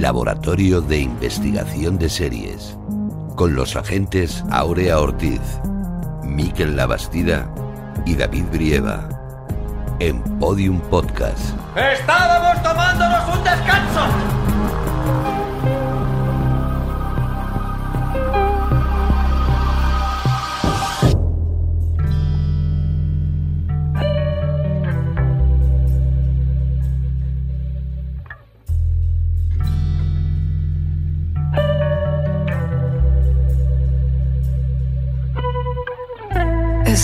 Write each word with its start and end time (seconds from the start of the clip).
Laboratorio 0.00 0.82
de 0.82 0.98
Investigación 1.00 1.98
de 1.98 2.10
Series. 2.10 2.76
Con 3.34 3.54
los 3.54 3.76
agentes 3.76 4.44
Aurea 4.50 4.98
Ortiz, 4.98 5.40
Miquel 6.22 6.76
Labastida 6.76 7.48
y 8.04 8.14
David 8.14 8.44
Brieva. 8.52 9.08
En 9.98 10.20
Podium 10.38 10.80
Podcast. 10.80 11.54
Estábamos 11.74 12.62
tomándonos 12.62 13.38
un 13.38 13.44
descanso. 13.44 14.55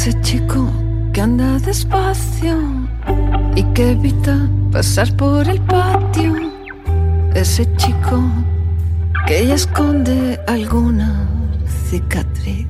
Ese 0.04 0.20
chico 0.20 0.68
que 1.12 1.20
anda 1.20 1.60
despacio 1.60 2.58
y 3.54 3.62
que 3.72 3.92
evita 3.92 4.50
pasar 4.72 5.16
por 5.16 5.48
el 5.48 5.60
patio. 5.60 6.34
Ese 7.36 7.72
chico 7.76 8.20
que 9.28 9.46
ya 9.46 9.54
esconde 9.54 10.40
alguna 10.48 11.28
cicatriz. 11.88 12.66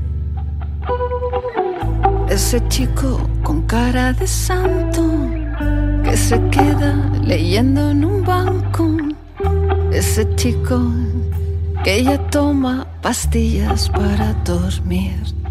Ese 2.29 2.61
chico 2.69 3.27
con 3.43 3.63
cara 3.63 4.13
de 4.13 4.27
santo 4.27 5.03
que 6.05 6.15
se 6.19 6.39
queda 6.51 6.95
leyendo 7.23 7.93
en 7.93 8.05
un 8.05 8.23
banco. 8.23 8.95
Ese 9.91 10.29
chico 10.35 10.83
que 11.83 12.05
ya 12.05 12.19
toma 12.29 12.87
pastillas 13.01 13.89
para 13.89 14.35
dormir. 14.45 15.42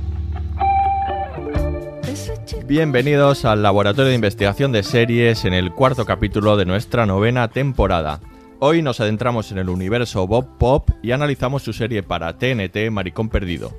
Bienvenidos 2.72 3.44
al 3.44 3.64
Laboratorio 3.64 4.08
de 4.08 4.16
Investigación 4.16 4.72
de 4.72 4.82
Series 4.84 5.44
en 5.44 5.54
el 5.54 5.74
cuarto 5.74 6.06
capítulo 6.06 6.56
de 6.56 6.64
nuestra 6.64 7.06
novena 7.06 7.50
temporada. 7.50 8.22
Hoy 8.60 8.82
nos 8.82 9.02
adentramos 9.02 9.52
en 9.52 9.58
el 9.58 9.68
universo 9.68 10.26
Bob 10.26 10.58
Pop 10.58 10.90
y 11.04 11.12
analizamos 11.12 11.64
su 11.64 11.74
serie 11.74 12.02
para 12.02 12.38
TNT 12.38 12.90
Maricón 12.90 13.28
Perdido. 13.28 13.74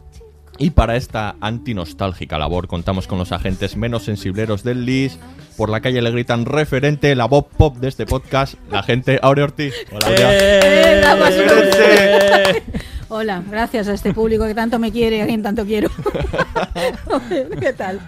Y 0.59 0.71
para 0.71 0.97
esta 0.97 1.35
antinostálgica 1.41 2.39
labor 2.39 2.69
contamos 2.69 3.07
con 3.07 3.19
los 3.19 3.33
agentes 3.33 3.77
menos 3.77 4.05
sensibleros 4.05 4.63
del 4.63 4.85
LIS. 4.85 5.19
Por 5.57 5.69
la 5.71 5.81
calle 5.81 6.01
le 6.03 6.11
gritan 6.11 6.47
referente 6.47 7.15
la 7.15 7.27
Bob 7.27 7.49
Pop 7.49 7.77
de 7.77 7.89
este 7.89 8.07
podcast, 8.07 8.55
la 8.71 8.83
gente 8.83 9.19
Aurea 9.23 9.45
Ortiz. 9.45 9.75
Hola, 9.91 10.07
Aurea. 10.07 10.29
¡Eh! 10.33 11.03
Referente. 11.03 12.63
Hola, 13.09 13.43
gracias 13.51 13.89
a 13.89 13.93
este 13.95 14.15
público 14.15 14.47
que 14.47 14.55
tanto 14.55 14.79
me 14.79 14.91
quiere 14.91 15.19
y 15.19 15.21
a 15.21 15.27
quien 15.27 15.43
tanto 15.43 15.67
quiero. 15.67 15.91
¿Qué 17.61 17.73
tal? 17.75 18.01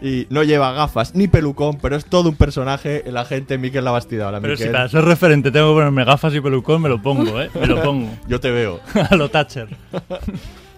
Y 0.00 0.26
no 0.30 0.42
lleva 0.42 0.72
gafas 0.72 1.14
ni 1.14 1.28
pelucón, 1.28 1.78
pero 1.82 1.96
es 1.96 2.06
todo 2.06 2.30
un 2.30 2.36
personaje, 2.36 3.06
el 3.06 3.16
agente 3.18 3.58
Miquel 3.58 3.84
Labastida. 3.84 4.28
Hola, 4.28 4.40
Pero 4.40 4.56
si 4.56 4.62
Miquel. 4.62 4.72
para 4.72 4.88
ser 4.88 5.04
referente 5.04 5.50
tengo 5.50 5.68
que 5.68 5.80
ponerme 5.80 6.04
gafas 6.04 6.34
y 6.34 6.40
pelucón, 6.40 6.80
me 6.80 6.88
lo 6.88 7.02
pongo, 7.02 7.42
¿eh? 7.42 7.50
Me 7.60 7.66
lo 7.66 7.82
pongo. 7.82 8.08
Yo 8.28 8.40
te 8.40 8.50
veo. 8.50 8.80
A 9.10 9.16
lo 9.16 9.28
Thatcher. 9.28 9.68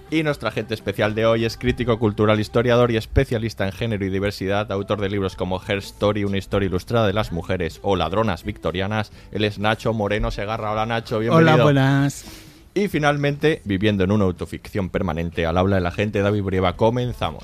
Y 0.09 0.23
nuestro 0.23 0.49
agente 0.49 0.73
especial 0.75 1.17
de 1.17 1.27
hoy 1.27 1.45
es 1.45 1.57
crítico 1.57 1.99
cultural, 1.99 2.39
historiador 2.39 2.93
y 2.93 2.97
especialista 2.97 3.67
en 3.67 3.73
género 3.73 4.07
y 4.07 4.09
diversidad, 4.09 4.71
autor 4.71 5.01
de 5.01 5.09
libros 5.09 5.35
como 5.35 5.61
Her 5.61 5.79
Story, 5.79 6.23
una 6.23 6.39
historia 6.39 6.69
ilustrada 6.69 7.09
de 7.09 7.13
las 7.13 7.33
mujeres 7.33 7.81
o 7.83 7.97
Ladronas 7.97 8.45
victorianas. 8.45 9.11
Él 9.33 9.43
es 9.43 9.59
Nacho 9.59 9.93
Moreno 9.93 10.31
Segarra. 10.31 10.71
Hola 10.71 10.87
Nacho, 10.87 11.19
bienvenido. 11.19 11.55
Hola, 11.55 11.65
buenas. 11.65 12.25
Y 12.73 12.87
finalmente, 12.87 13.63
viviendo 13.65 14.05
en 14.05 14.13
una 14.13 14.27
autoficción 14.27 14.91
permanente 14.91 15.45
al 15.45 15.59
habla 15.59 15.77
de 15.77 15.83
la 15.83 15.91
gente, 15.91 16.21
David 16.21 16.43
Brieva, 16.43 16.77
comenzamos. 16.77 17.43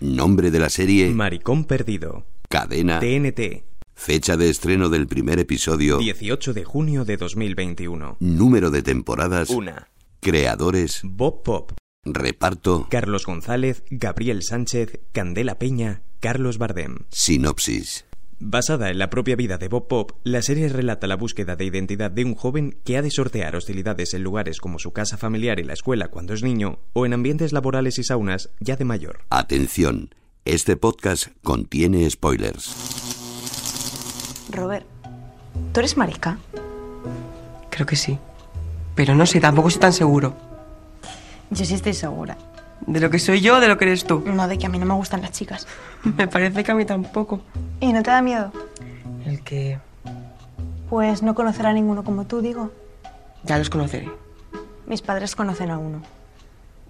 Nombre 0.00 0.50
de 0.50 0.58
la 0.58 0.68
serie, 0.68 1.08
Maricón 1.08 1.64
Perdido. 1.64 2.26
cadena, 2.50 3.00
TNT. 3.00 3.64
Fecha 3.94 4.36
de 4.36 4.50
estreno 4.50 4.88
del 4.88 5.06
primer 5.06 5.38
episodio, 5.38 5.98
18 5.98 6.52
de 6.52 6.64
junio 6.64 7.04
de 7.04 7.16
2021. 7.16 8.16
número 8.20 8.70
de 8.70 8.82
temporadas, 8.82 9.50
Una. 9.50 9.88
creadores, 10.20 11.00
Bob 11.04 11.42
Pop. 11.42 11.72
reparto, 12.04 12.86
Carlos 12.90 13.24
González, 13.26 13.82
Gabriel 13.90 14.42
Sánchez, 14.42 15.00
Candela 15.12 15.58
Peña, 15.58 16.02
Carlos 16.20 16.58
Bardem. 16.58 16.98
sinopsis. 17.10 18.04
Basada 18.40 18.90
en 18.90 18.98
la 18.98 19.08
propia 19.10 19.36
vida 19.36 19.58
de 19.58 19.68
Bob 19.68 19.86
Pop, 19.88 20.12
la 20.24 20.42
serie 20.42 20.68
relata 20.68 21.06
la 21.06 21.16
búsqueda 21.16 21.54
de 21.56 21.64
identidad 21.64 22.10
de 22.10 22.24
un 22.24 22.34
joven 22.34 22.76
que 22.84 22.98
ha 22.98 23.02
de 23.02 23.10
sortear 23.10 23.54
hostilidades 23.56 24.12
en 24.12 24.22
lugares 24.24 24.60
como 24.60 24.78
su 24.80 24.92
casa 24.92 25.16
familiar 25.16 25.60
y 25.60 25.64
la 25.64 25.72
escuela 25.72 26.08
cuando 26.08 26.34
es 26.34 26.42
niño, 26.42 26.80
o 26.92 27.06
en 27.06 27.12
ambientes 27.14 27.52
laborales 27.52 27.98
y 27.98 28.04
saunas 28.04 28.50
ya 28.60 28.76
de 28.76 28.84
mayor. 28.84 29.20
Atención, 29.30 30.14
este 30.44 30.76
podcast 30.76 31.28
contiene 31.42 32.10
spoilers. 32.10 32.74
Robert, 34.54 34.86
¿tú 35.72 35.80
eres 35.80 35.96
marica? 35.96 36.38
Creo 37.70 37.86
que 37.86 37.96
sí. 37.96 38.18
Pero 38.94 39.14
no 39.14 39.26
sé, 39.26 39.40
tampoco 39.40 39.68
estoy 39.68 39.80
tan 39.80 39.92
seguro. 39.92 40.34
Yo 41.50 41.64
sí 41.64 41.74
estoy 41.74 41.94
segura. 41.94 42.36
¿De 42.86 43.00
lo 43.00 43.10
que 43.10 43.18
soy 43.18 43.40
yo 43.40 43.56
o 43.56 43.60
de 43.60 43.68
lo 43.68 43.78
que 43.78 43.84
eres 43.84 44.04
tú? 44.04 44.22
No, 44.26 44.46
de 44.46 44.58
que 44.58 44.66
a 44.66 44.68
mí 44.68 44.78
no 44.78 44.86
me 44.86 44.94
gustan 44.94 45.22
las 45.22 45.32
chicas. 45.32 45.66
Me 46.16 46.28
parece 46.28 46.62
que 46.64 46.72
a 46.72 46.74
mí 46.74 46.84
tampoco. 46.84 47.40
¿Y 47.80 47.92
no 47.92 48.02
te 48.02 48.10
da 48.10 48.22
miedo? 48.22 48.52
El 49.24 49.42
que... 49.42 49.78
Pues 50.90 51.22
no 51.22 51.34
conocer 51.34 51.66
a 51.66 51.72
ninguno 51.72 52.04
como 52.04 52.24
tú, 52.26 52.40
digo. 52.40 52.70
Ya 53.42 53.58
los 53.58 53.70
conoceré. 53.70 54.10
Mis 54.86 55.02
padres 55.02 55.34
conocen 55.34 55.70
a 55.70 55.78
uno. 55.78 56.02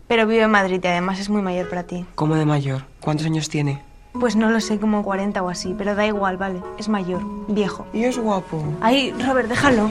Pero 0.09 0.27
vive 0.27 0.43
en 0.43 0.51
Madrid 0.51 0.81
y 0.83 0.87
además 0.87 1.21
es 1.21 1.31
muy 1.31 1.43
mayor 1.43 1.69
para 1.69 1.85
ti. 1.85 2.05
Como 2.15 2.35
de 2.35 2.45
mayor. 2.45 2.85
¿Cuántos 3.01 3.27
años 3.27 3.49
tiene? 3.49 3.83
Pues 4.19 4.37
no 4.37 4.51
lo 4.51 4.61
sé, 4.61 4.79
como 4.79 5.03
40 5.03 5.43
o 5.43 5.49
así, 5.49 5.75
pero 5.77 5.95
da 5.95 6.07
igual, 6.07 6.37
vale. 6.37 6.63
Es 6.79 6.89
mayor, 6.89 7.23
viejo. 7.49 7.87
Y 7.93 8.05
es 8.05 8.17
guapo. 8.17 8.63
Ay, 8.81 9.13
Robert, 9.27 9.49
déjalo. 9.49 9.91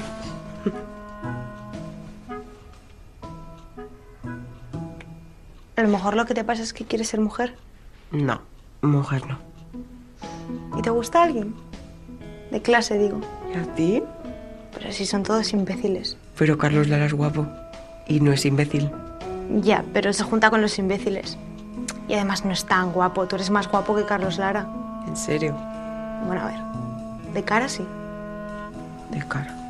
A 5.76 5.82
lo 5.82 5.88
mejor 5.90 6.16
lo 6.16 6.26
que 6.26 6.34
te 6.34 6.44
pasa 6.44 6.64
es 6.64 6.72
que 6.72 6.86
quieres 6.86 7.10
ser 7.10 7.20
mujer. 7.20 7.56
No, 8.12 8.42
mujer 8.82 9.28
no. 9.28 9.40
¿Y 10.78 10.82
te 10.82 10.90
gusta 10.90 11.24
alguien? 11.24 11.54
De 12.52 12.62
clase, 12.62 12.98
digo. 12.98 13.20
¿Y 13.54 13.58
a 13.58 13.64
ti? 13.76 14.04
Pero 14.74 14.92
si 14.92 15.06
son 15.06 15.24
todos 15.24 15.52
imbéciles. 15.52 16.18
Pero 16.38 16.58
Carlos 16.58 16.88
Lara 16.88 17.06
es 17.06 17.14
guapo. 17.14 17.46
Y 18.08 18.20
no 18.20 18.32
es 18.32 18.46
imbécil. 18.46 18.90
Ya, 19.62 19.84
pero 19.94 20.14
se 20.14 20.24
junta 20.24 20.50
con 20.50 20.62
los 20.62 20.78
imbéciles. 20.80 21.38
Y 22.08 22.14
además 22.14 22.44
no 22.46 22.52
es 22.52 22.66
tan 22.66 22.91
guapo. 22.91 23.28
Tú 23.28 23.36
eres 23.36 23.50
más 23.50 23.69
guapo 23.69 23.96
que 23.96 24.06
Carlos 24.06 24.38
Lara. 24.38 24.68
¿En 25.08 25.16
serio? 25.16 25.56
Bueno, 26.25 26.41
a 26.41 26.46
ver. 26.46 26.59
De 27.34 27.44
cara 27.44 27.68
sí. 27.69 27.88
De 29.09 29.19
cara. 29.28 29.62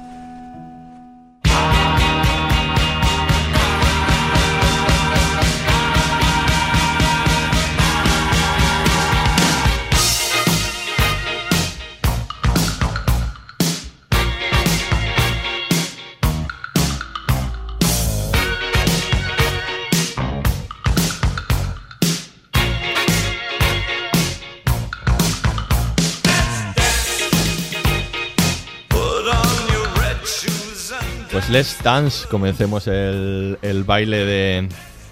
Pues 31.48 31.50
let's 31.50 31.84
dance, 31.84 32.28
comencemos 32.28 32.88
el, 32.88 33.58
el 33.62 33.84
baile 33.84 34.26
de, 34.26 34.68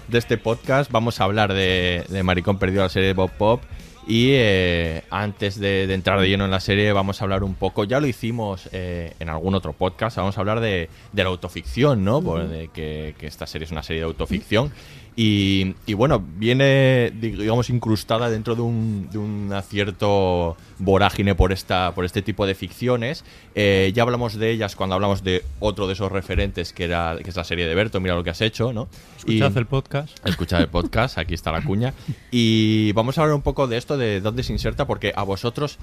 de 0.08 0.18
este 0.18 0.38
podcast. 0.38 0.90
Vamos 0.90 1.20
a 1.20 1.24
hablar 1.24 1.52
de, 1.52 2.04
de 2.08 2.22
Maricón 2.22 2.58
Perdido, 2.58 2.82
la 2.82 2.88
serie 2.88 3.08
de 3.08 3.14
Bob 3.14 3.30
Pop. 3.32 3.62
Y 4.08 4.30
eh, 4.32 5.04
antes 5.10 5.60
de, 5.60 5.86
de 5.86 5.94
entrar 5.94 6.20
de 6.20 6.28
lleno 6.28 6.44
en 6.44 6.50
la 6.50 6.58
serie, 6.58 6.92
vamos 6.92 7.20
a 7.20 7.24
hablar 7.24 7.44
un 7.44 7.54
poco, 7.54 7.84
ya 7.84 8.00
lo 8.00 8.08
hicimos 8.08 8.68
eh, 8.72 9.12
en 9.20 9.28
algún 9.28 9.54
otro 9.54 9.74
podcast, 9.74 10.16
vamos 10.16 10.36
a 10.36 10.40
hablar 10.40 10.58
de, 10.58 10.88
de 11.12 11.22
la 11.22 11.28
autoficción, 11.28 12.02
¿no? 12.04 12.20
Por- 12.20 12.48
de 12.48 12.68
que, 12.68 13.14
que 13.18 13.26
esta 13.28 13.46
serie 13.46 13.66
es 13.66 13.70
una 13.70 13.84
serie 13.84 14.00
de 14.00 14.06
autoficción. 14.06 14.72
Y, 15.14 15.74
y 15.84 15.92
bueno, 15.92 16.24
viene, 16.36 17.10
digamos, 17.10 17.68
incrustada 17.68 18.30
dentro 18.30 18.54
de 18.54 18.62
un, 18.62 19.10
de 19.10 19.18
un 19.18 19.52
acierto 19.52 20.56
vorágine 20.78 21.34
por, 21.34 21.52
esta, 21.52 21.92
por 21.94 22.06
este 22.06 22.22
tipo 22.22 22.46
de 22.46 22.54
ficciones. 22.54 23.24
Eh, 23.54 23.92
ya 23.94 24.04
hablamos 24.04 24.36
de 24.36 24.50
ellas 24.50 24.74
cuando 24.74 24.94
hablamos 24.94 25.22
de 25.22 25.44
otro 25.60 25.86
de 25.86 25.92
esos 25.92 26.10
referentes, 26.10 26.72
que, 26.72 26.84
era, 26.84 27.18
que 27.22 27.28
es 27.28 27.36
la 27.36 27.44
serie 27.44 27.66
de 27.66 27.74
Berto, 27.74 28.00
mira 28.00 28.14
lo 28.14 28.24
que 28.24 28.30
has 28.30 28.40
hecho, 28.40 28.72
¿no? 28.72 28.88
Escuchad 29.18 29.56
el 29.58 29.66
podcast. 29.66 30.26
Escuchad 30.26 30.62
el 30.62 30.68
podcast, 30.68 31.18
aquí 31.18 31.34
está 31.34 31.52
la 31.52 31.62
cuña. 31.64 31.92
Y 32.30 32.92
vamos 32.92 33.18
a 33.18 33.22
hablar 33.22 33.34
un 33.34 33.42
poco 33.42 33.66
de 33.66 33.76
esto, 33.76 33.98
de 33.98 34.22
dónde 34.22 34.42
se 34.42 34.54
inserta, 34.54 34.86
porque 34.86 35.12
a 35.14 35.24
vosotros, 35.24 35.78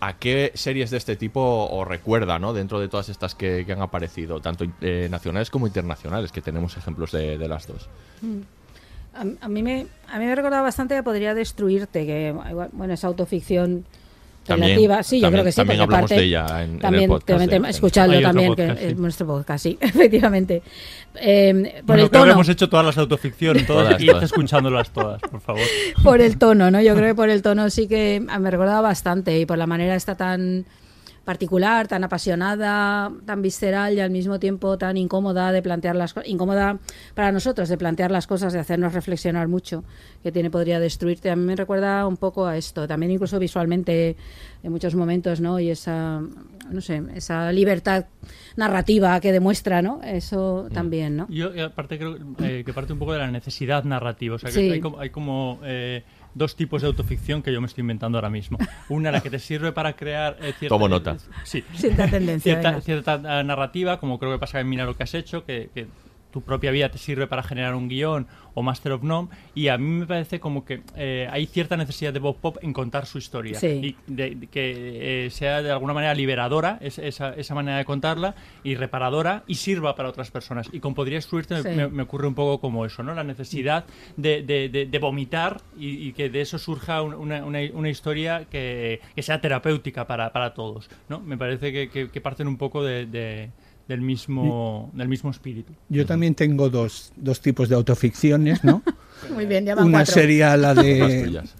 ¿a 0.00 0.14
qué 0.14 0.50
series 0.54 0.90
de 0.90 0.96
este 0.96 1.16
tipo 1.16 1.68
os 1.70 1.86
recuerda, 1.86 2.38
¿no? 2.38 2.54
Dentro 2.54 2.80
de 2.80 2.88
todas 2.88 3.10
estas 3.10 3.34
que, 3.34 3.64
que 3.66 3.72
han 3.72 3.82
aparecido, 3.82 4.40
tanto 4.40 4.64
eh, 4.80 5.08
nacionales 5.10 5.50
como 5.50 5.66
internacionales, 5.66 6.32
que 6.32 6.40
tenemos 6.40 6.74
ejemplos 6.78 7.12
de, 7.12 7.36
de 7.36 7.48
las 7.48 7.66
dos. 7.66 7.90
Mm. 8.22 8.61
A, 9.14 9.24
a 9.44 9.48
mí 9.48 9.62
me, 9.62 9.86
a 10.08 10.18
mí 10.18 10.24
me 10.24 10.34
recordaba 10.34 10.62
bastante 10.62 10.94
que 10.94 11.02
podría 11.02 11.34
destruirte, 11.34 12.06
que 12.06 12.34
igual, 12.50 12.70
bueno, 12.72 12.94
es 12.94 13.04
autoficción 13.04 13.84
También- 14.46 14.70
relativa. 14.70 15.02
Sí, 15.02 15.20
yo 15.20 15.26
también- 15.26 15.32
creo 15.42 15.44
que 15.44 15.52
sí. 15.52 15.56
también 15.56 15.78
porque 15.78 15.82
hablamos 15.94 16.10
aparte, 16.10 16.14
de 16.22 16.26
ella 16.26 16.46
en- 16.62 16.68
en 16.70 16.74
el 16.76 16.80
también, 16.80 17.10
podcast 17.10 17.38
también 17.40 17.62
de- 17.62 17.68
escuchadlo 17.70 18.20
también, 18.22 18.48
podcast, 18.48 18.72
que 18.78 18.84
sí. 18.86 18.90
es 18.92 18.98
nuestro 18.98 19.26
podcast, 19.26 19.62
sí, 19.62 19.78
efectivamente. 19.80 20.62
Eh, 21.16 21.52
por 21.52 21.84
Bueno, 21.86 22.02
el 22.04 22.08
creo 22.10 22.10
que 22.10 22.18
tono. 22.18 22.32
hemos 22.32 22.48
hecho 22.48 22.68
todas 22.68 22.86
las 22.86 22.98
autoficciones, 22.98 23.66
todas, 23.66 23.98
Todas, 23.98 24.02
y 24.02 24.24
escuchándolas 24.24 24.90
todas, 24.90 25.20
por 25.20 25.40
favor. 25.40 25.62
por 26.02 26.20
el 26.20 26.38
tono, 26.38 26.70
¿no? 26.70 26.80
Yo 26.80 26.94
creo 26.94 27.08
que 27.08 27.14
por 27.14 27.28
el 27.28 27.42
tono 27.42 27.68
sí 27.70 27.86
que 27.86 28.20
me 28.40 28.50
recordaba 28.50 28.80
bastante 28.80 29.38
y 29.38 29.44
por 29.46 29.58
la 29.58 29.66
manera 29.66 29.94
está 29.94 30.14
tan 30.16 30.64
particular, 31.24 31.88
tan 31.88 32.04
apasionada, 32.04 33.12
tan 33.24 33.42
visceral 33.42 33.94
y 33.94 34.00
al 34.00 34.10
mismo 34.10 34.38
tiempo 34.38 34.78
tan 34.78 34.96
incómoda 34.96 35.52
de 35.52 35.62
plantear 35.62 35.96
las 35.96 36.14
incómoda 36.24 36.78
para 37.14 37.32
nosotros 37.32 37.68
de 37.68 37.78
plantear 37.78 38.10
las 38.10 38.26
cosas, 38.26 38.52
de 38.52 38.58
hacernos 38.58 38.92
reflexionar 38.92 39.48
mucho, 39.48 39.84
que 40.22 40.32
tiene 40.32 40.50
podría 40.50 40.80
destruirte. 40.80 41.30
A 41.30 41.36
mí 41.36 41.44
me 41.44 41.56
recuerda 41.56 42.06
un 42.06 42.16
poco 42.16 42.46
a 42.46 42.56
esto, 42.56 42.86
también 42.86 43.12
incluso 43.12 43.38
visualmente 43.38 44.16
en 44.62 44.72
muchos 44.72 44.94
momentos, 44.94 45.40
¿no? 45.40 45.58
Y 45.58 45.70
esa, 45.70 46.22
no 46.72 46.80
sé, 46.80 47.02
esa 47.14 47.52
libertad 47.52 48.06
narrativa 48.56 49.20
que 49.20 49.32
demuestra, 49.32 49.82
¿no? 49.82 50.00
Eso 50.02 50.68
también, 50.72 51.16
¿no? 51.16 51.26
Yo, 51.28 51.54
y 51.54 51.60
aparte, 51.60 51.98
creo 51.98 52.16
eh, 52.42 52.62
que 52.64 52.72
parte 52.72 52.92
un 52.92 52.98
poco 52.98 53.12
de 53.12 53.18
la 53.18 53.30
necesidad 53.30 53.84
narrativa. 53.84 54.36
O 54.36 54.38
sea, 54.38 54.50
que 54.50 54.56
Sí. 54.56 54.70
hay 54.70 54.80
como, 54.80 55.00
hay 55.00 55.10
como, 55.10 55.60
eh, 55.64 56.02
dos 56.34 56.56
tipos 56.56 56.82
de 56.82 56.88
autoficción 56.88 57.42
que 57.42 57.52
yo 57.52 57.60
me 57.60 57.66
estoy 57.66 57.82
inventando 57.82 58.18
ahora 58.18 58.30
mismo. 58.30 58.58
Una, 58.88 59.10
la 59.10 59.20
que 59.20 59.30
te 59.30 59.38
sirve 59.38 59.72
para 59.72 59.94
crear 59.94 60.36
eh, 60.40 60.52
cierta... 60.58 60.68
Tomo 60.68 60.88
nota. 60.88 61.16
Sí. 61.44 61.62
Cierta 61.74 62.08
tendencia, 62.08 62.60
Cierta, 62.60 62.80
cierta, 62.80 63.40
eh, 63.40 63.44
narrativa, 63.44 63.98
como 64.00 64.18
creo 64.18 64.32
que 64.32 64.38
pasa 64.38 64.60
en 64.60 64.68
Mira 64.68 64.84
lo 64.84 64.96
que 64.96 65.02
has 65.02 65.14
hecho, 65.14 65.44
que, 65.44 65.70
que 65.74 65.86
tu 66.32 66.40
propia 66.40 66.70
vida 66.70 66.88
te 66.90 66.98
sirve 66.98 67.26
para 67.26 67.42
generar 67.42 67.74
un 67.74 67.88
guion 67.88 68.26
o 68.54 68.62
Master 68.62 68.92
of 68.92 69.02
None 69.02 69.28
y 69.54 69.68
a 69.68 69.78
mí 69.78 70.00
me 70.00 70.06
parece 70.06 70.40
como 70.40 70.64
que 70.64 70.82
eh, 70.96 71.28
hay 71.30 71.46
cierta 71.46 71.76
necesidad 71.76 72.12
de 72.12 72.18
Bob 72.18 72.36
Pop 72.40 72.56
en 72.62 72.72
contar 72.72 73.06
su 73.06 73.18
historia 73.18 73.58
Sí. 73.58 73.66
y 73.66 73.96
de, 74.12 74.34
de 74.34 74.46
que 74.48 75.26
eh, 75.26 75.30
sea 75.30 75.62
de 75.62 75.70
alguna 75.70 75.92
manera 75.94 76.14
liberadora 76.14 76.78
es- 76.80 76.98
esa, 76.98 77.30
esa 77.34 77.54
manera 77.54 77.78
de 77.78 77.84
contarla 77.84 78.34
y 78.64 78.74
reparadora 78.74 79.44
y 79.46 79.54
sirva 79.54 79.94
para 79.94 80.08
otras 80.08 80.30
personas 80.30 80.68
y 80.72 80.80
con 80.80 80.94
Podría 80.94 81.18
Destruirte 81.18 81.54
me- 81.54 81.62
Sí. 81.62 81.68
me, 81.70 81.88
me 81.88 82.02
ocurre 82.02 82.26
un 82.26 82.34
poco 82.34 82.60
como 82.60 82.84
eso, 82.84 83.02
¿no? 83.02 83.14
La 83.14 83.24
necesidad 83.24 83.84
de, 84.16 84.42
de- 84.42 84.68
de- 84.68 84.86
de 84.86 84.98
vomitar 84.98 85.60
y, 85.78 86.08
y 86.08 86.12
que 86.12 86.28
de 86.30 86.40
eso 86.40 86.58
surja 86.58 87.02
un- 87.02 87.14
una, 87.14 87.44
una- 87.44 87.60
una 87.72 87.88
historia 87.90 88.46
que, 88.50 89.00
que 89.14 89.22
sea 89.22 89.40
terapéutica 89.40 90.06
para, 90.06 90.32
para 90.32 90.54
todos, 90.54 90.90
¿no? 91.08 91.20
Me 91.20 91.36
parece 91.36 91.72
que, 91.72 91.88
que- 91.90 92.10
que 92.10 92.20
parten 92.20 92.48
un 92.48 92.56
poco 92.56 92.82
de- 92.84 93.50
del, 93.92 94.00
mismo, 94.00 94.90
del 94.94 95.08
mismo 95.08 95.30
espíritu. 95.30 95.72
Yo 95.90 96.06
también 96.06 96.34
tengo 96.34 96.70
dos, 96.70 97.12
dos 97.16 97.40
tipos 97.40 97.68
de 97.68 97.74
autoficciones, 97.74 98.64
¿no? 98.64 98.82
Muy 99.34 99.44
bien, 99.46 99.66
ya 99.66 99.74
van 99.74 99.86
Una 99.86 99.98
cuatro. 99.98 100.14
sería 100.14 100.56
la 100.56 100.74
de... 100.74 101.42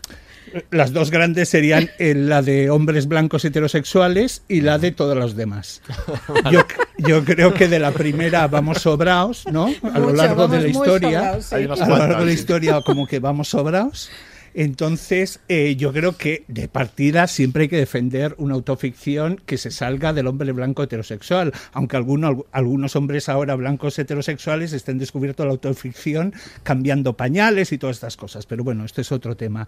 Las 0.71 0.93
dos 0.93 1.11
grandes 1.11 1.49
serían 1.49 1.89
eh, 1.99 2.15
la 2.15 2.43
de 2.43 2.69
hombres 2.69 3.07
blancos 3.09 3.43
heterosexuales 3.45 4.43
y 4.49 4.61
la 4.61 4.77
de 4.79 4.93
todos 4.93 5.17
los 5.17 5.35
demás. 5.35 5.81
Yo, 6.51 6.61
yo 6.99 7.25
creo 7.25 7.55
que 7.55 7.69
de 7.69 7.79
la 7.79 7.91
primera 7.93 8.49
vamos 8.49 8.83
sobraos, 8.83 9.47
¿no? 9.51 9.73
A 9.83 9.99
lo 9.99 10.09
Mucho, 10.09 10.17
largo 10.17 10.49
de 10.49 10.61
la 10.61 10.69
historia. 10.69 11.19
sobraos, 11.41 11.45
sí. 11.47 11.55
A 11.55 11.87
lo 11.87 11.97
largo 11.97 12.21
de 12.21 12.27
la 12.27 12.33
historia 12.33 12.83
como 12.83 13.07
que 13.07 13.19
vamos 13.19 13.49
sobraos. 13.49 14.11
Entonces, 14.55 15.41
eh, 15.49 15.77
yo 15.77 15.93
creo 15.93 16.17
que 16.17 16.45
de 16.49 16.69
partida 16.69 17.27
siempre 17.27 17.63
hay 17.65 17.69
que 17.69 17.77
defender 17.77 18.35
una 18.39 18.55
autoficción 18.55 19.41
que 19.47 19.59
se 19.59 19.71
salga 19.71 20.13
del 20.13 20.27
hombre 20.27 20.53
blanco 20.53 20.83
heterosexual, 20.83 21.53
aunque 21.73 21.97
alguno- 21.97 22.47
algunos 22.53 22.97
hombres 22.97 23.29
ahora 23.29 23.55
blancos 23.55 23.99
heterosexuales 23.99 24.73
estén 24.73 24.99
descubierto 24.99 25.45
la 25.45 25.53
autoficción 25.53 26.35
cambiando 26.63 27.17
pañales 27.17 27.73
y 27.73 27.79
todas 27.79 27.97
estas 27.97 28.17
cosas. 28.17 28.47
Pero 28.47 28.65
bueno, 28.65 28.85
este 28.85 29.01
es 29.03 29.13
otro 29.13 29.37
tema. 29.37 29.67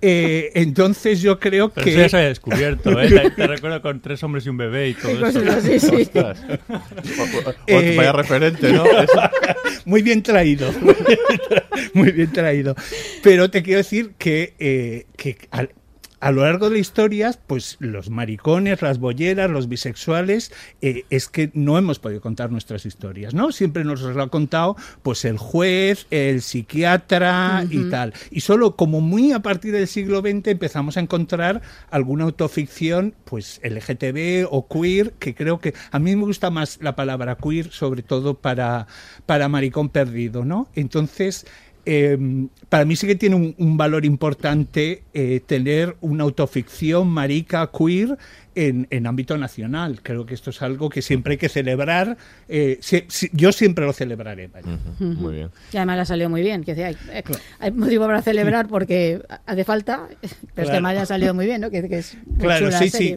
Eh, 0.00 0.50
entonces, 0.54 1.20
yo 1.20 1.38
creo 1.38 1.70
Pero 1.70 1.84
que... 1.84 1.90
eso 1.92 2.00
ya 2.00 2.08
se 2.08 2.16
había 2.16 2.28
descubierto, 2.28 3.00
¿eh? 3.00 3.08
Te, 3.08 3.30
te 3.36 3.46
recuerdo 3.46 3.80
con 3.82 4.00
tres 4.00 4.22
hombres 4.22 4.44
y 4.46 4.48
un 4.50 4.56
bebé 4.56 4.90
y 4.90 4.94
todo 4.94 5.30
Sí, 5.30 5.38
eso. 5.38 5.88
sí. 5.88 6.02
Ostras. 6.02 6.38
Eh, 7.66 7.94
Vaya 7.96 8.12
referente, 8.12 8.72
¿no? 8.72 8.84
Eso. 8.86 9.20
Muy 9.84 10.02
bien 10.02 10.22
traído. 10.22 10.70
Muy 11.94 12.12
bien 12.12 12.32
traído. 12.32 12.74
Pero 13.22 13.50
te 13.50 13.62
quiero 13.62 13.78
decir 13.78 14.12
que, 14.18 14.25
eh, 14.30 15.06
que 15.16 15.36
al- 15.50 15.70
a 16.18 16.32
lo 16.32 16.42
largo 16.44 16.68
de 16.70 16.72
la 16.76 16.78
historia, 16.80 17.32
pues 17.46 17.76
los 17.78 18.08
maricones, 18.08 18.80
las 18.80 18.98
bolleras, 18.98 19.50
los 19.50 19.68
bisexuales, 19.68 20.50
eh, 20.80 21.04
es 21.10 21.28
que 21.28 21.50
no 21.52 21.76
hemos 21.76 21.98
podido 21.98 22.22
contar 22.22 22.50
nuestras 22.50 22.86
historias, 22.86 23.34
¿no? 23.34 23.52
Siempre 23.52 23.84
nos 23.84 24.00
lo 24.00 24.22
ha 24.22 24.28
contado 24.30 24.76
pues 25.02 25.26
el 25.26 25.36
juez, 25.36 26.06
el 26.10 26.40
psiquiatra 26.40 27.66
y 27.70 27.90
tal. 27.90 28.14
Y 28.30 28.40
solo 28.40 28.76
como 28.76 29.02
muy 29.02 29.32
a 29.32 29.40
partir 29.40 29.72
del 29.72 29.86
siglo 29.86 30.20
XX 30.22 30.48
empezamos 30.48 30.96
a 30.96 31.00
encontrar 31.00 31.60
alguna 31.90 32.24
autoficción, 32.24 33.14
pues 33.24 33.60
LGTB 33.62 34.46
o 34.50 34.66
queer, 34.68 35.12
que 35.18 35.34
creo 35.34 35.58
que 35.60 35.74
a 35.90 35.98
mí 35.98 36.16
me 36.16 36.22
gusta 36.24 36.50
más 36.50 36.78
la 36.80 36.96
palabra 36.96 37.36
queer, 37.36 37.70
sobre 37.70 38.02
todo 38.02 38.34
para, 38.34 38.86
para 39.26 39.48
maricón 39.48 39.90
perdido, 39.90 40.46
¿no? 40.46 40.68
Entonces, 40.74 41.46
eh, 41.86 42.18
para 42.68 42.84
mí 42.84 42.96
sí 42.96 43.06
que 43.06 43.14
tiene 43.14 43.36
un, 43.36 43.54
un 43.58 43.76
valor 43.76 44.04
importante 44.04 45.04
eh, 45.14 45.40
tener 45.46 45.96
una 46.00 46.24
autoficción 46.24 47.08
marica 47.08 47.70
queer 47.76 48.18
en, 48.56 48.86
en 48.90 49.06
ámbito 49.06 49.36
nacional. 49.38 50.00
Creo 50.02 50.24
que 50.26 50.34
esto 50.34 50.50
es 50.50 50.62
algo 50.62 50.88
que 50.90 51.00
siempre 51.02 51.32
hay 51.32 51.38
que 51.38 51.48
celebrar. 51.48 52.16
eh, 52.48 52.78
si- 52.80 53.04
si- 53.08 53.30
yo 53.32 53.52
siempre 53.52 53.84
lo 53.84 53.92
celebraré. 53.92 54.48
vaya. 54.48 54.78
Muy 54.98 55.34
bien. 55.34 55.50
Y 55.72 55.76
además 55.76 55.96
le 55.96 56.02
ha 56.02 56.04
salido 56.06 56.30
muy 56.30 56.40
bien. 56.42 56.64
Que 56.64 56.74
decía, 56.74 56.86
hay, 56.86 57.22
hay 57.60 57.70
motivo 57.70 58.06
para 58.06 58.20
celebrar 58.22 58.66
porque 58.66 59.22
hace 59.46 59.64
falta, 59.64 60.08
pero 60.54 60.64
es 60.64 60.66
que 60.66 60.70
además 60.72 60.94
le 60.94 61.00
ha 61.00 61.06
salido 61.06 61.34
muy 61.34 61.46
bien, 61.46 61.60
¿no? 61.60 61.70
Que, 61.70 61.88
que 61.88 61.98
es 61.98 62.16
Claro, 62.40 62.70
sí. 62.72 63.16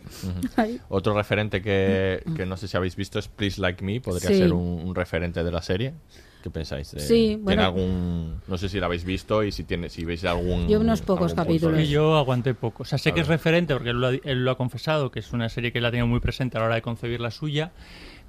Ay. 0.57 0.79
Otro 0.89 1.13
referente 1.15 1.61
que, 1.61 2.21
que 2.35 2.45
no 2.45 2.55
sé 2.57 2.67
si 2.67 2.75
habéis 2.77 2.95
visto 2.95 3.17
es 3.17 3.27
Please 3.29 3.59
Like 3.61 3.83
Me, 3.83 4.01
podría 4.01 4.29
Sí. 4.29 4.37
ser 4.37 4.53
un, 4.53 4.81
un 4.87 4.93
referente 4.93 5.43
de 5.43 5.51
la 5.51 5.61
serie. 5.61 5.93
¿Qué 6.41 6.49
pensáis? 6.49 6.91
de- 6.91 7.01
Sí, 7.01 7.07
¿Tiene 7.07 7.37
bueno. 7.37 7.63
algún, 7.65 8.41
no 8.47 8.57
sé 8.57 8.69
si 8.69 8.79
la 8.79 8.85
habéis 8.85 9.03
visto 9.03 9.43
y 9.43 9.51
si 9.51 9.65
tiene, 9.65 9.89
si 9.89 10.05
veis 10.05 10.23
algún. 10.23 10.67
Yo 10.69 10.79
unos 10.79 11.01
pocos 11.01 11.33
capítulos. 11.33 11.87
yo 11.89 12.15
aguanté 12.17 12.53
poco. 12.53 12.83
O 12.83 12.85
sea, 12.85 12.97
sé 12.97 13.09
A 13.09 13.13
que 13.13 13.19
es 13.19 13.27
ver. 13.27 13.37
referente 13.37 13.73
porque 13.73 13.89
él 13.89 13.99
lo, 13.99 14.07
ha, 14.07 14.11
él 14.13 14.45
lo 14.45 14.51
ha 14.51 14.55
confesado, 14.57 15.11
que 15.11 15.19
es 15.19 15.33
una 15.33 15.49
serie 15.49 15.73
que 15.73 15.79
él 15.79 15.85
ha 15.85 15.91
tenido 15.91 16.07
muy 16.07 16.21
presente 16.21 16.57
a 16.57 16.61
la 16.61 16.67
hora 16.67 16.75
de 16.75 16.81
concebir 16.81 17.19
la 17.19 17.31
suya. 17.31 17.71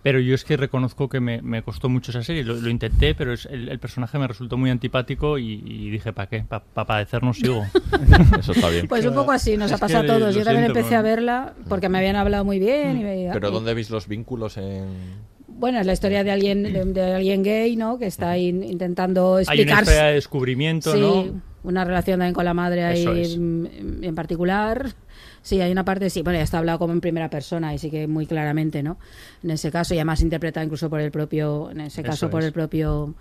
Pero 0.03 0.19
yo 0.19 0.35
es 0.35 0.45
que 0.45 0.57
reconozco 0.57 1.11
que 1.11 1.21
me, 1.21 1.43
me 1.43 1.63
costó 1.63 1.91
mucho 1.91 2.11
esa 2.11 2.23
serie. 2.25 2.43
Lo, 2.43 2.55
lo 2.55 2.71
intenté, 2.71 3.15
pero 3.15 3.35
es- 3.35 3.45
el, 3.47 3.69
el 3.69 3.79
personaje 3.79 4.19
me 4.19 4.27
resultó 4.27 4.57
muy 4.57 4.71
antipático 4.71 5.37
y, 5.39 5.63
y 5.65 5.91
dije, 5.91 6.13
¿para 6.15 6.27
qué? 6.29 6.43
¿Para 6.43 6.65
padecernos 6.87 7.37
sigo? 7.37 7.65
Eso 8.41 8.53
está 8.53 8.71
bien. 8.71 8.89
Pues 8.89 9.05
un 9.05 9.15
poco 9.15 9.31
así 9.31 9.57
nos 9.59 9.71
Es 9.71 9.77
ha 9.77 9.79
pasado 9.79 10.05
a 10.05 10.07
todos. 10.19 10.35
Yo 10.35 10.43
también 10.43 10.65
siento, 10.65 10.79
empecé 10.81 10.97
a 10.97 11.03
pero- 11.03 11.15
verla 11.17 11.55
porque 11.69 11.89
me 11.91 11.99
habían 11.99 12.17
hablado 12.17 12.45
muy 12.47 12.59
bien. 12.59 12.99
Y 12.99 13.03
me- 13.05 13.31
Pero 13.33 13.51
¿dónde 13.51 13.75
veis 13.75 13.91
los 13.91 14.09
vínculos 14.09 14.57
en.? 14.57 15.29
Bueno, 15.61 15.79
es 15.79 15.87
la 15.87 15.93
historia 15.93 16.25
de 16.25 16.31
alguien, 16.31 16.63
de, 16.63 16.85
de 16.87 17.15
alguien 17.15 17.43
gay, 17.43 17.77
¿no? 17.77 17.99
Que 17.99 18.07
está 18.07 18.37
intentando 18.39 19.37
Hay 19.37 19.43
una 19.45 19.53
explicarse. 19.53 19.83
historia 19.83 20.05
de 20.09 20.15
descubrimiento, 20.15 20.93
sí, 20.93 21.01
¿no? 21.01 21.43
una 21.63 21.85
relación 21.85 22.19
también 22.19 22.33
con 22.33 22.47
la 22.47 22.55
madre 22.55 22.85
ahí 22.85 23.35
en 23.37 24.15
particular. 24.15 24.89
Sí, 25.43 25.61
hay 25.61 25.71
una 25.71 25.85
parte, 25.85 26.09
sí, 26.09 26.23
bueno, 26.23 26.39
ya 26.39 26.45
está 26.45 26.59
hablado 26.59 26.79
como 26.79 26.95
en 26.95 27.01
primera 27.03 27.29
persona 27.29 27.75
y 27.75 27.79
sí 27.79 27.91
que 27.91 28.07
muy 28.07 28.27
claramente, 28.27 28.83
¿no? 28.83 28.99
En 29.43 29.51
ese 29.51 29.71
caso, 29.71 29.95
y 29.95 29.99
además 29.99 30.23
interpretada 30.23 30.65
incluso 30.65 30.89
por 30.89 31.01
el 31.01 31.11
propio, 31.11 31.71
en 31.71 31.83
ese 31.83 32.03
caso 32.03 32.31
por 32.31 32.43
el 32.43 32.53
propio 32.53 33.15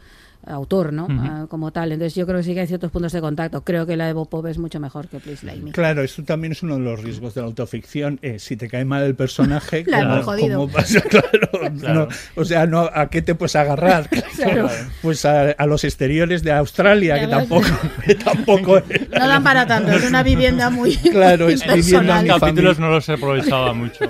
autor, 0.46 0.94
¿no? 0.94 1.08
Ah, 1.10 1.46
como 1.50 1.72
tal. 1.72 1.92
Entonces 1.92 2.16
yo 2.16 2.26
creo 2.26 2.38
que 2.38 2.44
sí 2.44 2.54
que 2.54 2.62
hay 2.62 2.68
ciertos 2.68 2.92
puntos 2.92 3.12
de 3.12 3.22
contacto. 3.22 3.62
Creo 3.64 3.86
que 3.86 3.96
la 3.98 4.08
de 4.08 4.14
Bob 4.14 4.30
Pop 4.30 4.46
es 4.48 4.58
mucho 4.58 4.80
mejor 4.80 5.08
que 5.08 5.20
Please 5.20 5.46
Like 5.46 5.62
Me. 5.64 5.72
Claro, 5.72 6.02
eso 6.02 6.24
también 6.24 6.54
es 6.54 6.64
uno 6.64 6.76
de 6.76 6.82
los 6.82 7.04
riesgos 7.04 7.34
de 7.36 7.42
la 7.42 7.48
autoficción. 7.48 8.20
eh, 8.22 8.40
si 8.40 8.56
te 8.58 8.68
cae 8.68 8.86
mal 8.86 9.04
el 9.04 9.16
personaje, 9.16 9.84
La 9.88 10.00
¿cómo- 10.00 10.14
hemos 10.14 10.26
jodido. 10.26 10.60
cómo 10.62 10.74
vas 10.74 10.96
a- 10.96 11.02
claro, 11.10 11.50
Claro. 11.80 11.94
no, 12.36 12.42
o 12.42 12.46
sea, 12.46 12.66
no, 12.66 12.90
¿a 12.94 13.10
qué 13.10 13.22
te 13.22 13.36
puedes 13.36 13.56
agarrar? 13.56 14.10
Claro. 14.40 14.70
Pues 15.02 15.26
a, 15.26 15.52
a 15.52 15.66
los 15.66 15.84
exteriores 15.84 16.44
de 16.44 16.54
Australia, 16.54 17.20
que 17.20 17.28
tampoco, 17.28 17.68
que 18.06 18.16
tampoco 18.16 18.82
No 19.12 19.28
dan 19.28 19.44
para 19.44 19.68
tanto, 19.68 19.92
es 19.92 20.08
una 20.08 20.24
vivienda 20.24 20.70
muy 20.70 20.96
Claro, 20.96 21.50
es 21.50 21.62
vivienda 21.68 22.24
Los 22.24 22.40
capítulos 22.40 22.80
no 22.80 22.90
los 22.90 23.10
aprovechaba 23.10 23.74
mucho. 23.74 24.06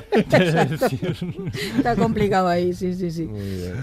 Está 1.78 1.96
complicado 1.96 2.48
ahí, 2.48 2.74
sí, 2.74 2.94
sí, 2.94 3.10
sí. 3.12 3.28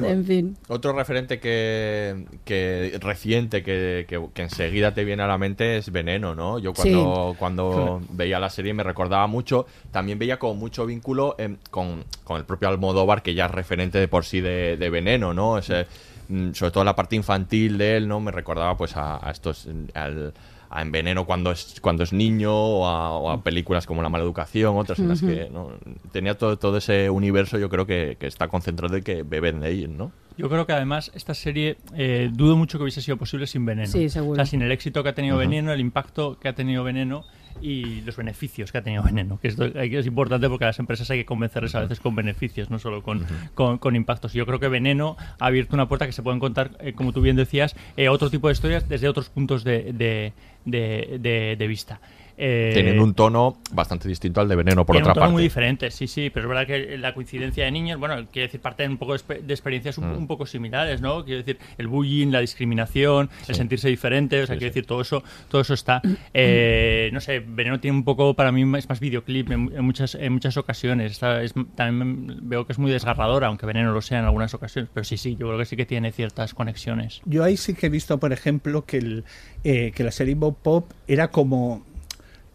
En 0.04 0.24
fin. 0.24 0.56
Otro 0.68 0.92
referente 0.92 1.40
que, 1.40 2.24
que 2.44 2.96
reciente 3.00 3.62
que, 3.62 4.06
que- 4.08 4.28
que 4.34 4.42
enseguida 4.42 4.94
te 4.94 5.04
viene 5.04 5.22
a 5.22 5.26
la 5.26 5.38
mente 5.38 5.76
es 5.78 5.90
Veneno, 5.90 6.34
¿no? 6.34 6.58
Yo 6.58 6.72
cuando, 6.74 7.34
cuando 7.38 8.00
veía 8.10 8.38
la 8.38 8.50
serie 8.50 8.74
me 8.74 8.82
recordaba 8.82 9.26
mucho, 9.26 9.66
también 9.92 10.18
veía 10.18 10.38
como 10.38 10.54
mucho 10.54 10.86
vínculo 10.86 11.36
con, 11.70 12.04
con 12.24 12.36
el 12.38 12.44
propio 12.44 12.68
Almodóvar, 12.68 13.22
que 13.22 13.34
ya 13.34 13.46
es 13.46 13.50
referente 13.50 13.98
de 13.98 14.08
por 14.08 14.24
sí 14.24 14.40
de, 14.40 14.76
de 14.76 14.90
Veneno, 14.90 15.32
¿no? 15.34 15.58
Ese, 15.58 15.86
mm, 16.28 16.52
sobre 16.52 16.72
todo 16.72 16.84
la 16.84 16.96
parte 16.96 17.16
infantil 17.16 17.78
de 17.78 17.96
él, 17.96 18.08
¿no? 18.08 18.20
Me 18.20 18.30
recordaba 18.32 18.76
pues 18.76 18.96
a, 18.96 19.26
a 19.26 19.30
estos... 19.30 19.68
al- 19.94 20.32
a 20.68 20.82
En 20.82 20.90
Veneno 20.90 21.26
cuando 21.26 21.52
es 21.52 21.76
cuando 21.80 22.02
es 22.02 22.12
niño 22.12 22.52
o 22.52 22.86
a, 22.86 23.16
o 23.16 23.30
a 23.30 23.40
películas 23.44 23.86
como 23.86 24.02
La 24.02 24.08
Mala 24.08 24.24
Educación, 24.24 24.76
otras 24.76 24.98
en 24.98 25.08
las 25.08 25.22
que 25.22 25.48
¿no? 25.48 25.70
tenía 26.10 26.36
todo, 26.36 26.58
todo 26.58 26.78
ese 26.78 27.08
universo 27.08 27.56
yo 27.56 27.68
creo 27.70 27.86
que, 27.86 28.16
que 28.18 28.26
está 28.26 28.48
concentrado 28.48 28.96
y 28.96 29.02
que 29.02 29.22
beben 29.22 29.60
de 29.60 29.70
ellos, 29.70 29.90
¿no? 29.90 30.10
Yo 30.38 30.48
creo 30.48 30.66
que 30.66 30.72
además 30.72 31.10
esta 31.14 31.34
serie 31.34 31.76
eh, 31.96 32.30
dudo 32.32 32.56
mucho 32.56 32.78
que 32.78 32.82
hubiese 32.84 33.00
sido 33.02 33.16
posible 33.16 33.46
sin 33.46 33.64
Veneno. 33.64 33.86
Sí, 33.90 34.08
seguro. 34.10 34.32
O 34.32 34.36
sea, 34.36 34.46
sin 34.46 34.62
el 34.62 34.70
éxito 34.72 35.02
que 35.02 35.08
ha 35.10 35.14
tenido. 35.14 35.36
Veneno, 35.38 35.72
el 35.72 35.80
impacto 35.80 36.38
que 36.38 36.48
ha 36.48 36.54
tenido 36.54 36.84
Veneno 36.84 37.24
y 37.62 38.02
los 38.02 38.16
beneficios 38.18 38.70
que 38.70 38.76
ha 38.78 38.82
tenido 38.82 39.02
Veneno. 39.02 39.38
Que 39.40 39.48
esto 39.48 39.64
es 39.64 40.06
importante 40.06 40.46
porque 40.50 40.64
a 40.64 40.68
las 40.68 40.78
empresas 40.78 41.10
hay 41.10 41.18
que 41.20 41.24
convencerles 41.24 41.74
a 41.74 41.80
veces 41.80 42.00
con 42.00 42.14
beneficios, 42.14 42.68
no 42.70 42.78
solo 42.78 43.02
con, 43.02 43.24
con, 43.54 43.78
con 43.78 43.96
impactos. 43.96 44.34
Yo 44.34 44.44
creo 44.44 44.60
que 44.60 44.68
Veneno 44.68 45.16
ha 45.40 45.46
abierto 45.46 45.74
una 45.74 45.88
puerta 45.88 46.04
que 46.04 46.12
se 46.12 46.22
pueden 46.22 46.38
contar, 46.38 46.72
eh, 46.80 46.92
como 46.92 47.12
tú 47.14 47.22
bien 47.22 47.36
decías, 47.36 47.74
eh, 47.96 48.10
otro 48.10 48.28
tipo 48.28 48.48
de 48.48 48.52
historias 48.52 48.86
desde 48.90 49.08
otros 49.08 49.30
puntos 49.30 49.64
de, 49.64 49.92
de, 49.94 50.32
de- 50.66 51.18
de- 51.18 51.56
de 51.58 51.66
vista. 51.66 51.98
Eh, 52.38 52.70
Tienen 52.74 53.00
un 53.00 53.14
tono 53.14 53.58
bastante 53.72 54.08
distinto 54.08 54.40
al 54.40 54.48
de 54.48 54.56
Veneno, 54.56 54.84
por 54.84 54.96
otra 54.96 55.08
un 55.08 55.14
tono 55.14 55.20
parte. 55.22 55.32
muy 55.32 55.42
diferente, 55.42 55.90
sí, 55.90 56.06
sí, 56.06 56.28
pero 56.30 56.44
es 56.46 56.48
verdad 56.50 56.66
que 56.66 56.98
la 56.98 57.14
coincidencia 57.14 57.64
de 57.64 57.70
niños, 57.70 57.98
bueno, 57.98 58.16
quiere 58.30 58.48
decir, 58.48 58.60
parten 58.60 58.90
un 58.92 58.98
poco 58.98 59.12
de, 59.14 59.18
expe- 59.20 59.40
de 59.40 59.54
experiencias 59.54 59.96
un, 59.98 60.10
Mm. 60.12 60.16
un 60.18 60.26
poco 60.26 60.44
similares, 60.46 61.00
¿no? 61.00 61.24
Quiero 61.24 61.38
decir, 61.38 61.58
el 61.78 61.86
bullying, 61.88 62.28
la 62.30 62.40
discriminación, 62.40 63.30
el 63.48 63.54
sentirse 63.54 63.88
diferente, 63.88 64.42
o 64.42 64.46
sea, 64.46 64.54
Sí, 64.54 64.58
quiero 64.58 64.70
decir, 64.70 64.86
todo 64.86 65.00
eso, 65.00 65.22
todo 65.48 65.62
eso 65.62 65.72
está. 65.74 66.02
Eh, 66.34 67.08
no 67.12 67.20
sé, 67.20 67.40
Veneno 67.40 67.80
tiene 67.80 67.96
un 67.96 68.04
poco, 68.04 68.34
para 68.34 68.52
mí, 68.52 68.62
es 68.78 68.88
más 68.88 69.00
videoclip 69.00 69.50
en, 69.50 69.72
en 69.74 69.84
muchas, 69.84 70.14
en 70.14 70.32
muchas 70.32 70.56
ocasiones. 70.58 71.12
Está- 71.12 71.42
es- 71.42 71.54
también 71.74 72.38
veo 72.42 72.66
que 72.66 72.72
es 72.74 72.78
muy 72.78 72.90
desgarradora, 72.90 73.46
aunque 73.46 73.64
Veneno 73.64 73.92
lo 73.92 74.02
sea 74.02 74.18
en 74.18 74.26
algunas 74.26 74.52
ocasiones, 74.52 74.90
pero 74.92 75.04
sí, 75.04 75.16
sí, 75.16 75.36
yo 75.40 75.46
creo 75.46 75.58
que 75.58 75.64
sí 75.64 75.76
que 75.76 75.86
tiene 75.86 76.12
ciertas 76.12 76.52
conexiones. 76.52 77.22
Yo 77.24 77.42
ahí 77.44 77.56
sí 77.56 77.72
que 77.74 77.86
he 77.86 77.90
visto, 77.90 78.18
por 78.18 78.32
ejemplo, 78.34 78.84
que, 78.84 78.98
el, 78.98 79.24
eh, 79.64 79.92
que 79.94 80.04
la 80.04 80.10
serie 80.12 80.34
Bob 80.34 80.56
Pop 80.62 80.92
era 81.08 81.30
como 81.30 81.85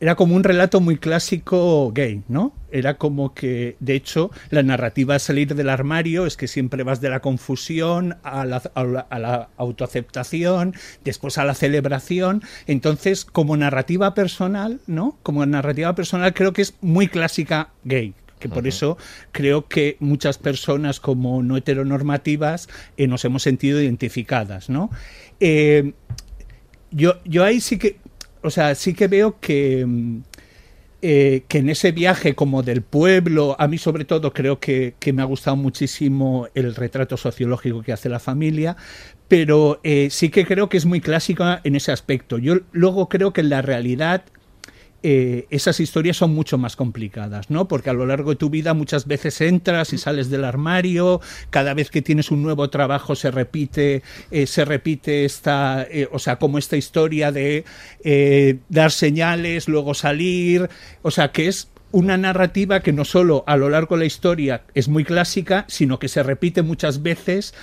era 0.01 0.15
como 0.15 0.35
un 0.35 0.43
relato 0.43 0.81
muy 0.81 0.97
clásico 0.97 1.91
gay, 1.93 2.23
¿no? 2.27 2.53
Era 2.71 2.95
como 2.97 3.35
que, 3.35 3.75
de 3.79 3.93
hecho, 3.93 4.31
la 4.49 4.63
narrativa 4.63 5.13
a 5.15 5.19
salir 5.19 5.53
del 5.53 5.69
armario 5.69 6.25
es 6.25 6.35
que 6.37 6.47
siempre 6.47 6.81
vas 6.83 7.01
de 7.01 7.09
la 7.09 7.19
confusión 7.19 8.17
a 8.23 8.43
la, 8.45 8.63
a 8.73 8.83
la- 8.83 9.01
a 9.01 9.19
la 9.19 9.49
autoaceptación, 9.57 10.73
después 11.03 11.37
a 11.37 11.45
la 11.45 11.53
celebración. 11.53 12.41
Entonces, 12.65 13.25
como 13.25 13.55
narrativa 13.57 14.13
personal, 14.15 14.79
¿no? 14.87 15.17
Como 15.21 15.45
narrativa 15.45 15.93
personal 15.93 16.33
creo 16.33 16.51
que 16.51 16.63
es 16.63 16.73
muy 16.81 17.07
clásica 17.07 17.69
gay 17.83 18.13
que 18.39 18.49
por 18.49 18.65
eso 18.65 18.97
creo 19.31 19.67
que 19.67 19.97
muchas 19.99 20.39
personas 20.39 20.99
como 20.99 21.43
no 21.43 21.57
heteronormativas 21.57 22.69
eh, 22.97 23.05
nos 23.05 23.23
hemos 23.23 23.43
sentido 23.43 23.79
identificadas, 23.79 24.67
¿no? 24.67 24.89
Eh, 25.39 25.93
yo, 26.89 27.19
yo 27.23 27.43
ahí 27.43 27.61
sí 27.61 27.77
que, 27.77 27.97
o 28.41 28.49
sea, 28.49 28.75
sí 28.75 28.93
que 28.93 29.07
veo 29.07 29.39
que, 29.39 29.85
mm, 29.85 30.23
eh, 31.03 31.43
que 31.47 31.59
en 31.59 31.69
ese 31.69 31.91
viaje 31.91 32.35
como 32.35 32.61
del 32.63 32.83
pueblo, 32.83 33.55
a 33.59 33.67
mí 33.67 33.77
sobre 33.77 34.05
todo 34.05 34.33
creo 34.33 34.59
que, 34.59 34.93
que 34.99 35.13
me 35.13 35.21
ha 35.21 35.25
gustado 35.25 35.55
muchísimo 35.55 36.47
el 36.53 36.75
retrato 36.75 37.17
sociológico 37.17 37.81
que 37.81 37.91
hace 37.91 38.07
la 38.09 38.19
familia, 38.19 38.77
pero 39.27 39.79
eh, 39.83 40.09
sí 40.11 40.29
que 40.29 40.45
creo 40.45 40.69
que 40.69 40.77
es 40.77 40.85
muy 40.85 41.01
clásica 41.01 41.61
en 41.63 41.75
ese 41.75 41.91
aspecto. 41.91 42.37
Yo 42.37 42.59
luego 42.71 43.09
creo 43.09 43.33
que 43.33 43.41
en 43.41 43.49
la 43.49 43.61
realidad 43.61 44.23
eh, 45.03 45.47
esas 45.49 45.79
historias 45.79 46.17
son 46.17 46.33
mucho 46.33 46.59
más 46.59 46.75
complicadas, 46.75 47.49
¿no? 47.49 47.67
Porque 47.67 47.89
a 47.89 47.93
lo 47.93 48.05
largo 48.05 48.29
de 48.31 48.35
tu 48.35 48.51
vida 48.51 48.75
muchas 48.75 49.07
veces 49.07 49.41
entras 49.41 49.93
y 49.93 49.97
sales 49.97 50.29
del 50.29 50.43
armario, 50.43 51.21
cada 51.49 51.73
vez 51.73 51.89
que 51.89 52.03
tienes 52.03 52.29
un 52.29 52.43
nuevo 52.43 52.69
trabajo 52.69 53.15
se 53.15 53.31
repite, 53.31 54.03
eh, 54.29 54.45
se 54.45 54.63
repite 54.63 55.25
esta, 55.25 55.87
eh, 55.89 56.07
o 56.11 56.19
sea, 56.19 56.37
como 56.37 56.59
esta 56.59 56.77
historia 56.77 57.31
de 57.31 57.65
dar 58.69 58.91
señales, 58.91 59.67
luego 59.67 59.93
salir, 59.93 60.69
o 61.01 61.09
sea, 61.09 61.31
que 61.31 61.47
es 61.47 61.69
una 61.91 62.17
narrativa 62.17 62.81
que 62.81 62.93
no 62.93 63.03
solo 63.03 63.43
a 63.47 63.57
lo 63.57 63.69
largo 63.69 63.95
de 63.95 64.01
la 64.01 64.05
historia 64.05 64.63
es 64.75 64.87
muy 64.87 65.03
clásica, 65.03 65.65
sino 65.67 65.99
que 65.99 66.07
se 66.07 66.23
repite 66.23 66.61
muchas 66.61 67.01
veces 67.01 67.53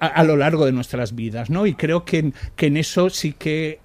a, 0.00 0.06
a 0.06 0.24
lo 0.24 0.36
largo 0.36 0.66
de 0.66 0.72
nuestras 0.72 1.14
vidas, 1.14 1.48
¿no? 1.48 1.66
Y 1.66 1.74
creo 1.74 2.04
que, 2.04 2.32
que 2.56 2.66
en 2.66 2.76
eso 2.76 3.08
sí 3.08 3.32
que 3.32 3.78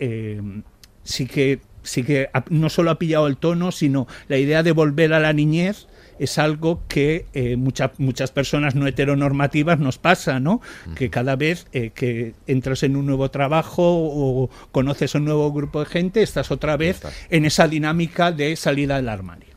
sí 1.03 1.25
que 1.25 1.61
sí 1.87 2.03
que 2.03 2.29
ha- 2.33 2.43
no 2.49 2.69
solo 2.69 2.91
ha 2.91 2.99
pillado 2.99 3.27
el 3.27 3.37
tono, 3.37 3.71
sino 3.71 4.07
la 4.27 4.37
idea 4.37 4.63
de 4.63 4.71
volver 4.71 5.13
a 5.13 5.19
la 5.19 5.33
niñez 5.33 5.87
es 6.19 6.39
algo 6.39 6.81
que 6.87 7.25
eh, 7.35 7.57
mucha- 7.57 7.91
muchas 7.99 8.31
personas 8.31 8.73
no 8.73 8.87
heteronormativas 8.87 9.77
nos 9.79 9.99
pasa, 9.99 10.39
¿no? 10.39 10.61
Que 10.95 11.09
cada 11.11 11.35
vez 11.35 11.67
eh, 11.73 11.91
que 11.93 12.33
entras 12.47 12.81
en 12.83 12.95
un 12.95 13.05
nuevo 13.05 13.29
trabajo 13.29 13.83
o 13.85 14.49
conoces 14.71 15.13
un 15.13 15.25
nuevo 15.25 15.51
grupo 15.53 15.79
de 15.81 15.85
gente, 15.85 16.23
estás 16.23 16.49
otra 16.49 16.75
vez 16.75 17.01
en 17.29 17.45
esa 17.45 17.67
dinámica 17.67 18.31
de 18.31 18.55
salida 18.55 18.95
del 18.95 19.09
armario. 19.09 19.53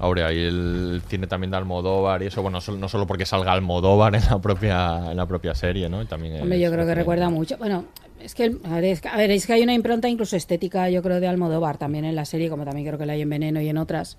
Aurea, 0.00 0.32
y 0.32 0.38
el 0.38 1.02
cine 1.08 1.26
también 1.26 1.50
de 1.50 1.56
Almodóvar 1.56 2.22
y 2.22 2.26
eso, 2.26 2.40
bueno, 2.40 2.58
no 2.78 2.88
solo 2.88 3.06
porque 3.06 3.26
salga 3.26 3.52
Almodóvar 3.52 4.14
en 4.14 4.22
la 4.30 4.38
propia, 4.40 5.10
en 5.10 5.16
la 5.16 5.26
propia 5.26 5.54
serie, 5.56 5.88
¿no? 5.88 6.06
También 6.06 6.40
Hombre, 6.40 6.60
yo 6.60 6.70
creo 6.70 6.86
que 6.86 6.94
recuerda 6.94 7.28
mucho. 7.30 7.56
Bueno, 7.58 7.86
es 8.22 8.34
que, 8.34 8.56
a 8.64 8.74
ver, 8.74 8.84
es 8.84 9.00
que, 9.00 9.08
a 9.08 9.16
ver, 9.16 9.30
es 9.30 9.46
que 9.46 9.52
hay 9.52 9.62
una 9.62 9.74
impronta 9.74 10.08
incluso 10.08 10.36
estética, 10.36 10.88
yo 10.90 11.02
creo, 11.02 11.20
de 11.20 11.26
Almodóvar 11.28 11.78
también 11.78 12.04
en 12.04 12.14
la 12.16 12.24
serie, 12.24 12.48
como 12.50 12.64
también 12.64 12.86
creo 12.86 12.98
que 12.98 13.06
la 13.06 13.12
hay 13.14 13.22
en 13.22 13.30
Veneno 13.30 13.60
y 13.60 13.68
en 13.68 13.78
otras, 13.78 14.16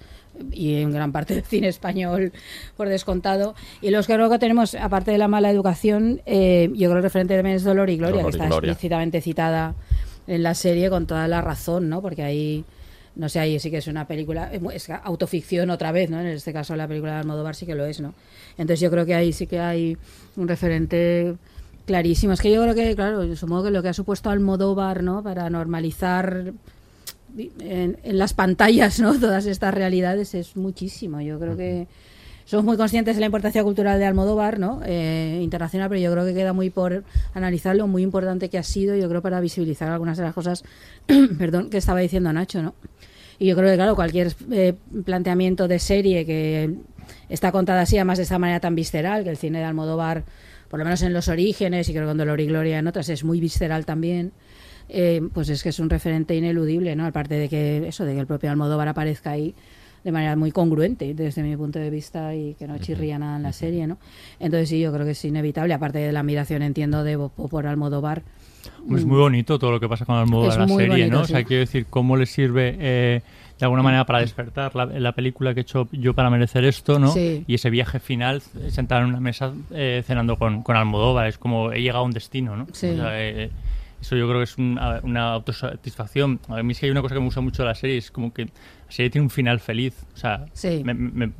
y 0.51 0.75
en 0.81 0.91
gran 0.91 1.11
parte 1.11 1.35
del 1.35 1.43
cine 1.43 1.67
español, 1.67 2.31
por 2.77 2.89
descontado. 2.89 3.55
Y 3.81 3.89
los 3.91 4.07
que 4.07 4.17
luego 4.17 4.39
tenemos, 4.39 4.75
aparte 4.75 5.11
de 5.11 5.17
la 5.17 5.27
mala 5.27 5.49
educación, 5.51 6.21
eh, 6.25 6.69
yo 6.73 6.89
creo 6.89 6.91
que 6.91 6.97
el 6.97 7.03
referente 7.03 7.35
también 7.35 7.55
es 7.57 7.63
Dolor 7.63 7.89
y 7.89 7.97
Gloria, 7.97 8.17
Dolor 8.17 8.31
que 8.31 8.37
está 8.37 8.47
Gloria. 8.47 8.71
explícitamente 8.71 9.21
citada 9.21 9.75
en 10.27 10.43
la 10.43 10.53
serie 10.53 10.89
con 10.89 11.07
toda 11.07 11.27
la 11.27 11.41
razón, 11.41 11.89
¿no? 11.89 12.01
Porque 12.01 12.23
ahí. 12.23 12.63
No 13.15 13.27
sé, 13.27 13.39
ahí 13.39 13.59
sí 13.59 13.69
que 13.69 13.77
es 13.77 13.87
una 13.87 14.07
película, 14.07 14.49
mu- 14.61 14.71
es 14.71 14.89
autoficción 14.89 15.71
otra 15.71 15.91
vez, 15.91 16.09
¿no? 16.09 16.21
En 16.21 16.27
este 16.27 16.53
caso 16.53 16.75
la 16.77 16.87
película 16.87 17.13
de 17.13 17.19
Almodóvar 17.19 17.53
sí 17.53 17.65
que 17.65 17.75
lo 17.75 17.85
es, 17.85 17.99
¿no? 17.99 18.13
Entonces 18.51 18.79
yo 18.79 18.89
creo 18.91 19.05
que 19.05 19.13
ahí 19.13 19.33
sí 19.33 19.45
que 19.45 19.59
hay 19.59 19.97
un 20.37 20.47
referente 20.47 21.35
clarísimo. 21.89 22.33
Es 22.33 22.39
que 22.39 22.51
yo 22.51 22.61
creo 22.61 22.75
que, 22.75 22.95
claro, 22.95 23.35
supongo 23.35 23.63
que 23.63 23.71
lo 23.71 23.81
que 23.81 23.89
ha 23.89 23.93
supuesto 23.93 24.29
Almodóvar, 24.29 25.01
¿no? 25.01 25.23
Para 25.23 25.49
normalizar 25.49 26.53
en, 27.35 27.97
en 28.03 28.17
las 28.19 28.35
pantallas, 28.35 28.99
¿no? 28.99 29.19
Todas 29.19 29.47
estas 29.47 29.73
realidades 29.73 30.35
es 30.35 30.55
muchísimo. 30.55 31.19
Yo 31.19 31.39
creo 31.39 31.57
que 31.57 31.87
somos 32.45 32.63
muy 32.63 32.77
conscientes 32.77 33.15
de 33.15 33.21
la 33.21 33.25
importancia 33.25 33.63
cultural 33.63 33.97
de 33.97 34.05
Almodóvar, 34.05 34.59
¿no? 34.59 34.81
Eh, 34.85 35.39
internacional, 35.41 35.89
pero 35.89 35.99
yo 35.99 36.11
creo 36.11 36.25
que 36.25 36.35
queda 36.35 36.53
muy 36.53 36.69
por 36.69 37.03
analizar 37.33 37.75
lo 37.75 37.87
muy 37.87 38.03
importante 38.03 38.49
que 38.51 38.59
ha 38.59 38.63
sido, 38.63 38.95
yo 38.95 39.09
creo, 39.09 39.23
para 39.23 39.39
visibilizar 39.39 39.89
algunas 39.91 40.15
de 40.15 40.25
las 40.25 40.35
cosas, 40.35 40.63
perdón, 41.39 41.71
que 41.71 41.77
estaba 41.77 42.01
diciendo 42.01 42.31
Nacho, 42.31 42.61
¿no? 42.61 42.75
Y 43.39 43.47
yo 43.47 43.55
creo 43.55 43.71
que, 43.71 43.77
claro, 43.77 43.95
cualquier 43.95 44.31
eh, 44.51 44.75
planteamiento 45.05 45.67
de 45.67 45.79
serie 45.79 46.23
que 46.23 46.75
está 47.29 47.51
contada 47.51 47.81
así, 47.81 47.97
además 47.97 48.19
de 48.19 48.25
esta 48.25 48.37
manera 48.37 48.59
tan 48.59 48.75
visceral, 48.75 49.23
que 49.23 49.31
el 49.31 49.37
cine 49.37 49.57
de 49.57 49.65
Almodóvar, 49.65 50.23
por 50.69 50.79
lo 50.79 50.85
menos 50.85 51.01
en 51.01 51.13
los 51.13 51.27
orígenes, 51.27 51.89
y 51.89 51.91
creo 51.93 52.03
que 52.05 52.09
con 52.09 52.17
Dolor 52.17 52.39
y 52.39 52.45
Gloria 52.47 52.79
en 52.79 52.87
otras, 52.87 53.09
es 53.09 53.23
muy 53.23 53.39
visceral 53.39 53.85
también, 53.85 54.31
eh, 54.87 55.21
pues 55.33 55.49
es 55.49 55.61
que 55.63 55.69
es 55.69 55.79
un 55.79 55.89
referente 55.89 56.35
ineludible, 56.35 56.95
¿no? 56.95 57.05
Aparte 57.05 57.35
de 57.35 57.49
que 57.49 57.87
eso, 57.87 58.05
de 58.05 58.13
que 58.13 58.19
el 58.19 58.27
propio 58.27 58.49
Almodóvar 58.51 58.87
aparezca 58.87 59.31
ahí 59.31 59.53
de 60.03 60.11
manera 60.13 60.35
muy 60.37 60.51
congruente 60.51 61.13
desde 61.13 61.43
mi 61.43 61.55
punto 61.57 61.77
de 61.77 61.89
vista 61.89 62.33
y 62.33 62.53
que 62.53 62.67
no 62.67 62.77
chirría 62.77 63.19
nada 63.19 63.35
en 63.35 63.43
la 63.43 63.51
serie, 63.51 63.85
¿no? 63.85 63.97
Entonces 64.39 64.69
sí, 64.69 64.79
yo 64.79 64.93
creo 64.93 65.05
que 65.05 65.11
es 65.11 65.25
inevitable, 65.25 65.73
aparte 65.73 65.99
de 65.99 66.11
la 66.13 66.21
admiración, 66.21 66.61
entiendo, 66.61 67.03
de 67.03 67.17
Bo- 67.17 67.29
por 67.29 67.67
Almodóvar. 67.67 68.23
Es 68.95 69.05
muy 69.05 69.17
bonito 69.19 69.59
todo 69.59 69.71
lo 69.71 69.79
que 69.79 69.89
pasa 69.89 70.05
con 70.05 70.15
Almodóvar 70.15 70.53
en 70.55 70.59
la 70.61 70.67
serie, 70.67 70.87
bonito, 70.87 71.15
¿no? 71.17 71.21
O 71.23 71.27
sea, 71.27 71.39
sí. 71.39 71.45
quiero 71.45 71.59
decir, 71.61 71.85
cómo 71.89 72.15
le 72.15 72.25
sirve 72.25 72.75
eh, 72.79 73.21
de 73.59 73.65
alguna 73.65 73.83
manera 73.83 74.05
para 74.05 74.19
despertar 74.19 74.73
la, 74.75 74.85
la 74.85 75.11
película 75.11 75.53
que 75.53 75.59
he 75.59 75.63
hecho 75.63 75.87
yo 75.91 76.13
para 76.13 76.29
merecer 76.29 76.63
esto, 76.63 76.97
¿no? 76.97 77.09
Sí. 77.11 77.43
Y 77.45 77.55
ese 77.55 77.69
viaje 77.69 77.99
final, 77.99 78.41
eh, 78.61 78.71
sentado 78.71 79.01
en 79.01 79.09
una 79.09 79.19
mesa 79.19 79.53
eh, 79.71 80.01
cenando 80.07 80.37
con, 80.37 80.63
con 80.63 80.77
Almodóvar, 80.77 81.27
es 81.27 81.37
como 81.37 81.71
he 81.73 81.81
llegado 81.81 81.99
a 81.99 82.05
un 82.05 82.11
destino, 82.11 82.55
¿no? 82.55 82.67
Sí. 82.71 82.87
O 82.91 82.95
sea, 82.95 83.19
eh, 83.21 83.49
eso 84.01 84.15
yo 84.15 84.27
creo 84.27 84.39
que 84.39 84.45
es 84.45 84.57
una 84.57 85.33
autosatisfacción. 85.33 86.39
A 86.47 86.63
mí 86.63 86.71
es 86.71 86.79
que 86.79 86.85
hay 86.85 86.91
una 86.91 87.01
cosa 87.01 87.15
que 87.15 87.19
me 87.19 87.25
gusta 87.25 87.41
mucho 87.41 87.63
de 87.63 87.67
la 87.69 87.75
serie, 87.75 87.97
es 87.97 88.11
como 88.11 88.33
que 88.33 88.45
la 88.45 88.51
serie 88.87 89.09
tiene 89.09 89.23
un 89.23 89.29
final 89.29 89.59
feliz. 89.59 89.93
O 90.13 90.17
sea, 90.17 90.45
Sí. 90.53 90.81
me- 90.85 90.93
me- 90.93 91.31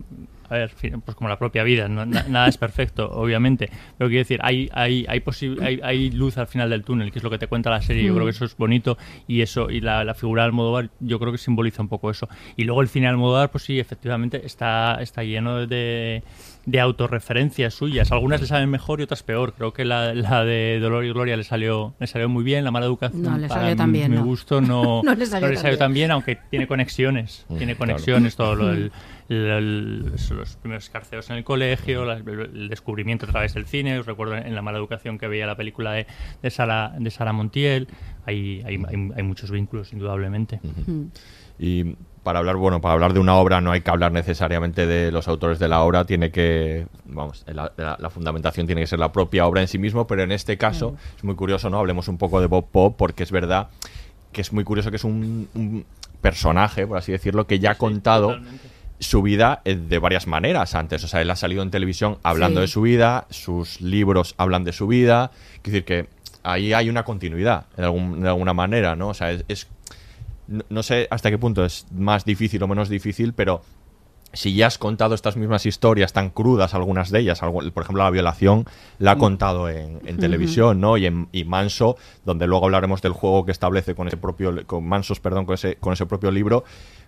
a 0.49 0.55
ver, 0.55 0.71
pues 1.05 1.15
como 1.15 1.29
la 1.29 1.37
propia 1.39 1.63
vida, 1.63 1.87
no- 1.87 2.05
na- 2.05 2.23
nada 2.27 2.47
es 2.47 2.57
perfecto, 2.57 3.09
obviamente. 3.11 3.69
Pero 3.97 4.09
quiero 4.09 4.21
decir, 4.21 4.39
hay, 4.43 4.69
hay, 4.73 5.05
hay, 5.07 5.21
hay, 5.61 5.79
hay 5.83 6.11
luz 6.11 6.37
al 6.37 6.47
final 6.47 6.69
del 6.69 6.83
túnel, 6.83 7.11
que 7.11 7.19
es 7.19 7.23
lo 7.23 7.29
que 7.29 7.37
te 7.37 7.47
cuenta 7.47 7.69
la 7.69 7.81
serie. 7.81 8.03
Yo 8.03 8.11
Mm. 8.13 8.15
creo 8.15 8.25
que 8.25 8.31
eso 8.31 8.45
es 8.45 8.57
bonito 8.57 8.97
y 9.27 9.41
eso 9.41 9.69
y 9.69 9.81
la, 9.81 10.03
la 10.03 10.13
figura 10.13 10.43
de 10.43 10.47
Almodóvar 10.47 10.89
yo 10.99 11.19
creo 11.19 11.31
que 11.31 11.37
simboliza 11.37 11.81
un 11.81 11.87
poco 11.89 12.09
eso. 12.11 12.27
Y 12.57 12.63
luego 12.63 12.81
el 12.81 12.87
final 12.87 13.07
de 13.09 13.13
Almodóvar, 13.15 13.51
pues 13.51 13.63
sí, 13.63 13.79
efectivamente 13.79 14.45
está, 14.45 14.99
está 15.01 15.23
lleno 15.23 15.67
de, 15.67 16.23
de 16.65 16.79
autorreferencias 16.79 17.73
suyas. 17.73 18.11
Algunas 18.11 18.41
le 18.41 18.47
salen 18.47 18.69
mejor 18.69 18.99
y 18.99 19.03
otras 19.03 19.23
peor. 19.23 19.53
Creo 19.53 19.73
que 19.73 19.85
la, 19.85 20.13
la 20.13 20.43
de 20.43 20.79
Dolor 20.79 21.05
y 21.05 21.09
Gloria 21.09 21.37
le 21.37 21.43
salió, 21.43 21.93
le 21.99 22.07
salió 22.07 22.29
muy 22.29 22.43
bien. 22.43 22.63
La 22.63 22.71
mala 22.71 22.85
educación, 22.85 23.21
No 23.23 23.37
le 23.37 23.47
salió 23.47 23.75
bien, 23.87 24.11
mi 24.11 24.17
no. 24.17 24.23
gusto, 24.25 24.61
no, 24.61 25.01
No 25.03 25.15
le 25.15 25.25
salió 25.25 25.47
tan 25.53 25.61
bien. 25.65 25.77
tan 25.77 25.93
bien, 25.93 26.11
aunque 26.11 26.37
tiene 26.49 26.67
conexiones. 26.67 27.45
Mm, 27.49 27.57
tiene 27.57 27.75
claro. 27.75 27.91
conexiones, 27.93 28.35
todo 28.35 28.55
lo 28.55 28.67
del 28.67 28.91
los 29.29 30.55
primeros 30.61 30.83
escarceos 30.85 31.29
en 31.29 31.37
el 31.37 31.43
colegio, 31.43 32.03
la- 32.05 32.15
el 32.17 32.67
descubrimiento 32.69 33.25
a 33.25 33.29
través 33.29 33.53
del 33.53 33.65
cine. 33.65 33.99
Os 33.99 34.05
recuerdo 34.05 34.35
en 34.35 34.55
la 34.55 34.61
mala 34.61 34.77
educación 34.77 35.17
que 35.17 35.27
veía 35.27 35.45
la 35.45 35.55
película 35.55 35.91
de, 35.93 36.07
de, 36.41 36.49
Sara, 36.49 36.93
de 36.97 37.11
Sara 37.11 37.31
Montiel. 37.33 37.87
Hay, 38.25 38.61
hay, 38.65 38.75
hay, 38.87 39.09
hay 39.15 39.23
muchos 39.23 39.51
vínculos, 39.51 39.93
indudablemente. 39.93 40.59
Y 41.59 41.95
para 42.23 42.39
hablar, 42.39 42.55
bueno, 42.57 42.81
para 42.81 42.93
hablar 42.93 43.13
de 43.13 43.19
una 43.19 43.35
obra 43.35 43.61
no 43.61 43.71
hay 43.71 43.81
que 43.81 43.89
hablar 43.89 44.11
necesariamente 44.11 44.85
de 44.85 45.11
los 45.11 45.27
autores 45.27 45.57
de 45.59 45.67
la 45.67 45.81
obra, 45.81 46.05
tiene 46.05 46.31
que, 46.31 46.85
vamos, 47.05 47.43
la, 47.47 47.71
la- 47.77 47.97
la 47.99 48.09
fundamentación 48.09 48.65
tiene 48.65 48.81
que 48.81 48.87
ser 48.87 48.99
la 48.99 49.11
propia 49.11 49.45
obra 49.45 49.61
en 49.61 49.67
sí 49.67 49.77
mismo, 49.77 50.05
pero 50.07 50.23
en 50.23 50.31
este 50.31 50.57
caso 50.57 50.95
es 51.17 51.23
muy 51.23 51.35
curioso, 51.35 51.69
¿no? 51.69 51.79
Hablemos 51.79 52.07
un 52.07 52.17
poco 52.17 52.41
de 52.41 52.47
Bob 52.47 52.67
Pop, 52.71 52.95
porque 52.97 53.23
es 53.23 53.31
verdad 53.31 53.69
que 54.31 54.41
es 54.41 54.53
muy 54.53 54.63
curioso 54.63 54.89
que 54.89 54.97
es 54.97 55.03
un, 55.03 55.47
un 55.55 55.85
personaje, 56.21 56.85
por 56.85 56.97
así 56.97 57.11
decirlo, 57.11 57.47
que 57.47 57.59
ya 57.59 57.71
ha 57.71 57.75
contado 57.75 58.37
su 58.99 59.21
vida 59.21 59.61
eh, 59.65 59.75
de 59.75 59.97
varias 59.99 60.27
maneras 60.27 60.75
antes. 60.75 61.03
O 61.03 61.07
sea, 61.07 61.21
él 61.21 61.29
ha 61.31 61.35
salido 61.35 61.63
en 61.63 61.71
televisión 61.71 62.17
hablando 62.23 62.59
Sí. 62.59 62.61
de 62.61 62.67
su 62.67 62.81
vida, 62.81 63.25
sus 63.29 63.79
libros 63.81 64.35
hablan 64.37 64.63
de 64.63 64.73
su 64.73 64.87
vida. 64.87 65.31
Quiero 65.61 65.73
decir 65.81 65.85
que 65.85 66.07
ahí 66.43 66.73
hay 66.73 66.89
una 66.89 67.03
continuidad, 67.03 67.65
de, 67.77 67.83
algún- 67.85 68.21
de 68.21 68.27
alguna 68.29 68.53
manera, 68.53 68.95
¿no? 68.95 69.09
O 69.09 69.13
sea, 69.13 69.31
es, 69.31 69.45
es- 69.47 69.67
no, 70.47 70.63
no 70.69 70.83
sé 70.83 71.07
hasta 71.11 71.29
qué 71.29 71.37
punto 71.37 71.63
es 71.63 71.85
más 71.91 72.25
difícil 72.25 72.61
o 72.63 72.67
menos 72.67 72.89
difícil, 72.89 73.33
pero 73.33 73.61
si 74.31 74.53
ya 74.53 74.67
has 74.67 74.77
contado 74.77 75.15
estas 75.15 75.37
mismas 75.37 75.65
historias 75.65 76.13
tan 76.13 76.29
crudas, 76.29 76.75
algunas 76.75 77.09
de 77.09 77.19
ellas, 77.19 77.41
algo- 77.41 77.61
por 77.71 77.83
ejemplo 77.83 78.03
la 78.03 78.09
violación, 78.11 78.65
la 78.99 79.11
ha 79.11 79.17
contado 79.17 79.69
en, 79.69 80.01
en 80.05 80.17
televisión, 80.17 80.79
¿no? 80.79 80.97
Y 80.97 81.07
en 81.07 81.27
y 81.31 81.45
Manso, 81.45 81.97
donde 82.25 82.45
luego 82.47 82.65
hablaremos 82.65 83.01
del 83.01 83.13
juego 83.13 83.43
que 83.45 83.51
establece 83.51 83.95
con 83.95 84.07
ese 84.07 84.17
propio, 84.17 84.55
con 84.67 84.87
Mansos, 84.87 85.19
perdón, 85.19 85.45
con 85.45 85.55
ese, 85.55 85.77
con 85.77 85.93
ese 85.93 86.05
propio 86.05 86.29
libro. 86.31 86.63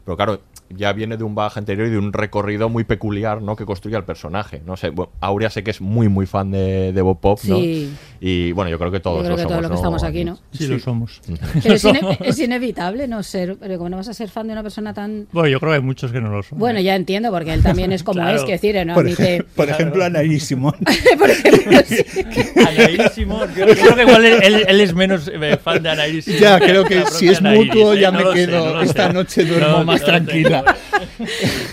Pero 0.05 0.17
claro, 0.17 0.41
ya 0.69 0.93
viene 0.93 1.17
de 1.17 1.23
un 1.23 1.35
bagaje 1.35 1.59
anterior 1.59 1.87
y 1.87 1.91
de 1.91 1.97
un 1.97 2.11
recorrido 2.13 2.69
muy 2.69 2.83
peculiar, 2.85 3.41
¿no? 3.41 3.55
Que 3.55 3.65
construye 3.65 3.95
al 3.97 4.05
personaje. 4.05 4.61
No 4.65 4.77
sé, 4.77 4.89
bueno, 4.89 5.11
Aurea 5.19 5.49
sé 5.49 5.63
que 5.63 5.71
es 5.71 5.81
muy, 5.81 6.07
muy 6.09 6.25
fan 6.25 6.49
de, 6.51 6.91
de 6.93 7.01
Bob 7.01 7.19
Pop, 7.19 7.39
¿no? 7.43 7.57
Sí. 7.57 7.93
Y 8.19 8.51
bueno, 8.53 8.71
yo 8.71 8.79
creo 8.79 8.89
que 8.91 8.99
todos 8.99 9.17
Yo 9.17 9.23
creo 9.23 9.31
lo 9.31 9.35
que 9.37 9.41
somos, 9.43 9.51
todos 9.51 9.61
los 9.63 9.69
que 9.69 9.73
¿no? 9.73 9.79
estamos 9.79 10.03
aquí, 10.03 10.23
¿no? 10.23 10.39
Sí, 10.53 10.67
lo 10.67 10.79
somos. 10.79 11.21
Pero 11.63 11.75
es, 11.75 11.83
ine- 11.85 12.17
es 12.21 12.39
inevitable 12.39 13.07
no 13.07 13.21
ser, 13.21 13.57
pero 13.59 13.77
como 13.77 13.89
no 13.89 13.97
vas 13.97 14.07
a 14.07 14.13
ser 14.13 14.29
fan 14.29 14.47
de 14.47 14.53
una 14.53 14.63
persona 14.63 14.93
tan... 14.93 15.27
Bueno, 15.31 15.49
yo 15.49 15.59
creo 15.59 15.71
que 15.71 15.75
hay 15.77 15.81
muchos 15.83 16.11
que 16.11 16.21
no 16.21 16.29
lo 16.29 16.41
son. 16.41 16.57
Bueno, 16.57 16.79
ya 16.79 16.95
entiendo, 16.95 17.29
porque 17.31 17.53
él 17.53 17.61
también 17.63 17.91
es 17.91 18.03
como 18.03 18.21
Claro. 18.21 18.37
es, 18.37 18.43
que 18.43 18.53
decir, 18.53 18.83
no 18.85 18.93
Por, 18.95 19.07
ej- 19.07 19.43
por 19.55 19.69
ejemplo, 19.69 20.03
Anaí 20.03 20.39
Simón. 20.39 20.75
Anaís 22.67 23.11
Simón. 23.13 23.49
Yo, 23.55 23.67
yo 23.67 23.73
creo 23.75 23.95
que 23.95 24.01
igual 24.03 24.25
él, 24.25 24.39
él- 24.43 24.65
él 24.67 24.81
es 24.81 24.93
menos 24.93 25.29
eh, 25.33 25.57
fan 25.61 25.81
de 25.83 25.89
Anaís 25.89 26.25
Simón. 26.25 26.39
Ya, 26.41 26.59
creo 26.59 26.83
que 26.85 27.05
si 27.07 27.27
es 27.27 27.39
Anaís, 27.39 27.67
mutuo, 27.67 27.93
¿eh? 27.93 27.99
ya 28.01 28.11
No 28.11 28.19
me 28.19 28.25
sé, 28.25 28.33
quedo- 28.47 28.73
no 28.73 28.81
esta 28.81 29.07
sé. 29.07 29.13
noche 29.13 29.45
duermo 29.45 29.83
más 29.83 29.90
lo 29.99 30.05
tranquila. 30.05 30.75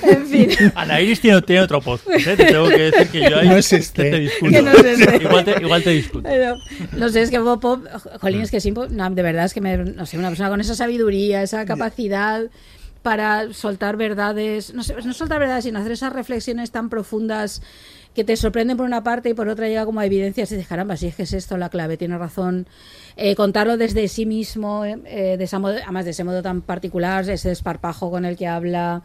En 0.03 0.27
fin. 0.27 0.51
Anaís 0.75 1.21
tiene, 1.21 1.41
tiene 1.43 1.63
otro 1.63 1.81
podcast, 1.81 2.27
¿eh? 2.27 2.37
Te 2.37 2.45
tengo 2.47 2.69
que 2.69 2.91
decir 2.91 3.09
que 3.09 3.31
yo 3.31 3.39
ahí 3.39 3.49
No 3.49 3.57
es 3.57 3.73
este. 3.73 4.05
te, 4.05 4.11
te 4.11 4.21
discuto. 4.21 4.51
Que 4.51 4.63
no 4.63 4.73
es 4.73 4.85
este. 4.85 5.17
Igual 5.17 5.45
te, 5.45 5.63
igual 5.63 5.83
te 5.83 5.91
discuto. 5.91 6.29
Pero, 6.29 6.57
no 6.97 7.09
sé, 7.09 7.23
es 7.23 7.31
que 7.31 7.39
Bob 7.39 7.61
Pop, 7.61 7.87
jolín, 8.21 8.43
es 8.43 8.51
que 8.51 8.61
sí, 8.61 8.73
no, 8.73 9.11
de 9.11 9.23
verdad 9.23 9.45
es 9.45 9.55
que 9.55 9.61
me, 9.61 9.77
no 9.77 10.07
sé, 10.07 10.19
una 10.19 10.29
persona 10.29 10.51
con 10.51 10.61
esa 10.61 10.75
sabiduría, 10.75 11.43
esa 11.43 11.65
capacidad 11.65 12.43
para 13.03 13.53
soltar 13.53 13.97
verdades, 13.97 14.75
no 14.75 14.83
sé, 14.83 14.95
no 15.03 15.13
soltar 15.13 15.39
verdades, 15.39 15.65
sino 15.65 15.79
hacer 15.79 15.93
esas 15.93 16.13
reflexiones 16.13 16.71
tan 16.71 16.91
profundas 16.91 17.63
que 18.19 18.25
te 18.25 18.37
sorprenden 18.37 18.77
por 18.77 18.85
una 18.85 19.05
parte 19.05 19.29
y 19.29 19.35
por 19.35 19.49
otra 19.49 19.69
llega 19.69 19.87
como 19.87 20.01
a 20.01 20.05
evidencias 20.07 20.51
y 20.51 20.57
dices, 20.57 20.69
caramba, 20.69 20.97
si 20.97 21.07
es 21.07 21.15
que 21.15 21.23
es 21.23 21.33
esto 21.33 21.57
la 21.57 21.69
clave, 21.69 21.97
tiene 21.97 22.19
razón. 22.19 22.67
Eh, 23.17 23.37
contarlo 23.37 23.77
desde 23.77 24.09
sí 24.09 24.27
mismo, 24.27 24.85
eh, 24.85 25.37
de 25.39 25.45
ese 25.45 25.57
modo, 25.61 25.77
además 25.81 26.05
de 26.05 26.11
ese 26.11 26.25
modo 26.25 26.43
tan 26.43 26.63
particular, 26.63 27.31
ese 27.31 27.51
desparpajo 27.51 28.11
con 28.11 28.25
el 28.25 28.37
que 28.37 28.49
habla. 28.49 29.03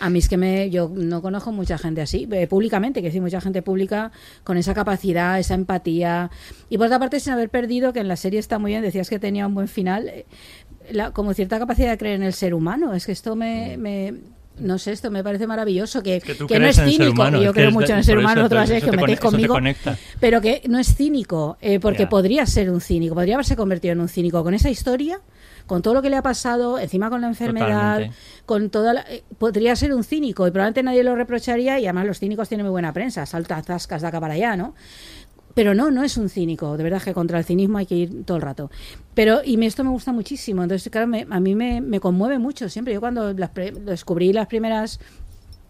A 0.00 0.10
mí 0.10 0.18
es 0.18 0.28
que 0.28 0.36
me, 0.36 0.70
yo 0.70 0.90
no 0.92 1.22
conozco 1.22 1.52
mucha 1.52 1.78
gente 1.78 2.00
así, 2.00 2.26
eh, 2.32 2.48
públicamente, 2.48 3.00
que 3.00 3.12
sí, 3.12 3.20
mucha 3.20 3.40
gente 3.40 3.62
pública 3.62 4.10
con 4.42 4.56
esa 4.56 4.74
capacidad, 4.74 5.38
esa 5.38 5.54
empatía. 5.54 6.30
Y 6.68 6.78
por 6.78 6.86
otra 6.86 6.98
parte, 6.98 7.20
sin 7.20 7.34
haber 7.34 7.50
perdido, 7.50 7.92
que 7.92 8.00
en 8.00 8.08
la 8.08 8.16
serie 8.16 8.40
está 8.40 8.58
muy 8.58 8.72
bien, 8.72 8.82
decías 8.82 9.08
que 9.08 9.20
tenía 9.20 9.46
un 9.46 9.54
buen 9.54 9.68
final, 9.68 10.08
eh, 10.08 10.26
la- 10.90 11.12
como 11.12 11.32
cierta 11.32 11.60
capacidad 11.60 11.90
de 11.90 11.98
creer 11.98 12.16
en 12.16 12.24
el 12.24 12.32
ser 12.32 12.54
humano. 12.54 12.92
Es 12.94 13.06
que 13.06 13.12
esto 13.12 13.36
me. 13.36 13.76
me- 13.76 14.14
no 14.60 14.78
sé, 14.78 14.92
esto 14.92 15.10
me 15.10 15.22
parece 15.24 15.46
maravilloso, 15.46 16.02
que, 16.02 16.20
Que 16.20 16.58
no 16.58 16.66
es 16.66 16.76
cínico, 16.76 17.12
humano, 17.12 17.42
yo 17.42 17.52
creo 17.52 17.70
mucho 17.70 17.92
en 17.92 17.98
el 17.98 18.04
ser 18.04 18.18
humano, 18.18 18.44
otras 18.44 18.68
veces 18.68 18.84
que 18.84 18.96
metéis 18.96 19.20
conmigo, 19.20 19.58
pero 20.20 20.40
que 20.40 20.62
no 20.68 20.78
es 20.78 20.94
cínico, 20.94 21.56
eh, 21.60 21.78
porque 21.80 22.06
podría 22.06 22.46
ser 22.46 22.70
un 22.70 22.80
cínico, 22.80 23.14
podría 23.14 23.34
haberse 23.34 23.56
convertido 23.56 23.92
en 23.92 24.00
un 24.00 24.08
cínico 24.08 24.42
con 24.42 24.54
esa 24.54 24.70
historia, 24.70 25.20
con 25.66 25.82
todo 25.82 25.92
lo 25.94 26.02
que 26.02 26.08
le 26.08 26.16
ha 26.16 26.22
pasado, 26.22 26.78
encima 26.78 27.10
con 27.10 27.20
la 27.20 27.26
enfermedad, 27.28 27.68
Totalmente. 27.96 28.16
con 28.46 28.70
toda 28.70 28.94
la- 28.94 29.02
eh, 29.02 29.22
podría 29.36 29.76
ser 29.76 29.92
un 29.92 30.02
cínico 30.02 30.46
y 30.46 30.50
probablemente 30.50 30.82
nadie 30.82 31.04
lo 31.04 31.14
reprocharía 31.14 31.78
y 31.78 31.84
además 31.84 32.06
los 32.06 32.18
cínicos 32.18 32.48
tienen 32.48 32.64
muy 32.64 32.70
buena 32.70 32.92
prensa, 32.94 33.26
salta 33.26 33.62
zascas 33.62 34.00
de 34.00 34.08
acá 34.08 34.18
para 34.18 34.34
allá, 34.34 34.56
¿no? 34.56 34.74
Pero 35.54 35.74
no, 35.74 35.90
no 35.90 36.04
es 36.04 36.16
un 36.16 36.28
cínico, 36.28 36.76
de 36.76 36.84
verdad 36.84 37.02
que 37.02 37.12
contra 37.14 37.38
el 37.38 37.44
cinismo 37.44 37.78
hay 37.78 37.86
que 37.86 37.94
ir 37.96 38.24
todo 38.24 38.36
el 38.36 38.42
rato. 38.42 38.70
Pero, 39.14 39.40
y 39.44 39.62
esto 39.66 39.82
me 39.82 39.90
gusta 39.90 40.12
muchísimo, 40.12 40.62
entonces, 40.62 40.90
claro, 40.92 41.06
me- 41.08 41.26
a 41.28 41.40
mí 41.40 41.54
me, 41.54 41.80
me 41.80 41.98
conmueve 42.00 42.38
mucho 42.38 42.68
siempre. 42.68 42.94
Yo 42.94 43.00
cuando 43.00 43.32
las 43.32 43.50
pre- 43.50 43.72
descubrí 43.72 44.32
las 44.32 44.46
primeras 44.46 45.00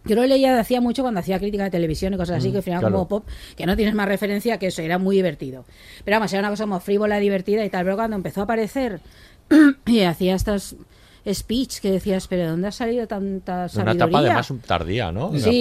yo 0.04 0.14
lo 0.16 0.24
leía 0.24 0.58
hacía 0.58 0.80
mucho 0.80 1.02
cuando 1.02 1.20
hacía 1.20 1.38
crítica 1.38 1.64
de 1.64 1.70
televisión 1.70 2.14
y 2.14 2.16
cosas 2.16 2.38
así, 2.38 2.48
Mm, 2.48 2.52
que 2.52 2.56
al 2.58 2.62
final 2.62 2.80
claro. 2.80 2.94
como 2.94 3.08
pop, 3.08 3.26
que 3.56 3.66
no 3.66 3.76
tienes 3.76 3.94
más 3.94 4.08
referencia 4.08 4.58
que 4.58 4.68
eso, 4.68 4.80
era 4.80 4.96
muy 4.96 5.16
divertido. 5.16 5.66
Pero 6.04 6.16
vamos, 6.16 6.32
era 6.32 6.40
una 6.40 6.50
cosa 6.50 6.64
como 6.64 6.80
frívola, 6.80 7.18
divertida 7.18 7.62
y 7.64 7.68
tal. 7.68 7.84
Pero 7.84 7.96
cuando 7.96 8.16
empezó 8.16 8.40
a 8.40 8.44
aparecer 8.44 9.00
y 9.86 10.00
hacía 10.00 10.34
estas 10.34 10.76
speech 11.34 11.80
que 11.80 11.90
decías, 11.90 12.26
pero 12.28 12.42
¿de 12.42 12.48
dónde 12.48 12.68
ha 12.68 12.72
salido 12.72 13.06
tanta 13.06 13.52
Una 13.60 13.68
sabiduría? 13.68 13.92
etapa 14.06 14.18
además 14.18 14.52
tardía, 14.66 15.12
¿no? 15.12 15.32
Sí, 15.38 15.60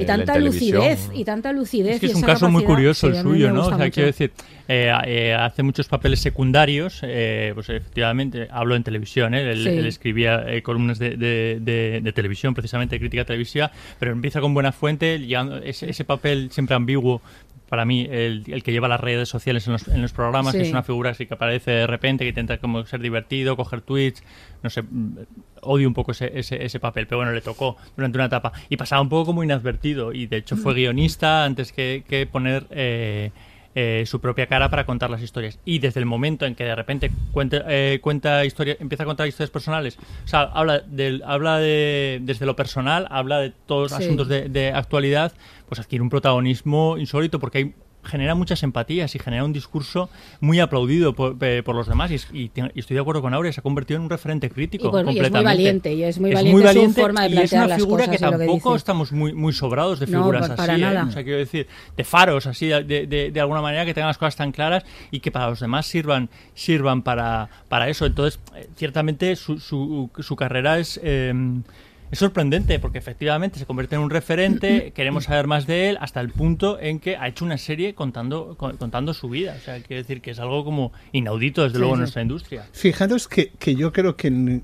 y 0.00 0.04
tanta 0.04 0.38
lucidez, 0.38 1.10
y 1.14 1.24
tanta 1.24 1.52
lucidez. 1.52 1.94
Es 1.94 2.00
que 2.00 2.06
es 2.06 2.14
un 2.14 2.22
caso 2.22 2.48
muy 2.48 2.64
curioso 2.64 3.06
el 3.08 3.16
suyo, 3.22 3.50
¿no? 3.52 3.62
O 3.66 3.68
sea, 3.68 3.78
mucho. 3.78 3.90
quiero 3.90 4.06
decir, 4.06 4.32
eh, 4.68 4.92
eh, 5.06 5.34
hace 5.34 5.62
muchos 5.62 5.86
papeles 5.88 6.20
secundarios, 6.20 7.00
eh, 7.02 7.52
pues 7.54 7.68
efectivamente, 7.68 8.48
hablo 8.50 8.74
en 8.76 8.82
televisión, 8.82 9.34
¿eh? 9.34 9.52
él, 9.52 9.62
Sí. 9.62 9.68
él 9.70 9.86
escribía 9.86 10.44
eh, 10.48 10.62
columnas 10.62 10.98
de, 10.98 11.16
de- 11.16 11.58
de- 11.60 12.00
de 12.02 12.12
televisión, 12.12 12.54
precisamente 12.54 12.96
de 12.96 13.00
crítica 13.00 13.24
televisiva, 13.24 13.70
pero 13.98 14.12
empieza 14.12 14.40
con 14.40 14.54
buena 14.54 14.72
fuente, 14.72 15.18
llegando- 15.18 15.58
ese, 15.58 15.88
ese 15.90 16.04
papel 16.04 16.50
siempre 16.50 16.74
ambiguo. 16.76 17.20
Para 17.68 17.84
mí, 17.84 18.06
el, 18.08 18.44
el 18.46 18.62
que 18.62 18.72
lleva 18.72 18.86
las 18.86 19.00
redes 19.00 19.28
sociales 19.28 19.66
en 19.66 19.72
los, 19.72 19.88
en 19.88 20.00
los 20.00 20.12
programas, 20.12 20.54
que 20.54 20.62
es 20.62 20.70
una 20.70 20.82
figura 20.82 21.10
así 21.10 21.26
que 21.26 21.34
aparece 21.34 21.72
de 21.72 21.86
repente, 21.86 22.24
que 22.24 22.28
intenta 22.28 22.58
como 22.58 22.84
ser 22.86 23.00
divertido, 23.00 23.56
coger 23.56 23.80
tweets, 23.80 24.22
no 24.62 24.70
sé, 24.70 24.82
mm, 24.82 25.18
odio 25.62 25.88
un 25.88 25.94
poco 25.94 26.12
ese, 26.12 26.30
ese, 26.38 26.64
ese 26.64 26.78
papel, 26.78 27.06
pero 27.06 27.18
bueno, 27.18 27.32
le 27.32 27.40
tocó 27.40 27.76
durante 27.96 28.18
una 28.18 28.26
etapa. 28.26 28.52
Y 28.68 28.76
pasaba 28.76 29.02
un 29.02 29.08
poco 29.08 29.26
como 29.26 29.42
inadvertido, 29.42 30.12
y 30.12 30.26
de 30.26 30.36
hecho 30.36 30.56
fue 30.56 30.74
guionista 30.74 31.44
antes 31.44 31.72
que, 31.72 32.04
que 32.08 32.26
poner 32.26 32.66
eh, 32.70 33.32
eh, 33.78 34.04
su 34.06 34.20
propia 34.20 34.46
cara 34.46 34.70
para 34.70 34.86
contar 34.86 35.10
las 35.10 35.20
historias. 35.22 35.58
Y 35.66 35.78
desde 35.80 36.00
el 36.00 36.06
momento 36.06 36.46
en 36.46 36.54
que 36.54 36.64
de 36.64 36.74
repente 36.74 37.10
cuenta, 37.30 37.62
eh, 37.68 37.98
cuenta 38.02 38.44
historia, 38.46 38.76
empieza 38.80 39.02
a 39.02 39.06
contar 39.06 39.28
historias 39.28 39.50
personales, 39.50 39.98
o 40.24 40.28
sea, 40.28 40.40
habla, 40.42 40.80
del, 40.80 41.22
habla 41.26 41.58
de, 41.58 42.18
desde 42.22 42.46
lo 42.46 42.56
personal, 42.56 43.06
habla 43.10 43.38
de 43.38 43.50
todos 43.66 43.90
los 43.92 43.98
Sí. 43.98 44.04
asuntos 44.04 44.28
de, 44.28 44.48
de 44.48 44.70
actualidad, 44.72 45.32
pues 45.68 45.78
adquiere 45.78 46.02
un 46.02 46.08
protagonismo 46.10 46.96
insólito 46.98 47.38
porque 47.38 47.58
hay 47.58 47.74
genera 48.06 48.34
muchas 48.34 48.62
empatías 48.62 49.14
y 49.14 49.18
genera 49.18 49.44
un 49.44 49.52
discurso 49.52 50.08
muy 50.40 50.60
aplaudido 50.60 51.14
por, 51.14 51.36
eh, 51.42 51.62
por 51.64 51.74
los 51.76 51.86
demás. 51.88 52.10
Y, 52.10 52.14
es- 52.14 52.28
y 52.32 52.48
te- 52.48 52.70
y 52.74 52.80
estoy 52.80 52.94
de 52.94 53.00
acuerdo 53.00 53.20
con 53.22 53.34
Aurea, 53.34 53.52
se 53.52 53.60
ha 53.60 53.62
convertido 53.62 53.98
en 53.98 54.04
un 54.04 54.10
referente 54.10 54.48
crítico. 54.50 54.88
Y 54.88 54.90
bueno, 54.90 55.10
y 55.10 55.14
es 55.14 55.16
muy 55.16 55.24
completamente. 55.30 55.44
valiente, 55.62 55.92
y 55.94 56.02
es 56.04 56.18
muy 56.18 56.30
Es 56.30 56.34
valiente 56.36 56.86
su 56.86 56.92
forma 57.00 57.22
de 57.22 57.28
y 57.28 57.38
es 57.38 57.52
una 57.52 57.66
las 57.66 57.78
figura 57.78 58.04
cosas 58.06 58.16
que 58.16 58.22
tampoco 58.24 58.76
estamos 58.76 59.12
muy, 59.12 59.32
muy 59.34 59.52
sobrados 59.52 60.00
de 60.00 60.06
No, 60.06 60.20
figuras 60.20 60.48
pa- 60.48 60.56
para 60.56 60.72
así. 60.74 60.82
¿eh? 60.82 60.84
nada. 60.84 61.04
O 61.04 61.10
sea, 61.10 61.22
quiero 61.24 61.38
decir, 61.38 61.66
de 61.96 62.04
faros 62.04 62.46
así, 62.46 62.66
de, 62.68 62.82
de- 63.06 63.30
de 63.30 63.40
alguna 63.40 63.60
manera 63.60 63.84
que 63.84 63.92
tengan 63.94 64.08
las 64.08 64.18
cosas 64.18 64.36
tan 64.36 64.52
claras 64.52 64.84
y 65.10 65.20
que 65.20 65.30
para 65.30 65.50
los 65.50 65.60
demás 65.60 65.86
sirvan, 65.86 66.28
sirvan 66.54 67.02
para, 67.02 67.48
para 67.68 67.88
eso. 67.88 68.06
Entonces, 68.06 68.40
eh, 68.54 68.68
ciertamente 68.76 69.34
su, 69.36 69.58
su, 69.58 70.10
su 70.18 70.36
carrera 70.36 70.78
es... 70.78 71.00
es 72.10 72.18
sorprendente 72.18 72.78
porque 72.78 72.98
efectivamente 72.98 73.58
se 73.58 73.66
convierte 73.66 73.96
en 73.96 74.00
un 74.02 74.10
referente, 74.10 74.92
queremos 74.94 75.24
saber 75.24 75.46
más 75.46 75.66
de 75.66 75.90
él 75.90 75.98
hasta 76.00 76.20
el 76.20 76.30
punto 76.30 76.78
en 76.80 77.00
que 77.00 77.16
ha 77.16 77.26
hecho 77.28 77.44
una 77.44 77.58
serie 77.58 77.94
contando, 77.94 78.54
con- 78.56 78.76
contando 78.76 79.12
su 79.12 79.28
vida. 79.28 79.56
O 79.58 79.64
sea, 79.64 79.80
quiero 79.82 80.02
decir 80.02 80.20
que 80.20 80.30
es 80.30 80.38
algo 80.38 80.64
como 80.64 80.92
inaudito 81.12 81.62
desde 81.62 81.74
Sí, 81.74 81.78
luego 81.80 81.94
en 81.94 81.98
sí. 81.98 82.00
nuestra 82.02 82.22
industria. 82.22 82.66
Fijaros 82.72 83.26
que, 83.28 83.50
que 83.58 83.74
yo 83.74 83.92
creo 83.92 84.16
que, 84.16 84.60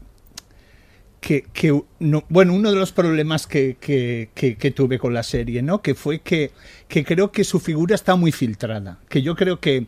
que, 1.20 1.44
que 1.52 1.80
no- 2.00 2.24
bueno, 2.28 2.54
uno 2.54 2.70
de 2.70 2.76
los 2.76 2.92
problemas 2.92 3.46
que, 3.46 3.76
que- 3.80 4.30
que- 4.34 4.56
que 4.56 4.70
tuve 4.70 4.98
con 4.98 5.14
la 5.14 5.22
serie, 5.22 5.62
¿no? 5.62 5.80
Que 5.82 5.94
fue 5.94 6.20
que, 6.20 6.50
que 6.88 7.04
creo 7.04 7.30
que 7.32 7.44
su 7.44 7.60
figura 7.60 7.94
está 7.94 8.16
muy 8.16 8.32
filtrada. 8.32 8.98
Que 9.08 9.22
yo 9.22 9.36
creo 9.36 9.60
que 9.60 9.86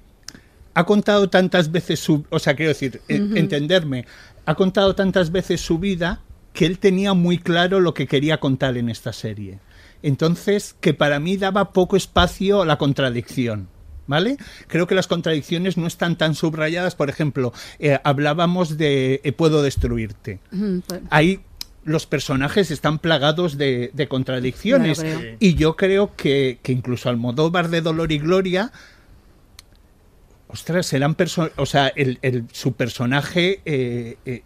ha 0.74 0.84
contado 0.84 1.28
tantas 1.30 1.70
veces 1.70 2.00
su, 2.00 2.24
o 2.30 2.38
sea, 2.38 2.54
quiero 2.54 2.70
decir, 2.70 3.00
Ujú. 3.08 3.36
entenderme, 3.36 4.06
ha 4.46 4.54
contado 4.54 4.94
tantas 4.94 5.30
veces 5.32 5.60
su 5.60 5.78
vida 5.78 6.20
que 6.54 6.64
él 6.64 6.78
tenía 6.78 7.12
muy 7.12 7.36
claro 7.36 7.80
lo 7.80 7.92
que 7.92 8.06
quería 8.06 8.38
contar 8.40 8.78
en 8.78 8.88
esta 8.88 9.12
serie. 9.12 9.58
Entonces, 10.02 10.74
que 10.80 10.94
para 10.94 11.20
mí 11.20 11.36
daba 11.36 11.72
poco 11.72 11.96
espacio 11.96 12.62
a 12.62 12.66
la 12.66 12.78
contradicción. 12.78 13.68
¿Vale? 14.06 14.36
Creo 14.66 14.86
que 14.86 14.94
las 14.94 15.06
contradicciones 15.06 15.78
no 15.78 15.86
están 15.86 16.16
tan 16.18 16.34
subrayadas. 16.34 16.94
Por 16.94 17.08
ejemplo, 17.08 17.54
eh, 17.78 17.98
hablábamos 18.04 18.76
de 18.76 19.22
eh, 19.24 19.32
puedo 19.32 19.62
destruirte. 19.62 20.40
Pues- 20.86 21.00
Ahí 21.08 21.40
los 21.84 22.04
personajes 22.04 22.70
están 22.70 22.98
plagados 22.98 23.56
de, 23.56 23.90
de 23.94 24.06
contradicciones. 24.06 24.98
Y 25.40 25.54
yo 25.54 25.74
creo 25.76 26.14
que, 26.16 26.58
que 26.62 26.72
incluso 26.72 27.08
Almodóvar 27.08 27.70
de 27.70 27.80
Dolor 27.80 28.12
y 28.12 28.18
Gloria. 28.18 28.72
Ostras, 30.48 30.92
eran 30.92 31.16
perso- 31.16 31.50
o 31.56 31.66
sea, 31.66 31.88
el, 31.88 32.18
el- 32.22 32.44
su 32.52 32.74
personaje 32.74 33.60
eh, 33.64 34.18
eh, 34.26 34.42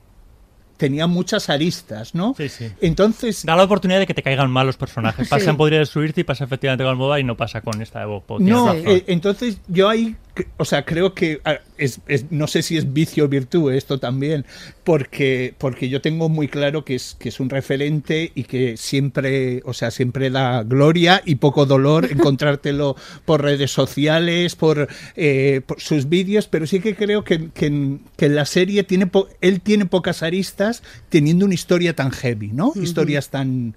tenía 0.78 1.06
muchas 1.06 1.50
aristas, 1.50 2.14
¿no? 2.14 2.34
Sí, 2.36 2.48
sí. 2.48 2.70
Entonces. 2.80 3.44
Da 3.44 3.56
la 3.56 3.64
oportunidad 3.64 3.98
de 3.98 4.06
que 4.06 4.14
te 4.14 4.22
caigan 4.22 4.50
mal 4.50 4.64
los 4.64 4.78
personajes. 4.78 5.26
Sí. 5.26 5.30
Pasa 5.30 5.50
en 5.50 5.56
Podría 5.58 5.80
Destruirte 5.80 6.22
y 6.22 6.24
pasa 6.24 6.44
efectivamente 6.44 6.84
con 6.84 6.92
Almodóvar 6.92 7.20
y 7.20 7.24
no 7.24 7.36
pasa 7.36 7.60
con 7.60 7.82
esta 7.82 8.00
de 8.00 8.06
Bob 8.06 8.22
No, 8.40 8.72
eh, 8.72 9.04
entonces 9.08 9.58
yo 9.66 9.88
ahí, 9.90 10.16
o 10.56 10.64
sea, 10.64 10.84
creo 10.84 11.14
que 11.14 11.40
ah, 11.44 11.58
es, 11.76 12.00
es- 12.08 12.26
no 12.30 12.46
sé 12.46 12.62
si 12.62 12.76
es 12.76 12.92
vicio 12.92 13.24
o 13.24 13.28
virtud 13.28 13.72
esto 13.72 13.98
también, 13.98 14.44
porque, 14.84 15.54
porque 15.58 15.88
yo 15.88 16.00
tengo 16.00 16.28
muy 16.28 16.48
claro 16.48 16.84
que 16.84 16.94
es, 16.94 17.16
que 17.18 17.28
es 17.28 17.40
un 17.40 17.50
referente 17.50 18.32
y 18.34 18.44
que 18.44 18.76
siempre, 18.76 19.60
o 19.64 19.72
sea, 19.74 19.90
siempre 19.90 20.30
da 20.30 20.62
gloria 20.62 21.22
y 21.24 21.36
poco 21.36 21.66
dolor 21.66 22.06
encontrártelo 22.10 22.96
por 23.24 23.42
redes 23.42 23.70
sociales, 23.70 24.56
por, 24.56 24.88
eh, 25.16 25.60
por 25.66 25.80
sus 25.80 26.08
vídeos, 26.08 26.46
pero 26.48 26.66
sí 26.66 26.80
que 26.80 26.94
creo 26.94 27.24
que, 27.24 27.50
que 27.50 27.66
en, 27.66 28.00
que 28.16 28.26
en 28.26 28.34
la 28.34 28.44
serie 28.46 28.82
tiene 28.84 29.06
po- 29.06 29.28
él 29.40 29.60
tiene 29.60 29.86
pocas 29.86 30.22
aristas 30.22 30.82
teniendo 31.08 31.44
una 31.44 31.54
historia 31.54 31.94
tan 31.94 32.10
heavy, 32.10 32.48
¿no? 32.48 32.72
Historias 32.82 33.28
tan 33.30 33.74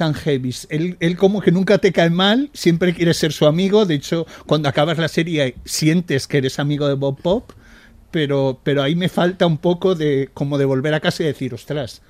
tan 0.00 0.14
heavy. 0.14 0.54
Él, 0.70 0.96
él 0.98 1.18
como 1.18 1.42
que 1.42 1.52
nunca 1.52 1.76
te 1.76 1.92
cae 1.92 2.08
mal, 2.08 2.48
siempre 2.54 2.94
quiere 2.94 3.12
ser 3.12 3.34
su 3.34 3.44
amigo. 3.44 3.84
De 3.84 3.96
hecho, 3.96 4.26
cuando 4.46 4.70
acabas 4.70 4.96
la 4.96 5.08
serie 5.08 5.56
sientes 5.66 6.26
que 6.26 6.38
eres 6.38 6.58
amigo 6.58 6.88
de 6.88 6.94
Bob 6.94 7.20
Pop, 7.20 7.52
pero, 8.10 8.58
pero 8.62 8.82
ahí 8.82 8.96
me 8.96 9.10
falta 9.10 9.44
un 9.46 9.58
poco 9.58 9.94
de 9.94 10.30
como 10.32 10.56
de 10.56 10.64
volver 10.64 10.94
a 10.94 11.00
casa 11.00 11.22
y 11.22 11.26
decir, 11.26 11.52
ostras. 11.52 12.00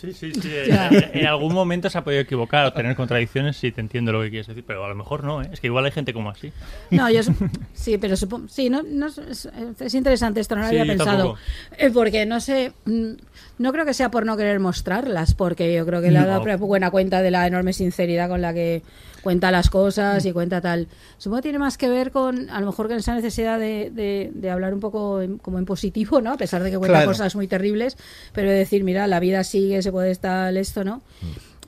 Sí, 0.00 0.12
sí, 0.12 0.32
sí. 0.32 0.50
Ya. 0.68 0.88
En, 0.88 1.18
en 1.20 1.26
algún 1.26 1.54
momento 1.54 1.88
se 1.90 1.96
ha 1.98 2.04
podido 2.04 2.20
equivocar 2.22 2.66
o 2.66 2.72
tener 2.72 2.94
contradicciones, 2.96 3.56
sí, 3.56 3.72
te 3.72 3.80
entiendo 3.80 4.12
lo 4.12 4.22
que 4.22 4.30
quieres 4.30 4.46
decir, 4.46 4.64
pero 4.66 4.84
a 4.84 4.88
lo 4.88 4.94
mejor 4.94 5.24
no, 5.24 5.42
¿eh? 5.42 5.48
Es 5.52 5.60
que 5.60 5.66
igual 5.68 5.84
hay 5.84 5.90
gente 5.92 6.12
como 6.12 6.30
así. 6.30 6.52
No, 6.90 7.10
yo 7.10 7.20
sí, 7.74 7.96
pero 7.98 8.16
supongo, 8.16 8.48
sí, 8.48 8.68
no, 8.70 8.82
no 8.82 9.06
es, 9.06 9.18
es- 9.18 9.48
es 9.80 9.94
interesante 9.94 10.40
esto, 10.40 10.54
no 10.56 10.62
lo 10.62 10.68
Sí, 10.68 10.78
había 10.78 10.92
pensado. 10.92 11.36
Eh, 11.78 11.90
porque 11.92 12.26
no 12.26 12.40
sé, 12.40 12.72
mm, 12.84 13.12
no 13.58 13.72
creo 13.72 13.84
que 13.86 13.94
sea 13.94 14.10
por 14.10 14.26
no 14.26 14.36
querer 14.36 14.60
mostrarlas, 14.60 15.34
porque 15.34 15.72
yo 15.74 15.86
creo 15.86 16.02
que 16.02 16.10
le 16.10 16.18
ha 16.18 16.26
dado 16.26 16.44
No. 16.44 16.58
buena 16.58 16.90
cuenta 16.90 17.22
de 17.22 17.30
la 17.30 17.46
enorme 17.46 17.72
sinceridad 17.72 18.28
con 18.28 18.42
la 18.42 18.52
que 18.52 18.82
cuenta 19.22 19.50
las 19.50 19.70
cosas 19.70 20.24
y 20.24 20.32
cuenta 20.32 20.60
tal. 20.60 20.88
Supongo 21.18 21.38
que 21.38 21.42
tiene 21.42 21.58
más 21.58 21.76
que 21.78 21.88
ver 21.88 22.10
con, 22.10 22.48
a 22.50 22.60
lo 22.60 22.66
mejor, 22.66 22.88
con 22.88 22.96
esa 22.96 23.14
necesidad 23.14 23.58
de, 23.58 23.90
de- 23.90 24.30
de 24.34 24.50
hablar 24.50 24.72
un 24.74 24.80
poco 24.80 25.20
en- 25.20 25.38
como 25.38 25.58
en 25.58 25.64
positivo, 25.64 26.20
¿no? 26.20 26.32
A 26.32 26.36
pesar 26.36 26.62
de 26.62 26.70
que 26.70 26.78
cuenta 26.78 26.98
Claro. 26.98 27.10
cosas 27.10 27.34
muy 27.34 27.48
terribles, 27.48 27.96
pero 28.32 28.48
de 28.50 28.56
decir, 28.56 28.84
mira, 28.84 29.06
la 29.06 29.18
vida 29.20 29.42
sigue, 29.44 29.82
se 29.82 29.90
puede 29.92 30.10
estar 30.10 30.56
esto, 30.56 30.84
¿no? 30.84 31.02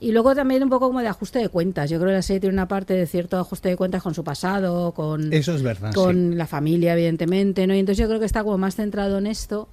Y 0.00 0.12
luego 0.12 0.32
también 0.36 0.62
un 0.62 0.68
poco 0.70 0.86
como 0.86 1.00
de 1.00 1.08
ajuste 1.08 1.40
de 1.40 1.48
cuentas. 1.48 1.90
Yo 1.90 1.98
creo 1.98 2.10
que 2.10 2.14
la 2.14 2.22
serie 2.22 2.38
tiene 2.38 2.52
una 2.54 2.68
parte 2.68 2.94
de 2.94 3.04
cierto 3.06 3.36
ajuste 3.36 3.68
de 3.70 3.76
cuentas 3.76 4.00
con 4.00 4.14
su 4.14 4.22
pasado, 4.22 4.92
con, 4.92 5.32
Eso 5.32 5.54
es 5.56 5.62
verdad, 5.64 5.92
con 5.92 6.38
la 6.38 6.46
familia, 6.46 6.92
evidentemente, 6.92 7.66
¿no? 7.66 7.74
Y 7.74 7.80
entonces 7.80 7.98
yo 8.00 8.06
creo 8.06 8.20
que 8.20 8.26
está 8.26 8.44
como 8.44 8.58
más 8.58 8.76
centrado 8.76 9.18
en 9.18 9.26
esto, 9.26 9.68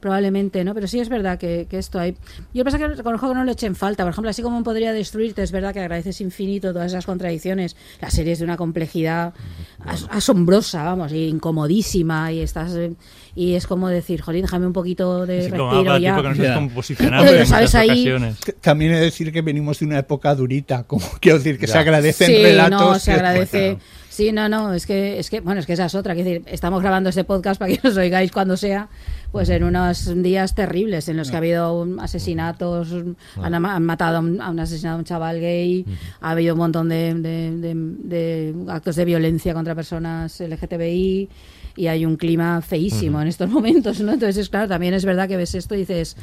probablemente, 0.00 0.62
¿no? 0.64 0.74
Pero 0.74 0.86
sí 0.86 1.00
es 1.00 1.08
verdad 1.08 1.38
que, 1.38 1.66
que 1.68 1.78
esto 1.78 1.98
hay. 1.98 2.16
Yo 2.54 2.64
pasa 2.64 2.78
que 2.78 2.86
reconozco 2.88 3.28
que 3.28 3.34
no 3.34 3.44
lo 3.44 3.52
eché 3.52 3.66
en 3.66 3.74
falta. 3.76 4.04
Por 4.04 4.12
ejemplo, 4.12 4.30
así 4.30 4.42
como 4.42 4.62
podría 4.62 4.92
destruirte, 4.92 5.42
es 5.42 5.52
verdad 5.52 5.72
que 5.72 5.80
agradeces 5.80 6.20
infinito 6.20 6.72
todas 6.72 6.92
esas 6.92 7.06
contradicciones. 7.06 7.76
La 8.00 8.10
serie 8.10 8.32
es 8.32 8.38
de 8.40 8.44
una 8.44 8.56
complejidad 8.56 9.32
as- 9.84 10.06
asombrosa, 10.10 10.82
vamos, 10.84 11.12
y 11.12 11.28
incomodísima, 11.28 12.32
y 12.32 12.40
estás. 12.40 12.74
eh, 12.76 12.92
y 13.34 13.54
es 13.54 13.66
como 13.66 13.88
decir, 13.88 14.22
jolín, 14.22 14.42
déjame 14.42 14.66
un 14.66 14.72
poquito 14.72 15.26
de 15.26 15.42
Sí, 15.44 15.50
como 15.50 15.70
respiro 15.70 15.92
habla, 15.92 15.98
ya. 15.98 16.10
tipo 16.12 16.22
que 16.22 16.28
no 16.28 16.34
sabes 17.46 17.74
ahí- 17.74 18.04
También 18.60 18.92
he 18.92 18.96
de 18.96 19.04
decir 19.04 19.30
que 19.32 19.42
venimos 19.42 19.78
de 19.78 19.86
una 19.86 19.98
época 19.98 20.34
durita, 20.34 20.84
como 20.84 21.04
quiero 21.20 21.38
decir, 21.38 21.58
que 21.58 21.66
Ya. 21.66 21.72
se 21.74 21.78
agradecen 21.78 22.28
sí, 22.28 22.42
relatos. 22.42 22.80
no, 22.80 22.98
se 22.98 23.04
que- 23.10 23.16
agradece. 23.16 23.78
Sí, 24.16 24.32
no, 24.32 24.48
no, 24.48 24.72
es 24.72 24.86
que, 24.86 25.18
es 25.18 25.28
que, 25.28 25.40
bueno, 25.40 25.60
es 25.60 25.66
que 25.66 25.74
esa 25.74 25.84
es 25.84 25.94
otra. 25.94 26.14
Quiero 26.14 26.30
decir, 26.30 26.42
estamos 26.50 26.80
grabando 26.80 27.10
este 27.10 27.24
podcast 27.24 27.58
para 27.60 27.70
que 27.74 27.80
nos 27.86 27.98
oigáis 27.98 28.32
cuando 28.32 28.56
sea, 28.56 28.88
pues 29.30 29.50
en 29.50 29.62
unos 29.62 30.10
días 30.22 30.54
terribles 30.54 31.10
en 31.10 31.18
los 31.18 31.28
que 31.28 31.36
ha 31.36 31.38
habido 31.40 31.86
asesinatos, 32.00 32.94
han, 33.42 33.82
matado 33.82 34.16
a 34.16 34.20
un, 34.20 34.40
han 34.40 34.58
asesinado 34.58 34.96
a 34.96 34.98
un 35.00 35.04
chaval 35.04 35.38
gay, 35.38 35.84
ha 36.22 36.30
habido 36.30 36.54
un 36.54 36.60
montón 36.60 36.88
de, 36.88 37.12
de- 37.12 37.50
de- 37.58 37.74
de 37.74 38.54
actos 38.68 38.96
de 38.96 39.04
violencia 39.04 39.52
contra 39.52 39.74
personas 39.74 40.40
LGTBI 40.40 41.28
y 41.76 41.86
hay 41.88 42.06
un 42.06 42.16
clima 42.16 42.62
feísimo 42.62 43.20
en 43.20 43.28
estos 43.28 43.50
momentos, 43.50 44.00
¿no? 44.00 44.14
Entonces, 44.14 44.48
claro, 44.48 44.66
también 44.66 44.94
es 44.94 45.04
verdad 45.04 45.28
que 45.28 45.36
ves 45.36 45.54
esto 45.54 45.74
y 45.74 45.80
dices, 45.80 46.16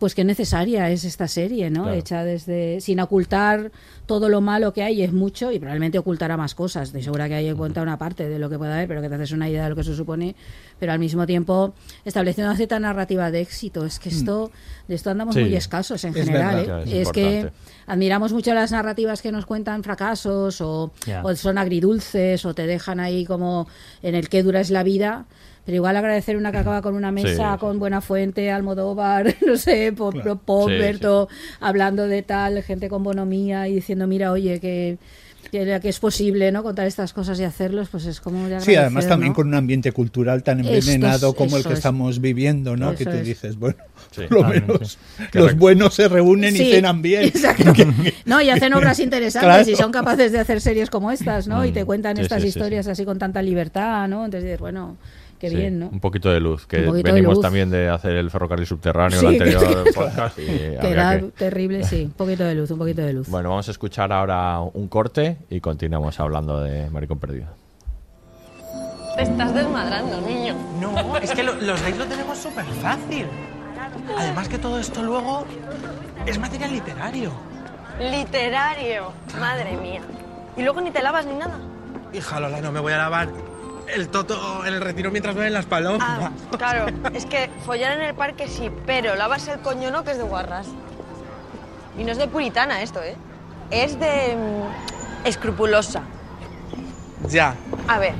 pues 0.00 0.14
qué 0.16 0.24
necesaria 0.24 0.90
es 0.90 1.04
esta 1.04 1.28
serie, 1.28 1.70
¿no? 1.70 1.82
Claro. 1.84 1.96
Hecha 1.98 2.24
desde 2.24 2.80
sin 2.80 2.98
ocultar 2.98 3.70
todo 4.06 4.28
lo 4.28 4.40
malo 4.40 4.72
que 4.72 4.82
hay, 4.82 5.02
es 5.02 5.12
mucho 5.12 5.52
y 5.52 5.58
probablemente 5.60 5.98
ocultará 5.98 6.36
más 6.36 6.54
cosas. 6.56 6.88
Estoy 6.88 7.02
segura 7.02 7.28
que 7.28 7.34
hay 7.34 7.46
en 7.48 7.56
cuenta 7.56 7.82
una 7.82 7.96
parte 7.98 8.28
de 8.28 8.38
lo 8.38 8.50
que 8.50 8.58
pueda 8.58 8.74
haber, 8.74 8.88
pero 8.88 9.02
que 9.02 9.08
te 9.08 9.14
haces 9.14 9.30
una 9.32 9.48
idea 9.48 9.62
de 9.64 9.70
lo 9.70 9.76
que 9.76 9.84
se 9.84 9.94
supone, 9.94 10.34
pero 10.80 10.90
al 10.92 10.98
mismo 10.98 11.26
tiempo 11.26 11.74
estableciendo 12.04 12.50
una 12.50 12.56
cierta 12.56 12.80
narrativa 12.80 13.30
de 13.30 13.42
éxito. 13.42 13.84
Es 13.84 14.00
que 14.00 14.08
esto 14.08 14.50
de 14.88 14.94
esto 14.96 15.10
andamos 15.10 15.34
Sí. 15.36 15.42
muy 15.42 15.54
escasos 15.54 16.02
en 16.04 16.16
Es 16.16 16.24
general, 16.26 16.56
verdad. 16.56 16.82
¿eh? 16.88 17.00
Es 17.02 17.06
es 17.08 17.12
que 17.12 17.50
admiramos 17.86 18.32
mucho 18.32 18.52
las 18.54 18.72
narrativas 18.72 19.22
que 19.22 19.30
nos 19.30 19.46
cuentan 19.46 19.84
fracasos 19.84 20.60
o, 20.60 20.90
o 21.22 21.34
son 21.36 21.58
agridulces 21.58 22.44
o 22.46 22.54
te 22.54 22.66
dejan 22.66 22.98
ahí 23.00 23.24
como 23.26 23.68
en 24.02 24.14
el 24.14 24.28
que 24.28 24.42
dura 24.42 24.60
es 24.60 24.70
la 24.70 24.82
vida. 24.82 25.26
Pero 25.66 25.76
igual 25.76 25.96
agradecer 25.96 26.36
una 26.36 26.50
que 26.52 26.58
acaba 26.58 26.82
con 26.82 26.94
una 26.94 27.12
mesa, 27.12 27.52
Sí. 27.54 27.58
con 27.60 27.78
Buena 27.78 28.00
Fuente, 28.00 28.50
Almodóvar, 28.50 29.34
no 29.46 29.56
sé, 29.56 29.92
por, 29.92 30.14
Claro. 30.14 30.40
Sí, 30.66 30.72
Berto, 30.78 31.28
hablando 31.60 32.06
de 32.08 32.22
tal, 32.22 32.62
gente 32.62 32.88
con 32.88 33.02
bonomía 33.02 33.68
y 33.68 33.74
diciendo, 33.76 34.06
mira, 34.06 34.32
oye, 34.32 34.58
que, 34.58 34.98
que, 35.52 35.80
es 35.84 35.98
posible 36.00 36.50
no 36.52 36.62
contar 36.62 36.86
estas 36.86 37.12
cosas 37.12 37.38
y 37.40 37.44
hacerlos, 37.44 37.88
pues 37.88 38.06
es 38.06 38.20
como 38.20 38.46
Sí, 38.60 38.74
además 38.74 39.06
también 39.06 39.32
¿no? 39.32 39.36
con 39.36 39.48
un 39.48 39.54
ambiente 39.54 39.92
cultural 39.92 40.42
tan 40.42 40.60
es- 40.60 40.86
envenenado 40.86 41.34
como 41.34 41.56
el 41.56 41.62
que 41.64 41.72
es. 41.72 41.78
estamos 41.78 42.20
viviendo, 42.20 42.76
¿no? 42.76 42.90
Eso 42.90 42.98
que 42.98 43.04
tú 43.04 43.16
es. 43.16 43.26
dices, 43.26 43.56
bueno, 43.56 43.76
Sí, 44.12 44.22
por 44.28 44.42
lo 44.42 44.48
menos 44.48 44.98
los 45.32 45.56
buenos 45.56 45.94
se 45.94 46.08
reúnen 46.08 46.54
Sí, 46.54 46.64
y 46.68 46.72
cenan 46.72 47.00
bien. 47.02 47.24
exacto. 47.24 47.72
No, 48.24 48.40
y 48.40 48.50
hacen 48.50 48.72
obras 48.74 48.98
interesantes 48.98 49.46
Claro. 49.66 49.70
y 49.70 49.76
son 49.76 49.92
capaces 49.92 50.32
de 50.32 50.38
hacer 50.40 50.60
series 50.60 50.88
como 50.90 51.10
estas, 51.12 51.46
¿no? 51.46 51.64
Y 51.64 51.70
te 51.72 51.84
cuentan 51.84 52.16
Sí, 52.16 52.22
estas 52.22 52.42
sí, 52.42 52.50
sí, 52.50 52.58
historias 52.58 52.86
así 52.86 53.04
con 53.04 53.18
tanta 53.18 53.42
libertad, 53.42 54.08
¿no? 54.08 54.24
Entonces 54.24 54.44
dices, 54.44 54.58
bueno, 54.60 54.96
qué 55.40 55.50
Sí, 55.50 55.56
bien, 55.56 55.78
¿no? 55.80 55.88
Un 55.88 55.98
poquito 55.98 56.30
de 56.30 56.38
luz, 56.38 56.66
que 56.66 56.82
de 56.82 57.02
venimos 57.02 57.34
luz. 57.36 57.42
también 57.42 57.68
de 57.70 57.88
hacer 57.88 58.12
el 58.12 58.30
ferrocarril 58.30 58.66
subterráneo, 58.66 59.18
Sí, 59.18 59.26
el 59.26 59.38
que- 59.42 59.52
anterior 59.56 59.84
podcast. 59.94 60.38
y 60.38 60.44
Que 60.46 60.78
era 60.90 61.18
que- 61.18 61.26
terrible, 61.30 61.82
sí. 61.82 62.04
Un 62.04 62.12
poquito 62.12 62.44
de 62.44 62.54
luz, 62.54 62.70
un 62.70 62.78
poquito 62.78 63.02
de 63.02 63.12
luz. 63.14 63.28
Bueno, 63.28 63.48
vamos 63.48 63.66
a 63.66 63.70
escuchar 63.72 64.12
ahora 64.12 64.60
un 64.60 64.86
corte 64.86 65.38
y 65.50 65.60
continuamos 65.60 66.20
hablando 66.20 66.60
de 66.60 66.88
Maricón 66.90 67.18
Perdido. 67.18 67.46
Te 69.16 69.22
estás 69.24 69.52
desmadrando, 69.54 70.20
niño. 70.20 70.54
No, 70.80 71.16
es 71.16 71.32
que 71.32 71.42
lo- 71.42 71.54
los 71.56 71.82
gays 71.82 71.98
lo 71.98 72.04
tenemos 72.06 72.38
súper 72.38 72.64
fácil. 72.80 73.26
Además 74.16 74.48
que 74.48 74.58
todo 74.58 74.78
esto 74.78 75.02
luego 75.02 75.44
es 76.26 76.38
material 76.38 76.70
literario. 76.72 77.32
Literario. 77.98 79.12
Madre 79.38 79.76
mía. 79.76 80.00
Y 80.56 80.62
luego 80.62 80.80
ni 80.80 80.90
te 80.90 81.02
lavas 81.02 81.26
ni 81.26 81.34
nada. 81.34 81.58
Hija 82.12 82.40
Lola, 82.40 82.60
no 82.60 82.72
me 82.72 82.80
voy 82.80 82.92
a 82.92 82.98
lavar 82.98 83.28
el 83.94 84.08
toto 84.08 84.64
en 84.64 84.74
el 84.74 84.80
retiro 84.80 85.10
mientras 85.10 85.34
ven 85.34 85.52
las 85.52 85.66
palomas. 85.66 86.06
Ah, 86.08 86.30
claro, 86.56 86.86
es 87.12 87.26
que 87.26 87.50
follar 87.64 87.92
en 87.92 88.02
el 88.02 88.14
parque 88.14 88.48
sí, 88.48 88.70
pero 88.86 89.14
lavarse 89.14 89.52
el 89.52 89.60
coño 89.60 89.90
no, 89.90 90.04
que 90.04 90.12
es 90.12 90.18
de 90.18 90.24
guarras. 90.24 90.66
Y 91.98 92.04
no 92.04 92.12
es 92.12 92.18
de 92.18 92.28
puritana 92.28 92.82
esto, 92.82 93.02
¿eh? 93.02 93.16
Es 93.70 93.98
de. 93.98 94.36
mm, 94.36 95.26
escrupulosa. 95.26 96.02
Ya. 97.28 97.54
A 97.88 97.98
ver, 97.98 98.14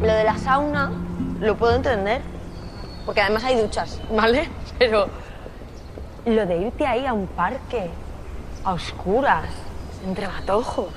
lo 0.00 0.12
de 0.12 0.24
la 0.24 0.38
sauna 0.38 0.92
lo 1.40 1.56
puedo 1.56 1.74
entender, 1.74 2.20
porque 3.04 3.20
además 3.20 3.44
hay 3.44 3.60
duchas, 3.60 4.00
¿vale? 4.10 4.48
Pero 4.78 5.08
lo 6.24 6.46
de 6.46 6.56
irte 6.58 6.86
ahí 6.86 7.06
a 7.06 7.12
un 7.12 7.26
parque, 7.26 7.90
a 8.64 8.72
oscuras, 8.72 9.46
entre 10.04 10.28
matojos, 10.28 10.92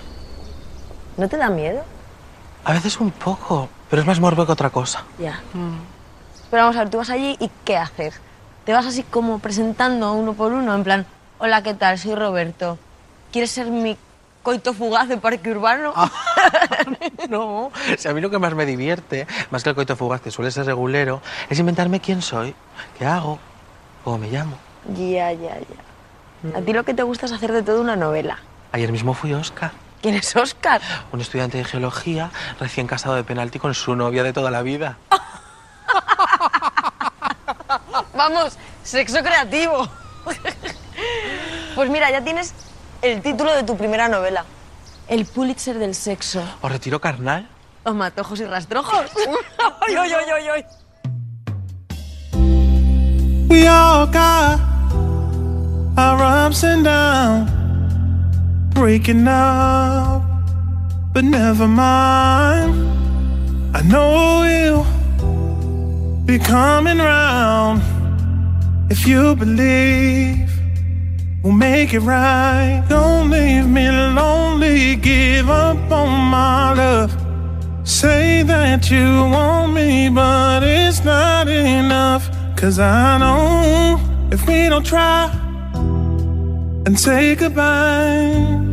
¿no 1.18 1.28
te 1.28 1.38
da 1.38 1.50
miedo? 1.50 1.84
A 2.66 2.74
veces 2.74 3.00
un 3.00 3.12
poco, 3.12 3.70
pero 3.90 4.02
es 4.02 4.08
más 4.08 4.20
morbo 4.20 4.46
que 4.46 4.52
otra 4.52 4.70
cosa. 4.70 5.04
Ya. 5.18 5.40
Pero 6.52 6.64
vamos 6.64 6.76
a 6.76 6.80
ver, 6.80 6.90
tú 6.90 6.98
vas 6.98 7.10
allí 7.10 7.36
y 7.40 7.50
¿qué 7.66 7.78
haces? 7.78 8.20
Te 8.66 8.74
vas 8.74 8.86
así 8.86 9.04
como 9.04 9.40
presentando 9.40 10.14
uno 10.14 10.34
por 10.34 10.52
uno, 10.52 10.76
en 10.76 10.84
plan, 10.84 11.06
hola, 11.40 11.64
¿qué 11.64 11.74
tal? 11.74 11.98
Soy 11.98 12.16
Roberto. 12.16 12.78
¿Quieres 13.32 13.52
ser 13.52 13.68
mi 13.68 13.98
coito 14.44 14.74
fugaz 14.74 15.08
de 15.08 15.18
parque 15.18 15.52
urbano? 15.52 15.94
No, 17.30 17.72
si 17.98 18.08
a 18.08 18.14
mí 18.14 18.22
lo 18.22 18.32
que 18.32 18.40
más 18.40 18.56
me 18.56 18.66
divierte, 18.66 19.28
más 19.52 19.62
que 19.62 19.70
el 19.70 19.76
coito 19.76 19.96
fugaz 19.96 20.22
que 20.22 20.32
suele 20.32 20.50
ser 20.50 20.66
regulero, 20.66 21.22
es 21.50 21.60
inventarme 21.60 22.00
quién 22.00 22.24
soy, 22.24 22.56
qué 22.98 23.06
hago, 23.06 23.38
cómo 24.04 24.18
me 24.18 24.32
llamo. 24.32 24.58
Ya, 24.96 25.32
ya, 25.34 25.58
ya. 25.60 26.58
A 26.58 26.62
ti 26.62 26.74
lo 26.74 26.84
que 26.86 26.94
te 26.96 27.04
gusta 27.04 27.28
es 27.28 27.32
hacer 27.32 27.52
de 27.52 27.62
todo 27.62 27.82
una 27.82 27.96
novela. 27.96 28.40
Ayer 28.72 28.92
mismo 28.92 29.14
fui 29.14 29.34
Oscar, 29.34 29.72
¿Quién 30.02 30.16
es 30.16 30.36
Oscar? 30.36 30.82
un 31.12 31.22
estudiante 31.22 31.58
de 31.58 31.64
geología 31.66 32.32
recién 32.60 32.88
casado 32.88 33.16
de 33.16 33.24
penalti 33.24 33.60
con 33.60 33.74
su 33.74 33.96
novia 33.96 34.24
de 34.24 34.34
toda 34.34 34.52
la 34.52 34.62
vida. 34.62 34.98
Vamos, 38.16 38.58
sexo 38.84 39.20
creativo. 39.22 39.88
Pues 41.76 41.90
mira, 41.90 42.12
ya 42.12 42.22
tienes 42.24 42.54
el 43.02 43.22
título 43.22 43.54
de 43.54 43.64
tu 43.64 43.78
primera 43.78 44.08
novela. 44.10 44.46
El 45.08 45.26
Pulitzer 45.26 45.78
del 45.80 45.96
sexo. 45.96 46.44
¿Os 46.62 46.72
retiro 46.72 47.00
carnal? 47.02 47.50
Los 47.86 47.96
matojos 47.96 48.40
y 48.40 48.46
rastrojos. 48.46 49.06
ay, 49.88 49.96
ay, 49.96 50.12
ay, 50.14 50.26
ay, 50.36 50.48
ay. 50.50 50.66
We 53.50 53.68
all 53.68 54.06
got 54.06 54.60
our 55.98 56.22
ups 56.48 56.64
and 56.64 56.86
downs, 56.86 57.50
breaking 58.80 59.28
up, 59.28 60.24
but 61.14 61.26
never 61.26 61.68
mind. 61.68 62.74
I 63.76 63.82
know 63.82 64.44
you'll 64.56 64.88
be 66.26 66.40
coming 66.40 67.00
round 67.00 67.82
if 68.90 69.06
you 69.06 69.36
believe 69.36 70.50
we'll 71.44 71.52
make 71.52 71.94
it 71.94 72.00
right. 72.00 72.82
Don't 72.88 73.30
leave 73.30 73.68
me 73.68 73.90
lonely, 73.90 74.96
give 74.96 75.50
up 75.50 75.92
on 75.92 76.12
my 76.32 76.74
love. 76.74 77.12
Say 77.84 78.44
that 78.44 78.90
you 78.90 79.08
want 79.36 79.74
me, 79.74 80.08
but 80.08 80.64
it's 80.64 81.04
not 81.04 81.50
enough. 81.50 82.30
Cause 82.56 82.80
I 82.80 83.18
know 83.18 84.00
if 84.32 84.48
we 84.48 84.70
don't 84.70 84.86
try 84.86 85.30
and 86.86 86.98
say 86.98 87.36
goodbye, 87.36 88.69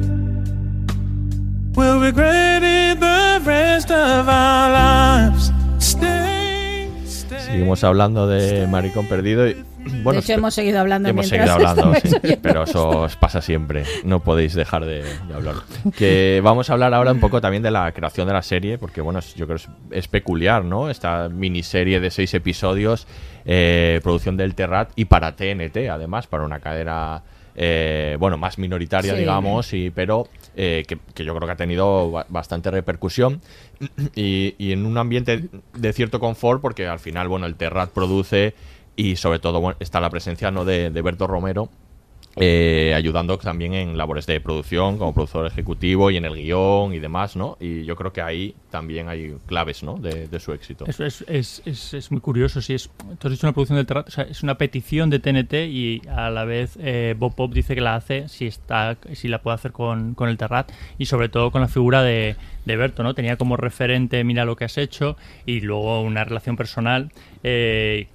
we'll 1.76 2.00
regret 2.00 2.62
it 2.62 2.98
the 3.00 3.40
rest 3.44 3.90
of 3.90 4.28
our 4.28 4.70
lives. 4.72 5.52
Stay, 5.78 6.90
stay. 7.06 7.38
Seguimos 7.40 7.84
hablando 7.84 8.26
de 8.26 8.66
Maricón 8.66 9.06
Perdido 9.06 9.48
y 9.48 9.64
bueno, 10.02 10.18
de 10.18 10.24
hecho, 10.24 10.32
hemos 10.32 10.52
seguido 10.52 10.80
hablando 10.80 11.08
Hemos 11.08 11.28
seguido 11.28 11.52
hablando, 11.52 11.94
sí, 12.02 12.10
pero 12.42 12.64
eso 12.64 13.02
os 13.02 13.14
pasa 13.16 13.40
siempre. 13.40 13.84
No 14.02 14.18
podéis 14.18 14.54
dejar 14.54 14.84
de, 14.84 15.04
de 15.04 15.34
hablar. 15.34 15.54
Que 15.96 16.40
vamos 16.42 16.68
a 16.68 16.72
hablar 16.72 16.92
ahora 16.92 17.12
un 17.12 17.20
poco 17.20 17.40
también 17.40 17.62
de 17.62 17.70
la 17.70 17.92
creación 17.92 18.26
de 18.26 18.32
la 18.32 18.42
serie, 18.42 18.78
porque 18.78 19.00
bueno, 19.00 19.20
yo 19.36 19.46
creo 19.46 19.58
que 19.58 19.62
es, 19.64 19.68
es 19.92 20.08
peculiar, 20.08 20.64
¿no? 20.64 20.90
Esta 20.90 21.28
miniserie 21.28 22.00
de 22.00 22.10
seis 22.10 22.34
episodios, 22.34 23.06
eh, 23.44 24.00
producción 24.02 24.36
del 24.36 24.56
Terrat 24.56 24.90
y 24.96 25.04
para 25.04 25.36
TNT, 25.36 25.88
además, 25.88 26.26
para 26.26 26.42
una 26.44 26.58
cadena, 26.58 27.22
eh, 27.54 28.16
bueno, 28.18 28.38
más 28.38 28.58
minoritaria, 28.58 29.12
Sí. 29.12 29.20
digamos, 29.20 29.72
y, 29.72 29.90
pero 29.90 30.26
eh, 30.56 30.84
que, 30.88 30.98
que 31.14 31.24
yo 31.24 31.34
creo 31.34 31.46
que 31.46 31.52
ha 31.52 31.56
tenido 31.56 32.10
ba- 32.10 32.26
bastante 32.28 32.70
repercusión 32.70 33.40
y, 34.14 34.54
en 34.72 34.86
un 34.86 34.98
ambiente 34.98 35.48
de 35.74 35.92
cierto 35.92 36.18
confort, 36.18 36.60
porque 36.60 36.86
al 36.86 36.98
final, 36.98 37.28
bueno, 37.28 37.46
el 37.46 37.54
Terrat 37.54 37.90
produce 37.90 38.54
y 38.96 39.16
sobre 39.16 39.38
todo 39.38 39.74
está 39.78 40.00
la 40.00 40.10
presencia 40.10 40.50
¿no? 40.50 40.64
de, 40.64 40.90
de 40.90 41.02
Berto 41.02 41.26
Romero 41.26 41.68
eh, 42.36 42.92
ayudando 42.94 43.38
también 43.38 43.72
en 43.72 43.96
labores 43.96 44.26
de 44.26 44.40
producción 44.40 44.98
como 44.98 45.14
productor 45.14 45.46
ejecutivo 45.46 46.10
y 46.10 46.18
en 46.18 46.26
el 46.26 46.34
guion 46.34 46.92
y 46.92 46.98
demás, 46.98 47.34
¿no? 47.34 47.56
Y 47.60 47.84
yo 47.84 47.96
creo 47.96 48.12
que 48.12 48.20
ahí 48.20 48.54
también 48.70 49.08
hay 49.08 49.34
claves, 49.46 49.82
¿no? 49.82 49.96
De, 49.96 50.28
de 50.28 50.40
su 50.40 50.52
éxito. 50.52 50.84
Eso 50.86 51.04
es, 51.04 51.24
es, 51.28 51.62
es, 51.64 51.94
es 51.94 52.10
muy 52.10 52.20
curioso. 52.20 52.60
Si 52.60 52.74
es, 52.74 52.90
tú 53.18 53.28
has 53.28 53.30
dicho 53.32 53.46
una 53.46 53.54
producción 53.54 53.82
del 53.82 53.96
o 53.96 54.10
sea, 54.10 54.24
es 54.24 54.42
una 54.42 54.58
petición 54.58 55.08
de 55.08 55.18
TNT 55.18 55.54
y 55.54 56.02
a 56.08 56.28
la 56.30 56.44
vez 56.44 56.78
eh, 56.80 57.14
Bob 57.18 57.34
Pop 57.34 57.52
dice 57.54 57.74
que 57.74 57.80
la 57.80 57.94
hace 57.94 58.28
si 58.28 58.46
está 58.46 58.98
si 59.14 59.28
la 59.28 59.40
puede 59.40 59.54
hacer 59.54 59.72
con, 59.72 60.14
con 60.14 60.28
el 60.28 60.36
Terrat 60.36 60.70
y 60.98 61.06
sobre 61.06 61.28
todo 61.28 61.50
con 61.50 61.62
la 61.62 61.68
figura 61.68 62.02
de, 62.02 62.36
de 62.66 62.76
Berto, 62.76 63.02
¿no? 63.02 63.14
Tenía 63.14 63.36
como 63.36 63.56
referente 63.56 64.22
mira 64.24 64.44
lo 64.44 64.56
que 64.56 64.64
has 64.64 64.76
hecho 64.76 65.16
y 65.46 65.60
luego 65.60 66.02
una 66.02 66.24
relación 66.24 66.56
personal 66.56 67.10
eh, 67.42 68.08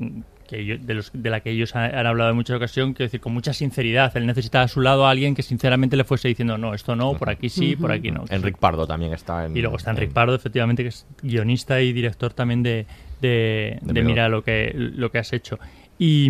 que 0.52 0.64
yo- 0.66 0.78
de, 0.78 0.94
los, 0.94 1.10
de 1.14 1.30
la 1.32 1.40
que 1.40 1.50
ellos 1.50 1.76
han, 1.76 1.96
han 1.96 2.06
hablado 2.06 2.30
en 2.30 2.36
muchas 2.36 2.58
ocasiones, 2.58 2.96
quiero 2.96 3.08
decir, 3.08 3.20
con 3.22 3.34
mucha 3.34 3.54
sinceridad. 3.54 4.16
Él 4.16 4.28
necesitaba 4.28 4.66
a 4.66 4.68
su 4.68 4.82
lado 4.82 5.08
a 5.08 5.10
alguien 5.10 5.34
que 5.34 5.42
sinceramente 5.42 5.98
le 5.98 6.04
fuese 6.04 6.28
diciendo, 6.28 6.58
no, 6.60 6.74
esto 6.76 6.96
no, 6.96 7.14
por 7.16 7.30
aquí 7.30 7.50
sí, 7.50 7.76
por 7.76 7.92
aquí 7.92 8.12
no. 8.12 8.26
Enric 8.30 8.58
Pardo 8.58 8.86
también 8.86 9.14
está 9.14 9.46
en... 9.46 9.58
Y 9.58 9.62
luego 9.62 9.78
está 9.78 9.90
en- 9.92 9.98
Enric 9.98 10.12
Pardo, 10.14 10.36
efectivamente, 10.36 10.84
que 10.84 10.90
es 10.90 11.08
guionista 11.24 11.82
y 11.82 11.94
director 11.94 12.34
también 12.34 12.62
de, 12.62 12.86
de, 13.22 13.80
De 13.82 13.94
de 13.94 14.04
Mira. 14.04 14.30
Lo 14.30 14.44
que, 14.44 14.72
lo 14.76 15.10
que 15.12 15.18
has 15.18 15.34
hecho. 15.34 15.58
Y, 15.98 16.30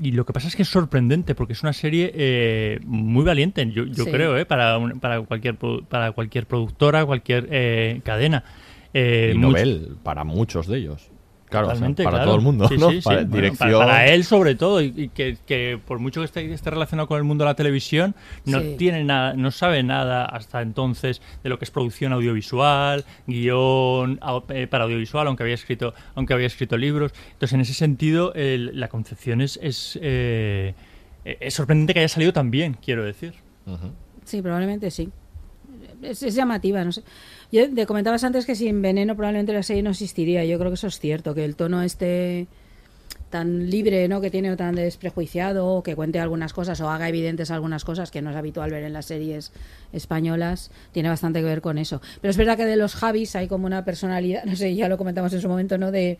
y 0.00 0.12
lo 0.12 0.24
que 0.26 0.32
pasa 0.32 0.48
es 0.48 0.56
que 0.56 0.62
es 0.62 0.68
sorprendente 0.68 1.34
porque 1.34 1.52
es 1.52 1.62
una 1.62 1.72
serie 1.72 2.10
eh, 2.14 2.80
muy 2.84 3.24
valiente, 3.24 3.68
yo, 3.70 3.84
yo 3.84 4.04
Sí. 4.04 4.10
creo, 4.10 4.36
eh, 4.38 4.44
para, 4.46 4.78
un- 4.78 5.00
para, 5.00 5.20
cualquier, 5.22 5.56
para 5.56 6.12
cualquier 6.12 6.46
productora, 6.46 7.04
cualquier 7.04 7.48
eh, 7.50 8.00
cadena. 8.04 8.44
Eh, 8.92 9.32
y 9.34 9.38
much- 9.38 9.40
novel 9.52 9.96
para 10.02 10.24
muchos 10.24 10.66
de 10.66 10.78
ellos. 10.78 11.09
Claro, 11.50 11.66
o 11.66 11.70
sea, 11.70 11.74
Totalmente, 11.74 12.04
para 12.04 12.16
claro. 12.18 12.26
todo 12.30 12.36
el 12.36 12.42
mundo, 12.42 12.68
Sí, 12.68 12.76
¿no? 12.78 12.90
sí, 12.90 12.96
sí. 12.98 13.04
Para 13.04 13.16
Bueno, 13.22 13.34
dirección. 13.34 13.72
para, 13.72 13.84
para 13.86 14.06
él 14.06 14.24
sobre 14.24 14.54
todo 14.54 14.80
y, 14.80 14.92
y 14.96 15.08
que, 15.08 15.36
que 15.46 15.80
por 15.84 15.98
mucho 15.98 16.20
que 16.20 16.26
esté, 16.26 16.52
esté 16.52 16.70
relacionado 16.70 17.08
con 17.08 17.18
el 17.18 17.24
mundo 17.24 17.42
de 17.44 17.50
la 17.50 17.54
televisión 17.56 18.14
no 18.44 18.60
Sí. 18.60 18.76
tiene 18.78 19.02
nada 19.02 19.34
no 19.34 19.50
sabe 19.50 19.82
nada 19.82 20.24
hasta 20.26 20.62
entonces 20.62 21.20
de 21.42 21.48
lo 21.50 21.58
que 21.58 21.64
es 21.64 21.70
producción 21.72 22.12
audiovisual 22.12 23.04
guion 23.26 24.20
eh, 24.50 24.66
para 24.68 24.84
audiovisual 24.84 25.26
aunque 25.26 25.42
había 25.42 25.54
escrito 25.56 25.92
aunque 26.14 26.34
había 26.34 26.46
escrito 26.46 26.76
libros 26.76 27.12
entonces 27.32 27.52
en 27.54 27.60
ese 27.62 27.74
sentido 27.74 28.32
el- 28.34 28.78
la 28.78 28.86
concepción 28.88 29.40
es 29.40 29.58
es, 29.62 29.98
eh, 30.02 30.74
es 31.24 31.52
sorprendente 31.54 31.94
que 31.94 32.00
haya 32.00 32.08
salido 32.08 32.32
tan 32.32 32.50
bien 32.52 32.76
quiero 32.84 33.04
decir 33.04 33.34
Sí, 34.24 34.40
probablemente 34.40 34.90
sí. 34.90 35.10
Es, 36.02 36.22
es 36.22 36.34
llamativa, 36.34 36.84
no 36.84 36.92
sé. 36.92 37.02
Yo 37.52 37.72
te 37.74 37.86
comentabas 37.86 38.22
antes 38.24 38.46
que 38.46 38.54
sin 38.54 38.80
veneno 38.80 39.16
probablemente 39.16 39.52
la 39.52 39.62
serie 39.62 39.82
no 39.82 39.90
existiría. 39.90 40.44
Yo 40.44 40.58
creo 40.58 40.70
que 40.70 40.74
eso 40.74 40.86
es 40.86 41.00
cierto, 41.00 41.34
que 41.34 41.44
el 41.44 41.56
tono 41.56 41.82
este 41.82 42.46
tan 43.30 43.70
libre, 43.70 44.08
¿no? 44.08 44.20
Que 44.20 44.30
tiene 44.30 44.50
o 44.52 44.56
tan 44.56 44.74
desprejuiciado, 44.74 45.66
o 45.68 45.82
que 45.84 45.96
cuente 45.96 46.18
algunas 46.18 46.52
cosas 46.52 46.80
o 46.80 46.90
haga 46.90 47.08
evidentes 47.08 47.50
algunas 47.52 47.84
cosas 47.84 48.10
que 48.10 48.22
no 48.22 48.30
es 48.30 48.36
habitual 48.36 48.70
ver 48.72 48.84
en 48.84 48.92
las 48.92 49.06
series 49.06 49.52
españolas, 49.92 50.70
tiene 50.92 51.08
bastante 51.08 51.40
que 51.40 51.46
ver 51.46 51.60
con 51.60 51.78
eso. 51.78 52.00
Pero 52.20 52.30
es 52.30 52.36
verdad 52.36 52.56
que 52.56 52.66
de 52.66 52.76
los 52.76 52.94
Javis 52.96 53.36
hay 53.36 53.48
como 53.48 53.66
una 53.66 53.84
personalidad, 53.84 54.44
no 54.46 54.56
sé, 54.56 54.74
ya 54.74 54.88
lo 54.88 54.98
comentamos 54.98 55.32
en 55.32 55.40
su 55.40 55.48
momento, 55.48 55.78
¿no? 55.78 55.92
De, 55.92 56.18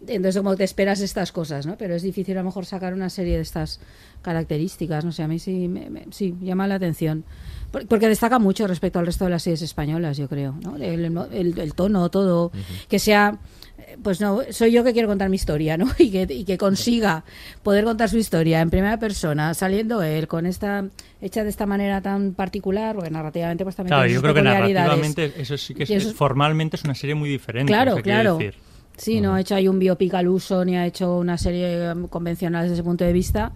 de- 0.00 0.14
entonces 0.14 0.40
como 0.40 0.56
te 0.56 0.64
esperas 0.64 1.00
estas 1.00 1.32
cosas, 1.32 1.66
¿no? 1.66 1.76
Pero 1.78 1.94
es 1.96 2.02
difícil 2.02 2.36
a 2.38 2.40
lo 2.42 2.46
mejor 2.46 2.66
sacar 2.66 2.94
una 2.94 3.10
serie 3.10 3.36
de 3.36 3.42
estas 3.42 3.80
características, 4.22 5.04
no 5.04 5.12
sé, 5.12 5.22
a 5.24 5.28
mí 5.28 5.38
sí, 5.38 5.68
me, 5.68 5.90
me- 5.90 6.06
sí, 6.10 6.36
llama 6.40 6.68
la 6.68 6.76
atención. 6.76 7.24
Por- 7.72 7.86
Porque 7.88 8.06
destaca 8.08 8.38
mucho 8.38 8.66
respecto 8.68 9.00
al 9.00 9.06
resto 9.06 9.24
de 9.24 9.30
las 9.32 9.42
series 9.42 9.62
españolas, 9.62 10.16
yo 10.16 10.28
creo, 10.28 10.54
¿no? 10.62 10.76
El, 10.76 11.04
el- 11.32 11.58
el 11.58 11.74
tono, 11.74 12.08
todo, 12.10 12.52
que 12.88 12.98
sea 13.00 13.38
eh, 13.78 13.96
pues 14.02 14.20
no, 14.20 14.40
soy 14.50 14.70
yo 14.72 14.84
que 14.84 14.92
quiero 14.92 15.08
contar 15.08 15.28
mi 15.30 15.36
historia, 15.36 15.76
¿no? 15.76 15.86
Y 15.98 16.10
que, 16.10 16.26
y 16.32 16.44
que 16.44 16.56
consiga 16.58 17.24
poder 17.62 17.84
contar 17.84 18.08
su 18.10 18.18
historia 18.18 18.60
en 18.60 18.70
primera 18.70 18.98
persona, 18.98 19.54
saliendo 19.54 20.02
él 20.02 20.28
con 20.28 20.46
esta 20.46 20.84
hecha 21.20 21.42
de 21.42 21.50
esta 21.50 21.66
manera 21.66 22.00
tan 22.02 22.34
particular, 22.34 22.94
porque 22.94 23.10
narrativamente 23.10 23.64
pues 23.64 23.74
también 23.76 23.96
claro 23.96 24.08
yo 24.12 24.20
creo 24.22 24.34
que 24.34 24.42
narrativamente 24.42 25.32
eso 25.38 25.56
sí 25.56 25.74
que 25.74 25.84
es, 25.84 26.12
formalmente 26.14 26.76
es 26.76 26.84
una 26.84 26.94
serie 26.94 27.14
muy 27.14 27.28
diferente 27.30 27.72
Claro, 27.72 27.96
claro. 28.02 28.36
decir. 28.38 28.54
Sí, 28.94 29.22
no 29.22 29.32
ha 29.34 29.40
hecho 29.40 29.54
ahí 29.54 29.68
un 29.68 29.78
biopic 29.78 30.12
al 30.14 30.28
uso 30.28 30.64
ni 30.66 30.76
ha 30.76 30.84
hecho 30.86 31.16
una 31.16 31.38
serie 31.38 31.92
um, 31.92 32.08
convencional 32.08 32.64
desde 32.64 32.74
ese 32.74 32.82
punto 32.84 33.04
de 33.04 33.12
vista. 33.14 33.52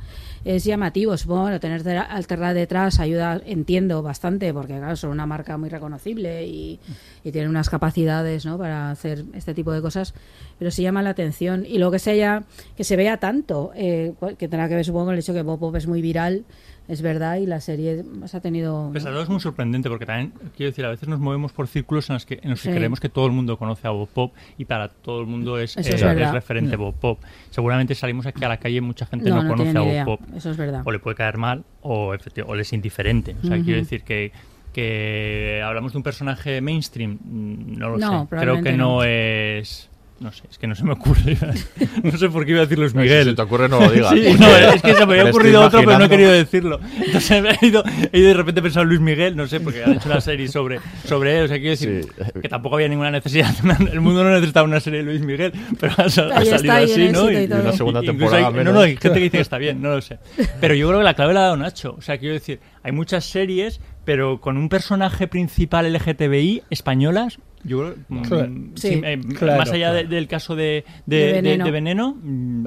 Es 0.46 0.62
llamativo. 0.64 1.16
Supongo 1.16 1.58
tener 1.58 1.82
Terra- 1.82 2.02
Alterra 2.02 2.54
detrás 2.54 3.00
ayuda, 3.00 3.40
entiendo 3.44 4.00
bastante, 4.02 4.54
porque 4.54 4.78
claro, 4.78 4.94
son 4.94 5.10
una 5.10 5.26
marca 5.26 5.58
muy 5.58 5.68
reconocible 5.68 6.46
y, 6.46 6.78
tienen 7.24 7.48
unas 7.50 7.68
capacidades 7.68 8.46
¿no? 8.46 8.56
para 8.56 8.92
hacer 8.92 9.24
este 9.34 9.52
tipo 9.52 9.72
de 9.72 9.82
cosas, 9.82 10.14
pero 10.60 10.70
sí 10.70 10.82
llama 10.82 11.02
la 11.02 11.10
atención. 11.10 11.66
Y 11.66 11.78
luego 11.78 11.90
que 11.90 11.98
se, 11.98 12.12
haya, 12.12 12.44
que 12.76 12.84
se 12.84 12.94
vea 12.94 13.16
tanto, 13.16 13.72
eh, 13.74 14.14
que 14.38 14.46
tendrá 14.46 14.68
que 14.68 14.76
ver 14.76 14.84
supongo 14.84 15.06
con 15.06 15.14
el 15.14 15.20
hecho 15.20 15.34
que 15.34 15.42
Bob 15.42 15.58
Pop 15.58 15.74
es 15.74 15.88
muy 15.88 16.00
viral, 16.00 16.44
es 16.88 17.02
verdad, 17.02 17.36
y 17.36 17.46
la 17.46 17.60
serie 17.60 18.04
pues, 18.18 18.34
ha 18.34 18.40
tenido... 18.40 18.90
Todo 18.92 19.22
es 19.22 19.28
muy 19.28 19.40
sorprendente 19.40 19.88
porque 19.88 20.06
también, 20.06 20.32
quiero 20.56 20.70
decir, 20.70 20.84
a 20.84 20.90
veces 20.90 21.08
nos 21.08 21.18
movemos 21.20 21.52
por 21.52 21.66
círculos 21.68 22.08
en 22.10 22.14
los 22.14 22.26
que, 22.26 22.38
en 22.42 22.50
los 22.50 22.60
que 22.62 22.68
Sí. 22.70 22.74
creemos 22.76 23.00
que 23.00 23.08
todo 23.08 23.26
el 23.26 23.32
mundo 23.32 23.56
conoce 23.56 23.86
a 23.86 23.90
Bob 23.90 24.08
Pop 24.08 24.32
y 24.58 24.64
para 24.66 24.88
todo 24.88 25.20
el 25.20 25.26
mundo 25.26 25.58
es, 25.58 25.76
eh, 25.76 25.80
es 25.80 26.00
verdad. 26.02 26.32
referente 26.32 26.76
Bob 26.76 26.94
Pop. 26.94 27.20
Seguramente 27.50 27.94
salimos 27.94 28.26
aquí 28.26 28.44
a 28.44 28.48
la 28.48 28.56
calle 28.58 28.76
y 28.76 28.80
mucha 28.80 29.06
gente 29.06 29.30
No, 29.30 29.36
no, 29.36 29.42
no 29.44 29.48
conoce 29.50 29.76
a 29.76 29.80
Bob 29.80 29.88
idea. 29.90 30.04
Pop. 30.04 30.20
Eso 30.36 30.50
es 30.50 30.56
verdad. 30.56 30.82
O 30.84 30.92
le 30.92 30.98
puede 30.98 31.16
caer 31.16 31.36
mal 31.38 31.64
o, 31.82 32.14
o 32.46 32.54
le 32.54 32.62
es 32.62 32.72
indiferente. 32.72 33.36
O 33.42 33.46
sea, 33.46 33.60
quiero 33.62 33.78
decir 33.78 34.02
que, 34.02 34.32
que 34.72 35.62
hablamos 35.64 35.92
de 35.92 35.98
un 35.98 36.04
personaje 36.04 36.60
mainstream, 36.60 37.18
mm, 37.24 37.78
no 37.78 37.90
lo 37.90 37.98
No, 37.98 38.22
sé. 38.30 38.36
Creo 38.36 38.62
que 38.62 38.72
no, 38.72 38.96
no. 38.96 39.04
es... 39.04 39.88
No 40.18 40.32
sé, 40.32 40.44
es 40.50 40.56
que 40.56 40.66
no 40.66 40.74
se 40.74 40.82
me 40.82 40.92
ocurre. 40.92 41.36
no 42.02 42.16
sé 42.16 42.30
por 42.30 42.46
qué 42.46 42.52
iba 42.52 42.60
a 42.60 42.62
decir 42.62 42.78
Luis 42.78 42.94
No, 42.94 43.02
si 43.02 43.06
Miguel. 43.08 43.24
se 43.26 43.34
te 43.34 43.42
ocurre, 43.42 43.68
no 43.68 43.78
lo 43.80 43.90
digas, 43.90 44.12
Sí, 44.14 44.34
no, 44.40 44.46
es 44.56 44.80
que 44.80 44.94
se 44.94 45.04
me 45.04 45.12
había 45.20 45.30
ocurrido 45.30 45.60
otro, 45.62 45.80
pero 45.84 45.98
no 45.98 46.04
he 46.06 46.08
querido 46.08 46.32
decirlo. 46.32 46.80
Entonces 47.04 47.44
he 47.62 47.66
ido, 47.66 47.84
he 48.12 48.18
ido 48.18 48.28
de 48.28 48.34
repente 48.34 48.62
pensado 48.62 48.84
en 48.84 48.88
Luis 48.88 49.00
Miguel, 49.00 49.36
no 49.36 49.46
sé, 49.46 49.60
porque 49.60 49.84
han 49.84 49.92
hecho 49.92 50.08
una 50.08 50.22
serie 50.22 50.48
sobre, 50.48 50.80
sobre 51.04 51.36
él. 51.38 51.44
O 51.44 51.48
sea, 51.48 51.56
quiero 51.58 51.70
decir 51.72 52.06
que 52.40 52.48
tampoco 52.48 52.76
había 52.76 52.88
ninguna 52.88 53.10
necesidad. 53.10 53.50
El 53.92 54.00
mundo 54.00 54.24
no 54.24 54.30
necesitaba 54.30 54.64
una 54.66 54.80
serie 54.80 55.00
de 55.00 55.04
Luis 55.04 55.20
Miguel, 55.20 55.52
pero 55.78 55.92
ha, 55.98 56.08
sal- 56.08 56.32
ha 56.32 56.42
está, 56.42 56.56
salido 56.58 56.78
y 56.78 56.92
en 56.92 56.92
así, 56.94 57.12
¿no? 57.12 57.30
y 57.30 57.46
todo. 57.48 57.60
una 57.60 57.72
segunda 57.72 58.00
temporada 58.00 58.46
hay- 58.48 58.52
menos. 58.54 58.64
No, 58.64 58.72
no, 58.72 58.80
hay 58.80 58.96
gente 58.96 59.18
que 59.18 59.24
dice 59.24 59.36
que 59.36 59.42
está 59.42 59.58
bien, 59.58 59.82
no 59.82 59.90
lo 59.90 60.00
sé. 60.00 60.18
Pero 60.62 60.74
yo 60.74 60.86
creo 60.88 61.00
que 61.00 61.04
la 61.04 61.12
clave 61.14 61.34
la 61.34 61.40
ha 61.40 61.42
dado 61.44 61.56
Nacho. 61.58 61.94
O 61.98 62.00
sea, 62.00 62.16
quiero 62.16 62.32
decir, 62.32 62.60
hay 62.82 62.92
muchas 62.92 63.26
series, 63.26 63.80
pero 64.06 64.40
con 64.40 64.56
un 64.56 64.70
personaje 64.70 65.28
principal 65.28 65.92
LGTBI 65.92 66.62
españolas. 66.70 67.38
Yo 67.66 67.78
creo, 67.80 67.94
mm, 68.08 68.22
Claro. 68.22 68.52
sí, 68.76 68.88
Sí, 68.88 69.00
eh, 69.04 69.20
claro, 69.38 69.58
más 69.58 69.70
allá 69.70 69.92
de- 69.92 70.00
claro. 70.02 70.14
del 70.14 70.28
caso 70.28 70.54
de, 70.56 70.84
de, 71.06 71.32
Veneno. 71.32 71.64
de 71.64 71.70
Veneno, 71.70 72.16
mm, 72.22 72.66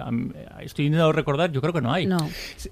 estoy 0.62 0.86
intentando 0.88 1.12
recordar, 1.14 1.52
yo 1.52 1.62
creo 1.62 1.74
que 1.74 1.82
no 1.82 1.94
hay. 1.94 2.06
No. 2.06 2.18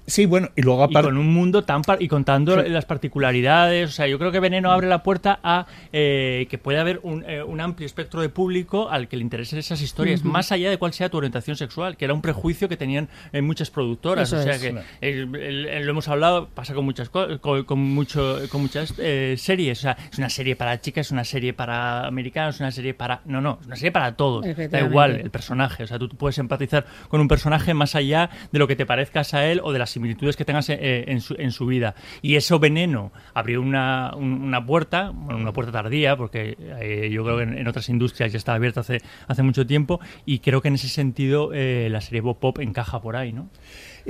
Sí, 0.06 0.26
bueno, 0.26 0.50
y 0.56 0.62
luego 0.62 0.82
Y 0.82 0.84
aparte... 0.84 1.08
con 1.08 1.16
un 1.18 1.32
mundo 1.32 1.64
tan 1.64 1.82
par- 1.82 2.02
y 2.02 2.08
contando 2.08 2.62
Sí. 2.62 2.68
las 2.68 2.84
particularidades, 2.84 3.88
o 3.88 3.92
sea, 3.92 4.06
yo 4.06 4.18
creo 4.18 4.30
que 4.30 4.40
Veneno 4.40 4.70
abre 4.70 4.88
la 4.88 5.02
puerta 5.02 5.40
a 5.42 5.66
eh, 5.92 6.46
que 6.50 6.58
puede 6.58 6.78
haber 6.78 7.00
un, 7.02 7.24
eh, 7.26 7.42
un 7.42 7.60
amplio 7.60 7.86
espectro 7.86 8.20
de 8.20 8.28
público 8.28 8.90
al 8.90 9.08
que 9.08 9.16
le 9.16 9.22
interesen 9.22 9.58
esas 9.58 9.80
historias, 9.80 10.24
más 10.24 10.52
allá 10.52 10.70
de 10.70 10.76
cuál 10.78 10.92
sea 10.92 11.08
tu 11.08 11.16
orientación 11.16 11.56
sexual, 11.56 11.96
que 11.96 12.04
era 12.04 12.14
un 12.14 12.22
prejuicio 12.22 12.68
que 12.68 12.76
tenían 12.76 13.08
eh, 13.32 13.40
muchas 13.42 13.70
productoras, 13.70 14.28
Eso 14.28 14.40
o 14.40 14.42
sea 14.42 14.54
es. 14.54 14.62
que 14.62 14.70
Claro. 14.70 14.86
el- 15.00 15.34
el- 15.36 15.66
el- 15.66 15.84
lo 15.86 15.90
hemos 15.92 16.08
hablado, 16.08 16.48
pasa 16.54 16.74
con 16.74 16.84
muchas 16.84 17.08
co- 17.08 17.40
con, 17.40 17.64
con 17.64 17.78
mucho 17.78 18.38
con 18.50 18.60
muchas 18.62 18.94
eh, 18.98 19.34
series, 19.38 19.78
o 19.78 19.82
sea, 19.82 19.96
es 20.12 20.18
una 20.18 20.28
serie 20.28 20.56
para 20.56 20.80
chicas, 20.80 21.06
es 21.06 21.12
una 21.12 21.24
serie 21.24 21.52
para 21.54 22.10
americanos, 22.18 22.56
es 22.56 22.60
una 22.60 22.70
serie 22.70 22.94
para 22.94 23.20
no, 23.24 23.40
no, 23.40 23.58
es 23.60 23.66
una 23.66 23.76
serie 23.76 23.92
para 23.92 24.14
todos. 24.16 24.44
Da 24.68 24.78
igual 24.88 25.10
el 25.24 25.30
personaje, 25.30 25.84
o 25.84 25.86
sea, 25.86 25.98
tú 25.98 26.08
puedes 26.08 26.38
empatizar 26.38 26.84
con 27.08 27.20
un 27.20 27.28
personaje 27.28 27.74
más 27.74 27.94
allá 27.94 28.28
de 28.52 28.58
lo 28.58 28.66
que 28.66 28.76
te 28.76 28.84
parezcas 28.86 29.34
a 29.34 29.46
él 29.46 29.60
o 29.62 29.72
de 29.72 29.78
las 29.78 29.90
similitudes 29.90 30.36
que 30.36 30.44
tengas 30.44 30.68
eh, 30.70 31.04
en, 31.08 31.20
su, 31.20 31.34
en 31.38 31.52
su 31.52 31.66
vida. 31.66 31.94
Y 32.22 32.36
eso 32.36 32.58
Veneno 32.58 33.12
abrió 33.34 33.60
una, 33.62 34.12
un- 34.16 34.42
una 34.42 34.64
puerta, 34.64 35.10
bueno, 35.14 35.40
una 35.40 35.52
puerta 35.52 35.72
tardía, 35.72 36.16
porque 36.16 36.56
eh, 36.80 37.08
yo 37.12 37.24
creo 37.24 37.36
que 37.38 37.42
en, 37.44 37.58
en 37.58 37.68
otras 37.68 37.88
industrias 37.88 38.32
ya 38.32 38.36
estaba 38.38 38.56
abierta 38.56 38.80
hace, 38.80 39.00
hace 39.26 39.42
mucho 39.42 39.66
tiempo, 39.66 40.00
y 40.26 40.40
creo 40.40 40.60
que 40.60 40.68
en 40.68 40.74
ese 40.74 40.88
sentido 40.88 41.50
eh, 41.54 41.88
la 41.90 42.00
serie 42.00 42.20
Bob 42.20 42.38
Pop 42.38 42.58
encaja 42.58 43.00
por 43.00 43.16
ahí, 43.16 43.32
¿no? 43.32 43.48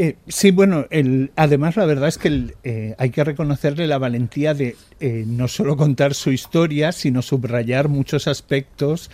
Eh, 0.00 0.16
sí, 0.28 0.52
bueno, 0.52 0.86
el, 0.90 1.32
además 1.34 1.76
la 1.76 1.84
verdad 1.84 2.06
es 2.08 2.18
que 2.18 2.54
eh, 2.62 2.94
hay 2.98 3.10
que 3.10 3.24
reconocerle 3.24 3.88
la 3.88 3.98
valentía 3.98 4.54
de 4.54 4.76
eh, 5.00 5.24
no 5.26 5.48
solo 5.48 5.76
contar 5.76 6.14
su 6.14 6.30
historia, 6.30 6.92
sino 6.92 7.20
subrayar 7.20 7.88
muchos 7.88 8.28
aspectos 8.28 9.10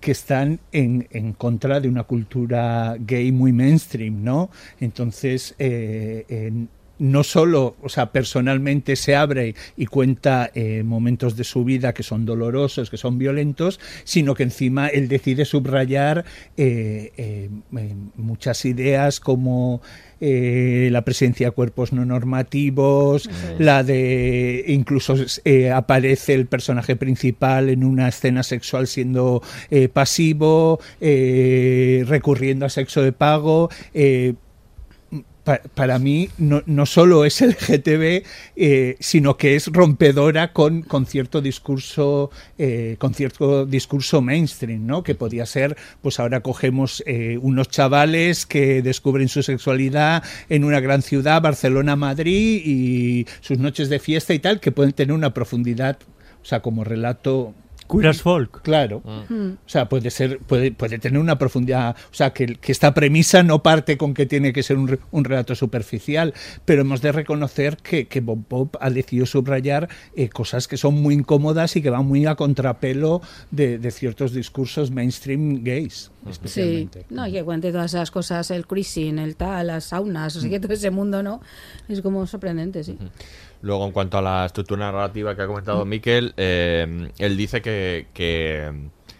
que 0.00 0.12
están 0.12 0.60
en, 0.70 1.08
en 1.10 1.32
contra 1.32 1.80
de 1.80 1.88
una 1.88 2.04
cultura 2.04 2.96
gay 3.00 3.32
muy 3.32 3.52
mainstream, 3.52 4.22
¿no? 4.22 4.48
Entonces, 4.78 5.56
eh, 5.58 6.24
en- 6.28 6.68
no 6.98 7.24
solo, 7.24 7.76
o 7.82 7.88
sea, 7.88 8.12
personalmente 8.12 8.96
se 8.96 9.14
abre 9.14 9.54
y 9.76 9.86
cuenta 9.86 10.50
eh, 10.54 10.82
momentos 10.84 11.36
de 11.36 11.44
su 11.44 11.64
vida 11.64 11.94
que 11.94 12.02
son 12.02 12.26
dolorosos, 12.26 12.90
que 12.90 12.96
son 12.96 13.18
violentos, 13.18 13.80
sino 14.04 14.34
que 14.34 14.42
encima 14.42 14.88
él 14.88 15.08
decide 15.08 15.44
subrayar 15.44 16.24
eh, 16.56 17.12
eh, 17.16 17.48
muchas 18.16 18.64
ideas 18.64 19.20
como 19.20 19.80
la 20.20 21.02
presencia 21.02 21.46
de 21.46 21.50
cuerpos 21.52 21.92
no 21.92 22.04
normativos, 22.04 23.30
la 23.60 23.84
de 23.84 24.64
incluso 24.66 25.14
aparece 25.72 26.34
el 26.34 26.46
personaje 26.46 26.96
principal 26.96 27.68
en 27.68 27.84
una 27.84 28.08
escena 28.08 28.42
sexual 28.42 28.88
siendo 28.88 29.44
pasivo, 29.92 30.80
recurriendo 30.98 32.66
a 32.66 32.68
sexo 32.68 33.00
de 33.00 33.12
pago. 33.12 33.70
Pa- 35.48 35.62
para 35.74 35.98
mí 35.98 36.28
no, 36.36 36.62
no 36.66 36.84
solo 36.84 37.24
es 37.24 37.40
el 37.40 37.54
GTB, 37.54 38.22
eh, 38.56 38.96
sino 39.00 39.38
que 39.38 39.56
es 39.56 39.68
rompedora 39.68 40.52
con, 40.52 40.82
con 40.82 41.06
cierto 41.06 41.40
discurso, 41.40 42.30
eh, 42.58 42.96
con 42.98 43.14
cierto 43.14 43.64
discurso 43.64 44.20
mainstream, 44.20 44.86
¿no? 44.86 45.02
Que 45.02 45.14
podía 45.14 45.46
ser, 45.46 45.74
pues 46.02 46.20
ahora 46.20 46.40
cogemos 46.42 47.02
eh, 47.06 47.38
unos 47.40 47.68
chavales 47.70 48.44
que 48.44 48.82
descubren 48.82 49.28
su 49.28 49.42
sexualidad 49.42 50.22
en 50.50 50.64
una 50.64 50.80
gran 50.80 51.00
ciudad, 51.00 51.40
Barcelona, 51.40 51.96
Madrid, 51.96 52.60
y 52.64 53.26
sus 53.40 53.58
noches 53.58 53.88
de 53.88 53.98
fiesta 54.00 54.34
y 54.34 54.38
tal, 54.40 54.60
que 54.60 54.70
pueden 54.70 54.92
tener 54.92 55.14
una 55.14 55.32
profundidad, 55.32 55.96
o 56.42 56.44
sea, 56.44 56.60
como 56.60 56.84
relato 56.84 57.54
Queer 57.90 58.08
as 58.08 58.22
folk. 58.22 58.62
Claro. 58.62 59.02
Mm. 59.28 59.52
O 59.64 59.68
sea, 59.68 59.88
puede 59.88 60.10
ser, 60.10 60.38
puede, 60.40 60.72
puede 60.72 60.98
tener 60.98 61.18
una 61.20 61.38
profundidad. 61.38 61.96
O 62.10 62.14
sea, 62.14 62.30
que, 62.32 62.56
que 62.56 62.70
esta 62.72 62.92
premisa 62.94 63.42
no 63.42 63.62
parte 63.62 63.96
con 63.96 64.14
que 64.14 64.26
tiene 64.26 64.52
que 64.52 64.62
ser 64.62 64.76
un, 64.76 64.88
re- 64.88 64.98
un 65.10 65.24
relato 65.24 65.54
superficial, 65.54 66.34
pero 66.64 66.82
hemos 66.82 67.00
de 67.02 67.12
reconocer 67.12 67.76
que, 67.78 68.06
que 68.06 68.20
Bob 68.20 68.44
Bob 68.48 68.70
ha 68.80 68.90
decidido 68.90 69.26
subrayar 69.26 69.88
eh, 70.14 70.28
cosas 70.28 70.68
que 70.68 70.76
son 70.76 70.94
muy 71.00 71.14
incómodas 71.14 71.76
y 71.76 71.82
que 71.82 71.90
van 71.90 72.06
muy 72.06 72.26
a 72.26 72.34
contrapelo 72.34 73.22
de, 73.50 73.78
de 73.78 73.90
ciertos 73.90 74.32
discursos 74.32 74.90
mainstream 74.90 75.62
gays, 75.64 76.10
Sí, 76.24 76.30
especialmente. 76.30 77.06
no, 77.10 77.26
y 77.26 77.32
que 77.32 77.42
cuente 77.44 77.72
todas 77.72 77.94
esas 77.94 78.10
cosas, 78.10 78.50
el 78.50 78.66
cruising, 78.66 79.18
el 79.18 79.34
tal, 79.36 79.68
las 79.68 79.84
saunas, 79.84 80.36
o 80.36 80.40
sea, 80.40 80.50
que 80.50 80.60
todo 80.60 80.72
ese 80.74 80.90
mundo, 80.90 81.22
¿no? 81.22 81.40
Es 81.88 82.02
como 82.02 82.26
sorprendente, 82.26 82.84
sí. 82.84 82.98
Luego, 83.60 83.86
en 83.86 83.92
cuanto 83.92 84.18
a 84.18 84.22
la 84.22 84.46
estructura 84.46 84.90
narrativa 84.92 85.34
que 85.34 85.42
ha 85.42 85.46
comentado 85.46 85.84
Miquel, 85.84 86.32
eh, 86.36 87.10
él 87.18 87.36
dice 87.36 87.60
que, 87.60 88.06
que, 88.14 88.72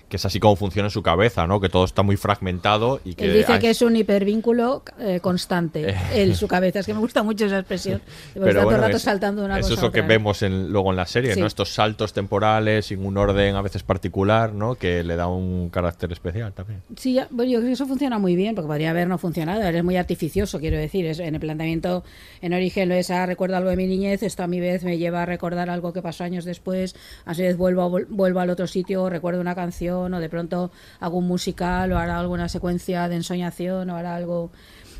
que 0.08 0.16
es 0.16 0.24
así 0.24 0.40
como 0.40 0.56
funciona 0.56 0.86
en 0.86 0.90
su 0.90 1.02
cabeza, 1.02 1.46
¿no? 1.46 1.60
Que 1.60 1.68
todo 1.68 1.84
está 1.84 2.02
muy 2.02 2.16
fragmentado 2.16 3.00
y 3.04 3.14
que... 3.14 3.26
Él 3.26 3.34
dice 3.34 3.52
hay- 3.54 3.58
que 3.58 3.70
es 3.70 3.82
un 3.82 3.94
hipervínculo 3.96 4.82
eh, 4.98 5.20
constante 5.20 5.90
Eh. 5.90 5.96
en 6.14 6.34
su 6.34 6.48
cabeza. 6.48 6.78
Es 6.80 6.86
que 6.86 6.94
me 6.94 7.00
gusta 7.00 7.22
mucho 7.22 7.46
esa 7.46 7.58
expresión. 7.58 8.00
Está 8.34 8.62
todo 8.62 8.70
el 8.70 8.80
rato 8.80 8.96
es- 8.96 9.02
saltando 9.02 9.42
de 9.42 9.46
una 9.46 9.58
eso 9.58 9.68
cosa 9.70 9.80
es 9.80 9.82
lo 9.82 9.92
que 9.92 10.02
vemos 10.02 10.42
en- 10.42 10.70
luego 10.72 10.90
en 10.90 10.96
la 10.96 11.06
serie, 11.06 11.34
Sí. 11.34 11.40
¿no? 11.40 11.46
Estos 11.46 11.74
saltos 11.74 12.12
temporales 12.12 12.86
sin 12.86 13.04
un 13.04 13.16
orden 13.18 13.54
a 13.56 13.62
veces 13.62 13.82
particular, 13.82 14.54
¿no? 14.54 14.76
Que 14.76 15.02
le 15.04 15.16
da 15.16 15.26
un 15.26 15.68
carácter 15.70 16.10
especial 16.12 16.52
también. 16.52 16.80
Sí, 16.96 17.12
ya- 17.14 17.28
bueno, 17.30 17.50
yo 17.52 17.58
creo 17.58 17.68
que 17.68 17.72
eso 17.74 17.86
funciona 17.86 18.18
muy 18.18 18.34
bien, 18.34 18.54
porque 18.54 18.68
podría 18.68 18.90
haber 18.90 19.08
no 19.08 19.18
funcionado. 19.18 19.60
Es 19.62 19.84
muy 19.84 19.96
artificioso, 19.96 20.58
quiero 20.58 20.78
decir. 20.78 21.04
Es, 21.06 21.18
en 21.18 21.34
el 21.34 21.40
planteamiento, 21.40 22.02
en 22.40 22.54
origen, 22.54 22.88
lo 22.88 22.94
es, 22.94 23.10
ah, 23.10 23.26
recuerdo 23.26 23.56
algo 23.56 23.70
de 23.70 23.76
mi 23.76 23.86
niñez, 23.86 24.22
esto 24.22 24.42
a 24.42 24.46
mi 24.46 24.60
vez 24.60 24.84
me 24.84 24.96
lleva 24.98 25.22
a 25.22 25.26
recordar 25.26 25.68
algo 25.70 25.92
que 25.92 26.00
pasó 26.00 26.24
años 26.24 26.44
después, 26.44 26.94
a 27.26 27.34
su 27.34 27.42
vez 27.42 27.56
vuelvo, 27.56 27.82
a 27.82 27.88
vuelvo 28.08 28.40
al 28.40 28.50
otro 28.50 28.66
sitio, 28.66 29.10
recuerdo 29.10 29.40
una 29.40 29.54
canción, 29.54 29.97
o 30.04 30.20
de 30.20 30.28
pronto 30.28 30.70
un 31.00 31.26
musical, 31.26 31.92
o 31.92 31.98
hará 31.98 32.18
alguna 32.18 32.48
secuencia 32.48 33.08
de 33.08 33.16
ensoñación, 33.16 33.90
o 33.90 33.96
hará 33.96 34.16
algo 34.16 34.50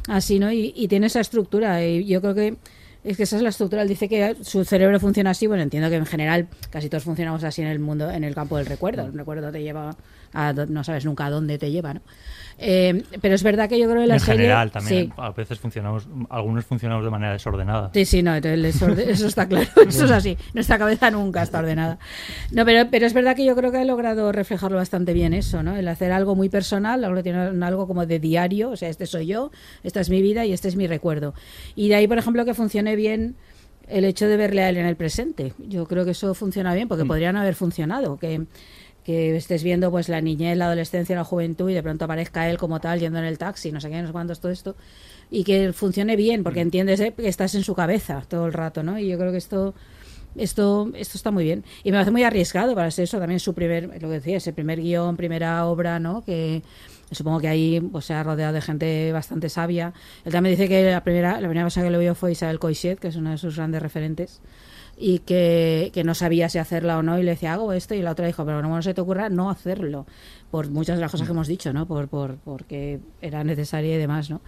así, 0.08 0.38
¿no? 0.38 0.50
Y, 0.52 0.72
y 0.76 0.88
tiene 0.88 1.06
esa 1.06 1.20
estructura, 1.20 1.84
y 1.84 2.04
yo 2.06 2.20
creo 2.20 2.34
que 2.34 2.56
es 3.04 3.16
que 3.16 3.22
esa 3.22 3.36
es 3.36 3.42
la 3.42 3.48
estructura. 3.50 3.82
Él 3.82 3.88
dice 3.88 4.08
que 4.08 4.36
su 4.42 4.64
cerebro 4.64 4.98
funciona 5.00 5.30
así. 5.30 5.46
Bueno, 5.46 5.62
entiendo 5.62 5.88
que 5.88 5.96
en 5.96 6.06
general 6.06 6.48
casi 6.70 6.88
todos 6.88 7.04
funcionamos 7.04 7.44
así 7.44 7.62
en 7.62 7.68
el 7.68 7.78
mundo, 7.78 8.10
en 8.10 8.24
el 8.24 8.34
campo 8.34 8.56
del 8.56 8.66
recuerdo. 8.66 9.06
El 9.06 9.14
recuerdo 9.14 9.50
te 9.52 9.62
lleva 9.62 9.96
a 10.32 10.52
no 10.52 10.84
sabes 10.84 11.04
nunca 11.04 11.26
a 11.26 11.30
dónde 11.30 11.58
te 11.58 11.70
lleva, 11.70 11.94
¿no? 11.94 12.00
Eh, 12.60 13.04
pero 13.20 13.36
es 13.36 13.44
verdad 13.44 13.68
que 13.68 13.78
yo 13.78 13.88
creo 13.88 14.02
que 14.02 14.08
la 14.08 14.14
en 14.14 14.20
serie 14.20 14.40
general 14.42 14.72
también, 14.72 15.06
sí. 15.06 15.12
a 15.16 15.30
veces 15.30 15.60
funcionamos, 15.60 16.08
algunos 16.28 16.64
funcionamos 16.64 17.04
de 17.04 17.10
manera 17.10 17.32
desordenada. 17.32 17.90
Sí, 17.94 18.04
sí, 18.04 18.22
no, 18.22 18.34
eso 18.34 19.26
está 19.26 19.46
claro, 19.46 19.68
eso 19.88 20.04
es 20.06 20.10
así. 20.10 20.36
Nuestra 20.54 20.76
cabeza 20.76 21.10
nunca 21.12 21.42
está 21.42 21.60
ordenada. 21.60 21.98
No, 22.50 22.64
pero, 22.64 22.90
pero 22.90 23.06
es 23.06 23.14
verdad 23.14 23.36
que 23.36 23.44
yo 23.44 23.54
creo 23.54 23.70
que 23.70 23.80
he 23.80 23.84
logrado 23.84 24.32
reflejarlo 24.32 24.76
bastante 24.76 25.12
bien 25.12 25.34
eso, 25.34 25.62
¿no? 25.62 25.76
El 25.76 25.86
hacer 25.86 26.10
algo 26.10 26.34
muy 26.34 26.48
personal, 26.48 27.04
algo, 27.04 27.22
algo 27.64 27.86
como 27.86 28.06
de 28.06 28.18
diario, 28.18 28.70
o 28.70 28.76
sea, 28.76 28.88
este 28.88 29.06
soy 29.06 29.26
yo, 29.26 29.52
esta 29.84 30.00
es 30.00 30.10
mi 30.10 30.20
vida 30.20 30.44
y 30.44 30.52
este 30.52 30.66
es 30.66 30.74
mi 30.74 30.88
recuerdo. 30.88 31.34
Y 31.76 31.88
de 31.88 31.94
ahí, 31.94 32.08
por 32.08 32.18
ejemplo, 32.18 32.44
que 32.44 32.54
funcione 32.54 32.96
bien 32.96 33.36
el 33.86 34.04
hecho 34.04 34.26
de 34.26 34.36
verle 34.36 34.62
a 34.62 34.68
él 34.68 34.76
en 34.76 34.86
el 34.86 34.96
presente. 34.96 35.54
Yo 35.58 35.86
creo 35.86 36.04
que 36.04 36.10
eso 36.10 36.34
funciona 36.34 36.74
bien 36.74 36.88
porque 36.88 37.04
podría 37.04 37.32
no 37.32 37.40
haber 37.40 37.54
funcionado, 37.54 38.18
que 38.18 38.46
que 39.08 39.34
estés 39.34 39.62
viendo 39.62 39.90
pues 39.90 40.10
la 40.10 40.20
niñez, 40.20 40.54
la 40.58 40.66
adolescencia, 40.66 41.16
la 41.16 41.24
juventud 41.24 41.70
y 41.70 41.72
de 41.72 41.82
pronto 41.82 42.04
aparezca 42.04 42.50
él 42.50 42.58
como 42.58 42.78
tal 42.78 43.00
yendo 43.00 43.18
en 43.18 43.24
el 43.24 43.38
taxi, 43.38 43.72
no 43.72 43.80
sé 43.80 43.88
qué, 43.88 44.02
no 44.02 44.06
sé 44.06 44.12
cuántos, 44.12 44.38
todo 44.38 44.52
esto 44.52 44.76
y 45.30 45.44
que 45.44 45.72
funcione 45.72 46.14
bien 46.14 46.42
porque 46.42 46.60
entiendes 46.60 47.00
eh, 47.00 47.14
que 47.16 47.26
estás 47.26 47.54
en 47.54 47.64
su 47.64 47.74
cabeza 47.74 48.22
todo 48.28 48.44
el 48.44 48.52
rato, 48.52 48.82
¿no? 48.82 48.98
Y 48.98 49.08
yo 49.08 49.16
creo 49.18 49.32
que 49.32 49.38
esto 49.38 49.72
esto, 50.36 50.90
esto 50.94 51.16
está 51.16 51.30
muy 51.30 51.42
bien. 51.44 51.64
Y 51.84 51.90
me 51.90 51.96
parece 51.96 52.10
muy 52.10 52.22
arriesgado 52.22 52.74
para 52.74 52.90
ser 52.90 53.04
eso, 53.04 53.18
también 53.18 53.40
su 53.40 53.54
primer, 53.54 53.84
lo 54.02 54.08
que 54.10 54.14
decía, 54.14 54.36
ese 54.36 54.52
primer 54.52 54.78
guion, 54.78 55.16
primera 55.16 55.64
obra, 55.64 55.98
¿no? 55.98 56.22
Que 56.22 56.62
supongo 57.10 57.40
que 57.40 57.48
ahí 57.48 57.80
pues, 57.80 58.04
se 58.04 58.12
ha 58.12 58.22
rodeado 58.22 58.52
de 58.52 58.60
gente 58.60 59.10
bastante 59.10 59.48
sabia. 59.48 59.94
Él 60.26 60.32
también 60.32 60.54
dice 60.54 60.68
que 60.68 60.90
la 60.90 61.02
primera, 61.02 61.40
la 61.40 61.48
primera 61.48 61.64
cosa 61.64 61.82
que 61.82 61.88
lo 61.88 61.98
vio 61.98 62.14
fue 62.14 62.32
Isabel 62.32 62.58
Coixet, 62.58 62.98
que 62.98 63.08
es 63.08 63.16
una 63.16 63.30
de 63.30 63.38
sus 63.38 63.56
grandes 63.56 63.80
referentes 63.80 64.42
y 65.00 65.20
que, 65.20 65.90
que, 65.94 66.02
no 66.04 66.14
sabía 66.14 66.48
si 66.48 66.58
hacerla 66.58 66.98
o 66.98 67.02
no 67.02 67.18
y 67.18 67.22
le 67.22 67.30
decía 67.30 67.52
hago 67.52 67.72
esto 67.72 67.94
y 67.94 68.02
la 68.02 68.10
otra 68.12 68.26
dijo 68.26 68.44
pero 68.44 68.62
no, 68.62 68.68
no 68.68 68.82
se 68.82 68.94
te 68.94 69.00
ocurra 69.00 69.28
no 69.28 69.48
hacerlo 69.48 70.06
por 70.50 70.70
muchas 70.70 70.96
de 70.96 71.02
las 71.02 71.10
cosas 71.10 71.26
que 71.26 71.32
hemos 71.32 71.46
dicho 71.46 71.72
no 71.72 71.86
por, 71.86 72.08
por 72.08 72.36
porque 72.38 72.98
era 73.20 73.44
necesaria 73.44 73.94
y 73.94 73.98
demás 73.98 74.28
no 74.28 74.40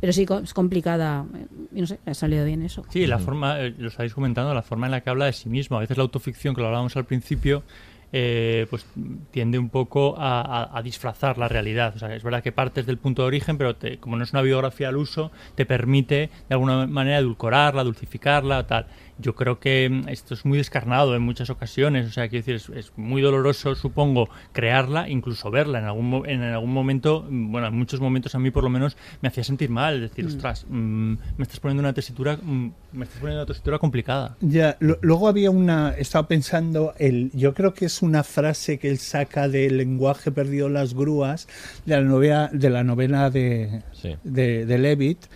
pero 0.00 0.12
sí 0.12 0.26
es 0.42 0.54
complicada 0.54 1.26
y 1.74 1.80
no 1.80 1.86
sé 1.86 1.98
ha 2.06 2.14
salido 2.14 2.44
bien 2.44 2.62
eso. 2.62 2.84
Sí 2.90 3.06
la 3.06 3.18
forma 3.18 3.60
eh, 3.60 3.74
lo 3.76 3.88
estáis 3.88 4.14
comentando 4.14 4.54
la 4.54 4.62
forma 4.62 4.86
en 4.86 4.92
la 4.92 5.00
que 5.00 5.10
habla 5.10 5.26
de 5.26 5.32
sí 5.32 5.48
mismo. 5.48 5.76
A 5.76 5.80
veces 5.80 5.96
la 5.96 6.02
autoficción 6.02 6.54
que 6.54 6.60
lo 6.60 6.68
hablábamos 6.68 6.96
al 6.96 7.04
principio 7.04 7.62
eh, 8.10 8.66
pues 8.70 8.86
tiende 9.30 9.58
un 9.58 9.68
poco 9.68 10.14
a, 10.16 10.76
a, 10.76 10.82
disfrazar 10.82 11.36
la 11.36 11.46
realidad. 11.46 11.92
O 11.94 11.98
sea, 11.98 12.14
es 12.14 12.22
verdad 12.22 12.42
que 12.42 12.52
partes 12.52 12.86
del 12.86 12.96
punto 12.96 13.20
de 13.22 13.28
origen, 13.28 13.58
pero 13.58 13.76
te, 13.76 13.98
como 13.98 14.16
no 14.16 14.24
es 14.24 14.32
una 14.32 14.40
biografía 14.40 14.88
al 14.88 14.96
uso, 14.96 15.30
te 15.56 15.66
permite 15.66 16.30
de 16.48 16.54
alguna 16.54 16.86
manera 16.86 17.18
edulcorarla, 17.18 17.84
dulcificarla, 17.84 18.66
tal 18.66 18.86
yo 19.18 19.34
creo 19.34 19.58
que 19.58 19.88
mm, 19.88 20.08
esto 20.08 20.34
es 20.34 20.44
muy 20.44 20.58
descarnado 20.58 21.14
en 21.14 21.22
muchas 21.22 21.50
ocasiones. 21.50 22.06
O 22.06 22.10
sea, 22.10 22.28
quiero 22.28 22.44
decir, 22.44 22.76
es, 22.76 22.92
muy 22.96 23.22
doloroso, 23.22 23.74
supongo, 23.74 24.28
crearla, 24.52 25.08
incluso 25.08 25.50
verla. 25.50 25.78
En 25.80 25.84
algún, 25.84 26.28
en 26.28 26.42
algún 26.42 26.72
momento, 26.72 27.26
mm, 27.28 27.52
bueno, 27.52 27.66
en 27.68 27.74
muchos 27.74 28.00
momentos 28.00 28.34
a 28.34 28.38
mí 28.38 28.50
por 28.50 28.64
lo 28.64 28.70
menos 28.70 28.96
me 29.20 29.28
hacía 29.28 29.44
sentir 29.44 29.70
mal. 29.70 30.00
Decir, 30.00 30.24
mm. 30.24 30.28
ostras, 30.28 30.66
me 30.68 31.18
estás 31.38 31.60
poniendo 31.60 31.80
una 31.80 31.92
tesitura, 31.92 32.38
me 32.42 33.04
estás 33.04 33.20
poniendo 33.20 33.42
una 33.42 33.46
tesitura 33.46 33.78
complicada. 33.78 34.36
Ya, 34.40 34.76
luego 34.80 35.28
había 35.28 35.50
una, 35.50 35.94
estaba 35.96 36.28
pensando, 36.28 36.94
el, 36.98 37.30
yo 37.32 37.54
creo 37.54 37.74
que 37.74 37.86
es 37.86 38.02
una 38.02 38.22
frase 38.22 38.78
que 38.78 38.88
él 38.88 38.98
saca 38.98 39.48
del 39.48 39.76
lenguaje 39.76 40.30
perdido 40.30 40.68
las 40.68 40.94
grúas, 40.94 41.48
de 41.84 41.96
la 41.96 42.02
novela 42.02 42.50
de, 42.52 42.70
la 42.70 42.84
novela 42.84 43.30
de, 43.30 43.82
de, 44.24 44.66
de 44.66 44.78
Levitt 44.78 45.26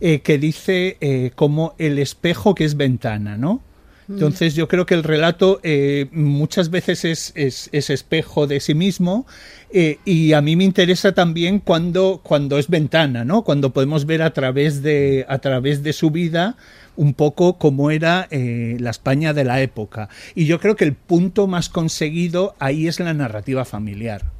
eh, 0.00 0.20
que 0.20 0.38
dice 0.38 0.96
eh, 1.00 1.30
como 1.34 1.74
el 1.76 1.98
espejo 1.98 2.54
que 2.54 2.64
es 2.64 2.76
ventana, 2.76 3.36
¿no? 3.36 3.62
Mm. 4.08 4.14
Entonces 4.14 4.54
yo 4.54 4.66
creo 4.66 4.86
que 4.86 4.94
el 4.94 5.02
relato 5.02 5.60
eh, 5.62 6.08
muchas 6.10 6.70
veces 6.70 7.04
es, 7.04 7.32
es, 7.34 7.90
espejo 7.90 8.46
de 8.46 8.60
sí 8.60 8.74
mismo 8.74 9.26
y 9.72 10.32
a 10.32 10.40
mí 10.40 10.56
me 10.56 10.64
interesa 10.64 11.12
también 11.12 11.60
cuando, 11.60 12.20
cuando 12.22 12.58
es 12.58 12.68
ventana, 12.68 13.24
¿no? 13.24 13.42
Cuando 13.42 13.72
podemos 13.72 14.06
ver 14.06 14.22
a 14.22 14.32
través 14.32 14.82
de, 14.82 15.26
a 15.28 15.38
través 15.38 15.82
de 15.82 15.92
su 15.92 16.10
vida 16.10 16.56
un 16.96 17.14
poco 17.14 17.58
cómo 17.58 17.90
era 17.90 18.26
la 18.30 18.90
España 18.90 19.32
de 19.32 19.44
la 19.44 19.60
época. 19.60 20.08
Y 20.34 20.46
yo 20.46 20.58
creo 20.58 20.74
que 20.74 20.84
el 20.84 20.94
punto 20.94 21.46
más 21.46 21.68
conseguido 21.68 22.56
ahí 22.58 22.88
es 22.88 22.98
la 22.98 23.14
narrativa 23.14 23.64
familiar. 23.64 24.39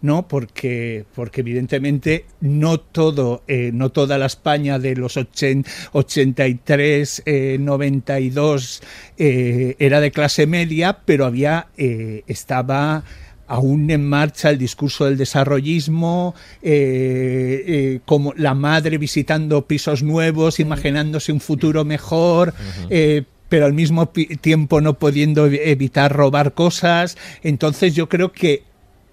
¿No? 0.00 0.28
Porque, 0.28 1.04
porque 1.14 1.42
evidentemente 1.42 2.24
no 2.40 2.80
todo, 2.80 3.42
eh, 3.48 3.70
no 3.72 3.90
toda 3.90 4.16
la 4.18 4.26
España 4.26 4.78
de 4.78 4.94
los 4.96 5.16
83, 5.16 7.22
92 7.58 8.82
eh, 9.18 9.76
era 9.78 10.00
de 10.00 10.10
clase 10.10 10.46
media, 10.46 11.00
pero 11.04 11.26
había, 11.26 11.68
eh, 11.76 12.22
estaba 12.26 13.04
aún 13.48 13.88
en 13.90 14.08
marcha 14.08 14.50
el 14.50 14.58
discurso 14.58 15.04
del 15.04 15.16
desarrollismo, 15.16 16.34
como 18.04 18.34
la 18.34 18.54
madre 18.54 18.98
visitando 18.98 19.68
pisos 19.68 20.02
nuevos, 20.02 20.58
imaginándose 20.58 21.30
un 21.30 21.38
futuro 21.38 21.84
mejor, 21.84 22.54
pero 23.48 23.66
al 23.66 23.72
mismo 23.72 24.08
tiempo 24.08 24.80
no 24.80 24.94
pudiendo 24.94 25.46
evitar 25.46 26.12
robar 26.12 26.54
cosas. 26.54 27.16
Entonces 27.44 27.94
yo 27.94 28.08
creo 28.08 28.32
que 28.32 28.64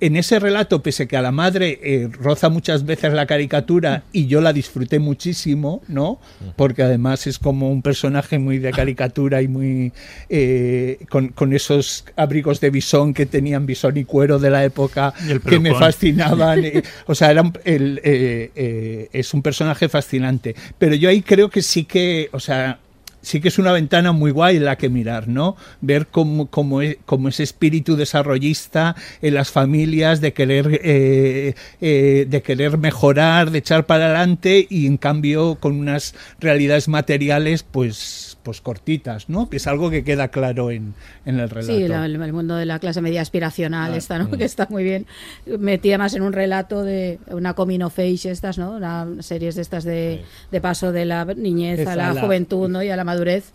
en 0.05 0.17
ese 0.17 0.37
relato, 0.37 0.83
pese 0.83 1.07
que 1.07 1.15
a 1.15 1.21
la 1.21 1.31
madre 1.31 1.79
eh, 1.81 2.09
roza 2.11 2.49
muchas 2.49 2.85
veces 2.85 3.13
la 3.13 3.25
caricatura 3.25 4.03
y 4.11 4.27
yo 4.27 4.41
la 4.41 4.51
disfruté 4.51 4.99
muchísimo, 4.99 5.81
¿no? 5.87 6.19
Porque 6.57 6.83
además 6.83 7.25
es 7.25 7.39
como 7.39 7.71
un 7.71 7.81
personaje 7.81 8.37
muy 8.37 8.57
de 8.57 8.71
caricatura 8.71 9.41
y 9.41 9.47
muy 9.47 9.93
eh, 10.27 10.99
con, 11.09 11.53
esos 11.53 12.03
abrigos 12.17 12.59
de 12.59 12.69
bisón 12.69 13.13
que 13.13 13.25
tenían 13.25 13.65
bisón 13.65 13.95
y 13.95 14.03
cuero 14.03 14.39
de 14.39 14.49
la 14.49 14.65
época 14.65 15.13
que 15.47 15.59
me 15.59 15.73
fascinaban. 15.73 16.65
Eh, 16.65 16.83
o 17.05 17.15
sea, 17.15 17.31
era 17.31 17.49
es 17.63 19.33
un 19.33 19.41
personaje 19.41 19.87
fascinante. 19.87 20.53
Pero 20.77 20.95
yo 20.95 21.07
ahí 21.07 21.21
creo 21.21 21.49
que 21.49 21.61
sí 21.61 21.85
que, 21.85 22.27
o 22.33 22.41
sea, 22.41 22.77
sí 23.23 23.41
que 23.41 23.47
es 23.47 23.57
una 23.57 23.71
ventana 23.71 24.11
muy 24.11 24.29
guay 24.29 24.59
la 24.59 24.77
que 24.77 24.89
mirar, 24.89 25.27
¿no? 25.27 25.55
Ver 25.81 26.07
cómo, 26.07 26.81
es, 26.81 26.97
ese 27.29 27.43
espíritu 27.43 27.95
desarrollista 27.95 28.95
en 29.21 29.33
las 29.33 29.49
familias 29.49 30.21
de 30.21 30.33
querer, 30.33 30.79
eh, 30.83 31.55
eh, 31.81 32.27
de 32.29 32.41
querer 32.43 32.77
mejorar, 32.77 33.49
de 33.49 33.59
echar 33.59 33.85
para 33.85 34.05
adelante 34.05 34.67
y 34.69 34.85
en 34.85 34.97
cambio 34.97 35.55
con 35.59 35.79
unas 35.79 36.13
realidades 36.39 36.87
materiales 36.87 37.63
pues 37.63 38.32
pues 38.43 38.61
cortitas, 38.61 39.29
¿no? 39.29 39.49
Que 39.49 39.57
es 39.57 39.67
algo 39.67 39.89
que 39.89 40.03
queda 40.03 40.27
claro 40.27 40.69
en, 40.69 40.93
en 41.25 41.39
el 41.39 41.49
relato. 41.49 41.73
Sí, 41.73 41.83
el, 41.83 42.33
mundo 42.33 42.55
de 42.55 42.65
la 42.65 42.79
clase 42.79 43.01
media 43.01 43.21
aspiracional 43.21 43.95
está, 43.95 44.19
¿no? 44.19 44.29
Que 44.37 44.43
está 44.43 44.67
muy 44.69 44.83
bien 44.83 45.05
metida 45.45 45.97
más 45.97 46.13
en 46.13 46.21
un 46.21 46.33
relato 46.33 46.83
de 46.83 47.19
una 47.27 47.53
coming 47.53 47.81
of 47.81 47.97
age 47.97 48.29
estas, 48.29 48.57
¿no? 48.57 48.71
Una 48.71 49.07
series 49.21 49.55
de 49.55 49.61
estas 49.61 49.83
de, 49.83 50.23
de 50.51 50.61
paso 50.61 50.91
de 50.91 51.05
la 51.05 51.25
niñez 51.25 51.87
a 51.87 51.95
la, 51.95 52.13
juventud, 52.13 52.69
¿no? 52.69 52.83
Y 52.83 52.89
a 52.89 52.95
la 52.95 53.03
madurez. 53.03 53.53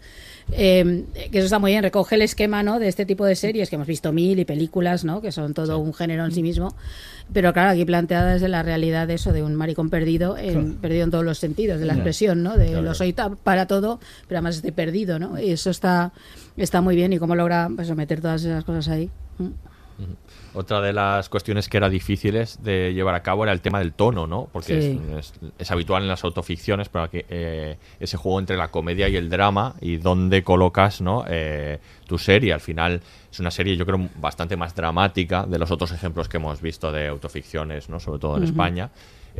Eh, 0.52 1.04
que 1.30 1.38
eso 1.38 1.44
está 1.44 1.58
muy 1.58 1.72
bien, 1.72 1.82
recoge 1.82 2.14
el 2.14 2.22
esquema 2.22 2.62
¿no? 2.62 2.78
de 2.78 2.88
este 2.88 3.04
tipo 3.04 3.26
de 3.26 3.36
series 3.36 3.68
que 3.68 3.76
hemos 3.76 3.86
visto 3.86 4.12
mil 4.12 4.38
y 4.38 4.46
películas, 4.46 5.04
¿no? 5.04 5.20
que 5.20 5.30
son 5.30 5.52
todo 5.52 5.78
un 5.78 5.92
género 5.92 6.24
en 6.24 6.32
sí 6.32 6.42
mismo, 6.42 6.74
pero 7.32 7.52
claro, 7.52 7.70
aquí 7.70 7.84
planteada 7.84 8.32
desde 8.32 8.48
la 8.48 8.62
realidad 8.62 9.06
de 9.06 9.14
eso, 9.14 9.32
de 9.32 9.42
un 9.42 9.54
maricón 9.54 9.90
perdido, 9.90 10.36
en, 10.36 10.76
perdido 10.76 11.04
en 11.04 11.10
todos 11.10 11.24
los 11.24 11.38
sentidos, 11.38 11.78
de 11.80 11.86
la 11.86 11.94
expresión, 11.94 12.42
¿no? 12.42 12.56
De 12.56 12.80
lo 12.80 12.94
soy 12.94 13.14
para 13.42 13.66
todo, 13.66 14.00
pero 14.26 14.38
además 14.38 14.56
estoy 14.56 14.72
perdido, 14.72 15.18
¿no? 15.18 15.38
Y 15.38 15.50
eso 15.50 15.70
está, 15.70 16.12
está 16.56 16.80
muy 16.80 16.96
bien 16.96 17.12
y 17.12 17.18
cómo 17.18 17.34
logra 17.34 17.68
pues, 17.74 17.94
meter 17.94 18.20
todas 18.20 18.44
esas 18.44 18.64
cosas 18.64 18.88
ahí. 18.88 19.10
Otra 20.54 20.80
de 20.80 20.92
las 20.92 21.28
cuestiones 21.28 21.68
que 21.68 21.76
era 21.76 21.88
difíciles 21.88 22.62
de 22.62 22.92
llevar 22.94 23.14
a 23.14 23.22
cabo 23.22 23.44
era 23.44 23.52
el 23.52 23.60
tema 23.60 23.78
del 23.78 23.92
tono, 23.92 24.26
¿no? 24.26 24.48
Porque 24.52 24.98
es, 25.58 25.70
habitual 25.70 26.02
en 26.02 26.08
las 26.08 26.24
autoficciones, 26.24 26.88
pero 26.88 27.10
que 27.10 27.26
eh, 27.28 27.76
ese 28.00 28.16
juego 28.16 28.38
entre 28.38 28.56
la 28.56 28.68
comedia 28.68 29.08
y 29.08 29.16
el 29.16 29.28
drama 29.28 29.74
y 29.80 29.98
dónde 29.98 30.42
colocas, 30.42 31.00
¿no? 31.00 31.24
Eh, 31.28 31.78
tu 32.06 32.18
serie. 32.18 32.52
Al 32.52 32.60
final 32.60 33.00
es 33.30 33.40
una 33.40 33.50
serie, 33.50 33.76
yo 33.76 33.84
creo, 33.84 34.08
bastante 34.16 34.56
más 34.56 34.74
dramática 34.74 35.44
de 35.44 35.58
los 35.58 35.70
otros 35.70 35.92
ejemplos 35.92 36.28
que 36.28 36.38
hemos 36.38 36.62
visto 36.62 36.90
de 36.90 37.08
autoficciones, 37.08 37.88
¿no? 37.88 38.00
Sobre 38.00 38.18
todo 38.18 38.36
en 38.38 38.44
España. 38.44 38.90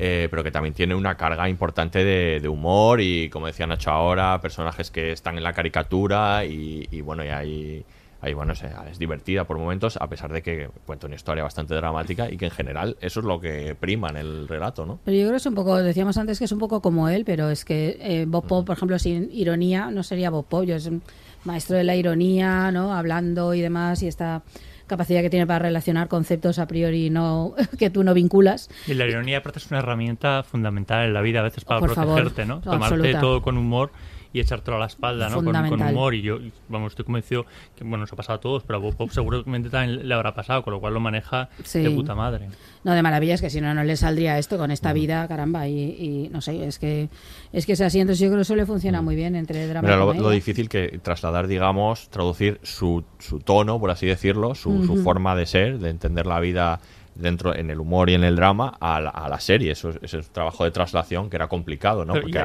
Eh, 0.00 0.28
pero 0.30 0.44
que 0.44 0.52
también 0.52 0.74
tiene 0.74 0.94
una 0.94 1.16
carga 1.16 1.48
importante 1.48 2.04
de, 2.04 2.48
humor 2.48 3.00
y, 3.00 3.28
como 3.30 3.46
decía 3.46 3.66
Nacho 3.66 3.90
ahora, 3.90 4.40
personajes 4.40 4.92
que 4.92 5.10
están 5.10 5.36
en 5.38 5.42
la 5.42 5.52
caricatura 5.52 6.44
y, 6.44 6.86
y 6.92 7.00
bueno, 7.00 7.24
y 7.24 7.28
hay 7.28 7.84
ahí 8.20 8.34
bueno, 8.34 8.52
es, 8.52 8.98
divertida 8.98 9.44
por 9.44 9.58
momentos, 9.58 9.96
a 9.96 10.08
pesar 10.08 10.32
de 10.32 10.42
que 10.42 10.68
cuenta 10.86 11.06
una 11.06 11.16
historia 11.16 11.44
bastante 11.44 11.74
dramática 11.74 12.30
y 12.30 12.36
que 12.36 12.46
en 12.46 12.50
general 12.50 12.96
eso 13.00 13.20
es 13.20 13.26
lo 13.26 13.40
que 13.40 13.76
prima 13.78 14.08
en 14.10 14.16
el 14.16 14.48
relato, 14.48 14.86
¿no? 14.86 14.98
Pero 15.04 15.16
yo 15.16 15.22
creo 15.24 15.32
que 15.32 15.36
es 15.36 15.46
un 15.46 15.54
poco, 15.54 15.76
decíamos 15.82 16.16
antes 16.18 16.38
que 16.38 16.44
es 16.46 16.52
un 16.52 16.58
poco 16.58 16.80
como 16.82 17.08
él, 17.08 17.24
pero 17.24 17.50
es 17.50 17.64
que 17.64 17.98
eh, 18.00 18.24
Bob 18.26 18.46
Pop, 18.46 18.66
por 18.66 18.76
ejemplo, 18.76 18.98
sin 18.98 19.30
ironía 19.32 19.90
no 19.90 20.02
sería 20.02 20.30
Bob 20.30 20.46
Pop, 20.46 20.64
yo 20.64 20.76
es 20.76 20.86
un 20.86 21.02
maestro 21.44 21.76
de 21.76 21.84
la 21.84 21.94
ironía, 21.94 22.70
¿no? 22.72 22.94
Hablando 22.94 23.54
y 23.54 23.60
demás, 23.60 24.02
y 24.02 24.08
esta 24.08 24.42
capacidad 24.88 25.20
que 25.20 25.30
tiene 25.30 25.46
para 25.46 25.60
relacionar 25.60 26.08
conceptos 26.08 26.58
a 26.58 26.66
priori 26.66 27.10
no 27.10 27.54
que 27.78 27.90
tú 27.90 28.02
no 28.02 28.14
vinculas. 28.14 28.68
Y 28.86 28.94
la 28.94 29.06
ironía 29.06 29.38
aparte 29.38 29.60
es 29.60 29.70
una 29.70 29.78
herramienta 29.78 30.42
fundamental 30.42 31.06
en 31.06 31.14
la 31.14 31.20
vida, 31.20 31.40
a 31.40 31.42
veces 31.44 31.64
para 31.64 31.80
protegerte, 31.80 32.44
¿no? 32.46 32.60
Tomarte 32.60 33.14
todo 33.14 33.42
con 33.42 33.56
humor 33.56 33.92
y 34.32 34.40
echártelo 34.40 34.76
a 34.76 34.80
la 34.80 34.86
espalda, 34.86 35.28
¿no? 35.28 35.36
Con, 35.42 35.52
con, 35.68 35.82
humor. 35.82 36.14
Y 36.14 36.22
yo, 36.22 36.38
vamos, 36.68 36.92
estoy 36.92 37.04
convencido 37.04 37.46
que, 37.76 37.84
bueno, 37.84 37.98
nos 37.98 38.12
ha 38.12 38.16
pasado 38.16 38.36
a 38.36 38.40
todos, 38.40 38.62
pero 38.62 38.78
a 38.78 38.80
Bob 38.80 38.96
Pop 38.96 39.10
seguramente 39.10 39.70
también 39.70 40.06
le 40.06 40.14
habrá 40.14 40.34
pasado, 40.34 40.62
con 40.62 40.72
lo 40.74 40.80
cual 40.80 40.94
lo 40.94 41.00
maneja 41.00 41.48
de 41.72 41.90
puta 41.90 42.14
madre. 42.14 42.48
No, 42.84 42.92
de 42.92 43.02
maravilla, 43.02 43.34
es 43.34 43.40
que 43.40 43.50
si 43.50 43.60
no, 43.60 43.72
no 43.74 43.84
le 43.84 43.96
saldría 43.96 44.38
esto 44.38 44.58
con 44.58 44.70
esta 44.70 44.92
vida, 44.92 45.26
caramba, 45.28 45.68
y, 45.68 46.28
no 46.32 46.40
sé, 46.40 46.66
es 46.66 46.78
que 46.78 47.08
es 47.52 47.64
que 47.64 47.72
es 47.72 47.80
así, 47.80 48.00
entonces 48.00 48.20
yo 48.20 48.28
creo 48.28 48.38
que 48.38 48.42
eso 48.42 48.56
le 48.56 48.66
funciona 48.66 49.00
muy 49.00 49.16
bien 49.16 49.34
entre 49.34 49.66
drama 49.66 49.88
y 49.88 49.96
lo, 49.96 50.12
lo, 50.12 50.30
difícil 50.30 50.68
que 50.68 51.00
trasladar, 51.02 51.46
digamos, 51.46 52.08
traducir 52.10 52.60
su, 52.62 53.04
su 53.18 53.40
tono, 53.40 53.80
por 53.80 53.90
así 53.90 54.06
decirlo, 54.06 54.54
su, 54.54 54.84
su 54.84 54.96
forma 55.02 55.34
de 55.34 55.46
ser, 55.46 55.78
de 55.78 55.90
entender 55.90 56.26
la 56.26 56.40
vida 56.40 56.80
dentro 57.18 57.54
en 57.54 57.70
el 57.70 57.80
humor 57.80 58.08
y 58.10 58.14
en 58.14 58.24
el 58.24 58.36
drama 58.36 58.76
a 58.80 59.00
la, 59.00 59.10
a 59.10 59.28
la 59.28 59.40
serie. 59.40 59.72
Eso, 59.72 59.90
es 60.00 60.14
un 60.14 60.22
trabajo 60.32 60.64
de 60.64 60.70
traslación 60.70 61.28
que 61.28 61.36
era 61.36 61.48
complicado, 61.48 62.04
¿no? 62.04 62.14
Porque 62.14 62.38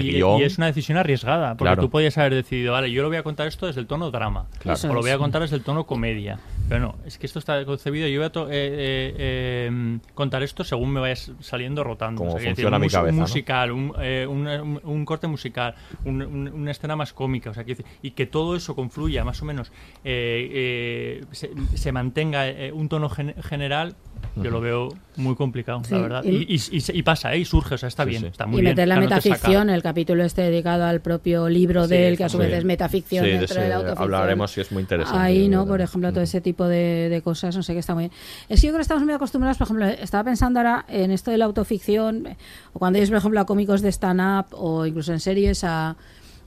y, 0.00 0.16
y, 0.16 0.42
es 0.42 0.58
una 0.58 0.66
decisión 0.66 0.98
arriesgada, 0.98 1.56
porque 1.56 1.76
tú 1.76 1.90
podías 1.90 2.16
haber 2.18 2.34
decidido, 2.34 2.72
vale, 2.72 2.90
yo 2.90 3.02
lo 3.02 3.08
voy 3.08 3.18
a 3.18 3.22
contar 3.22 3.46
esto 3.46 3.66
desde 3.66 3.80
el 3.80 3.86
tono 3.86 4.10
drama, 4.10 4.46
o 4.64 4.92
lo 4.92 5.00
voy 5.00 5.10
a 5.10 5.18
contar 5.18 5.42
desde 5.42 5.56
el 5.56 5.62
tono 5.62 5.84
comedia. 5.84 6.38
Pero 6.68 6.80
no, 6.80 6.94
es 7.04 7.18
que 7.18 7.26
esto 7.26 7.38
está 7.38 7.62
concebido. 7.66 8.08
Yo 8.08 8.20
voy 8.20 8.26
a 8.26 8.32
to- 8.32 8.48
eh, 8.48 8.54
eh, 8.54 9.14
eh, 9.18 9.98
contar 10.14 10.42
esto 10.42 10.64
según 10.64 10.92
me 10.92 11.00
vaya 11.00 11.14
saliendo 11.40 11.84
rotando. 11.84 12.20
Cómo 12.20 12.34
O 12.34 12.38
sea, 12.40 12.50
un 12.50 12.80
mi 12.80 12.88
cabeza, 12.88 13.02
Un 13.10 13.16
¿no? 13.16 13.20
musical, 13.22 13.70
un, 13.70 13.92
eh, 14.00 14.26
un- 14.26 14.80
un- 14.82 15.04
corte 15.04 15.26
musical, 15.26 15.74
un- 16.06 16.22
un- 16.22 16.48
una 16.48 16.70
escena 16.70 16.96
más 16.96 17.12
cómica. 17.12 17.50
O 17.50 17.54
sea, 17.54 17.64
y 18.02 18.10
que 18.12 18.24
todo 18.26 18.56
eso 18.56 18.74
confluya 18.74 19.24
más 19.24 19.42
o 19.42 19.44
menos, 19.44 19.70
eh, 20.04 20.48
eh, 20.52 21.24
se, 21.32 21.50
se 21.74 21.92
mantenga 21.92 22.48
eh, 22.48 22.72
un 22.72 22.88
tono 22.88 23.08
gen- 23.10 23.34
general. 23.42 23.94
Yo 24.36 24.50
lo 24.50 24.60
veo 24.60 24.88
muy 25.16 25.34
complicado, 25.36 25.82
Sí, 25.84 25.94
la 25.94 26.00
verdad. 26.00 26.24
y- 26.24 26.54
Y, 26.54 26.56
y- 26.56 26.78
y 26.78 26.98
y 26.98 27.02
pasa, 27.02 27.32
¿eh? 27.34 27.38
y 27.38 27.44
surge, 27.44 27.76
o 27.76 27.78
sea, 27.78 27.88
está 27.88 28.02
Sí, 28.04 28.10
bien, 28.10 28.22
sí. 28.22 28.28
está 28.28 28.46
muy 28.46 28.58
y 28.58 28.62
bien. 28.62 28.72
meter 28.72 28.88
la 28.88 28.94
Claro, 28.96 29.08
no 29.08 29.16
metaficción, 29.16 29.70
el 29.70 29.82
capítulo 29.82 30.24
este 30.24 30.42
dedicado 30.42 30.84
al 30.84 31.00
propio 31.00 31.48
libro 31.48 31.84
Sí, 31.84 31.90
de 31.90 32.08
él, 32.08 32.16
que 32.16 32.24
a 32.24 32.28
su 32.28 32.38
vez 32.38 32.52
es 32.52 32.64
metaficción 32.64 33.24
de 33.24 33.30
dentro 33.38 33.54
de 33.54 33.60
ese 33.60 33.68
la 33.68 33.76
autoficción. 33.76 34.02
hablaremos 34.14 34.56
y 34.58 34.60
es 34.60 34.72
muy 34.72 34.80
interesante. 34.82 35.18
Ahí, 35.20 35.48
¿no? 35.48 35.66
Por 35.66 35.80
ejemplo, 35.80 36.10
todo 36.12 36.22
ese 36.22 36.40
tipo 36.40 36.66
de, 36.66 37.08
de 37.08 37.22
cosas, 37.22 37.54
no 37.54 37.62
sé, 37.62 37.72
que 37.74 37.78
está 37.78 37.94
muy 37.94 38.04
bien. 38.04 38.12
Es 38.48 38.60
que 38.60 38.66
yo 38.66 38.72
creo 38.72 38.78
que 38.78 38.82
estamos 38.82 39.04
muy 39.04 39.14
acostumbrados, 39.14 39.56
por 39.58 39.66
ejemplo, 39.66 39.86
estaba 39.86 40.24
pensando 40.24 40.58
ahora 40.58 40.84
en 40.88 41.10
esto 41.12 41.30
de 41.30 41.38
la 41.38 41.44
autoficción, 41.44 42.26
o 42.72 42.78
cuando 42.78 42.98
ellos, 42.98 43.10
por 43.10 43.18
ejemplo, 43.18 43.40
a 43.40 43.46
cómicos 43.46 43.82
de 43.82 43.90
stand-up 43.92 44.46
o 44.52 44.84
incluso 44.84 45.12
en 45.12 45.20
series, 45.20 45.62
a, 45.64 45.96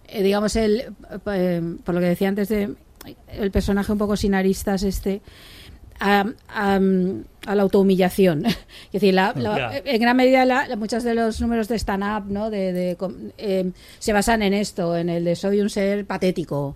eh, 0.09 0.23
digamos, 0.23 0.55
el, 0.57 0.93
eh, 1.27 1.75
por 1.85 1.95
lo 1.95 2.01
que 2.01 2.07
decía 2.07 2.27
antes 2.29 2.49
de 2.49 2.73
el 3.31 3.51
personaje 3.51 3.89
un 3.93 3.97
poco 3.97 4.17
sin 4.17 4.33
aristas 4.35 4.83
este, 4.83 5.21
a, 5.99 6.25
a, 6.49 6.79
a 7.45 7.55
la 7.55 7.61
autohumillación. 7.63 8.45
es 8.45 8.57
decir, 8.91 9.13
la- 9.13 9.33
la- 9.35 9.57
Ya. 9.57 9.81
en 9.85 10.01
gran 10.01 10.15
medida 10.17 10.45
la, 10.45 10.75
muchos 10.75 11.03
de 11.03 11.15
los 11.15 11.39
números 11.41 11.67
de 11.67 11.75
stand-up 11.79 12.31
¿no? 12.31 12.49
de, 12.49 12.73
de 12.73 12.97
eh, 13.37 13.71
se 13.99 14.13
basan 14.13 14.41
en 14.41 14.53
esto, 14.53 14.95
en 14.97 15.09
el 15.09 15.23
de 15.25 15.35
soy 15.35 15.61
un 15.61 15.69
ser 15.69 16.05
patético. 16.05 16.75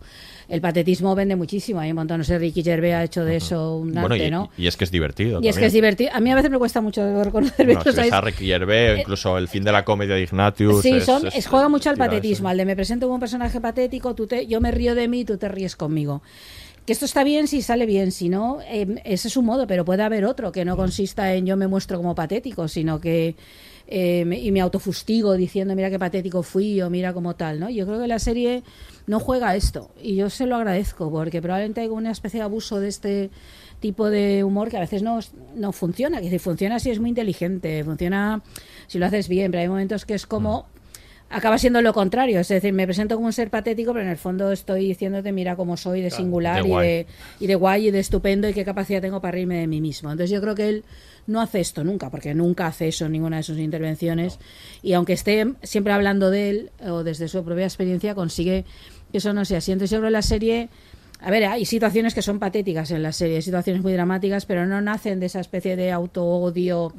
El 0.50 0.60
patetismo 0.60 1.16
vende 1.16 1.38
muchísimo. 1.38 1.80
Hay 1.80 1.92
un 1.92 1.96
montón, 1.96 2.18
no 2.18 2.24
sé, 2.26 2.38
Ricky 2.38 2.62
Gervais 2.62 2.94
ha 2.94 3.04
hecho 3.06 3.24
de 3.24 3.38
eso 3.38 3.78
un 3.78 3.94
Bueno, 3.94 4.16
arte, 4.16 4.28
y, 4.28 4.32
¿no? 4.32 4.50
y 4.58 4.68
es 4.68 4.76
que 4.76 4.84
es 4.84 4.92
divertido. 4.92 5.40
Y 5.42 5.48
es 5.48 5.58
que 5.58 5.68
es 5.68 5.72
divertido. 5.72 6.10
A 6.14 6.20
mí 6.20 6.30
a 6.30 6.36
veces 6.36 6.52
me 6.52 6.58
cuesta 6.58 6.82
mucho 6.82 7.24
reconocer 7.24 7.70
esto, 7.70 7.92
si 7.94 8.10
a 8.12 8.20
Ricky 8.20 8.48
Gervais, 8.48 8.98
o 8.98 9.00
incluso 9.00 9.38
el 9.38 9.48
fin 9.48 9.64
de 9.64 9.72
la 9.72 9.86
comedia 9.86 10.16
de 10.16 10.24
Ignatius. 10.24 10.82
Sí, 10.82 10.92
es- 10.96 11.06
son, 11.06 11.26
es- 11.28 11.36
es- 11.38 11.48
juega 11.48 11.70
mucho 11.70 11.90
al 11.90 11.96
patetismo, 11.96 12.50
al 12.50 12.58
de 12.58 12.66
me 12.66 12.76
presento 12.76 13.06
como 13.06 13.14
un 13.16 13.20
personaje 13.22 13.62
patético, 13.62 14.14
tú 14.14 14.28
te, 14.28 14.46
yo 14.46 14.60
me 14.60 14.72
río 14.72 14.94
de 14.94 15.08
mí, 15.08 15.24
tú 15.24 15.38
te 15.38 15.48
ríes 15.48 15.78
conmigo. 15.78 16.22
Que 16.86 16.94
esto 16.94 17.06
está 17.06 17.24
bien 17.24 17.48
si 17.48 17.62
sale 17.62 17.86
bien, 17.86 18.12
si 18.12 18.28
no, 18.28 18.60
eh, 18.62 19.00
ese 19.06 19.28
es 19.28 19.38
un 19.38 19.46
modo, 19.46 19.68
pero 19.68 19.86
puede 19.86 20.02
haber 20.02 20.26
otro 20.26 20.52
que 20.52 20.66
no 20.66 20.76
consista 20.76 21.34
en 21.36 21.46
yo 21.46 21.56
me 21.56 21.68
muestro 21.68 21.98
como 21.98 22.16
patético, 22.16 22.68
sino 22.68 23.00
que 23.00 23.36
me- 24.26 24.40
y 24.40 24.52
me 24.52 24.62
autofustigo 24.62 25.34
diciendo 25.36 25.76
mira 25.76 25.90
qué 25.90 26.00
patético 26.00 26.42
fui 26.44 26.82
o 26.82 26.90
mira 26.90 27.14
como 27.14 27.36
tal, 27.36 27.60
¿no? 27.60 27.70
Yo 27.70 27.86
creo 27.86 28.00
que 28.02 28.08
la 28.08 28.20
serie 28.20 28.64
no 29.06 29.20
juega 29.20 29.56
esto 29.56 29.92
y 30.02 30.16
yo 30.16 30.30
se 30.30 30.46
lo 30.48 30.56
agradezco 30.56 31.12
porque 31.12 31.42
probablemente 31.42 31.82
hay 31.82 31.88
una 31.88 32.12
especie 32.12 32.40
de 32.40 32.46
abuso 32.46 32.80
de 32.80 32.88
este 32.88 33.30
tipo 33.80 34.10
de 34.10 34.44
humor 34.44 34.70
que 34.70 34.78
a 34.78 34.82
veces 34.82 35.04
no, 35.04 35.20
no 35.56 35.72
funciona, 35.74 36.20
que 36.22 36.30
si 36.30 36.40
funciona 36.40 36.80
si 36.80 36.90
es 36.90 37.00
muy 37.00 37.10
inteligente, 37.10 37.84
funciona 37.84 38.42
si 38.88 38.98
lo 38.98 39.06
haces 39.06 39.28
bien, 39.28 39.52
pero 39.52 39.62
hay 39.62 39.68
momentos 39.70 40.06
que 40.06 40.14
es 40.16 40.26
como 40.26 40.68
acaba 41.32 41.58
siendo 41.58 41.82
lo 41.82 41.94
contrario. 41.94 42.40
Es 42.40 42.48
decir, 42.50 42.74
me 42.74 42.86
presento 42.86 43.16
como 43.16 43.28
un 43.28 43.34
ser 43.34 43.50
patético, 43.50 43.94
pero 43.94 44.04
en 44.04 44.12
el 44.12 44.18
fondo 44.18 44.52
estoy 44.52 44.88
diciéndote, 44.88 45.32
mira 45.32 45.56
cómo 45.56 45.78
soy 45.78 46.02
de 46.02 46.10
Claro, 46.10 46.24
singular 46.24 46.64
de 46.64 46.70
y, 46.70 46.74
de, 46.74 47.08
y 47.40 47.48
de 47.48 47.56
guay 47.56 47.88
y 47.88 47.92
de 47.92 48.00
estupendo 48.00 48.48
y 48.50 48.54
qué 48.54 48.66
capacidad 48.66 49.02
tengo 49.02 49.22
para 49.22 49.34
reírme 49.34 49.60
de 49.60 49.68
mí 49.68 49.82
mismo. 49.82 50.12
Entonces 50.12 50.30
yo 50.32 50.42
creo 50.42 50.56
que 50.56 50.70
él 50.70 50.84
no 51.28 51.42
hace 51.42 51.60
esto 51.60 51.84
nunca, 51.84 52.10
porque 52.10 52.34
nunca 52.34 52.68
hace 52.68 52.90
eso 52.90 53.06
en 53.06 53.14
ninguna 53.14 53.38
de 53.38 53.44
sus 53.44 53.58
intervenciones. 53.58 54.40
Y 54.82 54.94
aunque 54.94 55.14
esté 55.14 55.54
siempre 55.64 55.94
hablando 55.94 56.30
de 56.30 56.50
él 56.50 56.72
o 56.86 57.04
desde 57.04 57.28
su 57.28 57.44
propia 57.44 57.66
experiencia, 57.66 58.14
consigue 58.14 58.66
que 59.12 59.18
eso 59.18 59.34
no 59.34 59.46
sea 59.46 59.60
así. 59.60 59.72
Entonces 59.72 59.92
yo 59.92 60.00
creo 60.00 60.10
que 60.10 60.14
la 60.14 60.22
serie... 60.22 60.70
A 61.24 61.30
ver, 61.30 61.46
hay 61.46 61.66
situaciones 61.66 62.16
que 62.16 62.24
son 62.24 62.40
patéticas 62.40 62.90
en 62.90 63.04
la 63.04 63.12
serie, 63.12 63.36
hay 63.36 63.42
situaciones 63.44 63.84
muy 63.84 63.94
dramáticas, 63.94 64.48
pero 64.48 64.66
no 64.66 64.82
nacen 64.82 65.20
de 65.20 65.28
esa 65.28 65.40
especie 65.40 65.76
de 65.76 65.92
auto-odio 65.92 66.92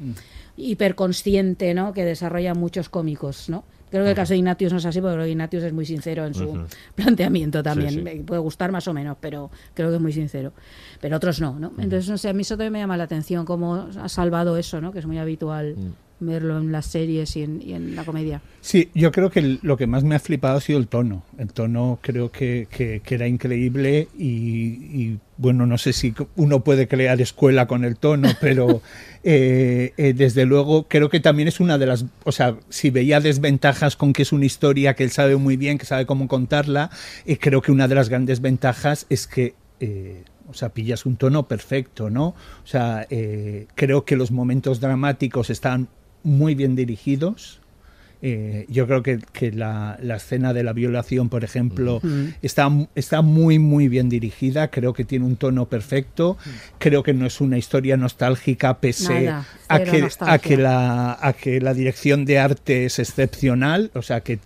hiperconsciente 0.55 1.73
¿no? 1.73 1.91
que 1.91 2.05
desarrollan 2.05 2.57
muchos 2.57 2.87
cómicos, 2.87 3.49
¿no? 3.49 3.65
Creo 3.93 4.05
que 4.05 4.09
el 4.09 4.15
caso 4.15 4.33
de 4.33 4.37
Ignatius 4.39 4.71
no 4.71 4.79
es 4.79 4.85
así, 4.87 4.99
porque 5.01 5.29
Ignatius 5.29 5.65
es 5.65 5.71
muy 5.71 5.85
sincero 5.85 6.25
en 6.25 6.33
su 6.33 6.65
planteamiento 6.95 7.61
también. 7.61 7.91
Sí, 7.91 7.97
sí. 7.97 8.01
Me 8.01 8.15
puede 8.23 8.41
gustar 8.41 8.71
más 8.71 8.87
o 8.87 8.93
menos, 8.93 9.17
pero 9.21 9.51
creo 9.75 9.89
que 9.89 9.97
es 9.97 10.01
muy 10.01 10.11
sincero. 10.11 10.51
Pero 10.99 11.17
otros 11.17 11.39
no, 11.39 11.59
¿no? 11.59 11.71
Entonces, 11.77 12.09
no 12.09 12.17
sé, 12.17 12.29
a 12.29 12.33
mí 12.33 12.41
eso 12.41 12.55
también 12.55 12.73
me 12.73 12.79
llama 12.79 12.97
la 12.97 13.03
atención, 13.03 13.45
cómo 13.45 13.87
ha 14.01 14.09
salvado 14.09 14.57
eso, 14.57 14.81
¿no? 14.81 14.91
Que 14.91 14.97
es 14.97 15.05
muy 15.05 15.19
habitual 15.19 15.75
verlo 16.19 16.57
en 16.57 16.71
las 16.71 16.85
series 16.85 17.35
y 17.35 17.43
en, 17.43 17.95
la 17.95 18.03
comedia. 18.03 18.41
Sí, 18.61 18.89
yo 18.93 19.11
creo 19.11 19.29
que 19.29 19.59
lo 19.61 19.77
que 19.77 19.87
más 19.87 20.03
me 20.03 20.15
ha 20.15 20.19
flipado 20.19 20.57
ha 20.57 20.61
sido 20.61 20.79
el 20.79 20.87
tono. 20.87 21.23
El 21.37 21.51
tono 21.51 21.99
creo 22.01 22.31
que, 22.31 22.67
era 23.05 23.27
increíble 23.27 24.07
y, 24.17 25.17
bueno, 25.37 25.65
no 25.65 25.77
sé 25.77 25.93
si 25.93 26.13
uno 26.35 26.63
puede 26.63 26.87
crear 26.87 27.19
escuela 27.21 27.67
con 27.67 27.83
el 27.83 27.97
tono, 27.97 28.29
pero 28.41 28.81
eh, 29.23 29.93
eh, 29.97 30.13
desde 30.13 30.45
luego 30.45 30.87
creo 30.87 31.09
que 31.09 31.19
también 31.19 31.47
es 31.47 31.59
una 31.59 31.77
de 31.77 31.85
las, 31.85 32.05
o 32.23 32.31
sea, 32.31 32.55
si 32.69 32.89
veía 32.89 33.19
desventajas 33.19 33.95
con 33.95 34.13
que 34.13 34.21
es 34.21 34.31
una 34.31 34.45
historia 34.45 34.95
que 34.95 35.03
él 35.03 35.11
sabe 35.11 35.35
muy 35.35 35.57
bien, 35.57 35.77
que 35.77 35.85
sabe 35.85 36.05
cómo 36.05 36.27
contarla, 36.27 36.89
eh, 37.25 37.37
creo 37.37 37.61
que 37.61 37.71
una 37.71 37.87
de 37.87 37.95
las 37.95 38.09
grandes 38.09 38.41
ventajas 38.41 39.05
es 39.09 39.27
que... 39.27 39.55
o 40.47 40.53
sea, 40.53 40.69
pillas 40.69 41.05
un 41.05 41.17
tono 41.17 41.47
perfecto, 41.47 42.09
¿no? 42.09 42.27
O 42.27 42.67
sea, 42.67 43.07
creo 43.75 44.05
que 44.05 44.15
los 44.15 44.31
momentos 44.31 44.79
dramáticos 44.79 45.49
están 45.49 45.89
muy 46.23 46.55
bien 46.55 46.75
dirigidos. 46.75 47.59
Eh, 48.25 48.65
yo 48.69 48.87
creo 48.87 49.03
que, 49.03 49.19
que 49.33 49.51
la, 49.51 49.97
la 50.01 50.15
escena 50.15 50.53
de 50.53 50.63
la 50.63 50.71
violación, 50.71 51.27
por 51.27 51.43
ejemplo, 51.43 51.99
Mm. 52.01 52.27
está, 52.41 52.69
está 52.95 53.21
muy, 53.21 53.59
muy 53.59 53.89
bien 53.89 54.07
dirigida. 54.07 54.69
Creo 54.69 54.93
que 54.93 55.03
tiene 55.03 55.25
un 55.25 55.35
tono 55.35 55.65
perfecto. 55.65 56.37
Creo 56.77 57.03
que 57.03 57.13
no 57.13 57.25
es 57.25 57.41
una 57.41 57.57
historia 57.57 57.97
nostálgica, 57.97 58.79
pese 58.79 59.25
Nada, 59.25 59.45
a 59.67 59.79
que, 59.83 59.97
a, 59.97 59.99
nostalgia. 59.99 60.37
que 60.39 60.55
la, 60.55 61.17
a 61.21 61.33
que 61.33 61.59
la 61.59 61.73
dirección 61.73 62.23
de 62.23 62.39
arte 62.39 62.85
es 62.85 62.97
excepcional. 62.97 63.91
O 63.93 64.01
sea, 64.01 64.21
que 64.21 64.39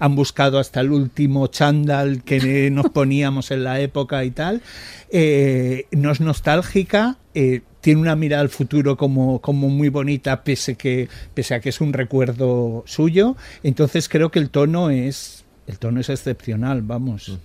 han 0.00 0.16
buscado 0.16 0.58
hasta 0.58 0.80
el 0.80 0.90
último 0.90 1.46
chándal 1.46 2.24
que 2.24 2.70
nos 2.72 2.86
poníamos 2.90 3.52
en 3.52 3.62
la 3.62 3.78
época 3.78 4.24
y 4.24 4.32
tal. 4.32 4.62
Eh, 5.10 5.86
no 5.92 6.10
es 6.10 6.20
nostálgica. 6.20 7.18
eh, 7.34 7.60
tiene 7.82 8.00
una 8.00 8.16
mirada 8.16 8.40
al 8.40 8.48
futuro 8.48 8.96
como, 8.96 9.40
como 9.40 9.68
muy 9.68 9.90
bonita, 9.90 10.42
pese, 10.42 10.76
que, 10.76 11.08
pese 11.34 11.54
a 11.54 11.60
que 11.60 11.68
es 11.68 11.80
un 11.82 11.92
recuerdo 11.92 12.82
suyo. 12.86 13.36
Entonces 13.62 14.08
creo 14.08 14.30
que 14.30 14.38
el 14.38 14.48
tono 14.48 14.88
es, 14.88 15.44
el 15.66 15.78
tono 15.78 16.00
es 16.00 16.08
excepcional, 16.08 16.80
vamos. 16.82 17.38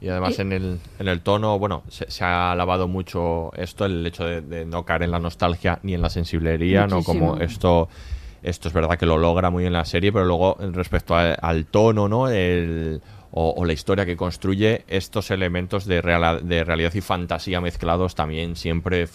Y 0.00 0.08
además 0.08 0.38
en 0.38 0.52
el, 0.52 0.78
en 0.98 1.08
el 1.08 1.20
tono, 1.20 1.58
bueno, 1.58 1.82
se, 1.88 2.10
se 2.10 2.24
ha 2.24 2.52
alabado 2.52 2.88
mucho 2.88 3.52
esto, 3.56 3.84
el 3.84 4.06
hecho 4.06 4.24
de, 4.24 4.40
de 4.40 4.64
no 4.64 4.84
caer 4.84 5.02
en 5.04 5.10
la 5.10 5.18
nostalgia 5.18 5.78
ni 5.82 5.94
en 5.94 6.02
la 6.02 6.10
sensiblería, 6.10 6.86
¿no? 6.86 7.02
Como 7.04 7.36
esto, 7.44 7.88
esto 8.42 8.68
es 8.68 8.74
verdad 8.74 8.96
que 8.98 9.06
lo 9.06 9.18
logra 9.18 9.50
muy 9.50 9.62
bien 9.64 9.72
la 9.72 9.84
serie, 9.84 10.12
pero 10.12 10.24
luego 10.24 10.56
respecto 10.72 11.14
a- 11.14 11.34
al 11.34 11.66
tono, 11.66 12.08
¿no? 12.08 12.28
El, 12.28 13.00
o, 13.32 13.54
o 13.56 13.64
la 13.64 13.72
historia 13.72 14.06
que 14.06 14.16
construye, 14.16 14.84
estos 14.88 15.30
elementos 15.32 15.86
de, 15.86 16.00
reala- 16.02 16.40
de 16.40 16.62
realidad 16.64 16.92
y 16.94 17.00
fantasía 17.00 17.60
mezclados 17.60 18.14
también 18.14 18.54
siempre 18.56 19.08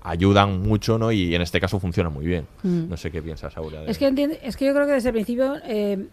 ayudan 0.00 0.60
mucho, 0.62 0.98
¿no? 0.98 1.12
Y 1.12 1.34
en 1.34 1.42
este 1.42 1.60
caso 1.60 1.78
funciona 1.80 2.08
muy 2.08 2.26
bien. 2.26 2.46
Mm. 2.62 2.88
No 2.88 2.96
sé 2.96 3.10
qué 3.10 3.20
piensas, 3.22 3.56
Aura. 3.56 3.82
de- 3.82 3.90
Es 3.90 3.98
que, 3.98 4.06
es 4.42 4.56
que 4.56 4.66
yo 4.66 4.74
creo 4.74 4.86
que 4.86 4.92
desde 4.92 5.08
el 5.10 5.14
principio 5.14 5.56
eh, 5.64 6.06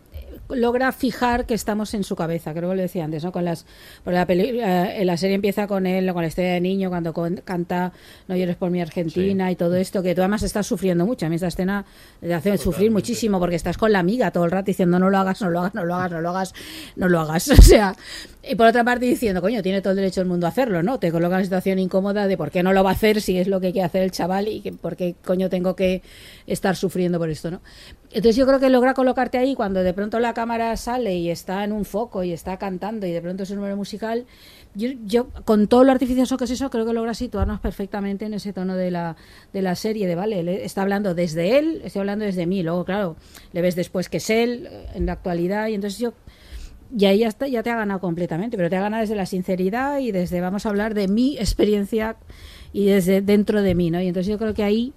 logra 0.49 0.91
fijar 0.91 1.45
que 1.45 1.53
estamos 1.53 1.93
en 1.93 2.03
su 2.03 2.15
cabeza, 2.15 2.53
creo 2.53 2.69
que 2.69 2.75
lo 2.75 2.81
decía 2.81 3.03
antes, 3.05 3.23
¿no? 3.23 3.31
Con 3.31 3.45
las, 3.45 3.65
por 4.03 4.13
la, 4.13 4.25
peli- 4.27 4.59
eh, 4.61 5.03
la 5.03 5.17
serie 5.17 5.35
empieza 5.35 5.65
con 5.67 5.87
él, 5.87 6.11
con 6.13 6.21
la 6.21 6.27
historia 6.27 6.53
de 6.53 6.61
niño, 6.61 6.89
cuando 6.89 7.13
con- 7.13 7.37
canta 7.43 7.93
No 8.27 8.35
llores 8.35 8.55
por 8.55 8.69
mi 8.69 8.81
Argentina 8.81 9.51
y 9.51 9.55
todo 9.55 9.75
esto, 9.75 10.03
que 10.03 10.13
tú 10.15 10.21
además 10.21 10.43
estás 10.43 10.67
sufriendo 10.67 11.05
mucho. 11.05 11.25
A 11.25 11.29
mí 11.29 11.35
esta 11.35 11.47
escena 11.47 11.85
te 12.21 12.33
hace 12.33 12.57
sufrir 12.57 12.91
muchísimo 12.91 13.39
porque 13.39 13.55
estás 13.55 13.77
con 13.77 13.91
la 13.91 13.99
amiga 13.99 14.31
todo 14.31 14.45
el 14.45 14.51
rato 14.51 14.65
diciendo 14.67 14.99
no 14.99 15.09
lo 15.09 15.17
hagas, 15.17 15.41
no 15.41 15.49
lo 15.49 15.59
hagas, 15.59 15.73
no 15.73 15.83
lo 15.85 15.95
hagas, 15.95 16.11
no 16.11 16.21
lo 16.21 16.29
hagas, 16.29 16.53
no 16.95 17.09
lo 17.09 17.19
hagas. 17.21 17.47
O 17.59 17.61
sea, 17.61 17.95
y 18.47 18.53
por 18.55 18.67
otra 18.67 18.83
parte 18.83 19.05
diciendo, 19.07 19.41
coño, 19.41 19.63
tiene 19.63 19.81
todo 19.81 19.91
el 19.91 19.97
derecho 19.97 20.21
del 20.21 20.27
mundo 20.27 20.45
a 20.45 20.49
hacerlo, 20.49 20.83
¿no? 20.83 20.99
Te 20.99 21.11
coloca 21.11 21.33
en 21.35 21.39
una 21.39 21.43
situación 21.43 21.79
incómoda 21.79 22.27
de 22.27 22.37
por 22.37 22.51
qué 22.51 22.61
no 22.61 22.73
lo 22.73 22.83
va 22.83 22.91
a 22.91 22.93
hacer 22.93 23.19
si 23.21 23.39
es 23.39 23.47
lo 23.47 23.59
que 23.59 23.71
quiere 23.71 23.85
hacer 23.87 24.03
el 24.03 24.11
chaval 24.11 24.47
y 24.47 24.61
que 24.61 24.71
por 24.71 24.95
qué 24.95 25.15
coño 25.25 25.49
tengo 25.49 25.75
que 25.75 26.03
estar 26.45 26.75
sufriendo 26.75 27.17
por 27.17 27.29
esto, 27.31 27.49
¿no? 27.49 27.61
Entonces 28.15 28.37
yo 28.37 28.47
creo 28.47 28.61
que 28.61 28.69
logra 28.69 28.93
colocarte 28.93 29.37
ahí 29.37 29.55
cuando 29.55 29.83
de 29.83 29.93
pronto 29.93 30.21
la 30.21 30.33
cámara 30.33 30.77
sale 30.77 31.17
y 31.17 31.29
está 31.29 31.65
en 31.65 31.73
un 31.73 31.83
foco 31.83 32.23
y 32.23 32.31
está 32.31 32.55
cantando 32.55 33.05
y 33.05 33.11
de 33.11 33.21
pronto 33.21 33.43
es 33.43 33.49
un 33.49 33.57
número 33.57 33.75
musical. 33.75 34.25
Yo, 34.73 34.91
yo 35.03 35.27
con 35.43 35.67
todo 35.67 35.83
lo 35.83 35.91
artificioso 35.91 36.37
que 36.37 36.45
es 36.45 36.51
eso, 36.51 36.69
creo 36.69 36.85
que 36.85 36.93
logra 36.93 37.13
situarnos 37.13 37.59
perfectamente 37.59 38.23
en 38.23 38.33
ese 38.33 38.53
tono 38.53 38.77
de 38.77 38.89
la, 38.89 39.17
de 39.51 39.61
la 39.61 39.75
serie, 39.75 40.07
de 40.07 40.15
vale, 40.15 40.39
él 40.39 40.47
está 40.47 40.83
hablando 40.83 41.13
desde 41.13 41.57
él, 41.57 41.81
estoy 41.83 41.99
hablando 41.99 42.23
desde 42.23 42.45
mí, 42.45 42.63
luego 42.63 42.85
claro, 42.85 43.17
le 43.51 43.61
ves 43.61 43.75
después 43.75 44.07
que 44.07 44.17
es 44.17 44.29
él 44.29 44.69
eh, 44.71 44.87
en 44.93 45.07
la 45.07 45.11
actualidad 45.11 45.67
y 45.67 45.73
entonces 45.73 45.99
yo 45.99 46.13
y 46.97 47.03
ahí 47.03 47.19
ya, 47.19 47.27
está, 47.27 47.49
ya 47.49 47.63
te 47.63 47.69
ha 47.69 47.75
ganado 47.75 47.99
completamente, 47.99 48.55
pero 48.55 48.69
te 48.69 48.77
ha 48.77 48.81
ganado 48.81 49.01
desde 49.01 49.15
la 49.15 49.25
sinceridad 49.25 49.99
y 49.99 50.13
desde 50.13 50.39
vamos 50.39 50.65
a 50.65 50.69
hablar 50.69 50.93
de 50.93 51.09
mi 51.09 51.37
experiencia 51.37 52.15
y 52.71 52.85
desde 52.85 53.21
dentro 53.21 53.61
de 53.61 53.75
mí, 53.75 53.91
¿no? 53.91 54.01
Y 54.01 54.07
entonces 54.07 54.31
yo 54.31 54.37
creo 54.37 54.53
que 54.53 54.63
ahí 54.63 54.93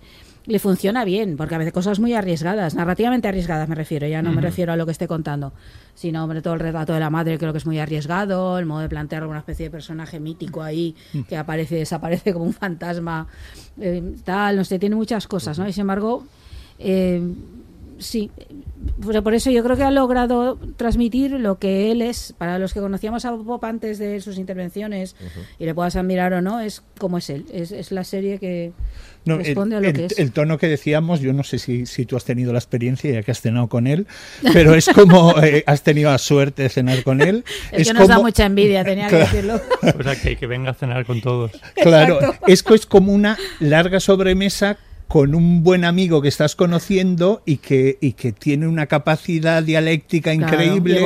le 0.49 0.59
funciona 0.59 1.05
bien, 1.05 1.37
porque 1.37 1.55
a 1.55 1.59
veces 1.59 1.73
cosas 1.75 2.01
muy 2.01 2.15
arriesgadas, 2.15 2.75
narrativamente 2.75 3.29
arriesgadas 3.29 3.69
me 3.69 3.75
refiero, 3.75 4.07
ya 4.09 4.23
no 4.23 4.33
me 4.33 4.41
refiero 4.41 4.73
a 4.73 4.77
lo 4.77 4.87
que 4.87 4.93
esté 4.93 5.07
contando, 5.07 5.53
sino 5.95 6.25
hombre, 6.25 6.41
todo 6.41 6.55
el 6.55 6.61
relato 6.61 6.95
de 6.95 7.01
la 7.01 7.11
madre 7.11 7.37
creo 7.39 7.53
que 7.53 7.59
es 7.59 7.67
muy 7.67 7.79
arriesgado, 7.79 8.59
el 8.59 8.65
modo 8.65 8.81
de 8.81 8.89
plantear 8.89 9.27
una 9.27 9.39
especie 9.41 9.67
de 9.67 9.71
personaje 9.71 10.19
mítico 10.19 10.63
ahí 10.63 10.97
Mm. 11.13 11.21
que 11.23 11.37
aparece, 11.37 11.75
desaparece 11.77 12.33
como 12.33 12.47
un 12.47 12.55
fantasma, 12.55 13.27
eh, 13.79 14.03
tal, 14.25 14.57
no 14.57 14.65
sé, 14.65 14.79
tiene 14.79 14.97
muchas 14.97 15.29
cosas, 15.29 15.59
¿no? 15.59 15.69
Y 15.69 15.73
sin 15.75 15.83
embargo, 15.83 16.25
eh, 16.79 17.21
sí, 17.99 18.31
pero 19.07 19.23
por 19.23 19.35
eso 19.35 19.51
yo 19.51 19.63
creo 19.63 19.77
que 19.77 19.83
ha 19.83 19.91
logrado 19.91 20.59
transmitir 20.77 21.33
lo 21.33 21.59
que 21.59 21.91
él 21.91 22.03
es. 22.03 22.35
Para 22.39 22.59
los 22.59 22.73
que 22.75 22.81
conocíamos 22.81 23.25
a 23.25 23.31
Bob 23.33 23.65
antes 23.65 23.99
de 23.99 24.21
sus 24.21 24.39
intervenciones 24.39 25.17
y 25.59 25.65
le 25.65 25.75
puedas 25.75 25.97
admirar 25.97 26.33
o 26.33 26.41
no, 26.43 26.61
es 26.61 26.83
como 26.99 27.19
es 27.19 27.31
él. 27.31 27.45
Es, 27.53 27.73
es 27.73 27.93
la 27.93 28.05
serie 28.05 28.39
que 28.39 28.73
No, 29.25 29.35
el, 29.35 29.45
responde 29.45 29.77
a 29.77 29.81
lo 29.81 29.89
el- 29.89 29.95
que 29.95 30.05
es. 30.07 30.19
el 30.19 30.33
tono 30.33 30.59
que 30.59 30.69
decíamos, 30.69 31.21
yo 31.21 31.33
no 31.33 31.43
sé 31.45 31.59
si, 31.59 31.87
si 31.87 32.07
tú 32.07 32.17
has 32.17 32.25
tenido 32.25 32.53
la 32.53 32.59
experiencia 32.59 33.11
ya 33.13 33.23
que 33.23 33.31
has 33.31 33.41
cenado 33.41 33.69
con 33.69 33.87
él, 33.87 34.07
pero 34.53 34.75
es 34.75 34.89
como 34.89 35.35
eh, 35.43 35.65
has 35.67 35.83
tenido 35.83 36.11
la 36.11 36.19
suerte 36.19 36.63
de 36.63 36.69
cenar 36.69 37.03
con 37.03 37.21
él. 37.21 37.45
Es, 37.73 37.89
que 37.89 37.95
nos 37.95 38.09
da 38.09 38.19
mucha 38.19 38.47
envidia, 38.47 38.85
tenía 38.85 39.09
que 39.09 39.17
Claro. 39.17 39.25
decirlo. 39.33 39.61
O 39.99 40.03
sea, 40.03 40.17
que, 40.21 40.37
que 40.37 40.47
venga 40.47 40.71
a 40.71 40.75
cenar 40.75 41.05
con 41.05 41.21
todos. 41.21 41.51
Claro, 41.75 42.15
Exacto. 42.21 42.47
es 42.47 42.63
que 42.63 42.75
es 42.75 42.87
como 42.87 43.13
una 43.13 43.37
larga 43.61 44.01
sobremesa 44.01 44.77
con 45.09 45.35
un 45.35 45.63
buen 45.65 45.85
amigo 45.87 46.21
que 46.23 46.29
estás 46.29 46.55
conociendo 46.55 47.43
y 47.47 47.57
que, 47.57 47.97
y 48.01 48.13
que 48.13 48.33
tiene 48.33 48.69
una 48.69 48.87
capacidad 48.87 49.63
dialéctica 49.63 50.35
Claro, 50.37 50.63
y 50.63 50.67
increíble 50.67 51.01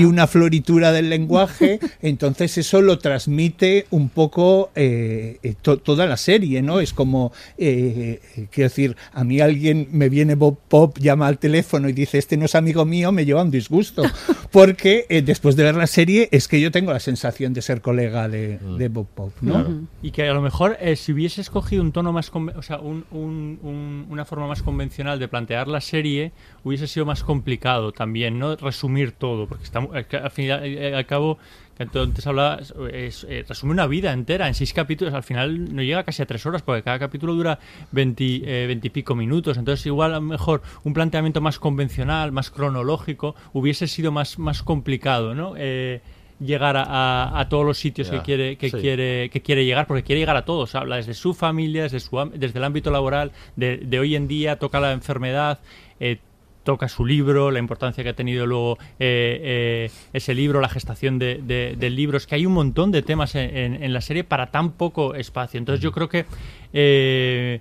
y 0.00 0.04
una 0.04 0.26
floritura 0.26 0.90
del 0.92 1.08
lenguaje, 1.08 1.78
entonces 2.02 2.58
eso 2.58 2.82
lo 2.82 2.98
transmite 2.98 3.86
un 3.90 4.08
poco 4.08 4.70
eh, 4.74 5.38
eh, 5.42 5.54
to- 5.62 5.78
toda 5.78 6.06
la 6.06 6.16
serie, 6.16 6.62
¿no? 6.62 6.80
Es 6.80 6.92
como, 6.92 7.32
eh, 7.56 8.20
eh, 8.36 8.46
quiero 8.50 8.68
decir, 8.70 8.96
a 9.12 9.22
mí 9.22 9.40
alguien 9.40 9.86
me 9.92 10.08
viene 10.08 10.34
Bob 10.34 10.58
Pop, 10.68 10.98
llama 10.98 11.28
al 11.28 11.38
teléfono 11.38 11.88
y 11.88 11.92
dice, 11.92 12.18
este 12.18 12.36
no 12.36 12.46
es 12.46 12.54
amigo 12.56 12.84
mío, 12.84 13.12
me 13.12 13.24
lleva 13.24 13.42
un 13.42 13.50
disgusto, 13.52 14.02
porque 14.50 15.06
eh, 15.08 15.22
después 15.22 15.54
de 15.56 15.62
ver 15.62 15.76
la 15.76 15.86
serie 15.86 16.28
es 16.32 16.48
que 16.48 16.60
yo 16.60 16.70
tengo 16.70 16.92
la 16.92 17.00
sensación 17.00 17.52
de 17.54 17.62
ser 17.62 17.80
colega 17.80 18.28
de, 18.28 18.58
de 18.78 18.88
Bob 18.88 19.06
Pop, 19.14 19.32
¿no? 19.40 19.86
Y 20.02 20.10
que 20.10 20.28
a 20.28 20.34
lo 20.34 20.42
mejor 20.42 20.76
eh, 20.80 20.96
si 20.96 21.12
hubiese 21.12 21.40
escogido 21.40 21.82
un 21.82 21.92
tono 21.92 22.12
más, 22.12 22.30
o 22.34 22.62
sea, 22.62 22.78
un- 22.80 23.04
un- 23.12 23.43
un- 23.62 24.06
una 24.10 24.24
forma 24.24 24.46
más 24.46 24.62
convencional 24.62 25.18
de 25.18 25.28
plantear 25.28 25.68
la 25.68 25.80
serie, 25.80 26.32
hubiese 26.64 26.86
sido 26.86 27.06
más 27.06 27.22
complicado 27.24 27.92
también, 27.92 28.38
¿no? 28.38 28.56
Resumir 28.56 29.12
todo, 29.12 29.46
porque 29.46 29.64
eh, 29.94 30.04
que 30.08 30.16
al 30.16 30.30
fin 30.30 30.48
eh, 30.50 30.94
al 30.94 31.06
cabo, 31.06 31.38
que 31.76 31.82
antes 31.98 32.26
hablabas, 32.26 32.72
es, 32.92 33.26
eh, 33.28 33.44
resume 33.48 33.72
una 33.72 33.86
vida 33.86 34.12
entera 34.12 34.46
en 34.48 34.54
seis 34.54 34.72
capítulos, 34.72 35.12
al 35.14 35.22
final 35.24 35.74
no 35.74 35.82
llega 35.82 36.04
casi 36.04 36.22
a 36.22 36.26
tres 36.26 36.44
horas, 36.46 36.62
porque 36.62 36.82
cada 36.82 36.98
capítulo 36.98 37.34
dura 37.34 37.58
veintipico 37.92 39.14
minutos, 39.14 39.56
entonces 39.56 39.84
igual 39.86 40.12
a 40.12 40.16
lo 40.16 40.22
mejor 40.22 40.62
un 40.84 40.92
planteamiento 40.94 41.40
más 41.40 41.58
convencional, 41.58 42.32
más 42.32 42.50
cronológico, 42.50 43.34
hubiese 43.52 43.86
sido 43.88 44.12
más, 44.12 44.38
más 44.38 44.62
complicado, 44.62 45.34
¿no? 45.34 45.54
Eh, 45.56 46.00
llegar 46.40 46.76
a, 46.76 46.82
a- 46.84 47.40
a 47.40 47.48
todos 47.48 47.64
los 47.64 47.78
sitios 47.78 48.10
que 48.10 48.16
quiere 48.22 48.56
que 48.56 48.70
sí. 48.70 48.76
quiere 48.78 49.30
que 49.30 49.40
quiere 49.42 49.64
llegar 49.64 49.86
porque 49.86 50.02
quiere 50.02 50.20
llegar 50.20 50.36
a 50.36 50.44
todos 50.44 50.74
habla 50.74 50.96
desde 50.96 51.14
su 51.14 51.32
familia 51.34 51.84
desde 51.84 52.00
su 52.00 52.30
desde 52.34 52.58
el 52.58 52.64
ámbito 52.64 52.90
laboral 52.90 53.30
de, 53.56 53.76
de 53.78 53.98
hoy 54.00 54.16
en 54.16 54.26
día 54.26 54.58
toca 54.58 54.80
la 54.80 54.92
enfermedad 54.92 55.60
eh, 56.00 56.18
toca 56.64 56.88
su 56.88 57.04
libro 57.06 57.50
la 57.50 57.58
importancia 57.60 58.02
que 58.02 58.10
ha 58.10 58.14
tenido 58.16 58.46
luego 58.46 58.78
eh, 58.98 59.40
eh, 59.88 59.90
ese 60.12 60.34
libro 60.34 60.60
la 60.60 60.68
gestación 60.68 61.18
de, 61.18 61.40
de- 61.42 61.76
del 61.78 61.94
libro 61.94 62.16
es 62.16 62.26
que 62.26 62.34
hay 62.34 62.46
un 62.46 62.54
montón 62.54 62.90
de 62.90 63.02
temas 63.02 63.34
en, 63.36 63.56
en- 63.56 63.82
en 63.82 63.92
la 63.92 64.00
serie 64.00 64.24
para 64.24 64.50
tan 64.50 64.72
poco 64.72 65.14
espacio 65.14 65.58
entonces 65.58 65.82
yo 65.82 65.92
creo 65.92 66.08
que 66.08 66.24
eh, 66.72 67.60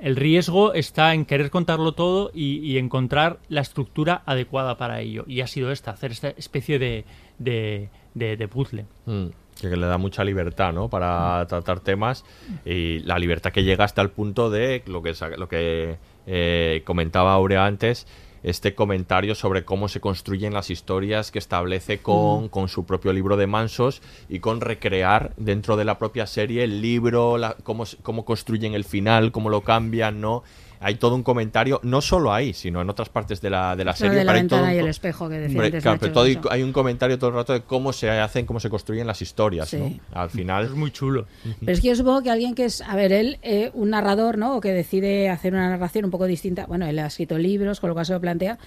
el 0.00 0.16
riesgo 0.16 0.74
está 0.74 1.14
en 1.14 1.24
querer 1.24 1.50
contarlo 1.50 1.92
todo 1.92 2.30
y, 2.34 2.56
y 2.58 2.78
encontrar 2.78 3.38
la 3.48 3.60
estructura 3.60 4.22
adecuada 4.26 4.76
para 4.76 5.00
ello. 5.00 5.24
Y 5.28 5.42
ha 5.42 5.46
sido 5.46 5.70
esta, 5.70 5.92
hacer 5.92 6.10
esta 6.10 6.30
especie 6.30 6.80
de, 6.80 7.04
de, 7.38 7.88
de, 8.14 8.36
de 8.36 8.48
puzzle. 8.48 8.86
Mm, 9.06 9.26
que 9.60 9.76
le 9.76 9.86
da 9.86 9.98
mucha 9.98 10.24
libertad, 10.24 10.72
¿no? 10.72 10.88
Para 10.88 11.46
tratar 11.46 11.80
temas 11.80 12.24
y 12.64 13.00
la 13.00 13.18
libertad 13.18 13.52
que 13.52 13.62
llega 13.64 13.84
hasta 13.84 14.02
el 14.02 14.10
punto 14.10 14.50
de 14.50 14.82
lo 14.86 15.02
que, 15.02 15.12
lo 15.38 15.48
que 15.48 15.98
eh, 16.26 16.82
comentaba 16.84 17.34
Aurea 17.34 17.66
antes, 17.66 18.06
este 18.42 18.74
comentario 18.74 19.36
sobre 19.36 19.64
cómo 19.64 19.86
se 19.88 20.00
construyen 20.00 20.52
las 20.52 20.68
historias 20.70 21.30
que 21.30 21.38
establece 21.38 21.98
con, 21.98 22.44
Mm. 22.44 22.48
con 22.48 22.68
su 22.68 22.84
propio 22.86 23.12
libro 23.12 23.36
de 23.36 23.46
Mansos 23.46 24.02
y 24.28 24.40
con 24.40 24.60
recrear 24.60 25.32
dentro 25.36 25.76
de 25.76 25.84
la 25.84 25.96
propia 25.98 26.26
serie 26.26 26.64
el 26.64 26.82
libro, 26.82 27.38
la- 27.38 27.54
cómo, 27.62 27.84
cómo 28.02 28.24
construyen 28.24 28.74
el 28.74 28.82
final, 28.84 29.30
cómo 29.30 29.48
lo 29.48 29.60
cambian, 29.60 30.20
¿no? 30.20 30.42
Hay 30.82 30.96
todo 30.96 31.14
un 31.14 31.22
comentario, 31.22 31.80
no 31.82 32.00
solo 32.00 32.32
ahí, 32.32 32.52
sino 32.52 32.80
en 32.82 32.90
otras 32.90 33.08
partes 33.08 33.40
de 33.40 33.50
la, 33.50 33.76
de 33.76 33.84
la 33.84 33.92
Lo 33.92 33.96
serie. 33.96 34.18
de 34.18 34.24
la 34.24 34.32
pero 34.32 34.42
hay 34.42 34.48
todo 34.48 34.58
ventana 34.58 34.72
un 34.72 34.76
y 34.76 34.78
el 34.80 34.88
espejo 34.88 35.28
que 35.28 35.34
decía 35.38 35.48
Hombre, 35.56 35.66
antes 35.66 35.82
claro, 35.82 35.94
Nacho, 35.94 36.00
pero 36.00 36.12
todo 36.12 36.24
hay, 36.24 36.38
hay 36.58 36.62
un 36.62 36.72
comentario 36.72 37.18
todo 37.18 37.30
el 37.30 37.36
rato 37.36 37.52
de 37.52 37.62
cómo 37.62 37.92
se 37.92 38.10
hacen, 38.10 38.46
cómo 38.46 38.60
se 38.60 38.68
construyen 38.70 39.06
las 39.06 39.22
historias, 39.22 39.68
Sí. 39.68 39.76
¿no? 39.78 40.20
Al 40.20 40.30
final... 40.30 40.64
Es 40.64 40.70
muy 40.72 40.90
chulo. 40.90 41.26
Pero 41.60 41.72
es 41.72 41.80
que 41.80 41.88
yo 41.88 41.96
supongo 41.96 42.22
que 42.22 42.30
alguien 42.30 42.54
que 42.54 42.64
es, 42.64 42.80
a 42.82 42.96
ver, 42.96 43.12
él, 43.12 43.38
eh, 43.42 43.70
un 43.74 43.90
narrador, 43.90 44.38
¿no? 44.38 44.56
O 44.56 44.60
que 44.60 44.72
decide 44.72 45.28
hacer 45.30 45.52
una 45.54 45.68
narración 45.70 46.04
un 46.04 46.10
poco 46.10 46.26
distinta. 46.26 46.66
Bueno, 46.66 46.86
él 46.86 46.98
ha 46.98 47.06
escrito 47.06 47.38
libros, 47.38 47.80
con 47.80 47.88
lo 47.88 47.94
cual 47.94 48.06
se 48.06 48.12
lo 48.12 48.20
plantea. 48.20 48.58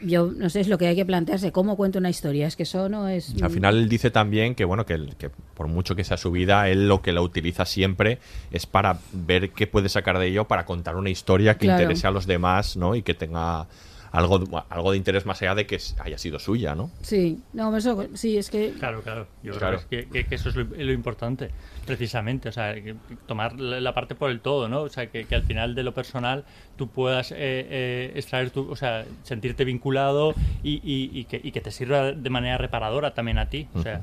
Yo 0.00 0.30
no 0.36 0.48
sé, 0.48 0.60
es 0.60 0.68
lo 0.68 0.78
que 0.78 0.86
hay 0.86 0.94
que 0.94 1.04
plantearse, 1.04 1.50
cómo 1.50 1.76
cuenta 1.76 1.98
una 1.98 2.10
historia. 2.10 2.46
Es 2.46 2.54
que 2.54 2.62
eso 2.62 2.88
no 2.88 3.08
es. 3.08 3.34
Al 3.42 3.50
final 3.50 3.76
él 3.78 3.88
dice 3.88 4.10
también 4.10 4.54
que 4.54 4.64
bueno 4.64 4.86
que, 4.86 5.08
que 5.18 5.28
por 5.28 5.66
mucho 5.66 5.96
que 5.96 6.04
sea 6.04 6.16
su 6.16 6.30
vida, 6.30 6.68
él 6.68 6.86
lo 6.86 7.02
que 7.02 7.10
la 7.12 7.20
utiliza 7.20 7.64
siempre 7.64 8.18
es 8.52 8.66
para 8.66 8.98
ver 9.12 9.50
qué 9.50 9.66
puede 9.66 9.88
sacar 9.88 10.18
de 10.18 10.28
ello 10.28 10.44
para 10.46 10.64
contar 10.66 10.94
una 10.94 11.10
historia 11.10 11.37
que 11.56 11.66
Claro. 11.66 11.82
interese 11.82 12.06
a 12.06 12.10
los 12.10 12.26
demás, 12.26 12.76
¿no? 12.76 12.94
Y 12.94 13.02
que 13.02 13.14
tenga 13.14 13.66
algo, 14.10 14.38
de- 14.38 14.62
algo 14.70 14.92
de 14.92 14.96
interés 14.96 15.26
más 15.26 15.40
allá 15.42 15.54
de 15.54 15.66
que 15.66 15.78
haya 15.98 16.16
sido 16.16 16.38
suya, 16.38 16.74
¿no? 16.74 16.90
Sí, 17.02 17.40
no, 17.52 17.76
eso 17.76 18.06
sí, 18.14 18.38
es 18.38 18.48
que. 18.48 18.72
Claro, 18.78 19.02
claro. 19.02 19.26
Yo 19.42 19.52
Claro. 19.52 19.80
creo 19.88 20.04
que, 20.04 20.08
que- 20.10 20.24
que 20.26 20.34
eso 20.34 20.48
es 20.48 20.56
lo, 20.56 20.64
lo 20.64 20.92
importante, 20.92 21.50
precisamente. 21.86 22.48
O 22.48 22.52
sea, 22.52 22.74
que 22.74 22.94
tomar 23.26 23.60
la, 23.60 23.92
parte 23.92 24.14
por 24.14 24.30
el 24.30 24.40
todo, 24.40 24.66
¿no? 24.68 24.80
O 24.82 24.88
sea, 24.88 25.08
que, 25.10 25.24
que 25.26 25.34
al 25.34 25.42
final 25.42 25.74
de 25.74 25.82
lo 25.82 25.92
personal 25.92 26.44
tú 26.76 26.88
puedas 26.88 27.32
eh, 27.32 27.36
eh, 27.38 28.12
extraer 28.14 28.50
tu. 28.50 28.70
O 28.70 28.76
sea, 28.76 29.04
sentirte 29.24 29.64
vinculado 29.64 30.34
y, 30.62 30.76
y- 30.82 31.10
y 31.12 31.24
que, 31.24 31.38
y 31.44 31.52
que 31.52 31.60
te 31.60 31.70
sirva 31.70 32.12
de 32.12 32.30
manera 32.30 32.56
reparadora 32.56 33.12
también 33.12 33.36
a 33.38 33.50
ti. 33.50 33.68
O 33.74 33.82
sea. 33.82 34.00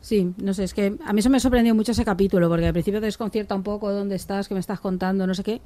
Sí, 0.00 0.32
no 0.38 0.52
sé, 0.52 0.64
es 0.64 0.74
que 0.74 0.94
a 1.06 1.12
mí 1.12 1.20
eso 1.20 1.30
me 1.30 1.38
sorprendió 1.38 1.76
mucho 1.76 1.92
ese 1.92 2.04
capítulo, 2.04 2.48
porque 2.48 2.66
al 2.66 2.72
principio 2.72 2.98
te 2.98 3.06
desconcierta 3.06 3.54
un 3.54 3.62
poco 3.62 3.92
dónde 3.92 4.16
estás, 4.16 4.48
qué 4.48 4.54
me 4.54 4.58
estás 4.58 4.80
contando, 4.80 5.28
no 5.28 5.34
sé 5.34 5.44
qué. 5.44 5.60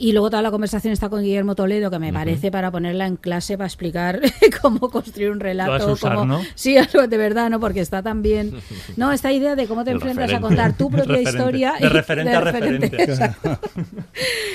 Y 0.00 0.12
luego 0.12 0.30
toda 0.30 0.42
la 0.42 0.52
conversación 0.52 0.92
está 0.92 1.08
con 1.08 1.22
Guillermo 1.24 1.56
Toledo, 1.56 1.90
que 1.90 1.98
me 1.98 2.12
parece 2.12 2.52
para 2.52 2.70
ponerla 2.70 3.08
en 3.08 3.16
clase 3.16 3.58
para 3.58 3.66
explicar 3.66 4.20
cómo 4.62 4.90
construir 4.90 5.30
un 5.32 5.40
relato. 5.40 5.72
Lo 5.72 5.78
vas 5.78 5.88
a 5.88 5.92
usar, 5.92 6.14
cómo- 6.14 6.24
¿no? 6.24 6.40
Sí, 6.54 6.76
algo 6.78 7.08
de 7.08 7.16
verdad, 7.16 7.50
¿no? 7.50 7.58
Porque 7.58 7.80
está 7.80 8.00
tan 8.02 8.22
bien. 8.22 8.52
No, 8.96 9.10
esta 9.12 9.32
idea 9.32 9.56
de 9.56 9.66
cómo 9.66 9.82
te 9.84 9.90
El 9.90 9.96
enfrentas 9.96 10.32
a 10.32 10.40
contar 10.40 10.76
tu 10.76 10.88
propia 10.90 11.16
Referente. 11.16 11.30
historia. 11.30 11.74
De 11.80 11.86
y- 11.86 11.88
referente 11.90 12.32
a 12.34 12.40
referente. 12.40 12.96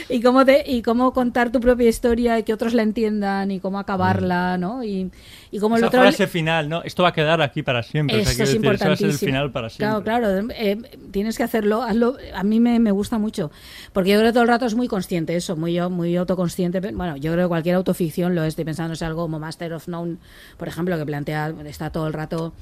y 0.10 0.22
cómo 0.22 0.46
te, 0.46 0.64
y 0.70 0.82
cómo 0.82 1.14
contar 1.14 1.52
tu 1.52 1.60
propia 1.60 1.90
historia 1.90 2.40
y 2.40 2.44
que 2.44 2.54
otros 2.54 2.74
la 2.74 2.84
entiendan 2.84 3.52
y 3.52 3.60
cómo 3.60 3.80
acabarla, 3.80 4.58
¿no? 4.58 4.84
Y, 4.84 5.12
y 5.54 5.60
cómo 5.60 5.76
el 5.76 5.82
Esa 5.82 5.88
otro 5.90 6.02
frase 6.02 6.26
final, 6.26 6.68
¿no? 6.68 6.82
Esto 6.82 7.04
va 7.04 7.10
a 7.10 7.14
quedar 7.14 7.40
aquí 7.44 7.62
para 7.62 7.84
siempre. 7.84 8.20
o 8.20 8.24
sea, 8.24 8.32
eso 8.32 8.42
es 8.42 8.50
decir, 8.54 8.66
eso 8.66 8.86
va 8.88 8.94
a 8.94 8.96
ser 8.96 9.10
el 9.12 9.18
final 9.20 9.52
para 9.52 9.70
siempre. 9.70 10.04
Claro, 10.04 10.24
claro. 10.26 10.48
eh, 10.56 10.82
tienes 11.12 11.38
que 11.38 11.44
hacerlo, 11.44 11.84
hazlo. 11.84 12.18
A 12.34 12.44
mí 12.44 12.60
me, 12.60 12.80
me 12.80 12.90
gusta 12.90 13.20
mucho. 13.20 13.52
Porque 13.94 14.10
yo 14.10 14.18
creo 14.18 14.30
que 14.30 14.34
todo 14.34 14.42
el 14.42 14.50
rato 14.50 14.66
es 14.66 14.74
muy 14.74 14.88
consciente 14.88 15.36
eso, 15.36 15.56
muy, 15.56 15.80
muy 15.92 16.18
autoconsciente. 16.18 16.80
Bueno, 16.80 17.18
yo 17.18 17.34
creo 17.34 17.46
que 17.46 17.50
cualquier 17.50 17.76
autoficción 17.76 18.34
lo 18.34 18.42
es. 18.42 18.48
Estoy 18.54 18.66
pensando 18.66 18.96
en 19.00 19.04
algo 19.04 19.22
como 19.22 19.38
Master 19.38 19.74
of 19.74 19.88
None, 19.88 20.18
por 20.58 20.68
ejemplo, 20.68 20.98
que 20.98 21.06
plantea, 21.06 21.54
está 21.68 21.92
todo 21.92 22.08
el 22.08 22.14
rato. 22.14 22.56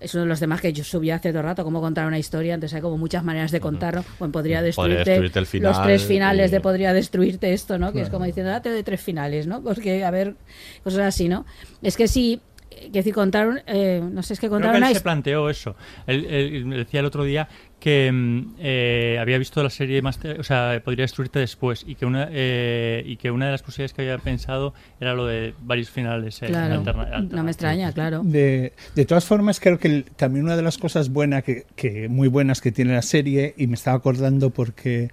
Es 0.00 0.14
uno 0.14 0.22
de 0.22 0.28
los 0.30 0.40
temas 0.40 0.60
que 0.62 0.72
yo 0.72 0.82
subí 0.82 1.10
hace 1.10 1.28
todo 1.30 1.40
el 1.40 1.44
rato, 1.44 1.62
cómo 1.62 1.80
contar 1.80 2.06
una 2.06 2.18
historia. 2.18 2.54
Entonces 2.54 2.74
hay 2.74 2.80
como 2.82 2.96
muchas 2.96 3.22
maneras 3.22 3.50
de 3.50 3.60
contarlo. 3.60 4.02
Bueno, 4.18 4.32
podría 4.32 4.62
destruirte, 4.62 5.10
destruirte 5.10 5.38
el 5.40 5.46
final 5.46 5.72
los 5.72 5.82
tres 5.82 6.04
finales 6.04 6.50
y- 6.50 6.52
de 6.52 6.60
podría 6.60 6.92
destruirte 6.94 7.52
esto, 7.52 7.78
¿no? 7.78 7.92
Que 7.92 8.00
es 8.02 8.08
como 8.10 8.24
diciendo, 8.24 8.52
ah, 8.54 8.62
te 8.62 8.70
doy 8.70 8.82
tres 8.82 9.00
finales, 9.00 9.46
¿no? 9.46 9.62
Porque, 9.62 10.04
a 10.04 10.10
ver, 10.10 10.34
cosas 10.82 11.00
así, 11.00 11.28
¿no? 11.28 11.44
Es 11.82 11.96
que 11.96 12.08
si, 12.08 12.40
que 12.70 12.90
decir, 12.90 13.12
contar, 13.14 13.48
un- 13.48 13.60
eh, 13.66 14.00
no 14.02 14.22
sé, 14.22 14.34
es 14.34 14.40
que 14.40 14.46
Creo 14.46 14.58
contar 14.58 14.72
que 14.72 14.78
él 14.78 14.94
se 14.94 15.00
planteó 15.00 15.50
eso. 15.50 15.76
Él, 16.06 16.24
él 16.26 16.70
decía 16.70 17.00
el 17.00 17.06
otro 17.06 17.24
día 17.24 17.48
que 17.80 18.10
mm, 18.12 18.54
eh, 18.58 19.18
había 19.20 19.38
visto 19.38 19.62
la 19.62 19.70
serie 19.70 20.00
Master, 20.02 20.38
o 20.38 20.42
sea, 20.44 20.80
podría 20.84 21.02
destruirte 21.04 21.38
después 21.38 21.84
y 21.86 21.94
que 21.94 22.06
una 22.06 22.28
eh, 22.30 23.02
y 23.06 23.16
que 23.16 23.30
una 23.30 23.46
de 23.46 23.52
las 23.52 23.62
posibilidades 23.62 23.92
que 23.94 24.02
había 24.02 24.18
pensado 24.18 24.74
era 25.00 25.14
lo 25.14 25.26
de 25.26 25.54
varios 25.62 25.90
finales. 25.90 26.42
eh, 26.42 26.46
Claro, 26.46 26.76
alterna- 26.80 27.20
no 27.30 27.42
me 27.42 27.50
extraña, 27.50 27.92
claro. 27.92 28.22
De, 28.24 28.72
de 28.94 29.04
todas 29.04 29.24
formas, 29.24 29.60
creo 29.60 29.78
que 29.78 29.88
el- 29.88 30.04
también 30.04 30.44
una 30.44 30.56
de 30.56 30.62
las 30.62 30.78
cosas 30.78 31.08
buenas 31.10 31.42
que, 31.44 31.66
que- 31.76 32.08
muy 32.08 32.28
buenas 32.28 32.60
que 32.60 32.70
tiene 32.72 32.92
la 32.92 33.02
serie, 33.02 33.54
y 33.56 33.66
me 33.66 33.74
estaba 33.74 33.96
acordando 33.96 34.50
porque 34.50 35.10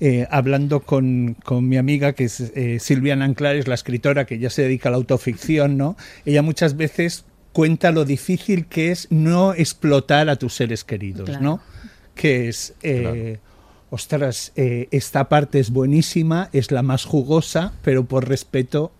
eh, 0.00 0.26
hablando 0.30 0.80
con, 0.80 1.36
con 1.44 1.68
mi 1.68 1.76
amiga, 1.76 2.14
que 2.14 2.24
es 2.24 2.40
eh, 2.40 2.78
Silvia 2.80 3.14
Nanclares, 3.16 3.68
la 3.68 3.74
escritora 3.74 4.24
que 4.26 4.38
ya 4.38 4.50
se 4.50 4.62
dedica 4.62 4.88
a 4.88 4.92
la 4.92 4.96
autoficción, 4.96 5.76
¿no? 5.76 5.96
Ella 6.24 6.42
muchas 6.42 6.76
veces 6.76 7.24
cuenta 7.52 7.90
lo 7.92 8.04
difícil 8.04 8.66
que 8.66 8.90
es 8.92 9.08
no 9.10 9.54
explotar 9.54 10.28
a 10.30 10.36
tus 10.36 10.54
seres 10.54 10.84
queridos, 10.84 11.28
Claro. 11.28 11.42
¿no? 11.44 11.60
Que 12.14 12.48
es... 12.48 12.74
eh, 12.82 13.38
ostras, 13.92 14.52
eh, 14.54 14.86
esta 14.92 15.28
parte 15.28 15.58
es 15.58 15.70
buenísima, 15.70 16.48
es 16.52 16.70
la 16.70 16.82
más 16.82 17.04
jugosa, 17.04 17.72
pero 17.82 18.04
por 18.04 18.28
respeto, 18.28 18.92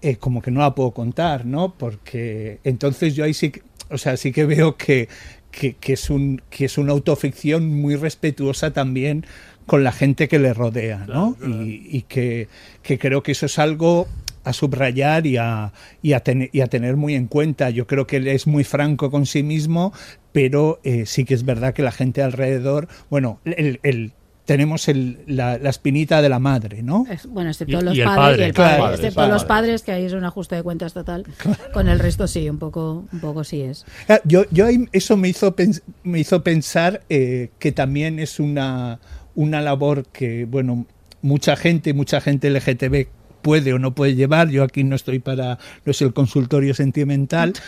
eh, 0.00 0.16
como 0.16 0.40
que 0.40 0.50
no 0.50 0.60
la 0.60 0.74
puedo 0.74 0.92
contar, 0.92 1.44
¿no? 1.44 1.74
Porque 1.76 2.60
entonces 2.64 3.14
yo 3.14 3.24
ahí 3.24 3.34
sí, 3.34 3.50
que- 3.50 3.62
o 3.90 3.98
sea, 3.98 4.16
sí 4.16 4.32
que 4.32 4.46
veo 4.46 4.76
que, 4.78 5.08
que, 5.50 5.74
que 5.74 5.92
es 5.92 6.08
un, 6.08 6.40
que 6.48 6.64
es 6.64 6.78
una 6.78 6.92
autoficción 6.92 7.68
muy 7.68 7.96
respetuosa 7.96 8.72
también 8.72 9.26
con 9.66 9.82
la 9.84 9.92
gente 9.92 10.28
que 10.28 10.38
le 10.38 10.52
rodea, 10.54 11.04
¿no? 11.08 11.36
Y, 11.46 11.88
y 11.90 12.02
que, 12.02 12.48
que 12.82 12.98
creo 12.98 13.22
que 13.22 13.32
eso 13.32 13.46
es 13.46 13.58
algo 13.58 14.06
a 14.44 14.52
subrayar 14.52 15.26
y 15.26 15.38
a, 15.38 15.72
y, 16.02 16.12
a 16.12 16.20
tener, 16.20 16.50
y 16.52 16.60
a 16.60 16.66
tener 16.66 16.96
muy 16.96 17.14
en 17.14 17.26
cuenta. 17.28 17.70
Yo 17.70 17.86
creo 17.86 18.06
que 18.06 18.16
él 18.18 18.28
es 18.28 18.46
muy 18.46 18.62
franco 18.64 19.10
con 19.10 19.24
sí 19.24 19.42
mismo, 19.42 19.92
pero 20.32 20.80
eh, 20.84 21.06
sí 21.06 21.24
que 21.24 21.32
es 21.34 21.44
verdad 21.46 21.72
que 21.72 21.82
la 21.82 21.92
gente 21.92 22.22
alrededor, 22.22 22.88
bueno, 23.08 23.40
el, 23.44 23.80
el- 23.82 24.12
tenemos 24.44 24.88
el, 24.88 25.20
la, 25.26 25.56
la 25.56 25.70
espinita 25.70 26.20
de 26.20 26.28
la 26.28 26.38
madre, 26.38 26.82
¿no? 26.82 27.06
Es- 27.10 27.24
bueno, 27.24 27.48
excepto 27.48 27.78
Y- 27.80 27.82
los 27.82 27.96
y 27.96 28.02
padres 28.02 28.16
padre, 28.18 28.42
y 28.42 28.48
el 28.48 28.52
padre, 28.52 28.76
claro, 28.76 28.94
excepto 28.94 29.20
los 29.28 29.44
padre. 29.44 29.48
padres, 29.62 29.82
que 29.82 29.92
ahí 29.92 30.04
es 30.04 30.12
un 30.12 30.24
ajuste 30.24 30.56
de 30.56 30.62
cuentas 30.62 30.92
total. 30.92 31.24
Con 31.72 31.88
el 31.88 31.98
resto 31.98 32.26
sí, 32.26 32.46
un 32.50 32.58
poco, 32.58 33.06
un 33.10 33.20
poco 33.20 33.42
sí 33.44 33.62
es. 33.62 33.86
Ah, 34.10 34.20
Yo, 34.26 34.44
yo 34.50 34.66
ahí- 34.66 34.86
eso 34.92 35.16
me 35.16 35.30
hizo, 35.30 35.56
pens- 35.56 35.80
me 36.02 36.18
hizo 36.20 36.42
pensar 36.44 37.00
eh, 37.08 37.48
que 37.58 37.72
también 37.72 38.18
es 38.18 38.38
una, 38.38 39.00
una 39.34 39.60
labor 39.60 40.06
que, 40.06 40.44
bueno, 40.44 40.86
mucha 41.22 41.56
gente, 41.56 41.94
mucha 41.94 42.20
gente 42.20 42.50
LGTB 42.50 43.06
puede 43.42 43.72
o 43.72 43.78
no 43.78 43.94
puede 43.94 44.14
llevar. 44.14 44.48
Yo 44.50 44.62
aquí 44.62 44.84
no 44.84 44.96
estoy 44.96 45.18
para, 45.18 45.58
no 45.84 45.90
es 45.90 46.02
el 46.02 46.12
consultorio 46.12 46.74
sentimental. 46.74 47.54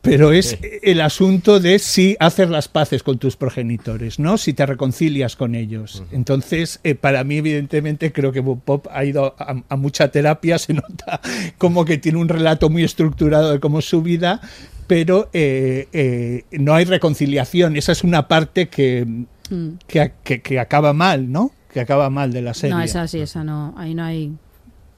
Pero 0.00 0.32
es 0.32 0.58
el 0.82 1.00
asunto 1.00 1.60
de 1.60 1.78
si 1.78 2.16
hacer 2.18 2.48
las 2.48 2.68
paces 2.68 3.02
con 3.02 3.18
tus 3.18 3.36
progenitores, 3.36 4.18
¿no? 4.18 4.38
Si 4.38 4.54
te 4.54 4.64
reconcilias 4.64 5.36
con 5.36 5.54
ellos. 5.54 6.04
Entonces, 6.12 6.80
eh, 6.84 6.94
para 6.94 7.24
mí, 7.24 7.38
evidentemente, 7.38 8.12
creo 8.12 8.32
que 8.32 8.40
Bob 8.40 8.62
Pop 8.62 8.86
ha 8.90 9.04
ido 9.04 9.34
a, 9.38 9.56
a 9.68 9.76
mucha 9.76 10.08
terapia, 10.08 10.58
se 10.58 10.72
nota 10.72 11.20
como 11.58 11.84
que 11.84 11.98
tiene 11.98 12.18
un 12.18 12.28
relato 12.28 12.70
muy 12.70 12.84
estructurado 12.84 13.52
de 13.52 13.60
cómo 13.60 13.80
es 13.80 13.84
su 13.84 14.02
vida, 14.02 14.40
pero 14.86 15.30
eh, 15.32 15.88
eh, 15.92 16.44
no 16.50 16.74
hay 16.74 16.84
reconciliación. 16.84 17.76
Esa 17.76 17.92
es 17.92 18.04
una 18.04 18.28
parte 18.28 18.68
que, 18.68 19.06
Mm. 19.54 19.78
que, 19.86 20.12
que- 20.24 20.40
que 20.42 20.58
acaba 20.60 20.92
mal, 20.92 21.30
¿no? 21.30 21.50
Que 21.72 21.80
acaba 21.80 22.10
mal 22.10 22.32
de 22.32 22.42
la 22.42 22.54
serie. 22.54 22.74
No, 22.74 22.82
esa 22.82 23.06
sí, 23.06 23.20
esa 23.20 23.44
no. 23.44 23.74
Ahí 23.76 23.94
no 23.94 24.04
hay, 24.04 24.32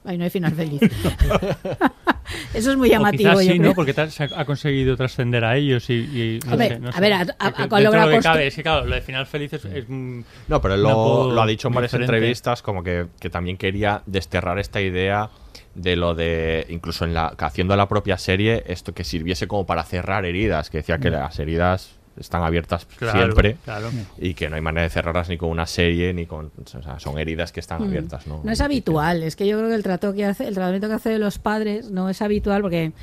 ahí 0.05 0.17
no 0.17 0.23
hay 0.23 0.29
final 0.29 0.53
feliz. 0.53 0.81
Eso 2.53 2.71
es 2.71 2.77
muy 2.77 2.89
O 2.89 2.91
llamativo. 2.91 3.31
quizás 3.31 3.45
yo 3.45 3.51
sí, 3.53 3.59
creo. 3.59 3.69
¿no? 3.69 3.75
Porque 3.75 3.93
tal- 3.93 4.11
se 4.11 4.23
ha, 4.23 4.29
ha 4.35 4.45
conseguido 4.45 4.95
trascender 4.97 5.43
a 5.45 5.55
ellos 5.57 5.89
y, 5.89 5.93
y 5.93 6.39
no 6.45 6.53
Hombre, 6.53 6.67
sé, 6.69 6.79
no 6.79 6.89
a 6.89 6.93
sé. 6.93 7.01
ver, 7.01 7.13
a- 7.13 7.19
a- 7.19 7.47
a- 7.47 7.79
lo 7.81 7.91
que 8.09 8.19
cabe, 8.19 8.47
es 8.47 8.55
que 8.55 8.63
claro, 8.63 8.85
lo 8.85 8.95
de 8.95 9.01
final 9.01 9.25
feliz 9.27 9.53
es, 9.53 9.65
es 9.65 9.85
No, 9.89 10.61
pero 10.61 10.73
él 10.75 10.81
lo, 10.83 11.31
lo 11.31 11.41
ha 11.41 11.45
dicho 11.45 11.67
en 11.67 11.73
varias 11.75 11.91
diferente. 11.91 12.15
entrevistas, 12.15 12.61
como 12.61 12.83
que, 12.83 13.07
que 13.19 13.29
también 13.29 13.57
quería 13.57 14.01
desterrar 14.05 14.57
esta 14.59 14.81
idea 14.81 15.29
de 15.75 15.95
lo 15.95 16.15
de, 16.15 16.65
incluso 16.69 17.05
en 17.05 17.13
la, 17.13 17.27
haciendo 17.37 17.75
la 17.75 17.87
propia 17.87 18.17
serie, 18.17 18.63
esto 18.67 18.93
que 18.93 19.03
sirviese 19.03 19.47
como 19.47 19.65
para 19.65 19.83
cerrar 19.83 20.25
heridas, 20.25 20.69
que 20.69 20.77
decía 20.77 20.97
que 20.99 21.09
Mm. 21.09 21.13
las 21.13 21.39
heridas 21.39 21.94
están 22.19 22.43
abiertas 22.43 22.85
Claro, 22.97 23.19
siempre 23.19 23.57
claro. 23.63 23.89
y 24.17 24.33
que 24.33 24.49
no 24.49 24.55
hay 24.55 24.61
manera 24.61 24.83
de 24.83 24.89
cerrarlas 24.89 25.29
ni 25.29 25.37
con 25.37 25.49
una 25.49 25.65
serie 25.65 26.13
ni 26.13 26.25
con 26.25 26.51
o 26.63 26.81
sea, 26.81 26.99
son 26.99 27.17
heridas 27.19 27.51
que 27.51 27.59
están 27.59 27.81
Mm. 27.81 27.87
abiertas 27.87 28.27
no 28.27 28.41
No 28.43 28.51
es 28.51 28.61
habitual, 28.61 29.23
es 29.23 29.35
que 29.35 29.47
yo 29.47 29.57
creo 29.57 29.69
que 29.69 29.75
el 29.75 29.83
trato 29.83 30.13
que 30.13 30.25
hace, 30.25 30.47
el 30.47 30.53
tratamiento 30.53 30.87
que 30.87 30.93
hace 30.93 31.09
de 31.09 31.19
los 31.19 31.39
padres 31.39 31.89
no 31.91 32.09
es 32.09 32.21
habitual 32.21 32.61
porque 32.61 32.93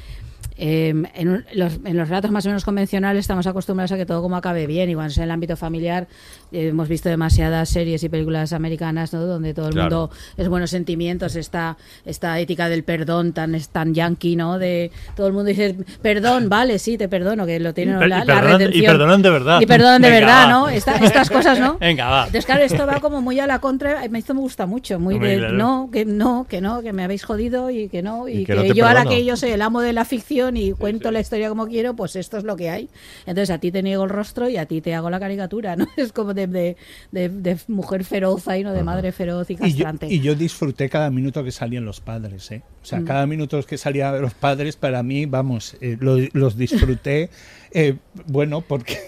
eh, 0.58 0.92
en, 1.14 1.28
un- 1.28 1.44
los, 1.54 1.78
en 1.84 1.96
los 1.96 2.08
relatos 2.08 2.30
más 2.30 2.44
o 2.44 2.48
menos 2.50 2.64
convencionales 2.64 3.20
estamos 3.20 3.46
acostumbrados 3.46 3.92
a 3.92 3.96
que 3.96 4.04
todo 4.04 4.20
como 4.22 4.36
acabe 4.36 4.66
bien 4.66 4.90
y 4.90 4.94
cuando 4.94 5.10
es 5.10 5.16
en 5.18 5.24
el 5.24 5.30
ámbito 5.30 5.56
familiar 5.56 6.08
hemos 6.52 6.88
visto 6.88 7.08
demasiadas 7.08 7.68
series 7.68 8.02
y 8.04 8.08
películas 8.08 8.52
americanas 8.52 9.12
¿no? 9.12 9.22
donde 9.26 9.54
todo 9.54 9.66
el 9.68 9.72
Claro. 9.74 10.00
mundo 10.00 10.16
es 10.36 10.48
buenos 10.48 10.70
sentimientos, 10.70 11.34
esta, 11.36 11.76
esta 12.04 12.38
ética 12.40 12.68
del 12.68 12.84
perdón 12.84 13.32
tan, 13.32 13.56
tan 13.72 13.94
yankee, 13.94 14.36
¿no? 14.36 14.58
De 14.58 14.90
todo 15.16 15.26
el 15.26 15.32
mundo 15.32 15.48
dice, 15.48 15.76
perdón, 16.02 16.48
vale, 16.48 16.78
sí, 16.78 16.98
te 16.98 17.08
perdono, 17.08 17.46
que 17.46 17.58
lo 17.60 17.72
tiene 17.74 17.92
Y 17.92 17.94
la, 17.94 18.04
y 18.06 18.08
la 18.26 18.34
y 18.72 18.82
perdonan 18.82 19.22
de 19.22 19.30
verdad. 19.30 19.60
Y 19.60 19.66
perdonan 19.66 20.02
de 20.02 20.08
Venga, 20.10 20.20
verdad, 20.26 20.44
va. 20.46 20.50
¿no? 20.50 20.68
Esta- 20.68 20.96
estas 20.96 21.30
cosas, 21.30 21.58
¿no? 21.58 21.78
Venga, 21.80 22.08
va. 22.08 22.18
Entonces, 22.26 22.46
claro, 22.46 22.62
esto 22.62 22.86
va 22.86 23.00
como 23.00 23.20
muy 23.20 23.38
a 23.40 23.46
la 23.46 23.58
contra. 23.58 24.06
me- 24.08 24.18
Esto 24.18 24.34
me 24.34 24.40
gusta 24.40 24.66
mucho. 24.66 24.98
Muy 25.00 25.18
de 25.18 25.38
claro. 25.38 25.54
no, 25.54 25.88
que 25.92 26.04
no, 26.04 26.46
que 26.48 26.60
no, 26.60 26.82
que 26.82 26.92
me 26.92 27.04
habéis 27.04 27.24
jodido 27.24 27.70
y 27.70 27.88
que 27.88 28.02
no. 28.02 28.28
Y, 28.28 28.38
Y 28.40 28.44
que 28.44 28.54
que, 28.54 28.68
no 28.68 28.74
yo, 28.74 28.86
ahora 28.86 29.04
que 29.04 29.24
yo 29.24 29.36
soy 29.36 29.50
el 29.50 29.62
amo 29.62 29.80
de 29.80 29.92
la 29.92 30.04
ficción 30.04 30.56
y 30.56 30.72
cuento 30.72 31.10
la 31.10 31.20
historia 31.20 31.48
como 31.48 31.66
quiero, 31.66 31.94
pues 31.94 32.16
esto 32.16 32.36
es 32.38 32.44
lo 32.44 32.56
que 32.56 32.70
hay. 32.70 32.88
Entonces, 33.26 33.50
a 33.50 33.58
ti 33.58 33.70
te 33.72 33.82
niego 33.82 34.04
el 34.04 34.10
rostro 34.10 34.48
y 34.48 34.56
a 34.56 34.66
ti 34.66 34.80
te 34.80 34.94
hago 34.94 35.10
la 35.10 35.18
caricatura, 35.20 35.76
¿no? 35.76 35.86
Es 35.96 36.12
como 36.12 36.34
de, 36.34 36.41
de, 36.46 36.76
de- 37.10 37.28
de 37.28 37.58
mujer 37.68 38.04
feroz 38.04 38.48
ahí, 38.48 38.62
¿no? 38.64 38.72
De 38.72 38.82
madre 38.82 39.12
feroz 39.12 39.48
y 39.50 39.54
Y 39.54 39.56
yo, 39.56 39.62
castrante. 39.84 40.06
y 40.06 40.20
yo 40.20 40.34
disfruté 40.34 40.88
cada 40.88 41.10
minuto 41.10 41.42
que 41.44 41.52
salían 41.52 41.84
los 41.84 42.00
padres, 42.00 42.50
¿eh? 42.50 42.62
O 42.82 42.84
sea, 42.84 43.00
Mm. 43.00 43.04
cada 43.04 43.26
minuto 43.26 43.62
que 43.62 43.78
salían 43.78 44.20
los 44.20 44.34
padres, 44.34 44.76
para 44.76 45.02
mí, 45.02 45.26
vamos, 45.26 45.76
eh, 45.80 45.96
lo- 46.00 46.18
los 46.32 46.56
disfruté, 46.56 47.30
eh, 47.72 47.96
bueno, 48.26 48.60
porque... 48.60 48.98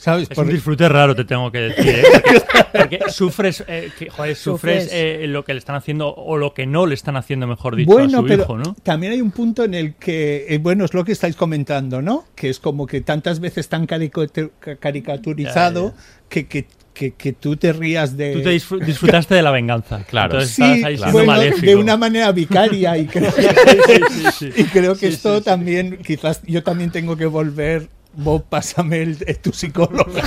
¿Sabes? 0.00 0.24
Es 0.24 0.30
un 0.30 0.34
Porque- 0.36 0.52
disfrute 0.54 0.88
raro, 0.88 1.14
te 1.14 1.24
tengo 1.24 1.52
que 1.52 1.58
decir. 1.58 1.88
¿eh? 1.88 2.02
Porque, 2.12 2.40
porque 2.72 3.00
sufres, 3.08 3.62
eh, 3.68 3.90
que, 3.98 4.08
joder, 4.10 4.34
sufres, 4.34 4.84
Sufres. 4.84 4.92
eh, 4.92 5.26
lo 5.28 5.44
que 5.44 5.52
le 5.52 5.58
están 5.58 5.76
haciendo 5.76 6.14
o 6.14 6.38
lo 6.38 6.54
que 6.54 6.66
no 6.66 6.86
le 6.86 6.94
están 6.94 7.16
haciendo, 7.16 7.46
mejor 7.46 7.76
dicho, 7.76 7.90
Bueno, 7.92 8.18
a 8.18 8.20
su 8.22 8.26
pero 8.26 8.42
hijo, 8.44 8.56
¿no? 8.58 8.74
también 8.82 9.12
hay 9.12 9.20
un 9.20 9.30
punto 9.30 9.62
en 9.64 9.74
el 9.74 9.94
que, 9.96 10.46
eh, 10.48 10.58
bueno, 10.58 10.84
es 10.84 10.94
lo 10.94 11.04
que 11.04 11.12
estáis 11.12 11.36
comentando, 11.36 12.00
¿no? 12.02 12.24
Que 12.34 12.48
es 12.48 12.58
como 12.60 12.86
que 12.86 13.02
tantas 13.02 13.40
veces 13.40 13.68
tan 13.68 13.86
caricatur- 13.86 14.52
ca- 14.58 14.76
caricaturizado 14.76 15.94
Que, 16.28 16.46
que, 16.46 16.66
que, 16.94 17.10
que 17.12 17.32
tú 17.32 17.56
te 17.56 17.72
rías 17.72 18.16
de... 18.16 18.34
Tú 18.34 18.42
te 18.42 18.54
disfr- 18.56 18.84
disfrutaste 18.84 19.34
de 19.34 19.42
la 19.42 19.50
venganza. 19.50 20.04
Claro. 20.08 20.34
Entonces 20.34 20.54
Sí, 20.54 20.62
ahí 20.62 20.96
siendo 20.96 21.12
bueno, 21.12 21.32
maléfico. 21.32 21.66
de 21.66 21.76
una 21.76 21.96
manera 21.96 22.30
vicaria 22.32 22.96
y 22.96 23.06
creo, 23.06 23.32
sí, 24.10 24.24
sí. 24.38 24.50
y 24.56 24.64
creo 24.64 24.92
que 24.94 25.08
Sí, 25.08 25.14
esto 25.14 25.42
también, 25.42 25.98
quizás 25.98 26.40
yo 26.46 26.62
también 26.62 26.90
tengo 26.90 27.16
que 27.16 27.26
volver, 27.26 27.88
Bob, 28.12 28.44
pásame 28.48 29.02
el, 29.02 29.16
el- 29.26 29.38
tu 29.38 29.52
psicóloga, 29.52 30.22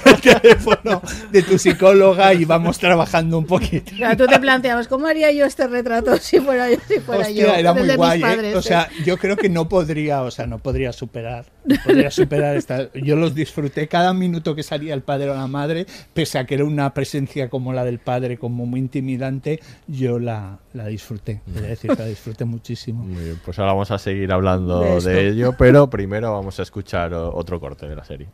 el 0.04 0.20
teléfono 0.20 1.00
de 1.30 1.42
tu 1.42 1.56
psicóloga 1.58 2.34
y 2.34 2.44
vamos 2.44 2.78
trabajando 2.78 3.38
un 3.38 3.46
poquito. 3.46 3.92
Claro, 3.96 4.16
tú 4.16 4.26
te 4.26 4.38
planteabas, 4.40 4.88
¿cómo 4.88 5.06
haría 5.06 5.30
yo 5.32 5.44
este 5.46 5.66
retrato 5.68 6.16
si 6.18 6.40
fuera 6.40 6.68
yo? 6.70 6.76
Si 6.88 6.98
fuera 7.00 7.22
Hostia, 7.26 7.46
yo? 7.46 7.54
era 7.54 7.72
muy 7.72 7.82
de 7.82 7.88
mis 7.88 7.96
guay, 7.96 8.18
¿eh? 8.18 8.22
padres, 8.22 8.54
O 8.56 8.58
¿eh? 8.58 8.62
sea, 8.62 8.88
yo 9.04 9.16
creo 9.18 9.36
que 9.36 9.48
no 9.48 9.68
podría, 9.68 10.22
o 10.22 10.30
sea, 10.30 10.46
no 10.46 10.58
podría 10.58 10.92
superar, 10.92 11.46
no 11.64 11.76
podría 11.84 12.10
superar 12.10 12.56
esta. 12.56 12.92
Yo 12.94 13.14
los 13.16 13.34
disfruté 13.34 13.86
cada 13.88 14.12
minuto 14.12 14.54
que 14.54 14.62
salía 14.62 14.92
el 14.94 15.02
padre 15.02 15.30
o 15.30 15.34
la 15.34 15.46
madre, 15.46 15.86
pese 16.12 16.38
a 16.38 16.44
que 16.44 16.54
era 16.56 16.64
una 16.64 16.92
presencia 16.92 17.48
como 17.48 17.72
la 17.72 17.84
del 17.84 17.98
padre, 18.00 18.36
como 18.38 18.66
muy 18.66 18.80
intimidante, 18.80 19.60
yo 19.86 20.18
la, 20.18 20.58
la 20.72 20.86
disfruté. 20.86 21.40
Es 21.54 21.62
decir, 21.62 21.96
la 21.98 22.04
disfruté 22.06 22.44
muchísimo. 22.44 23.04
Muy 23.04 23.22
bien, 23.24 23.40
pues 23.44 23.58
ahora 23.58 23.72
vamos 23.72 23.90
a 23.92 23.98
seguir 23.98 24.32
hablando 24.32 24.80
De 25.00 25.12
de, 25.12 25.28
ello 25.28 25.54
pero 25.56 25.88
primero 25.88 26.32
vamos 26.32 26.58
a 26.58 26.62
escuchar 26.62 27.14
o- 27.14 27.27
otro 27.34 27.60
corte 27.60 27.88
de 27.88 27.96
la 27.96 28.04
serie 28.04 28.28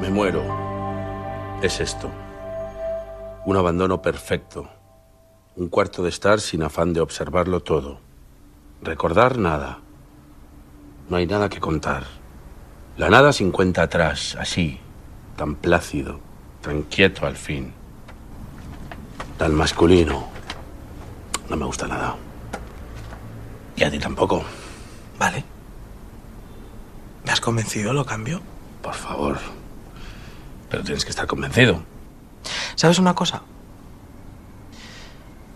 Me 0.00 0.10
muero. 0.10 0.42
Es 1.62 1.80
esto. 1.80 2.10
Un 3.44 3.56
abandono 3.56 4.02
perfecto. 4.02 4.68
Un 5.56 5.68
cuarto 5.68 6.02
de 6.02 6.08
estar 6.08 6.40
sin 6.40 6.62
afán 6.62 6.92
de 6.92 7.00
observarlo 7.00 7.60
todo. 7.60 8.00
Recordar 8.82 9.38
nada. 9.38 9.80
No 11.08 11.16
hay 11.16 11.26
nada 11.26 11.48
que 11.48 11.60
contar. 11.60 12.04
La 12.96 13.10
nada 13.10 13.32
sin 13.32 13.52
cuenta 13.52 13.82
atrás, 13.82 14.36
así, 14.38 14.80
tan 15.36 15.54
plácido, 15.54 16.20
tan 16.60 16.82
quieto 16.82 17.26
al 17.26 17.36
fin. 17.36 17.72
Tan 19.38 19.54
masculino. 19.54 20.28
No 21.48 21.56
me 21.56 21.64
gusta 21.64 21.86
nada. 21.86 22.16
Y 23.76 23.84
a 23.84 23.90
ti 23.90 23.98
tampoco. 23.98 24.42
Vale. 25.18 25.51
¿Me 27.24 27.32
has 27.32 27.40
convencido? 27.40 27.92
¿Lo 27.92 28.04
cambio? 28.04 28.40
Por 28.82 28.94
favor. 28.94 29.38
Pero 30.70 30.82
tienes 30.82 31.04
que 31.04 31.10
estar 31.10 31.26
convencido. 31.26 31.82
¿Sabes 32.74 32.98
una 32.98 33.14
cosa? 33.14 33.42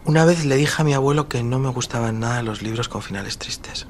Una 0.04 0.24
vez 0.24 0.44
le 0.44 0.56
dije 0.56 0.82
a 0.82 0.84
mi 0.84 0.94
abuelo 0.94 1.28
que 1.28 1.42
no 1.42 1.58
me 1.58 1.68
gustaban 1.70 2.20
nada 2.20 2.42
los 2.42 2.62
libros 2.62 2.88
con 2.88 3.02
finales 3.02 3.38
tristes. 3.38 3.86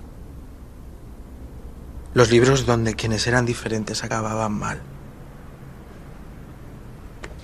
Los 2.15 2.31
libros 2.31 2.65
donde 2.65 2.95
quienes 2.95 3.27
eran 3.27 3.45
diferentes 3.45 4.03
acababan 4.03 4.53
mal. 4.53 4.81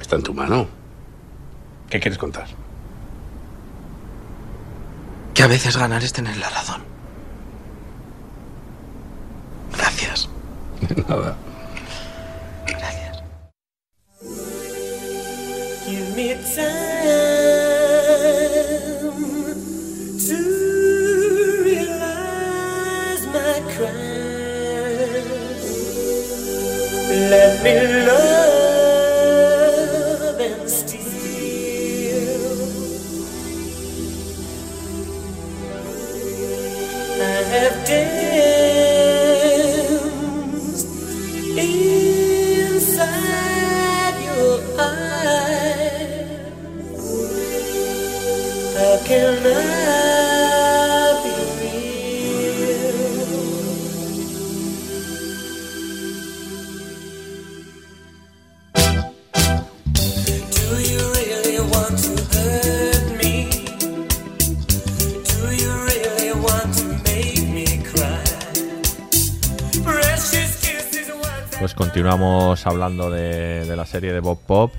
Está 0.01 0.17
en 0.17 0.23
tu 0.23 0.33
mano. 0.33 0.67
¿Qué 1.91 2.01
quieres 2.01 2.17
contar? 2.17 2.47
Que 5.35 5.43
a 5.43 5.47
veces 5.47 5.77
ganar 5.77 6.03
es 6.03 6.15
tener 6.15 6.39
la 6.39 6.49
razón. 6.49 6.92
Gracias. 9.73 10.29
Nada. 11.09 11.37
Give 15.87 16.17
me 16.17 16.35
time 16.55 16.73
to 20.27 20.39
realize 21.65 23.25
my 23.27 23.55
crime. 23.75 24.03
Let 27.31 27.53
me 27.63 27.75
love 28.07 28.52
Pues 71.63 71.75
continuamos 71.75 72.67
hablando 72.67 73.09
de, 73.09 73.65
de 73.65 73.77
la 73.77 73.87
serie 73.87 74.13
de 74.13 74.19
Bob 74.19 74.41
Pop. 74.45 74.73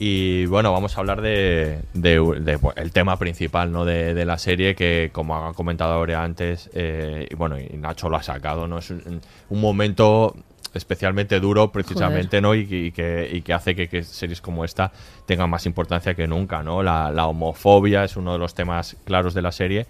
Y 0.00 0.46
bueno, 0.46 0.72
vamos 0.72 0.96
a 0.96 1.00
hablar 1.00 1.22
de, 1.22 1.78
de- 1.92 2.18
de, 2.40 2.58
el 2.74 2.90
tema 2.90 3.16
principal 3.20 3.70
¿no? 3.70 3.84
de, 3.84 4.14
de 4.14 4.24
la 4.24 4.36
serie, 4.36 4.74
que 4.74 5.10
como 5.12 5.36
ha 5.36 5.54
comentado 5.54 5.92
ahora 5.92 6.24
antes, 6.24 6.70
eh, 6.74 7.28
y 7.30 7.34
bueno, 7.36 7.56
y 7.60 7.76
Nacho 7.76 8.08
lo 8.08 8.16
ha 8.16 8.22
sacado, 8.24 8.66
¿no? 8.66 8.78
Es 8.78 8.90
un, 8.90 9.20
un 9.48 9.60
momento 9.60 10.34
especialmente 10.74 11.38
duro 11.38 11.70
precisamente, 11.70 12.40
¿no? 12.40 12.56
Y, 12.56 12.62
y 12.68 12.90
que, 12.90 13.30
y 13.32 13.42
que 13.42 13.52
hace 13.52 13.76
que, 13.76 13.86
que 13.88 14.02
series 14.02 14.40
como 14.40 14.64
esta 14.64 14.90
tengan 15.26 15.48
más 15.48 15.66
importancia 15.66 16.14
que 16.14 16.26
nunca, 16.26 16.64
¿no? 16.64 16.82
La, 16.82 17.12
la 17.12 17.28
homofobia 17.28 18.02
es 18.02 18.16
uno 18.16 18.32
de 18.32 18.40
los 18.40 18.54
temas 18.54 18.96
claros 19.04 19.34
de 19.34 19.42
la 19.42 19.52
serie 19.52 19.86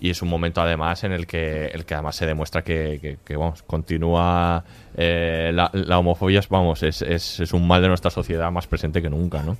y 0.00 0.10
es 0.10 0.22
un 0.22 0.28
momento 0.28 0.60
además 0.60 1.04
en 1.04 1.12
el 1.12 1.26
que, 1.26 1.66
el 1.66 1.84
que 1.84 1.94
además 1.94 2.16
se 2.16 2.26
demuestra 2.26 2.62
que, 2.62 3.18
vamos, 3.30 3.62
continúa 3.62 4.64
eh, 4.96 5.50
la, 5.54 5.70
la 5.72 5.98
homofobia, 5.98 6.40
vamos, 6.48 6.82
es, 6.82 7.02
es, 7.02 7.40
es 7.40 7.52
un 7.52 7.66
mal 7.66 7.82
de 7.82 7.88
nuestra 7.88 8.10
sociedad 8.10 8.50
más 8.50 8.66
presente 8.66 9.02
que 9.02 9.10
nunca, 9.10 9.42
¿no? 9.42 9.56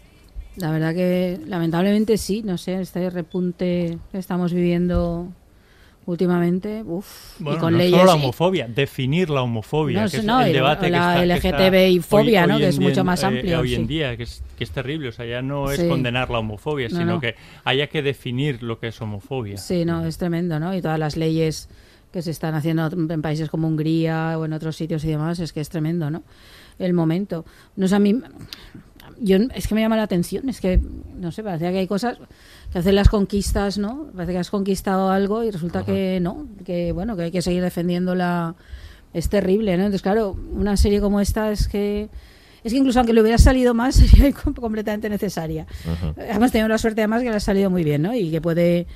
La 0.57 0.73
verdad 0.73 0.95
que 0.95 1.39
lamentablemente 1.47 2.17
sí, 2.17 2.43
no 2.43 2.59
sé, 2.59 2.81
este 2.81 3.09
repunte 3.11 3.99
estamos 4.13 4.53
viviendo 4.53 5.29
últimamente, 6.07 6.83
uff, 6.85 7.39
Bueno, 7.41 7.57
y 7.59 7.61
con 7.61 7.73
no 7.73 7.79
leyes. 7.79 7.93
solo 8.01 8.13
la 8.13 8.17
y- 8.19 8.23
homofobia, 8.23 8.67
definir 8.69 9.31
la 9.31 9.43
homofobia, 9.43 10.05
No, 10.05 10.11
que 10.11 10.17
es 10.17 10.25
no, 10.25 10.41
el 10.43 10.51
y 10.51 10.53
debate 10.53 10.87
que 10.87 10.91
la 10.93 11.15
que 11.41 11.49
está 11.49 11.49
LGTBI-fobia, 11.69 12.43
hoy- 12.43 12.49
¿no? 12.49 12.55
hoy 12.55 12.61
Que 12.61 12.65
en 12.67 12.71
es 12.71 12.79
mucho 12.81 13.01
en- 13.01 13.07
más 13.07 13.23
eh, 13.23 13.27
amplio, 13.27 13.61
hoy 13.61 13.75
en 13.75 13.83
sí. 13.83 13.87
día, 13.87 14.17
que 14.17 14.23
es, 14.25 14.43
que 14.57 14.65
es 14.65 14.71
terrible, 14.71 15.09
o 15.09 15.13
sea, 15.13 15.27
ya 15.27 15.43
no 15.43 15.71
es 15.71 15.81
Sí. 15.81 15.89
condenar 15.89 16.31
la 16.31 16.39
homofobia, 16.39 16.89
No, 16.89 16.97
sino 16.97 17.13
no. 17.15 17.21
que 17.21 17.35
haya 17.65 17.87
que 17.89 18.03
definir 18.03 18.63
lo 18.63 18.79
que 18.81 18.89
es 18.89 19.01
homofobia. 19.01 19.57
Sí, 19.59 19.85
no, 19.85 20.05
es 20.05 20.19
tremendo, 20.19 20.59
¿no? 20.59 20.75
Y 20.75 20.81
todas 20.83 20.99
las 20.99 21.17
leyes 21.17 21.69
que 22.13 22.23
se 22.23 22.33
están 22.33 22.55
haciendo 22.55 22.89
en 22.89 23.23
países 23.23 23.49
como 23.51 23.69
Hungría 23.69 24.37
o 24.37 24.45
en 24.45 24.53
otros 24.53 24.75
sitios 24.77 25.05
y 25.05 25.09
demás, 25.09 25.39
es 25.39 25.53
que 25.53 25.61
es 25.61 25.69
tremendo, 25.69 26.11
¿no? 26.11 26.25
El 26.79 26.93
momento. 26.93 27.45
No 27.77 27.87
sé, 27.87 27.95
a 27.95 27.99
mí, 28.01 28.21
yo, 29.21 29.37
es 29.55 29.69
que 29.69 29.75
me 29.77 29.81
llama 29.83 29.97
la 29.97 30.03
atención, 30.05 30.49
es 30.49 30.61
que, 30.61 30.81
no 31.15 31.31
sé, 31.31 31.45
parece 31.45 31.71
que 31.71 31.79
hay 31.79 31.87
cosas 31.87 32.19
que 32.73 32.79
hacen 32.79 32.95
las 32.95 33.09
conquistas, 33.09 33.79
¿no? 33.79 34.07
Parece 34.15 34.33
que 34.33 34.39
has 34.39 34.51
conquistado 34.51 35.11
algo 35.11 35.43
y 35.45 35.51
resulta 35.51 35.85
que 35.85 36.19
no, 36.21 36.47
que 36.65 36.93
bueno, 36.93 37.17
que 37.17 37.23
hay 37.25 37.31
que 37.31 37.43
seguir 37.43 37.63
defendiéndola. 37.63 38.55
Es 39.13 39.29
terrible, 39.29 39.73
¿no? 39.77 39.83
Entonces, 39.85 40.03
claro, 40.03 40.37
una 40.53 40.77
serie 40.77 41.01
como 41.01 41.21
esta 41.21 41.51
es 41.51 41.67
que... 41.67 42.09
Es 42.63 42.73
que 42.73 42.79
incluso 42.79 42.99
aunque 43.01 43.13
le 43.15 43.23
hubiera 43.23 43.39
salido 43.39 43.75
más, 43.75 43.95
sería 43.97 44.31
com- 44.33 44.55
completamente 44.55 45.09
necesaria. 45.09 45.67
Además, 46.17 46.53
tengo 46.53 46.69
la 46.69 46.79
suerte 46.79 47.01
además 47.01 47.23
que 47.23 47.31
le 47.31 47.37
ha 47.37 47.41
salido 47.41 47.71
muy 47.71 47.83
bien, 47.83 48.03
¿no? 48.03 48.15
Y 48.15 48.31
que 48.31 48.41
puede 48.41 48.87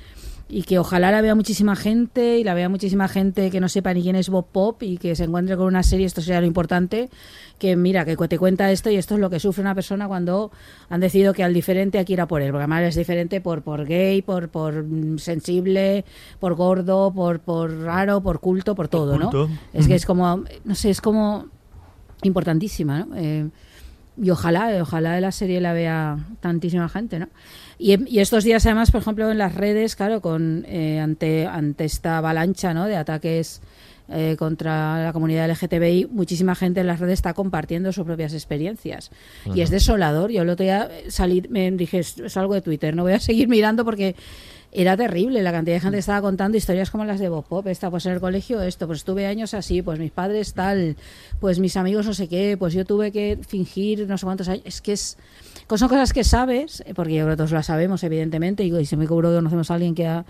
y 0.47 0.63
que 0.63 0.77
ojalá 0.77 1.11
la 1.11 1.21
vea 1.21 1.33
muchísima 1.33 1.75
gente 1.75 2.37
y 2.37 2.43
la 2.43 2.53
vea 2.53 2.69
muchísima 2.69 3.07
gente 3.07 3.49
que 3.49 3.59
no 3.59 3.67
sepa 3.67 3.93
ni 3.93 4.03
quién 4.03 4.15
es 4.15 4.29
Bob 4.29 4.45
Pop 4.51 4.83
y 4.83 4.97
que 4.97 5.15
se 5.15 5.23
encuentre 5.23 5.57
con 5.57 5.65
una 5.65 5.81
serie, 5.81 6.05
esto 6.05 6.21
sería 6.21 6.39
lo 6.39 6.45
importante, 6.45 7.09
que 7.57 7.75
mira, 7.75 8.05
que 8.05 8.15
te 8.15 8.37
cuenta 8.37 8.71
esto 8.71 8.91
y 8.91 8.95
esto 8.95 9.15
es 9.15 9.19
lo 9.19 9.29
que 9.29 9.39
sufre 9.39 9.61
una 9.61 9.73
persona 9.73 10.07
cuando 10.07 10.51
han 10.89 10.99
decidido 10.99 11.33
que 11.33 11.43
al 11.43 11.53
diferente 11.53 11.97
hay 11.97 12.05
que 12.05 12.13
ir 12.13 12.21
a 12.21 12.27
por 12.27 12.43
él, 12.43 12.51
porque 12.51 12.63
además 12.63 12.83
es 12.83 12.95
diferente 12.95 13.41
por, 13.41 13.63
por 13.63 13.85
gay, 13.85 14.21
por, 14.21 14.49
por 14.49 14.83
mm, 14.83 15.17
sensible, 15.17 16.05
por 16.39 16.53
gordo, 16.53 17.11
por, 17.11 17.39
por 17.39 17.71
raro, 17.79 18.21
por 18.21 18.39
culto, 18.39 18.75
por 18.75 18.87
todo, 18.87 19.17
culto. 19.17 19.47
¿no? 19.47 19.57
Es 19.73 19.87
que 19.87 19.95
es 19.95 20.05
como, 20.05 20.43
no 20.63 20.75
sé, 20.75 20.91
es 20.91 21.01
como 21.01 21.47
importantísima, 22.21 22.99
¿no? 22.99 23.15
Eh, 23.15 23.49
y 24.21 24.29
ojalá, 24.29 24.73
eh, 24.75 24.81
ojalá 24.81 25.19
la 25.19 25.31
serie 25.31 25.59
la 25.61 25.73
vea 25.73 26.17
tantísima 26.39 26.87
gente, 26.89 27.19
¿no? 27.19 27.27
Y, 27.77 28.09
y 28.09 28.19
estos 28.19 28.43
días 28.45 28.65
además, 28.65 28.91
por 28.91 29.01
ejemplo, 29.01 29.29
en 29.29 29.37
las 29.37 29.53
redes, 29.55 29.95
claro, 29.95 30.21
con 30.21 30.65
eh, 30.67 30.99
ante, 30.99 31.45
ante 31.45 31.83
esta 31.83 32.17
avalancha 32.19 32.73
¿no? 32.73 32.85
de 32.85 32.95
ataques 32.95 33.61
eh, 34.07 34.35
contra 34.37 35.03
la 35.03 35.11
comunidad 35.13 35.49
LGTBI, 35.49 36.07
muchísima 36.11 36.55
gente 36.55 36.79
en 36.79 36.87
las 36.87 36.99
redes 36.99 37.15
está 37.15 37.33
compartiendo 37.33 37.91
sus 37.91 38.05
propias 38.05 38.33
experiencias. 38.33 39.11
Y 39.53 39.61
es 39.61 39.69
desolador. 39.71 40.31
Yo 40.31 40.43
el 40.43 40.49
otro 40.49 40.63
día 40.63 40.89
salí, 41.09 41.43
me 41.49 41.69
dije, 41.71 41.99
"Es- 41.99 42.17
es 42.19 42.37
algo 42.37 42.53
de 42.53 42.61
Twitter, 42.61 42.95
no 42.95 43.03
voy 43.03 43.13
a 43.13 43.19
seguir 43.19 43.47
mirando 43.49 43.83
porque 43.83 44.15
era 44.75 44.97
terrible 44.97 45.41
la 45.41 45.51
cantidad 45.51 45.75
de 45.77 45.79
gente 45.79 45.95
que 45.95 45.99
estaba 45.99 46.21
contando 46.21 46.57
historias 46.57 46.91
como 46.91 47.05
las 47.05 47.19
de 47.19 47.29
Bob 47.29 47.45
Pop. 47.45 47.65
Esta, 47.67 47.89
pues 47.89 48.05
en 48.05 48.13
el 48.13 48.19
colegio 48.19 48.61
esto, 48.61 48.87
pues 48.87 48.99
estuve 48.99 49.25
años 49.25 49.53
así, 49.53 49.81
pues 49.81 49.99
mis 49.99 50.11
padres 50.11 50.53
tal, 50.53 50.95
pues 51.39 51.59
mis 51.59 51.77
amigos 51.77 52.05
no 52.05 52.13
sé 52.13 52.27
qué, 52.27 52.55
pues 52.59 52.73
yo 52.73 52.83
tuve 52.85 53.11
que 53.11 53.39
fingir 53.47 54.07
no 54.07 54.17
sé 54.17 54.25
cuántos 54.25 54.47
años. 54.49 54.63
Es 54.65 54.81
que 54.81 54.93
es, 54.93 55.17
son 55.75 55.87
cosas 55.89 56.11
que 56.13 56.23
sabes, 56.23 56.81
eh, 56.85 56.93
porque 56.93 57.13
yo 57.15 57.23
creo 57.23 57.33
que 57.35 57.37
todos 57.37 57.51
las 57.51 57.67
sabemos, 57.67 58.03
evidentemente, 58.03 58.63
y, 58.63 58.75
y 58.77 58.85
se 58.85 58.97
me 58.97 59.05
seguro 59.05 59.29
que 59.29 59.35
conocemos 59.35 59.71
a 59.71 59.75
alguien 59.75 59.95
que, 59.95 60.07
ha- 60.07 60.25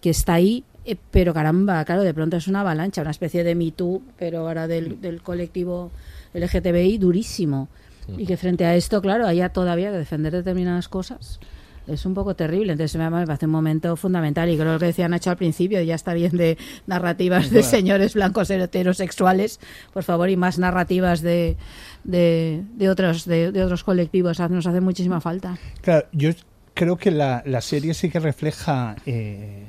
que 0.00 0.10
está 0.10 0.34
ahí, 0.34 0.62
eh, 0.84 0.96
pero 1.10 1.32
caramba, 1.34 1.84
claro, 1.84 2.02
de 2.02 2.12
pronto 2.14 2.36
es 2.36 2.46
una 2.48 2.60
avalancha, 2.60 3.00
una 3.02 3.10
especie 3.10 3.44
de 3.44 3.54
Me 3.54 3.70
Too, 3.72 4.02
pero 4.18 4.40
ahora 4.46 4.66
del, 4.68 5.00
del 5.00 5.22
colectivo 5.22 5.90
LGTBI 6.34 6.98
durísimo. 6.98 7.68
Y 8.16 8.24
que 8.26 8.36
frente 8.36 8.64
a 8.64 8.76
esto, 8.76 9.02
claro, 9.02 9.26
haya 9.26 9.48
todavía 9.48 9.90
que 9.90 9.96
defender 9.98 10.32
determinadas 10.32 10.88
cosas. 10.88 11.40
Es 11.86 12.04
un 12.04 12.14
poco 12.14 12.34
terrible, 12.34 12.72
entonces 12.72 13.00
me 13.00 13.08
parece 13.10 13.46
un 13.46 13.52
momento 13.52 13.96
fundamental 13.96 14.50
y 14.50 14.56
creo 14.56 14.78
que 14.78 14.86
decía 14.86 15.08
Nacho 15.08 15.30
al 15.30 15.36
principio, 15.36 15.80
ya 15.82 15.94
está 15.94 16.14
bien 16.14 16.36
de 16.36 16.58
narrativas 16.86 17.50
de 17.50 17.62
señores 17.62 18.14
blancos 18.14 18.50
heterosexuales, 18.50 19.60
por 19.92 20.02
favor, 20.02 20.28
y 20.28 20.36
más 20.36 20.58
narrativas 20.58 21.22
de, 21.22 21.56
de, 22.02 22.64
de 22.74 22.90
otros 22.90 23.24
de, 23.24 23.52
de 23.52 23.62
otros 23.62 23.84
colectivos, 23.84 24.40
nos 24.40 24.66
hace 24.66 24.80
muchísima 24.80 25.20
falta. 25.20 25.58
Claro, 25.80 26.06
yo 26.12 26.30
creo 26.74 26.96
que 26.96 27.10
la, 27.10 27.42
la 27.46 27.60
serie 27.60 27.94
sí 27.94 28.10
que 28.10 28.18
refleja, 28.18 28.96
eh, 29.06 29.66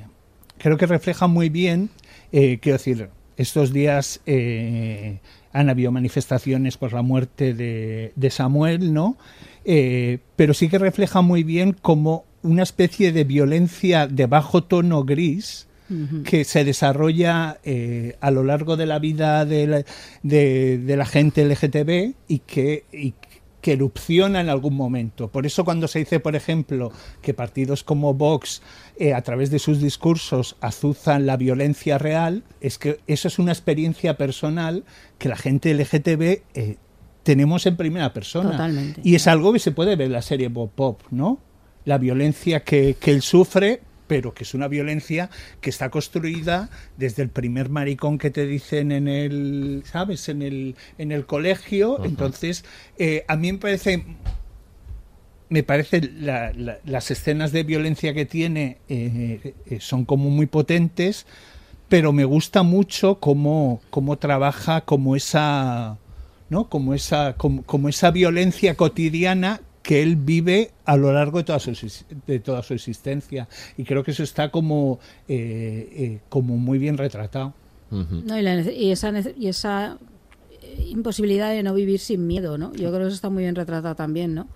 creo 0.57 0.77
que 0.77 0.87
refleja 0.87 1.27
muy 1.27 1.49
bien, 1.49 1.89
eh, 2.31 2.57
quiero 2.59 2.77
decir, 2.77 3.09
estos 3.37 3.71
días 3.71 4.21
eh, 4.25 5.19
han 5.53 5.69
habido 5.69 5.91
manifestaciones 5.91 6.77
por 6.77 6.93
la 6.93 7.03
muerte 7.03 7.53
de, 7.53 8.11
de 8.15 8.29
Samuel, 8.31 8.91
¿no? 8.93 9.17
Eh, 9.69 10.19
pero 10.37 10.53
sí 10.53 10.69
que 10.69 10.79
refleja 10.79 11.21
muy 11.21 11.43
bien 11.43 11.73
como 11.73 12.23
una 12.41 12.63
especie 12.63 13.11
de 13.11 13.25
violencia 13.25 14.07
de 14.07 14.25
bajo 14.25 14.63
tono 14.63 15.03
gris, 15.03 15.67
que 16.25 16.43
se 16.43 16.65
desarrolla 16.65 17.59
eh, 17.63 18.17
a 18.19 18.29
lo 18.29 18.43
largo 18.43 18.75
de 18.75 18.85
la 18.85 18.99
vida 18.99 19.45
de 19.45 19.67
la, 19.67 19.83
de, 20.21 20.77
de 20.79 20.97
la 20.97 21.05
gente 21.05 21.45
LGTB 21.45 22.13
y 22.27 22.39
que, 22.39 22.83
y 22.91 23.13
que 23.61 23.73
erupciona 23.73 24.39
en 24.39 24.49
algún 24.49 24.75
momento. 24.75 25.29
Por 25.29 25.45
eso 25.45 25.65
cuando 25.65 25.87
se 25.87 25.99
dice, 25.99 26.19
por 26.19 26.35
ejemplo, 26.35 26.91
que 27.21 27.33
partidos 27.33 27.83
como 27.83 28.13
Vox 28.13 28.61
eh, 28.97 29.13
a 29.13 29.21
través 29.21 29.49
de 29.49 29.59
sus 29.59 29.81
discursos 29.81 30.55
azuzan 30.61 31.25
la 31.25 31.37
violencia 31.37 31.97
real, 31.97 32.43
es 32.61 32.77
que 32.77 32.99
eso 33.07 33.27
es 33.27 33.39
una 33.39 33.51
experiencia 33.51 34.17
personal 34.17 34.85
que 35.17 35.29
la 35.29 35.35
gente 35.35 35.73
LGTB 35.73 36.41
eh, 36.53 36.77
tenemos 37.27 37.65
en 37.65 37.75
primera 37.75 38.13
persona. 38.13 38.51
Totalmente. 38.51 39.01
Y 39.03 39.15
es 39.15 39.27
algo 39.27 39.51
que 39.51 39.59
se 39.59 39.71
puede 39.71 39.97
ver 39.97 40.07
en 40.07 40.13
la 40.13 40.21
serie 40.21 40.47
Bob 40.47 40.71
Pop, 40.71 41.01
¿no? 41.11 41.39
La 41.83 41.97
violencia 41.97 42.61
que, 42.61 42.95
que 42.99 43.11
él 43.11 43.21
sufre, 43.21 43.81
pero 44.07 44.33
que 44.33 44.43
es 44.45 44.53
una 44.53 44.69
violencia 44.69 45.29
que 45.59 45.69
está 45.69 45.89
construida 45.89 46.69
desde 46.95 47.23
el 47.23 47.29
primer 47.29 47.67
maricón 47.69 48.17
que 48.17 48.29
te 48.29 48.47
dicen 48.47 48.93
en 48.93 49.09
el, 49.09 49.83
¿sabes? 49.85 50.29
En 50.29 50.41
el, 50.41 50.75
en 50.97 51.11
el 51.11 51.25
colegio. 51.25 52.03
Entonces, 52.05 52.63
eh, 52.97 53.25
a 53.27 53.35
mí 53.35 53.51
me 53.51 53.57
parece 53.59 54.05
me 55.49 55.63
parece 55.63 56.01
la- 56.01 56.51
la- 56.53 56.77
las 56.85 57.09
escenas 57.11 57.51
de 57.51 57.63
violencia 57.63 58.13
que 58.13 58.25
tiene 58.25 58.77
eh, 58.89 59.53
eh, 59.65 59.77
son 59.79 60.03
como 60.05 60.29
muy 60.29 60.45
potentes, 60.45 61.25
pero 61.87 62.11
me 62.11 62.25
gusta 62.25 62.63
mucho 62.63 63.19
cómo, 63.21 63.79
cómo 63.89 64.17
trabaja 64.17 64.81
como 64.81 65.15
esa, 65.15 65.97
¿no? 66.49 66.69
como 66.69 66.93
esa, 66.93 67.33
como, 67.35 67.63
como 67.63 67.89
esa 67.89 68.11
violencia 68.11 68.75
cotidiana 68.75 69.61
que 69.87 70.03
él 70.03 70.17
vive 70.17 70.71
a 70.83 70.97
lo 70.97 71.13
largo 71.13 71.37
de 71.37 71.45
toda 71.45 71.59
su, 71.59 71.71
de 72.27 72.39
toda 72.39 72.61
su 72.61 72.73
existencia. 72.73 73.47
Y 73.77 73.85
creo 73.85 74.03
que 74.03 74.11
eso 74.11 74.21
está 74.21 74.51
como, 74.51 74.99
eh, 75.29 75.89
eh, 75.93 76.19
como 76.27 76.57
muy 76.57 76.77
bien 76.77 76.97
retratado. 76.97 77.53
No, 77.89 78.37
y, 78.37 78.41
la 78.41 78.59
y 78.69 78.91
esa, 78.91 79.13
y 79.37 79.47
esa 79.47 79.97
eh, 80.61 80.85
imposibilidad 80.89 81.51
de 81.51 81.63
no 81.63 81.73
vivir 81.73 82.01
sin 82.01 82.27
miedo, 82.27 82.57
¿no? 82.57 82.73
Yo 82.73 82.89
creo 82.89 83.03
que 83.03 83.07
eso 83.07 83.15
está 83.15 83.29
muy 83.29 83.43
bien 83.43 83.55
retratado 83.55 83.95
también, 83.95 84.35
¿no? 84.35 84.47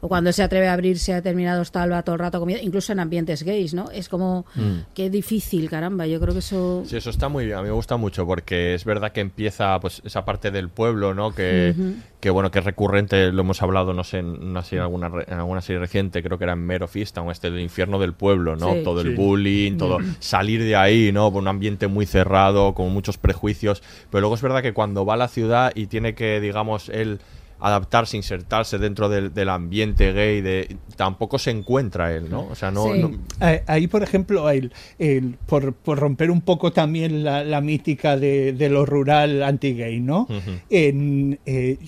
O 0.00 0.08
cuando 0.08 0.32
se 0.32 0.42
atreve 0.42 0.68
a 0.68 0.72
abrirse 0.74 1.12
a 1.12 1.16
determinados 1.16 1.72
talba 1.72 2.02
todo 2.02 2.14
el 2.14 2.20
rato 2.20 2.38
comiendo, 2.40 2.64
incluso 2.64 2.92
en 2.92 3.00
ambientes 3.00 3.42
gays, 3.42 3.74
¿no? 3.74 3.90
Es 3.90 4.08
como 4.08 4.44
Mm. 4.54 4.78
qué 4.94 5.10
difícil, 5.10 5.68
caramba. 5.70 6.06
Yo 6.06 6.20
creo 6.20 6.32
que 6.32 6.40
eso 6.40 6.82
Sí, 6.86 6.96
eso 6.96 7.10
está 7.10 7.28
muy 7.28 7.46
bien. 7.46 7.58
A 7.58 7.62
mí 7.62 7.68
me 7.68 7.74
gusta 7.74 7.96
mucho 7.96 8.26
porque 8.26 8.74
es 8.74 8.84
verdad 8.84 9.12
que 9.12 9.20
empieza 9.20 9.78
pues 9.80 10.02
esa 10.04 10.24
parte 10.24 10.50
del 10.50 10.68
pueblo, 10.68 11.14
¿no? 11.14 11.34
Que, 11.34 11.74
que 12.20 12.30
bueno, 12.30 12.50
que 12.50 12.58
es 12.58 12.64
recurrente, 12.64 13.32
lo 13.32 13.40
hemos 13.42 13.62
hablado, 13.62 13.92
no 13.92 14.04
sé, 14.04 14.18
en, 14.18 14.26
una 14.26 14.62
serie, 14.62 14.80
alguna, 14.82 15.08
re- 15.08 15.24
en 15.28 15.34
alguna 15.38 15.60
serie 15.60 15.80
reciente, 15.80 16.22
creo 16.22 16.38
que 16.38 16.44
era 16.44 16.52
en 16.54 16.60
Mero 16.66 16.88
Fist, 16.88 17.16
aún 17.18 17.30
este, 17.30 17.48
el 17.48 17.60
infierno 17.60 17.98
del 17.98 18.12
pueblo, 18.14 18.56
¿no? 18.56 18.74
Sí. 18.74 18.82
Todo 18.84 19.00
el 19.00 19.14
bullying, 19.14 19.76
todo 19.78 19.98
salir 20.20 20.62
de 20.62 20.76
ahí, 20.76 21.12
¿no? 21.12 21.32
Por 21.32 21.42
un 21.42 21.48
ambiente 21.48 21.86
muy 21.88 22.06
cerrado, 22.06 22.74
con 22.74 22.92
muchos 22.92 23.18
prejuicios. 23.18 23.82
Pero 24.10 24.20
luego 24.20 24.34
es 24.34 24.42
verdad 24.42 24.62
que 24.62 24.72
cuando 24.72 25.04
va 25.06 25.14
a 25.14 25.16
la 25.18 25.28
ciudad 25.28 25.72
y 25.74 25.86
tiene 25.86 26.14
que, 26.14 26.40
digamos, 26.40 26.88
él 26.88 27.20
adaptarse, 27.60 28.16
insertarse 28.16 28.78
dentro 28.78 29.08
del, 29.08 29.32
del 29.32 29.48
ambiente 29.48 30.12
gay, 30.12 30.40
de, 30.42 30.76
tampoco 30.96 31.38
se 31.38 31.50
encuentra 31.50 32.14
él, 32.14 32.28
¿no? 32.30 32.46
O 32.48 32.54
sea, 32.54 32.70
no, 32.70 32.92
Sí. 32.92 33.00
no- 33.00 33.18
Ahí, 33.66 33.86
por 33.86 34.02
ejemplo, 34.02 34.48
el, 34.50 34.72
el- 34.98 35.36
por, 35.46 35.72
por 35.74 35.98
romper 35.98 36.30
un 36.30 36.42
poco 36.42 36.72
también 36.72 37.24
la, 37.24 37.44
la 37.44 37.60
mítica 37.60 38.16
de, 38.16 38.52
de 38.52 38.68
lo 38.68 38.84
rural 38.84 39.42
anti-gay, 39.42 40.00
¿no? 40.00 40.26
En, 40.70 41.38
eh, 41.46 41.78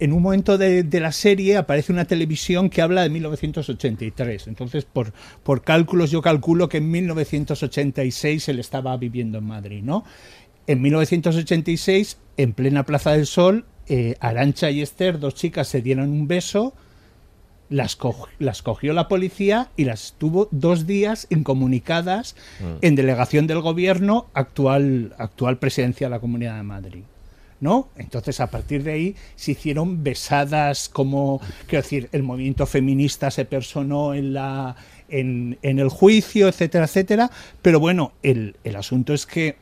en 0.00 0.12
un 0.12 0.22
momento 0.22 0.58
de, 0.58 0.82
de 0.82 1.00
la 1.00 1.12
serie 1.12 1.56
aparece 1.56 1.92
una 1.92 2.04
televisión 2.04 2.68
que 2.68 2.82
habla 2.82 3.02
de 3.02 3.10
1983. 3.10 4.48
Entonces, 4.48 4.84
por, 4.84 5.12
por 5.42 5.62
cálculos, 5.62 6.10
yo 6.10 6.20
calculo 6.20 6.68
que 6.68 6.78
en 6.78 6.90
1986 6.90 8.48
él 8.48 8.58
estaba 8.58 8.96
viviendo 8.96 9.38
en 9.38 9.44
Madrid, 9.44 9.82
¿no? 9.82 10.04
En 10.66 10.82
1986, 10.82 12.18
en 12.36 12.52
plena 12.52 12.84
Plaza 12.84 13.12
del 13.12 13.26
Sol, 13.26 13.66
eh, 13.88 14.16
Arancha 14.20 14.70
y 14.70 14.80
Esther, 14.82 15.18
dos 15.18 15.34
chicas, 15.34 15.68
se 15.68 15.82
dieron 15.82 16.10
un 16.10 16.26
beso, 16.28 16.72
las, 17.70 17.96
co- 17.96 18.28
las 18.38 18.62
cogió 18.62 18.92
la 18.92 19.08
policía 19.08 19.68
y 19.76 19.84
las 19.84 20.14
tuvo 20.18 20.48
dos 20.50 20.86
días 20.86 21.26
incomunicadas 21.30 22.36
Mm. 22.60 22.64
en 22.82 22.94
delegación 22.94 23.46
del 23.46 23.60
gobierno 23.60 24.26
actual, 24.34 25.14
actual 25.18 25.58
presidencia 25.58 26.06
de 26.06 26.10
la 26.10 26.20
Comunidad 26.20 26.56
de 26.56 26.62
Madrid. 26.62 27.02
¿No? 27.60 27.88
Entonces, 27.96 28.40
a 28.40 28.48
partir 28.48 28.82
de 28.82 28.92
ahí 28.92 29.16
se 29.36 29.52
hicieron 29.52 30.02
besadas 30.04 30.90
como, 30.90 31.40
quiero 31.66 31.82
decir, 31.82 32.08
el 32.12 32.22
movimiento 32.22 32.66
feminista 32.66 33.30
se 33.30 33.46
personó 33.46 34.12
en, 34.12 34.34
la, 34.34 34.76
en, 35.08 35.56
en 35.62 35.78
el 35.78 35.88
juicio, 35.88 36.48
etcétera, 36.48 36.84
etcétera. 36.84 37.30
Pero 37.62 37.80
bueno, 37.80 38.12
el, 38.22 38.56
el 38.64 38.76
asunto 38.76 39.14
es 39.14 39.24
que 39.24 39.56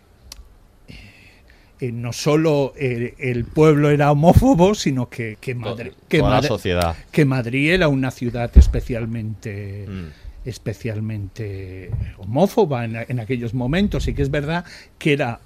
eh, 1.82 1.90
no 1.92 2.12
solo 2.12 2.72
eh, 2.76 3.14
el 3.18 3.44
pueblo 3.44 3.90
era 3.90 4.10
homófobo, 4.12 4.74
sino 4.74 5.08
que, 5.08 5.36
que 5.40 5.54
Madrid, 5.54 5.92
que, 6.08 6.18
toda 6.18 6.30
la 6.30 6.36
Madri- 6.40 6.48
sociedad. 6.48 6.96
que 7.10 7.24
Madrid 7.24 7.72
era 7.72 7.88
una 7.88 8.10
ciudad 8.10 8.50
especialmente 8.56 9.86
Mm. 9.88 10.48
especialmente 10.48 11.90
homófoba 12.18 12.84
en, 12.84 12.96
en 13.08 13.20
aquellos 13.20 13.52
momentos 13.54 14.06
y 14.08 14.14
que 14.14 14.22
es 14.22 14.30
verdad 14.30 14.64
que 14.98 15.12
era 15.12 15.40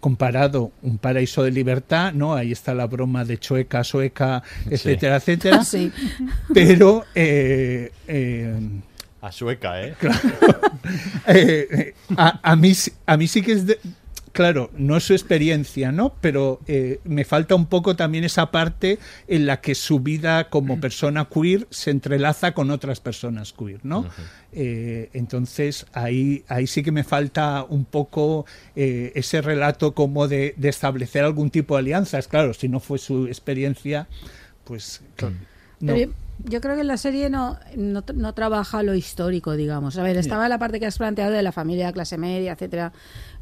comparado 0.00 0.70
un 0.82 0.98
paraíso 0.98 1.42
de 1.42 1.50
libertad, 1.50 2.12
¿no? 2.12 2.34
Ahí 2.34 2.52
está 2.52 2.74
la 2.74 2.86
broma 2.86 3.24
de 3.24 3.38
chueca, 3.38 3.82
sueca, 3.82 4.42
etcétera, 4.70 5.16
etcétera. 5.16 5.64
Sí. 5.74 5.90
Pero 6.54 7.04
eh, 7.14 7.90
eh, 8.06 8.54
A 9.22 9.32
sueca, 9.32 9.82
¿eh? 9.82 9.94
eh, 11.26 11.66
eh, 11.70 11.94
a, 12.16 12.38
a 12.52 12.56
mí, 12.56 12.74
sí- 12.74 12.92
a 13.06 13.16
mí 13.16 13.26
sí 13.26 13.42
que 13.42 13.52
es 13.52 13.66
de- 13.66 13.80
claro, 14.36 14.70
no 14.76 14.98
es 14.98 15.04
su 15.04 15.14
experiencia, 15.14 15.92
¿no? 15.92 16.14
Pero 16.20 16.60
eh, 16.66 17.00
me 17.04 17.24
falta 17.24 17.54
un 17.54 17.64
poco 17.64 17.96
también 17.96 18.22
esa 18.22 18.50
parte 18.50 18.98
en 19.28 19.46
la 19.46 19.62
que 19.62 19.74
su 19.74 20.00
vida 20.00 20.50
como 20.50 20.78
persona 20.78 21.26
queer 21.32 21.66
se 21.70 21.90
entrelaza 21.90 22.52
con 22.52 22.70
otras 22.70 23.00
personas 23.00 23.54
queer, 23.54 23.80
¿no? 23.82 24.04
Eh, 24.52 25.08
entonces 25.14 25.86
ahí, 25.94 26.44
ahí 26.48 26.66
sí 26.66 26.82
que 26.82 26.92
me 26.92 27.02
falta 27.02 27.64
un 27.66 27.86
poco 27.86 28.44
eh, 28.74 29.10
ese 29.14 29.40
relato 29.40 29.94
como 29.94 30.28
de, 30.28 30.52
de 30.58 30.68
establecer 30.68 31.24
algún 31.24 31.48
tipo 31.48 31.74
de 31.74 31.80
alianzas. 31.80 32.28
Claro, 32.28 32.52
si 32.52 32.68
no 32.68 32.78
fue 32.78 32.98
su 32.98 33.28
experiencia, 33.28 34.06
pues 34.64 35.00
claro, 35.16 35.36
no. 35.80 35.94
Pero 35.94 36.12
yo, 36.44 36.60
creo 36.60 36.76
que 36.76 36.84
la 36.84 36.96
serie 36.96 37.30
no, 37.30 37.58
no, 37.76 38.04
no 38.14 38.32
trabaja 38.34 38.82
lo 38.82 38.94
histórico, 38.94 39.56
digamos. 39.56 39.96
A 39.98 40.02
ver, 40.02 40.16
estaba 40.16 40.48
la 40.48 40.58
parte 40.58 40.78
que 40.80 40.86
has 40.86 40.98
planteado 40.98 41.32
de 41.32 41.42
la 41.42 41.52
familia, 41.52 41.92
clase 41.92 42.18
media, 42.18 42.52
etcétera, 42.52 42.92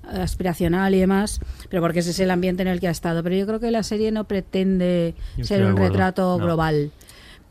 aspiracional 0.02 0.94
y 0.94 1.00
demás, 1.00 1.40
pero 1.70 1.82
porque 1.82 2.00
ese 2.00 2.10
es 2.10 2.20
el 2.20 2.30
ambiente 2.30 2.62
en 2.62 2.68
el 2.68 2.80
que 2.80 2.88
ha 2.88 2.90
estado. 2.90 3.22
Pero 3.22 3.36
yo 3.36 3.46
creo 3.46 3.60
que 3.60 3.70
la 3.70 3.82
serie 3.82 4.12
no 4.12 4.24
pretende 4.24 5.14
Yo 5.36 5.44
ser 5.44 5.64
un 5.64 5.76
retrato 5.76 6.38
No. 6.38 6.44
global. 6.44 6.90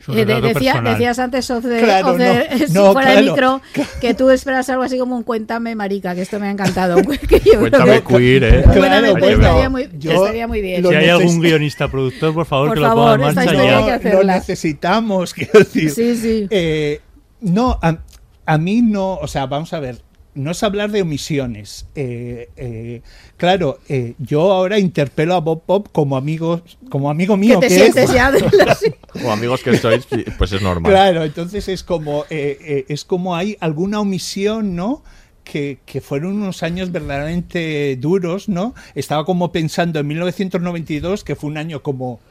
Eh, 0.09 0.25
de- 0.25 0.41
decía- 0.41 0.81
decías 0.81 1.17
antes 1.19 1.49
off 1.49 1.63
the- 1.63 1.79
Claro, 1.79 2.11
off 2.11 2.17
the- 2.17 2.47
no, 2.51 2.57
si 2.67 2.73
no, 2.73 2.91
fuera 2.93 3.11
de 3.11 3.21
claro. 3.23 3.61
micro 3.73 3.87
que 4.01 4.13
tú 4.13 4.29
esperas 4.29 4.69
algo 4.69 4.83
así 4.83 4.97
como 4.97 5.15
un 5.15 5.23
cuéntame 5.23 5.75
marica, 5.75 6.13
que 6.13 6.21
esto 6.23 6.39
me 6.39 6.47
ha 6.47 6.51
encantado. 6.51 6.97
Que 7.27 7.39
yo 7.39 7.41
creo 7.43 7.59
Cuéntame 7.59 8.03
que- 8.03 8.13
queer, 8.17 8.43
¿eh? 8.43 8.63
Cuéntame, 8.63 8.87
Claro, 8.87 9.15
pues, 9.17 9.31
estaría, 9.33 9.69
muy, 9.69 9.89
yo 9.97 10.11
estaría 10.11 10.47
muy 10.47 10.61
bien. 10.61 10.85
Si 10.85 10.93
hay 10.95 11.09
algún 11.09 11.39
guionista 11.39 11.87
productor, 11.87 12.33
por 12.33 12.45
favor, 12.45 12.67
Por 12.69 12.75
que 12.77 12.81
lo 12.81 12.87
favor, 12.87 13.17
ponga 13.19 13.29
en 13.29 13.35
marcha 13.35 13.53
ya. 13.87 13.99
que 13.99 14.09
lo 14.09 14.23
necesitamos, 14.23 15.33
quiero 15.35 15.59
decir. 15.59 15.89
Sí, 15.91 16.15
sí. 16.17 16.47
Eh, 16.49 16.99
no, 17.41 17.79
a, 17.81 17.97
a 18.45 18.57
mí 18.57 18.81
no, 18.81 19.13
o 19.15 19.27
sea, 19.27 19.45
vamos 19.45 19.71
a 19.73 19.79
ver, 19.79 20.02
no 20.35 20.51
es 20.51 20.63
hablar 20.63 20.91
de 20.91 21.01
omisiones. 21.03 21.85
Eh, 21.95 22.49
eh, 22.57 23.01
claro, 23.37 23.79
eh, 23.89 24.15
yo 24.19 24.51
ahora 24.51 24.79
interpelo 24.79 25.35
a 25.35 25.39
Bob 25.39 25.63
Pop 25.65 25.87
como 25.91 26.17
amigo, 26.17 26.61
como 26.89 27.09
amigo 27.09 27.37
mío. 27.37 27.59
que 27.59 27.67
te 27.67 27.75
que 27.75 27.85
es. 27.85 27.93
sientes 27.93 28.13
ya 28.15 28.31
de 28.31 28.39
la- 28.41 28.75
sí. 28.79 28.93
O 29.23 29.31
amigos 29.31 29.61
que 29.61 29.77
sois, 29.77 30.07
pues 30.37 30.51
es 30.53 30.61
normal. 30.61 30.91
Claro, 30.91 31.23
entonces 31.23 31.67
es 31.67 31.83
como, 31.83 32.23
eh, 32.29 32.57
eh, 32.61 32.85
es 32.89 33.05
como 33.05 33.35
hay 33.35 33.57
alguna 33.59 33.99
omisión, 33.99 34.75
¿no? 34.75 35.03
Que, 35.43 35.79
que 35.85 35.99
fueron 35.99 36.35
unos 36.41 36.63
años 36.63 36.91
verdaderamente 36.91 37.97
duros, 37.97 38.47
¿no? 38.47 38.73
Estaba 38.95 39.25
como 39.25 39.51
pensando 39.51 39.99
en 39.99 40.07
1992, 40.07 41.23
que 41.25 41.35
fue 41.35 41.49
un 41.49 41.57
año 41.57 41.83
como, 41.83 42.21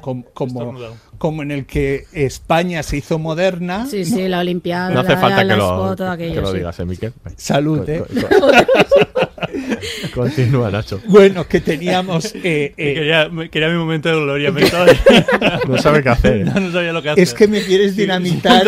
como, 0.00 0.24
como. 0.32 0.74
Como 1.18 1.42
en 1.42 1.50
el 1.50 1.66
que 1.66 2.04
España 2.12 2.82
se 2.82 2.98
hizo 2.98 3.18
moderna. 3.18 3.86
Sí, 3.86 4.04
sí, 4.04 4.28
la 4.28 4.40
Olimpiada. 4.40 4.90
No 4.90 5.00
hace 5.00 5.12
la- 5.12 5.18
falta 5.20 5.44
la 5.44 5.54
que 5.54 5.58
lo, 5.58 5.64
Expo, 5.68 5.96
todo 5.96 6.16
que 6.16 6.24
aquello, 6.24 6.40
lo 6.42 6.50
sí. 6.50 6.56
digas, 6.58 6.80
¿eh, 6.80 6.84
Miquel? 6.84 7.12
Salud, 7.36 7.78
Co- 7.84 7.90
¿eh? 7.90 8.02
co- 8.08 8.38
co- 8.40 8.50
Continúa, 10.14 10.70
Nacho. 10.70 11.00
Bueno, 11.06 11.46
que 11.46 11.60
teníamos... 11.60 12.34
eh, 12.34 12.72
eh, 12.76 12.94
Quería, 12.94 13.30
quería 13.50 13.68
mi 13.68 13.76
momento 13.76 14.08
de 14.08 14.14
gloria. 14.16 14.50
me 14.50 14.62
estaba- 14.62 14.86
No 15.68 15.78
sabe 15.78 16.02
qué 16.02 16.08
hacer. 16.08 16.44
No, 16.46 16.58
no 16.58 16.72
sabía 16.72 16.92
lo 16.92 17.02
que 17.02 17.10
hacer. 17.10 17.22
es 17.22 17.34
que 17.34 17.46
me 17.48 17.60
quieres 17.62 17.96
dinamitar 17.96 18.64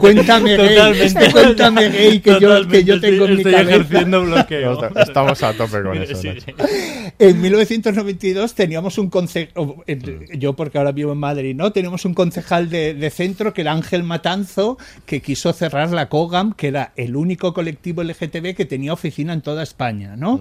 cuéntame 0.00 0.56
gay, 0.56 1.14
cuéntame 1.32 1.88
gay 1.90 2.20
que 2.20 2.40
yo, 2.40 2.66
que 2.68 2.84
yo 2.84 3.00
tengo 3.00 3.24
en 3.26 3.30
mi 3.32 3.36
estoy 3.38 3.52
cabeza. 3.52 3.70
ejerciendo 3.76 4.22
bloqueo. 4.24 4.90
No, 4.94 5.00
Estamos 5.00 5.42
a 5.42 5.52
tope 5.52 5.82
con 5.82 5.96
eso, 6.02 6.14
Sí, 6.16 6.28
Nacho. 6.28 6.40
sí. 6.46 6.54
En 7.18 7.40
1992 7.40 8.54
teníamos 8.54 8.98
un 8.98 9.08
concejal, 9.10 9.52
yo 10.34 10.52
porque 10.54 10.78
ahora 10.78 10.92
vivo 10.92 11.12
en 11.12 11.18
Madrid, 11.18 11.54
¿no? 11.54 11.72
Teníamos 11.72 11.85
un 12.04 12.14
concejal 12.14 12.68
de, 12.70 12.94
de 12.94 13.10
centro 13.10 13.54
que 13.54 13.60
era 13.62 13.72
Ángel 13.72 14.02
Matanzo, 14.02 14.78
que 15.06 15.22
quiso 15.22 15.52
cerrar 15.52 15.90
la 15.90 16.08
COGAM, 16.08 16.52
que 16.54 16.68
era 16.68 16.92
el 16.96 17.16
único 17.16 17.54
colectivo 17.54 18.02
LGTB 18.02 18.54
que 18.56 18.64
tenía 18.64 18.92
oficina 18.92 19.32
en 19.32 19.40
toda 19.42 19.62
España, 19.62 20.16
¿no? 20.16 20.40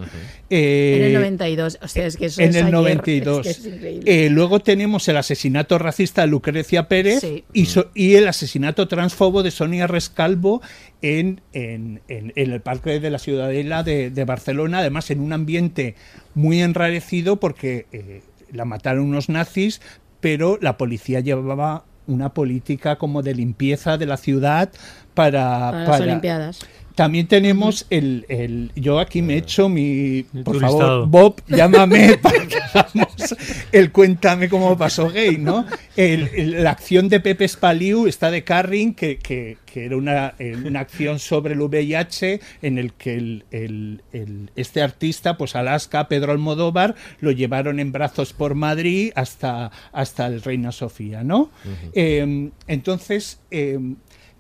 Eh, 0.50 0.98
En 1.00 1.04
el 1.08 1.14
92. 1.14 1.80
O 1.82 1.88
sea, 1.88 2.06
es 2.06 2.18
que 2.18 2.26
eso 2.28 2.42
en 2.42 2.50
es 2.50 2.56
el 2.56 2.62
ayer, 2.64 2.74
92. 2.74 3.46
es 3.46 3.58
que 3.58 3.68
es 3.70 3.74
increíble. 3.76 4.26
Eh, 4.26 4.30
luego 4.30 4.60
tenemos 4.60 5.08
el 5.08 5.18
asesinato 5.18 5.78
racista 5.78 6.22
de 6.22 6.28
Lucrecia 6.28 6.88
Pérez 6.88 7.22
Sí. 7.22 7.44
y, 7.54 7.66
so- 7.66 7.92
y 7.94 8.16
el 8.16 8.28
asesinato 8.28 8.88
transfobo 8.88 9.44
de 9.44 9.52
Sonia 9.52 9.88
Rescalvo 9.88 10.62
en, 11.02 11.42
en- 11.54 12.02
en- 12.08 12.34
en 12.36 12.52
el 12.52 12.62
Parque 12.62 13.00
de 13.00 13.10
la 13.10 13.20
Ciudadela 13.20 13.84
de, 13.84 14.10
de 14.10 14.26
Barcelona, 14.26 14.80
además 14.80 15.10
en 15.12 15.20
un 15.20 15.34
ambiente 15.34 15.96
muy 16.34 16.62
enrarecido 16.62 17.38
porque 17.38 17.86
eh, 17.92 18.22
la 18.52 18.66
mataron 18.66 19.06
unos 19.06 19.30
nazis, 19.30 19.82
pero 20.26 20.58
la 20.60 20.76
policía 20.76 21.20
llevaba 21.20 21.84
una 22.08 22.30
política 22.30 22.96
como 22.96 23.22
de 23.22 23.36
limpieza 23.36 24.00
de 24.00 24.08
la 24.08 24.18
ciudad 24.18 24.72
para, 25.14 25.44
Para 25.44 25.80
las 25.82 25.90
para- 25.92 26.04
Olimpiadas. 26.06 26.60
También 26.96 27.28
tenemos 27.28 27.86
el, 27.90 28.26
el- 28.30 28.72
Yo 28.76 29.00
aquí 29.00 29.22
me 29.22 29.34
he 29.36 29.38
hecho 29.38 29.70
mi. 29.70 30.24
Por 30.44 30.60
favor. 30.60 31.08
Bob, 31.08 31.42
llámame 31.48 32.18
para 32.22 32.48
que 32.48 32.56
hagamos 32.58 33.36
el 33.72 33.92
cuéntame 33.92 34.50
cómo 34.50 34.78
pasó 34.78 35.10
gay, 35.10 35.38
¿no? 35.38 35.66
El- 35.98 36.30
el- 36.34 36.64
la 36.64 36.72
acción 36.72 37.10
de 37.10 37.20
Pepe 37.20 37.48
Spaliu 37.48 38.08
está 38.08 38.32
de 38.32 38.44
Carring, 38.44 38.94
que, 38.94 39.18
que- 39.18 39.58
que 39.66 39.86
era 39.86 39.98
una, 39.98 40.36
eh, 40.40 40.56
una 40.66 40.80
acción 40.80 41.20
sobre 41.20 41.54
el 41.54 41.60
VIH 41.62 42.40
en 42.62 42.78
el 42.78 42.94
que 42.94 43.16
el, 43.16 43.44
el- 43.52 44.02
el- 44.14 44.50
este 44.56 44.82
artista, 44.82 45.36
pues 45.38 45.54
Alaska, 45.58 46.08
Pedro 46.08 46.32
Almodóvar, 46.32 46.96
lo 47.20 47.32
llevaron 47.32 47.82
en 47.82 47.92
brazos 47.92 48.32
por 48.32 48.56
Madrid 48.56 49.12
hasta, 49.16 49.72
hasta 49.92 50.28
el 50.28 50.42
Reina 50.44 50.72
Sofía, 50.72 51.24
¿no? 51.26 51.52
Eh, 51.94 52.50
entonces. 52.68 53.42
eh, 53.52 53.78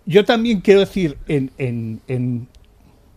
yo 0.06 0.26
también 0.26 0.62
quiero 0.62 0.82
decir, 0.82 1.18
en, 1.28 1.52
en- 1.58 2.02
en- 2.08 2.48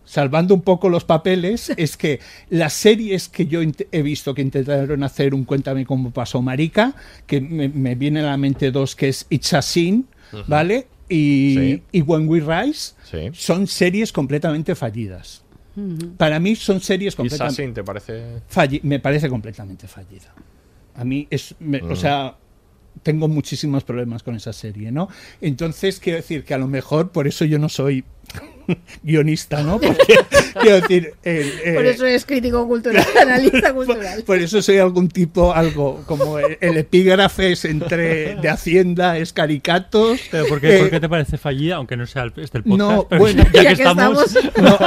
salvando 0.04 0.54
un 0.54 0.62
poco 0.62 0.88
los 0.88 1.04
papeles, 1.04 1.70
es 1.76 1.96
que 1.96 2.20
las 2.50 2.72
series 2.72 3.28
que 3.28 3.46
yo 3.46 3.60
he 3.92 4.02
visto 4.02 4.34
que 4.34 4.42
intentaron 4.42 5.02
hacer 5.02 5.34
un 5.34 5.44
Cuéntame 5.44 5.84
cómo 5.84 6.10
pasó 6.10 6.40
Marica, 6.42 6.94
que 7.26 7.40
me, 7.40 7.68
me 7.68 7.94
vienen 7.94 8.24
a 8.24 8.30
la 8.30 8.36
mente 8.36 8.70
dos, 8.70 8.96
que 8.96 9.08
es 9.08 9.26
It's 9.30 9.52
a 9.54 9.62
Sin. 9.62 10.06
¿vale? 10.46 10.86
Y, 11.08 11.54
Sí. 11.56 11.82
y 11.92 12.02
When 12.02 12.28
We 12.28 12.40
Rise, 12.40 12.92
Sí. 13.10 13.30
son 13.32 13.66
series 13.66 14.12
completamente 14.12 14.74
fallidas. 14.74 15.42
Para 16.16 16.40
mí 16.40 16.56
son 16.56 16.80
series 16.80 17.14
¿Y 17.14 17.16
completamente... 17.16 17.52
Assassin 17.62 17.72
te 17.74 17.84
parece...? 17.84 18.40
Falli- 18.52 18.80
me 18.82 18.98
parece 18.98 19.28
completamente 19.28 19.86
fallida. 19.86 20.34
A 20.96 21.04
mí 21.04 21.26
es, 21.30 21.54
me- 21.60 21.80
Mm. 21.80 21.92
o 21.92 21.96
sea, 21.96 22.36
tengo 23.02 23.28
muchísimos 23.28 23.84
problemas 23.84 24.22
con 24.22 24.34
esa 24.34 24.52
serie, 24.52 24.92
¿no? 24.92 25.08
Entonces 25.40 26.00
quiero 26.00 26.18
decir 26.18 26.44
que 26.44 26.54
a 26.54 26.58
lo 26.58 26.66
mejor 26.66 27.10
por 27.10 27.26
eso 27.26 27.44
yo 27.44 27.58
no 27.58 27.68
soy 27.68 28.04
guionista, 29.02 29.62
¿no? 29.62 29.80
Porque 29.80 30.14
quiero 30.60 30.80
decir, 30.80 31.14
el, 31.22 31.52
eh, 31.64 31.74
Por 31.74 31.86
eso 31.86 32.06
es 32.06 32.24
crítico 32.24 32.66
cultural, 32.66 33.04
analista 33.22 33.72
cultural. 33.72 34.22
por 34.24 34.38
eso 34.38 34.60
soy 34.62 34.78
algún 34.78 35.08
tipo, 35.08 35.52
algo 35.52 36.02
como 36.06 36.38
el, 36.38 36.58
el 36.60 36.76
epígrafe 36.76 37.52
es 37.52 37.64
entre 37.64 38.36
de 38.36 38.48
Hacienda, 38.48 39.18
es 39.18 39.32
caricatos. 39.32 40.20
Pero 40.30 40.46
¿por 40.46 40.60
qué, 40.60 40.76
eh, 40.76 40.80
por 40.80 40.90
qué 40.90 41.00
te 41.00 41.08
parece 41.08 41.38
fallida? 41.38 41.76
Aunque 41.76 41.96
no 41.96 42.06
sea 42.06 42.24
el, 42.24 42.32
este 42.36 42.58
el 42.58 42.64
podcast. 42.64 42.78
no, 42.78 43.08
pero 43.08 43.20
bueno, 43.20 43.44
ya, 43.52 43.74
que 43.74 43.82
estamos. 43.82 44.38
No, 44.60 44.78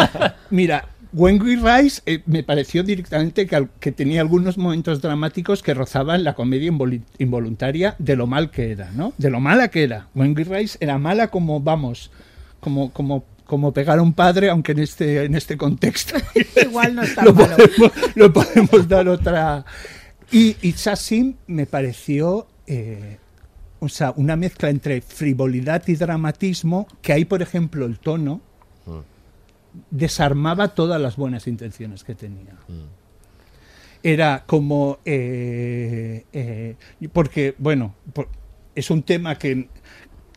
mira, 0.50 0.86
When 1.14 1.42
We 1.42 1.58
Rise 1.58 2.02
eh, 2.06 2.22
me 2.26 2.42
pareció 2.44 2.84
directamente 2.84 3.46
que, 3.46 3.92
tenía 3.92 4.22
algunos 4.22 4.58
momentos 4.58 5.02
dramáticos 5.02 5.62
que 5.62 5.74
rozaban 5.74 6.24
la 6.24 6.36
comedia 6.36 6.72
involuntaria 7.18 7.96
de 8.00 8.16
lo 8.16 8.28
mal 8.28 8.50
que 8.50 8.72
era, 8.72 8.92
¿no? 8.92 9.14
De 9.18 9.30
lo 9.30 9.40
mala 9.42 9.68
que 9.70 9.84
era. 9.84 10.08
When 10.16 10.36
We 10.38 10.46
Rise 10.46 10.78
era 10.80 10.98
mala 10.98 11.28
como, 11.28 11.60
vamos, 11.60 12.12
como, 12.62 12.92
como, 12.94 13.26
como 13.46 13.74
pegar 13.74 14.00
a 14.00 14.02
un 14.02 14.14
padre, 14.14 14.50
aunque 14.50 14.72
en 14.72 14.80
este, 14.80 15.26
en 15.26 15.36
este 15.36 15.58
contexto 15.58 16.16
Igual 16.62 16.96
no 16.96 17.04
está 17.04 17.26
lo, 17.26 17.34
malo. 17.34 17.58
podemos, 17.58 17.92
lo 18.16 18.34
podemos 18.34 18.88
dar 18.88 19.08
otra. 19.10 19.66
Y 20.32 20.56
Sin 20.96 21.38
me 21.48 21.66
pareció. 21.66 22.48
eh, 22.68 23.18
o 23.84 23.90
sea, 23.90 24.14
una 24.16 24.36
mezcla 24.36 24.70
entre 24.70 25.02
frivolidad 25.02 25.88
y 25.88 25.96
dramatismo, 25.96 26.88
que 27.02 27.14
ahí, 27.14 27.26
por 27.26 27.42
ejemplo, 27.42 27.88
el 27.88 27.98
tono 27.98 28.40
desarmaba 29.90 30.70
todas 30.76 31.00
las 31.02 31.16
buenas 31.16 31.48
intenciones 31.48 32.04
que 32.04 32.16
tenía. 32.16 32.54
Era 34.04 34.44
como... 34.48 35.00
eh, 35.06 36.26
eh, 36.34 36.76
porque, 37.14 37.56
bueno, 37.60 37.94
por- 38.14 38.30
es 38.74 38.90
un 38.90 39.04
tema 39.04 39.38
que, 39.38 39.68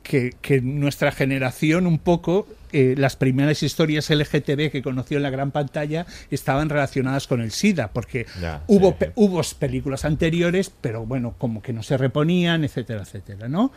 que, 0.02 0.34
que 0.42 0.60
nuestra 0.60 1.12
generación 1.12 1.86
un 1.86 1.98
poco, 1.98 2.46
eh, 2.72 2.94
las 2.98 3.16
primeras 3.16 3.62
historias 3.62 4.10
LGTB 4.10 4.70
que 4.70 4.82
conoció 4.82 5.16
en 5.16 5.22
la 5.22 5.30
gran 5.30 5.50
pantalla 5.50 6.04
estaban 6.30 6.68
relacionadas 6.68 7.26
con 7.26 7.40
el 7.40 7.52
SIDA, 7.52 7.92
porque 7.92 8.26
hubo, 8.66 8.90
sí. 8.90 8.96
pe- 8.98 9.12
hubo 9.14 9.40
películas 9.58 10.04
anteriores, 10.04 10.70
pero 10.80 11.06
bueno, 11.06 11.34
como 11.38 11.62
que 11.62 11.72
no 11.72 11.82
se 11.82 11.96
reponían, 11.96 12.64
etcétera, 12.64 13.02
etcétera, 13.02 13.48
¿no? 13.48 13.72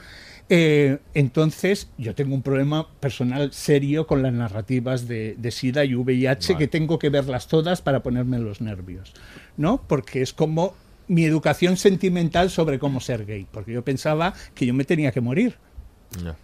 Eh, 0.50 1.00
entonces, 1.14 1.90
yo 1.98 2.16
tengo 2.16 2.34
un 2.34 2.42
problema 2.42 2.88
personal 3.00 3.52
serio 3.52 4.08
con 4.08 4.24
las 4.24 4.32
narrativas 4.32 5.08
de, 5.08 5.36
de 5.38 5.52
SIDA 5.52 5.84
y 5.84 5.94
VIH, 5.94 6.54
Vale. 6.54 6.66
que 6.66 6.68
tengo 6.70 7.00
que 7.00 7.10
verlas 7.10 7.48
todas 7.48 7.82
para 7.82 8.02
ponerme 8.02 8.40
los 8.40 8.62
nervios, 8.62 9.14
¿no? 9.58 9.82
Porque 9.88 10.22
es 10.22 10.34
como 10.34 10.74
mi 11.08 11.26
educación 11.26 11.78
sentimental 11.78 12.50
sobre 12.50 12.80
cómo 12.80 13.00
ser 13.00 13.26
gay, 13.26 13.46
porque 13.52 13.74
yo 13.74 13.84
pensaba 13.84 14.34
que 14.56 14.66
yo 14.66 14.74
me 14.74 14.86
tenía 14.86 15.12
que 15.12 15.22
morir. 15.22 15.56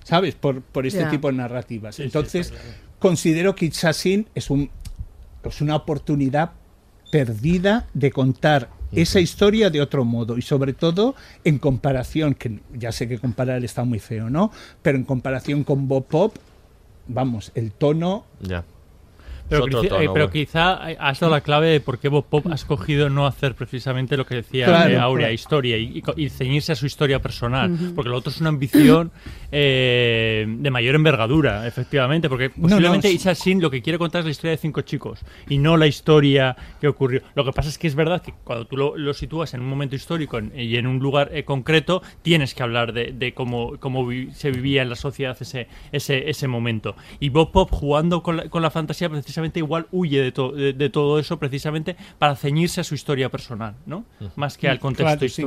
¿sabes? 0.03 0.35
Por, 0.35 0.61
por 0.61 0.85
este 0.85 1.05
tipo 1.05 1.29
de 1.29 1.37
narrativas. 1.37 1.95
Sí, 1.95 2.03
Entonces, 2.03 2.49
claro. 2.49 2.63
considero 2.99 3.55
que 3.55 3.67
Assassin 3.67 4.27
es, 4.35 4.49
un, 4.49 4.69
es 5.43 5.61
una 5.61 5.75
oportunidad 5.75 6.51
perdida 7.11 7.87
de 7.93 8.11
contar 8.11 8.69
esa 8.95 9.19
historia 9.19 9.69
de 9.69 9.81
otro 9.81 10.05
modo 10.05 10.37
y 10.37 10.41
sobre 10.41 10.73
todo 10.73 11.15
en 11.43 11.59
comparación, 11.59 12.33
que 12.33 12.59
ya 12.73 12.91
sé 12.91 13.07
que 13.07 13.19
comparar 13.19 13.63
está 13.63 13.83
muy 13.83 13.99
feo, 13.99 14.29
¿no? 14.29 14.51
Pero 14.81 14.97
en 14.97 15.03
comparación 15.03 15.63
con 15.63 15.87
Bob 15.87 16.05
Pop, 16.05 16.35
vamos, 17.07 17.51
el 17.55 17.71
tono... 17.71 18.25
Ya. 18.41 18.63
Pero, 19.49 19.63
Es 19.63 19.67
otro 19.67 19.81
quizá- 19.81 19.89
tono, 19.95 20.01
eh, 20.03 20.09
pero 20.13 20.29
quizá 20.31 20.73
has 20.99 21.19
dado 21.19 21.31
la 21.33 21.41
clave 21.41 21.67
de 21.67 21.79
por 21.79 21.99
qué 21.99 22.07
Bob 22.09 22.25
Pop 22.25 22.47
ha 22.49 22.55
escogido 22.55 23.09
no 23.09 23.27
hacer 23.27 23.55
precisamente 23.55 24.17
lo 24.17 24.25
que 24.25 24.35
decía 24.35 24.65
Claro, 24.65 24.89
eh, 24.91 24.97
Aurea, 24.97 25.25
claro. 25.27 25.33
historia, 25.33 25.77
y, 25.77 26.01
ceñirse 26.29 26.71
a 26.71 26.75
su 26.75 26.85
historia 26.85 27.21
personal. 27.21 27.71
Porque 27.95 28.09
lo 28.09 28.17
otro 28.17 28.31
es 28.31 28.39
una 28.41 28.49
ambición 28.49 29.11
eh, 29.51 30.45
de 30.47 30.71
mayor 30.71 30.95
envergadura, 30.95 31.67
efectivamente. 31.67 32.29
Porque 32.29 32.49
No, 32.49 32.53
no, 32.55 32.61
posiblemente 32.69 33.09
sí. 33.09 33.15
Isashin 33.15 33.61
lo 33.61 33.69
que 33.69 33.81
quiere 33.81 33.99
contar 33.99 34.19
es 34.19 34.25
la 34.25 34.31
historia 34.31 34.51
de 34.51 34.57
cinco 34.57 34.81
chicos 34.81 35.19
y 35.47 35.57
no 35.59 35.77
la 35.77 35.87
historia 35.87 36.55
que 36.81 36.87
ocurrió. 36.87 37.21
Lo 37.35 37.45
que 37.45 37.51
pasa 37.51 37.69
es 37.69 37.77
que 37.77 37.87
es 37.87 37.95
verdad 37.95 38.21
que 38.21 38.33
cuando 38.43 38.65
tú 38.65 38.77
lo, 38.77 38.97
lo 38.97 39.13
sitúas 39.13 39.53
en 39.53 39.61
un 39.61 39.67
momento 39.67 39.95
histórico 39.95 40.37
en- 40.39 40.51
y 40.57 40.75
en 40.77 40.87
un 40.87 40.99
lugar 40.99 41.29
eh, 41.33 41.43
concreto, 41.45 42.01
tienes 42.21 42.53
que 42.55 42.63
hablar 42.63 42.93
de, 42.93 43.11
de 43.13 43.33
cómo, 43.33 43.77
cómo 43.79 44.05
vi- 44.07 44.31
se 44.33 44.51
vivía 44.51 44.81
en 44.81 44.89
la 44.89 44.95
sociedad 44.95 45.37
ese, 45.39 45.67
ese, 45.91 46.29
ese 46.29 46.47
momento. 46.47 46.95
Y 47.19 47.29
Bob 47.29 47.51
Pop 47.51 47.69
jugando 47.71 48.23
con 48.23 48.37
la, 48.37 48.49
con 48.49 48.61
la 48.61 48.71
fantasía 48.71 49.09
precisamente 49.09 49.32
igual 49.59 49.87
huye 49.91 50.21
de, 50.21 50.31
to- 50.31 50.51
de, 50.51 50.73
de 50.73 50.89
todo 50.89 51.19
eso 51.19 51.37
precisamente 51.39 51.95
para 52.19 52.35
ceñirse 52.35 52.81
a 52.81 52.83
su 52.83 52.95
historia 52.95 53.29
personal, 53.29 53.75
¿no? 53.85 54.05
Más 54.35 54.57
que 54.57 54.67
al 54.69 54.79
contexto 54.79 55.03
Claro, 55.05 55.19
sí. 55.19 55.41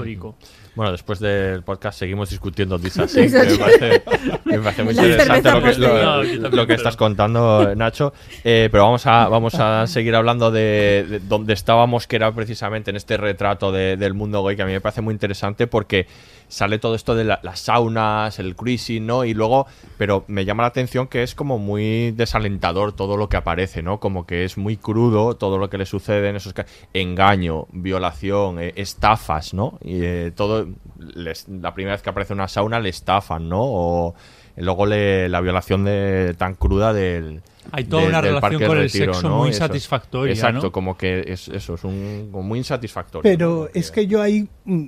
Bueno, 0.77 0.93
después 0.93 1.18
del 1.20 1.62
podcast 1.62 1.99
seguimos 1.99 2.29
discutiendo 2.31 2.79
me 3.09 3.09
sí. 3.09 3.59
parece, 3.59 4.03
me 4.45 4.59
parece 4.61 4.85
muy 4.85 4.93
interesante 4.95 5.51
lo 5.51 5.62
que, 5.62 5.74
lo- 5.79 6.22
No, 6.39 6.49
lo 6.51 6.66
estás 6.74 6.97
contando, 6.97 7.74
Nacho. 7.74 8.12
Eh, 8.45 8.68
pero 8.70 8.85
vamos 8.85 9.07
a, 9.07 9.27
vamos 9.29 9.55
a 9.55 9.87
seguir 9.87 10.14
hablando 10.14 10.51
de, 10.51 11.07
de 11.09 11.18
donde 11.20 11.55
estábamos, 11.55 12.07
que 12.07 12.16
era 12.16 12.31
precisamente 12.33 12.91
en 12.91 12.97
este 12.97 13.16
retrato 13.16 13.72
de- 13.72 13.97
del 13.97 14.12
mundo 14.14 14.45
gay, 14.45 14.55
que 14.55 14.62
a 14.62 14.66
mí 14.66 14.72
me 14.72 14.81
parece 14.83 15.01
muy 15.01 15.12
interesante 15.12 15.66
porque 15.66 16.07
sale 16.49 16.79
todo 16.79 16.95
esto 16.95 17.14
de 17.16 17.24
la- 17.24 17.41
las 17.43 17.59
saunas, 17.61 18.39
el 18.39 18.55
cruising, 18.55 19.05
¿no? 19.07 19.24
Y 19.24 19.33
luego, 19.35 19.66
pero 19.99 20.24
me 20.29 20.45
llama 20.45 20.62
la 20.62 20.68
atención 20.68 21.09
que 21.09 21.22
es 21.22 21.35
como 21.35 21.59
muy 21.59 22.12
desalentador 22.12 22.93
todo 22.95 23.16
lo 23.16 23.29
que 23.29 23.37
aparece, 23.39 23.83
¿no? 23.83 23.99
Como 23.99 24.27
que 24.27 24.45
es 24.45 24.57
muy 24.59 24.77
crudo 24.77 25.35
todo 25.37 25.59
lo 25.59 25.70
que 25.70 25.79
le 25.79 25.87
sucede 25.87 26.29
en 26.29 26.37
esos 26.37 26.53
ca- 26.53 26.66
engaño, 26.93 27.66
violación, 27.72 28.61
eh, 28.61 28.72
estafas, 28.77 29.55
¿no? 29.55 29.79
Y 29.83 30.03
eh, 30.05 30.33
todo, 30.37 30.66
les- 31.14 31.49
la 31.49 31.75
primera 31.75 31.95
vez 31.95 32.03
que 32.03 32.11
aparece 32.11 32.33
una 32.33 32.49
sauna 32.49 32.81
le 32.81 32.89
estafan, 32.91 33.49
¿no? 33.49 33.61
O 33.62 34.14
luego 34.57 34.87
le, 34.87 35.29
la 35.29 35.41
violación 35.41 35.85
de 35.85 36.35
tan 36.39 36.55
cruda 36.55 36.93
del 36.93 37.43
Hay 37.73 37.85
toda 37.85 38.05
una 38.05 38.23
del 38.23 38.35
relación 38.37 38.62
con 38.64 38.77
el 38.79 38.85
Retiro, 38.85 39.12
sexo 39.14 39.29
¿no? 39.29 39.39
muy 39.39 39.51
Eso. 39.51 39.59
satisfactoria, 39.59 40.33
Exacto, 40.33 40.62
¿no? 40.67 40.73
como 40.73 40.97
que 40.97 41.25
es, 41.27 41.49
eso 41.49 41.75
es 41.75 41.85
un 41.85 42.29
como 42.33 42.43
muy 42.45 42.59
insatisfactorio. 42.61 43.23
Pero 43.31 43.64
¿no? 43.73 43.81
es 43.81 43.91
que 43.91 44.07
yo 44.07 44.23
ahí 44.23 44.49
mm, 44.64 44.87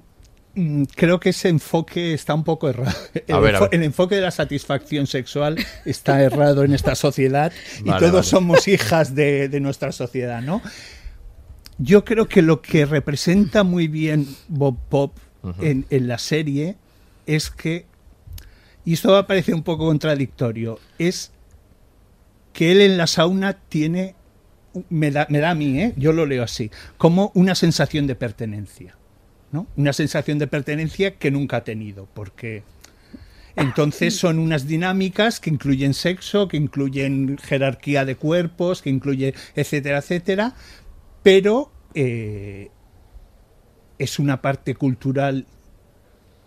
mm, 0.55 0.83
creo 0.97 1.21
que 1.21 1.31
ese 1.31 1.49
enfoque 1.51 2.15
está 2.15 2.33
un 2.35 2.45
poco 2.45 2.69
errado. 2.71 2.97
El, 3.27 3.35
A 3.35 3.41
ver, 3.41 3.57
a 3.57 3.59
enfo- 3.59 3.71
ver. 3.71 3.75
el 3.81 3.83
enfoque 3.85 4.15
de 4.15 4.21
la 4.23 4.31
satisfacción 4.31 5.07
sexual 5.07 5.57
está 5.85 6.23
errado 6.23 6.65
en 6.65 6.73
esta 6.73 6.95
sociedad 6.95 7.53
y 7.81 7.91
Vale, 7.91 7.99
todos 8.01 8.13
vale. 8.15 8.27
somos 8.27 8.69
hijas 8.69 9.15
de, 9.15 9.49
de 9.51 9.61
nuestra 9.61 9.93
sociedad, 9.93 10.41
¿no? 10.41 10.63
Yo 11.81 12.05
creo 12.05 12.27
que 12.27 12.43
lo 12.43 12.61
que 12.61 12.87
representa 12.87 13.63
muy 13.63 13.87
bien 13.87 14.27
Bob 14.49 14.79
Pop 14.89 15.17
En 15.61 15.87
la 16.09 16.19
serie 16.19 16.77
es 17.27 17.51
que, 17.51 17.87
y 18.85 18.95
esto 18.95 19.13
va 19.13 19.21
a 19.21 19.27
parecer 19.27 19.55
un 19.55 19.63
poco 19.63 19.87
contradictorio, 19.87 20.79
es 20.99 21.31
que 22.53 22.73
él 22.73 22.81
en 22.81 22.97
la 22.97 23.07
sauna 23.07 23.55
tiene, 23.55 24.15
me 24.89 25.11
da, 25.11 25.27
me 25.31 25.39
da 25.39 25.51
a 25.51 25.55
mí, 25.55 25.81
¿eh? 25.81 25.93
yo 25.97 26.13
lo 26.13 26.27
leo 26.27 26.43
así, 26.43 26.71
como 26.97 27.31
una 27.35 27.55
sensación 27.55 28.07
de 28.07 28.15
pertenencia. 28.15 28.97
¿no? 29.53 29.67
Una 29.77 29.93
sensación 29.93 30.39
de 30.39 30.47
pertenencia 30.47 31.15
que 31.17 31.31
nunca 31.31 31.59
ha 31.59 31.65
tenido, 31.65 32.09
porque 32.15 32.63
entonces 33.57 34.17
son 34.17 34.39
unas 34.39 34.67
dinámicas 34.67 35.41
que 35.41 35.51
incluyen 35.51 35.95
sexo, 35.95 36.49
que 36.49 36.57
incluyen 36.57 37.39
jerarquía 37.39 38.05
de 38.05 38.17
cuerpos, 38.17 38.83
que 38.83 38.91
incluye 38.91 39.35
etcétera, 39.55 39.99
etcétera, 39.99 40.55
pero 41.23 41.71
eh, 41.95 42.71
es 43.99 44.19
una 44.19 44.41
parte 44.43 44.75
cultural 44.75 45.47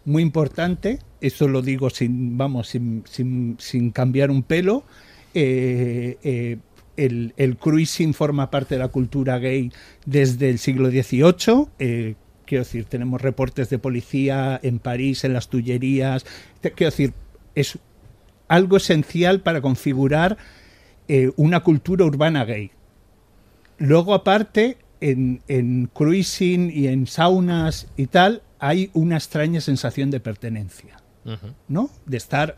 muy 0.05 0.23
importante, 0.23 0.99
eso 1.21 1.47
lo 1.47 1.61
digo 1.61 1.89
sin, 1.89 2.37
vamos, 2.37 2.69
sin, 2.69 3.03
sin- 3.09 3.55
sin 3.59 3.91
cambiar 3.91 4.31
un 4.31 4.43
pelo. 4.43 4.83
eh, 5.33 6.17
eh, 6.23 6.57
el, 6.97 7.57
cruising 7.57 8.13
forma 8.13 8.51
parte 8.51 8.75
de 8.75 8.79
la 8.79 8.89
cultura 8.89 9.39
gay 9.39 9.71
desde 10.05 10.49
el 10.49 10.59
siglo 10.59 10.89
XVIII. 10.89 11.67
eh, 11.79 12.15
quiero 12.45 12.63
decir, 12.65 12.85
tenemos 12.85 13.21
reportes 13.21 13.69
de 13.69 13.79
policía 13.79 14.59
en 14.61 14.79
París, 14.79 15.23
en 15.23 15.33
las 15.33 15.47
Tullerías. 15.47 16.25
Quiero 16.61 16.91
decir, 16.91 17.13
es 17.55 17.79
algo 18.49 18.77
esencial 18.77 19.39
para 19.41 19.61
configurar 19.61 20.37
una 21.37 21.61
cultura 21.61 22.05
urbana 22.05 22.43
gay. 22.45 22.71
Luego, 23.77 24.13
aparte, 24.13 24.77
en, 25.01 25.41
en 25.47 25.89
cruising 25.93 26.71
y 26.73 26.87
en 26.87 27.07
saunas 27.07 27.87
y 27.97 28.07
tal, 28.07 28.43
hay 28.59 28.89
una 28.93 29.17
extraña 29.17 29.59
sensación 29.59 30.11
de 30.11 30.19
pertenencia. 30.19 30.97
¿no? 31.67 31.89
De 32.05 32.17
estar 32.17 32.57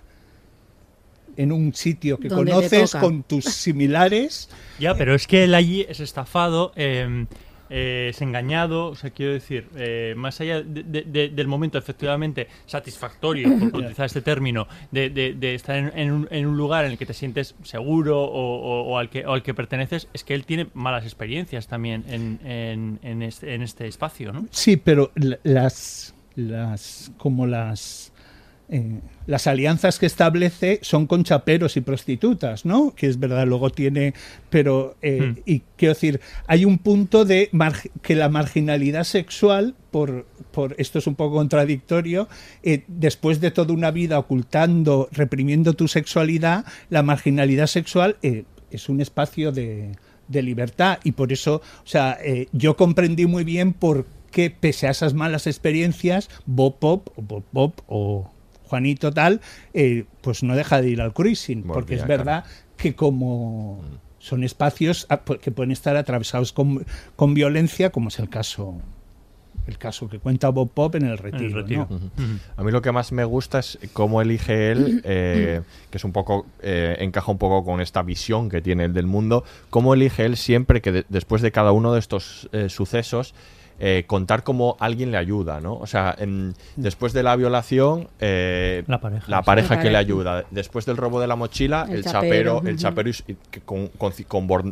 en 1.36 1.52
un 1.52 1.74
sitio 1.74 2.20
que 2.20 2.30
conoces 2.30 2.92
con 2.92 3.24
tus 3.24 3.46
similares. 3.46 4.50
Ya, 4.80 4.96
pero 4.96 5.16
es 5.16 5.28
que 5.28 5.46
él 5.46 5.56
allí 5.56 5.86
es 5.90 6.00
estafado, 6.00 6.72
eh, 6.76 7.26
eh, 7.76 8.10
es 8.12 8.22
engañado, 8.22 8.88
o 8.90 8.96
sea, 8.96 9.10
quiero 9.10 9.34
decir, 9.34 9.68
eh, 9.76 10.14
más 10.16 10.40
allá 10.42 10.62
de- 10.62 10.84
de- 10.84 11.02
de- 11.02 11.30
del 11.30 11.48
momento 11.48 11.80
efectivamente 11.80 12.48
satisfactorio, 12.68 13.50
por 13.58 13.64
utilizar 13.82 14.06
este 14.06 14.22
término, 14.22 14.68
de, 14.92 15.10
de- 15.10 15.34
de 15.34 15.56
estar 15.56 15.76
en, 15.76 15.92
en 15.98 16.12
un, 16.12 16.28
en 16.30 16.46
un 16.46 16.56
lugar 16.56 16.86
en 16.86 16.92
el 16.92 16.98
que 17.00 17.06
te 17.08 17.14
sientes 17.16 17.56
seguro 17.64 18.22
o, 18.22 18.28
o- 18.60 18.84
o 18.94 18.98
al, 19.00 19.10
que, 19.10 19.26
o 19.26 19.34
al 19.34 19.42
que 19.42 19.54
perteneces, 19.56 20.08
es 20.14 20.24
que 20.24 20.36
él 20.36 20.46
tiene 20.46 20.68
malas 20.76 21.04
experiencias 21.04 21.68
también 21.68 22.04
en, 22.08 22.40
en- 22.46 23.00
en 23.02 23.22
este, 23.24 23.56
este 23.56 23.88
espacio, 23.88 24.32
¿no? 24.32 24.46
Sí, 24.52 24.78
pero 24.78 25.12
la- 25.16 25.40
las, 25.44 26.14
las 26.36 27.12
como 27.18 27.48
las 27.48 28.13
eh, 28.74 29.02
las 29.28 29.46
alianzas 29.46 30.00
que 30.00 30.08
establece 30.08 30.80
son 30.82 31.06
con 31.06 31.24
chaperos 31.24 31.78
y 31.78 31.82
prostitutas, 31.82 32.66
¿no? 32.66 32.96
Que 32.96 33.06
es 33.06 33.20
verdad, 33.20 33.46
luego 33.46 33.70
tiene, 33.70 34.16
pero 34.50 34.96
eh, 35.04 35.36
Hmm. 35.36 35.40
y 35.46 35.62
quiero 35.78 35.94
decir, 35.94 36.20
hay 36.48 36.66
un 36.66 36.80
punto 36.80 37.24
de 37.24 37.52
que 38.02 38.16
la 38.16 38.30
marginalidad 38.30 39.04
sexual 39.04 39.76
por 39.92 40.26
por 40.52 40.76
esto 40.80 40.98
es 41.00 41.08
un 41.08 41.16
poco 41.16 41.36
contradictorio, 41.36 42.28
eh, 42.64 42.84
después 42.88 43.40
de 43.42 43.52
toda 43.52 43.74
una 43.74 43.92
vida 43.92 44.18
ocultando, 44.18 45.08
reprimiendo 45.12 45.74
tu 45.74 45.88
sexualidad, 45.88 46.66
la 46.90 47.04
marginalidad 47.04 47.68
sexual 47.68 48.18
es 48.72 48.90
un 48.90 49.02
espacio 49.02 49.52
de, 49.52 49.92
de 50.28 50.42
libertad 50.42 51.00
y 51.04 51.14
por 51.14 51.32
eso, 51.32 51.62
o 51.84 51.88
sea, 51.88 52.20
yo 52.52 52.76
comprendí 52.76 53.26
muy 53.26 53.44
bien 53.44 53.74
por 53.74 54.06
qué 54.34 54.50
pese 54.50 54.88
a 54.88 54.92
esas 54.92 55.14
malas 55.14 55.48
experiencias, 55.48 56.30
Bob 56.46 56.80
Pop 56.80 57.10
Bob 57.16 57.44
Pop 57.54 57.80
o 57.88 58.33
Juanito 58.74 59.12
tal, 59.12 59.40
eh, 59.76 60.06
pues 60.22 60.42
no 60.42 60.56
deja 60.56 60.82
de 60.82 60.90
ir 60.90 61.00
al 61.00 61.14
cruising, 61.14 61.62
porque 61.76 61.94
es 61.94 62.02
verdad 62.18 62.44
que 62.76 62.96
como 62.96 63.84
son 64.18 64.44
espacios 64.44 65.06
ah, 65.10 65.24
pu- 65.24 65.38
que 65.40 65.52
pueden 65.52 65.70
estar 65.72 65.96
atravesados 65.96 66.54
con, 66.54 66.84
con 67.16 67.36
violencia, 67.36 67.92
como 67.92 68.08
es 68.08 68.18
el 68.18 68.30
caso 68.30 68.82
el 69.68 69.78
caso 69.78 70.10
que 70.10 70.18
cuenta 70.20 70.50
Bob 70.50 70.72
Pop 70.72 70.96
en 70.96 71.06
el 71.06 71.18
retiro. 71.20 71.88
A 72.58 72.64
mí 72.64 72.72
lo 72.72 72.82
que 72.82 72.92
más 72.92 73.12
me 73.14 73.24
gusta 73.24 73.60
es 73.60 73.78
cómo 73.94 74.22
elige 74.22 74.72
él, 74.72 75.02
eh, 75.06 75.62
que 75.92 75.98
es 76.00 76.04
un 76.04 76.12
poco, 76.12 76.48
eh, 76.64 76.98
encaja 77.00 77.32
un 77.32 77.38
poco 77.38 77.64
con 77.64 77.80
esta 77.80 78.02
visión 78.02 78.50
que 78.50 78.60
tiene 78.62 78.86
él 78.86 78.94
del 78.94 79.06
mundo, 79.06 79.44
cómo 79.70 79.94
elige 79.94 80.26
él 80.26 80.36
siempre 80.36 80.82
que 80.82 80.92
de- 80.92 81.06
después 81.10 81.42
de 81.44 81.52
cada 81.52 81.72
uno 81.72 81.94
de 81.94 82.00
estos 82.00 82.50
eh, 82.52 82.68
sucesos 82.70 83.36
eh, 83.80 84.04
contar 84.08 84.44
cómo 84.44 84.78
alguien 84.80 85.12
le 85.12 85.18
ayuda, 85.18 85.60
¿no? 85.62 85.76
O 85.76 85.88
sea, 85.88 86.16
en- 86.18 86.54
después 86.76 87.14
de 87.14 87.24
la 87.24 87.36
violación, 87.36 88.08
eh, 88.20 88.84
La 88.88 89.00
pareja. 89.00 89.26
la 89.28 89.42
pareja 89.42 89.76
La 89.76 89.82
que 89.82 89.90
le 89.90 89.98
ayuda. 89.98 90.46
Después 90.52 90.86
del 90.86 90.98
robo 90.98 91.20
de 91.20 91.28
la 91.28 91.36
mochila, 91.36 91.86
El 91.90 91.98
el, 91.98 92.04
chapero, 92.06 92.62
el 92.66 92.78
chapero 92.78 93.10
y- 93.10 93.36
con, 93.66 93.88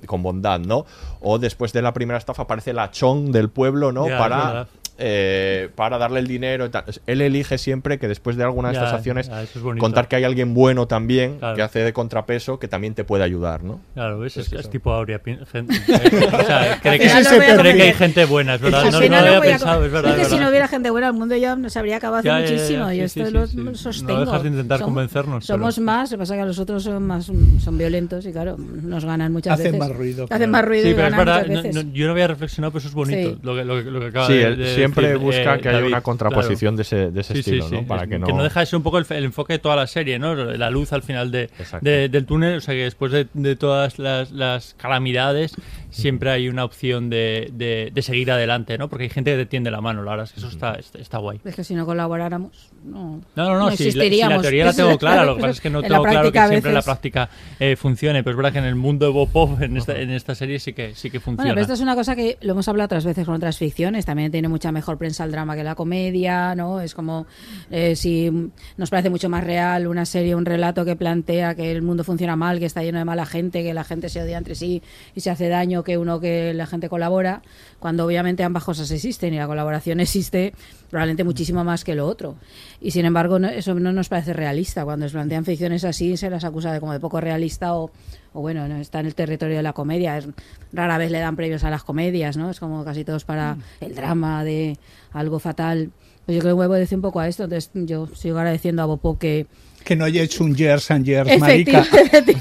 con, 0.05 0.23
bondad, 0.23 0.59
¿no? 0.59 0.85
O 1.21 1.39
después 1.39 1.73
de 1.73 1.81
la 1.81 1.93
primera 1.93 2.17
estafa 2.17 2.43
aparece 2.43 2.73
la 2.73 2.91
chon 2.91 3.31
del 3.31 3.49
pueblo, 3.49 3.91
¿no? 3.91 4.05
Para. 4.17 4.67
Eh, 5.03 5.69
para 5.75 5.97
darle 5.97 6.19
el 6.19 6.27
dinero. 6.27 6.65
y 6.65 6.69
tal. 6.69 6.83
Él 7.07 7.21
elige 7.21 7.57
siempre 7.57 7.97
que 7.97 8.07
después 8.07 8.35
de 8.37 8.43
alguna 8.43 8.69
de 8.69 8.75
Ya, 8.75 8.81
estas 8.81 8.93
acciones 8.95 9.27
ya, 9.27 9.41
es 9.43 9.49
contar 9.79 10.07
que 10.07 10.15
hay 10.15 10.23
alguien 10.23 10.53
bueno 10.53 10.87
también 10.87 11.39
Claro. 11.39 11.55
que 11.55 11.61
hace 11.63 11.79
de 11.79 11.91
contrapeso 11.93 12.59
que 12.59 12.67
también 12.67 12.93
te 12.93 13.03
puede 13.03 13.23
ayudar, 13.23 13.63
¿no? 13.63 13.81
Claro, 13.93 14.19
¿ves? 14.19 14.37
Es, 14.37 14.69
tipo 14.69 14.91
Aurea. 14.93 15.19
gente- 15.19 15.73
o 16.33 16.45
sea, 16.45 16.79
cree 16.81 16.99
que, 16.99 17.57
cree 17.57 17.81
hay 17.81 17.93
gente 17.93 18.25
buena, 18.25 18.55
es 18.55 18.61
verdad. 18.61 18.85
No, 18.91 18.99
no 19.01 19.07
lo 19.09 19.15
había 19.17 19.41
pensado, 19.41 19.85
es 19.85 19.91
verdad. 19.91 20.19
Es 20.19 20.27
que 20.27 20.33
si 20.35 20.39
no 20.39 20.49
hubiera 20.49 20.67
gente 20.67 20.89
buena, 20.89 21.07
el 21.07 21.13
mundo 21.13 21.35
ya 21.35 21.57
se 21.67 21.79
habría 21.79 21.97
acabado 21.97 22.19
hace 22.19 22.27
Ya, 22.27 22.39
ya, 22.39 22.45
ya, 22.45 22.51
muchísimo. 22.53 22.89
sí, 22.89 22.97
Yo 22.97 23.03
esto 23.05 23.25
sí, 23.25 23.31
lo 23.31 23.47
sí. 23.47 23.57
No 23.57 23.75
sostengo. 23.75 24.19
dejas 24.25 24.43
de 24.43 24.49
intentar 24.49 24.79
Som- 24.79 24.85
convencernos, 24.85 25.45
pero- 25.47 25.57
Somos 25.59 25.79
más, 25.79 26.11
lo 26.11 26.17
que 26.17 26.19
pasa 26.19 26.35
es 26.35 26.39
que 26.41 26.45
los 26.45 26.59
otros 26.59 26.83
son 26.83 27.03
más 27.07 27.25
son 27.25 27.77
violentos 27.77 28.25
y 28.25 28.31
claro, 28.31 28.55
nos 28.57 29.05
ganan 29.05 29.31
muchas 29.31 29.53
Hacen 29.53 29.73
veces. 29.73 29.79
más 29.79 29.97
ruido, 29.97 30.25
Hacen 30.29 30.49
más 30.51 30.65
ruido 30.65 30.83
Sí, 30.87 30.93
pero 30.95 31.07
es 31.07 31.15
verdad, 31.17 31.45
yo 31.93 32.05
no 32.05 32.11
había 32.11 32.27
reflexionado, 32.27 32.71
pero 32.71 32.79
eso 32.79 32.87
es 32.89 32.93
bonito. 32.93 33.37
Lo, 33.43 33.55
que, 33.55 33.63
lo, 33.65 33.83
que, 33.83 33.91
lo 33.91 33.99
que 33.99 34.05
acaba 34.07 34.27
de, 34.27 34.43
él 34.43 34.57
de 34.57 34.75
siempre 34.93 35.07
decir, 35.07 35.21
busca 35.25 35.55
eh, 35.55 35.59
que 35.61 35.69
haya 35.69 35.85
una 35.85 36.01
contraposición 36.01 36.75
claro. 36.75 36.77
de 36.77 36.81
ese, 36.83 37.11
de 37.11 37.21
ese 37.21 37.33
Sí, 37.35 37.43
sí, 37.43 37.49
estilo, 37.51 37.69
sí. 37.69 37.75
¿no? 37.75 37.87
Para 37.87 38.03
Es- 38.03 38.09
que 38.09 38.19
no... 38.19 38.27
que 38.27 38.33
no 38.33 38.43
deja 38.43 38.59
de 38.59 38.65
ser 38.65 38.77
un 38.77 38.83
poco 38.83 38.97
el, 38.97 39.05
el 39.09 39.23
enfoque 39.25 39.53
de 39.53 39.59
toda 39.59 39.75
la 39.75 39.87
serie, 39.87 40.19
¿no? 40.19 40.35
La 40.35 40.69
luz 40.69 40.93
al 40.93 41.03
final 41.03 41.31
de, 41.31 41.49
de- 41.81 42.09
del 42.09 42.25
túnel, 42.25 42.57
o 42.57 42.61
sea 42.61 42.73
que 42.73 42.83
después 42.83 43.11
de, 43.11 43.27
de 43.33 43.55
todas 43.55 43.99
las, 43.99 44.31
las 44.31 44.73
calamidades 44.77 45.55
siempre 45.89 46.29
hay 46.31 46.47
una 46.49 46.63
opción 46.63 47.09
de, 47.09 47.49
de- 47.53 47.91
de 47.93 48.01
seguir 48.01 48.31
adelante, 48.31 48.77
¿no? 48.77 48.87
Porque 48.89 49.03
hay 49.05 49.09
gente 49.09 49.31
que 49.31 49.37
te 49.37 49.45
tiende 49.45 49.71
la 49.71 49.81
mano, 49.81 50.03
la 50.03 50.11
verdad 50.11 50.25
es 50.25 50.31
que 50.33 50.39
eso 50.39 50.49
está, 50.49 50.73
está, 50.75 50.99
está 50.99 51.17
guay. 51.17 51.39
Es 51.43 51.55
que 51.55 51.63
si 51.63 51.75
no 51.75 51.85
colaboráramos, 51.85 52.69
no, 52.85 53.21
No, 53.35 53.43
no, 53.49 53.57
no, 53.59 53.71
si, 53.71 53.85
la, 53.91 54.03
si 54.03 54.17
la 54.19 54.41
teoría 54.41 54.65
la 54.65 54.73
tengo 54.73 54.97
clara, 54.99 55.25
lo 55.25 55.35
que 55.35 55.41
pasa 55.41 55.51
es 55.51 55.61
que 55.61 55.69
no 55.69 55.81
tengo 55.81 56.03
claro 56.03 56.31
que 56.31 56.39
siempre 56.39 56.57
en 56.69 56.73
la 56.75 56.79
veces- 56.79 56.85
práctica 56.85 57.29
eh, 57.59 57.75
funcione, 57.75 58.23
pero 58.23 58.31
es 58.31 58.37
verdad 58.37 58.53
que 58.53 58.59
en 58.59 58.65
el 58.65 58.75
mundo 58.75 59.05
de 59.05 59.11
Bob 59.11 59.29
Pop, 59.29 59.61
en 59.61 59.77
esta, 59.77 59.99
en 59.99 60.11
esta 60.11 60.35
serie 60.35 60.59
sí 60.59 60.73
que, 60.73 60.95
sí 60.95 61.09
que 61.09 61.19
funciona. 61.19 61.43
Bueno, 61.43 61.53
pero 61.55 61.61
esto 61.61 61.73
es 61.73 61.81
una 61.81 61.95
cosa 61.95 62.15
que 62.15 62.37
lo 62.41 62.51
hemos 62.53 62.67
hablado 62.67 62.85
otras 62.85 63.05
veces 63.05 63.25
con 63.25 63.35
otras 63.35 63.57
ficciones. 63.57 64.05
También 64.05 64.31
tiene 64.31 64.47
mucha 64.47 64.71
mejor 64.71 64.80
prensa 64.97 65.23
el 65.23 65.31
drama 65.31 65.55
que 65.55 65.63
la 65.63 65.75
comedia, 65.75 66.55
¿no? 66.55 66.81
Es 66.81 66.93
como 66.95 67.25
eh, 67.69 67.95
si 67.95 68.31
nos 68.77 68.89
parece 68.89 69.09
mucho 69.09 69.29
más 69.29 69.43
real 69.43 69.87
una 69.87 70.05
serie, 70.05 70.35
un 70.35 70.45
relato 70.45 70.85
que 70.85 70.95
plantea 70.95 71.55
que 71.55 71.71
el 71.71 71.81
mundo 71.81 72.03
funciona 72.03 72.35
mal, 72.35 72.59
que 72.59 72.65
está 72.65 72.83
lleno 72.83 72.97
de 72.99 73.05
mala 73.05 73.25
gente, 73.25 73.63
que 73.63 73.73
la 73.73 73.83
gente 73.83 74.09
se 74.09 74.21
odia 74.21 74.37
entre 74.37 74.55
sí 74.55 74.81
y 75.15 75.21
se 75.21 75.29
hace 75.29 75.47
daño, 75.49 75.83
que 75.83 75.97
uno 75.97 76.19
que 76.19 76.53
la 76.53 76.65
gente 76.65 76.89
colabora, 76.89 77.41
cuando 77.79 78.05
obviamente 78.05 78.43
ambas 78.43 78.63
cosas 78.63 78.89
existen 78.91 79.33
y 79.33 79.37
la 79.37 79.47
colaboración 79.47 79.99
existe 80.01 80.53
probablemente 80.89 81.23
muchísimo 81.23 81.63
más 81.63 81.83
que 81.83 81.95
lo 81.95 82.05
otro. 82.07 82.35
Y 82.81 82.91
sin 82.91 83.05
embargo, 83.05 83.39
no- 83.39 83.47
eso 83.49 83.73
no 83.75 83.93
nos 83.93 84.09
parece 84.09 84.33
realista. 84.33 84.83
Cuando 84.83 85.07
se 85.07 85.13
plantean 85.13 85.45
ficciones 85.45 85.85
así, 85.85 86.17
se 86.17 86.29
las 86.29 86.43
acusa 86.43 86.73
de 86.73 86.79
como 86.81 86.91
de 86.93 86.99
poco 86.99 87.21
realista 87.21 87.75
o, 87.75 87.91
o 88.33 88.41
bueno, 88.41 88.67
no 88.67 88.77
está 88.77 88.99
en 88.99 89.07
el 89.07 89.15
territorio 89.15 89.57
de 89.57 89.63
la 89.63 89.73
comedia. 89.73 90.17
Es, 90.17 90.27
rara 90.71 90.97
vez 90.97 91.11
le 91.11 91.19
dan 91.19 91.35
premios 91.35 91.63
a 91.63 91.69
las 91.69 91.83
comedias, 91.83 92.37
¿no? 92.37 92.49
Es 92.49 92.59
como 92.59 92.83
casi 92.85 93.03
todos 93.03 93.25
para 93.25 93.57
el 93.81 93.95
drama 93.95 94.43
de 94.43 94.77
algo 95.11 95.39
fatal. 95.39 95.91
Pues 96.25 96.35
yo 96.35 96.41
creo 96.41 96.53
que 96.53 96.57
vuelvo 96.57 96.75
a 96.75 96.77
decir 96.77 96.97
un 96.97 97.01
poco 97.01 97.19
a 97.19 97.27
esto. 97.27 97.43
Entonces, 97.43 97.71
yo 97.73 98.07
sigo 98.15 98.37
agradeciendo 98.37 98.81
a 98.81 98.85
Bopo 98.85 99.17
que. 99.17 99.47
Que 99.83 99.95
no 99.95 100.05
haya 100.05 100.21
hecho 100.21 100.43
un 100.43 100.55
years 100.55 100.91
and 100.91 101.05
years, 101.05 101.39
marica. 101.39 101.79
Efectivamente, 101.91 102.37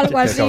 algo 0.00 0.18
así. 0.18 0.42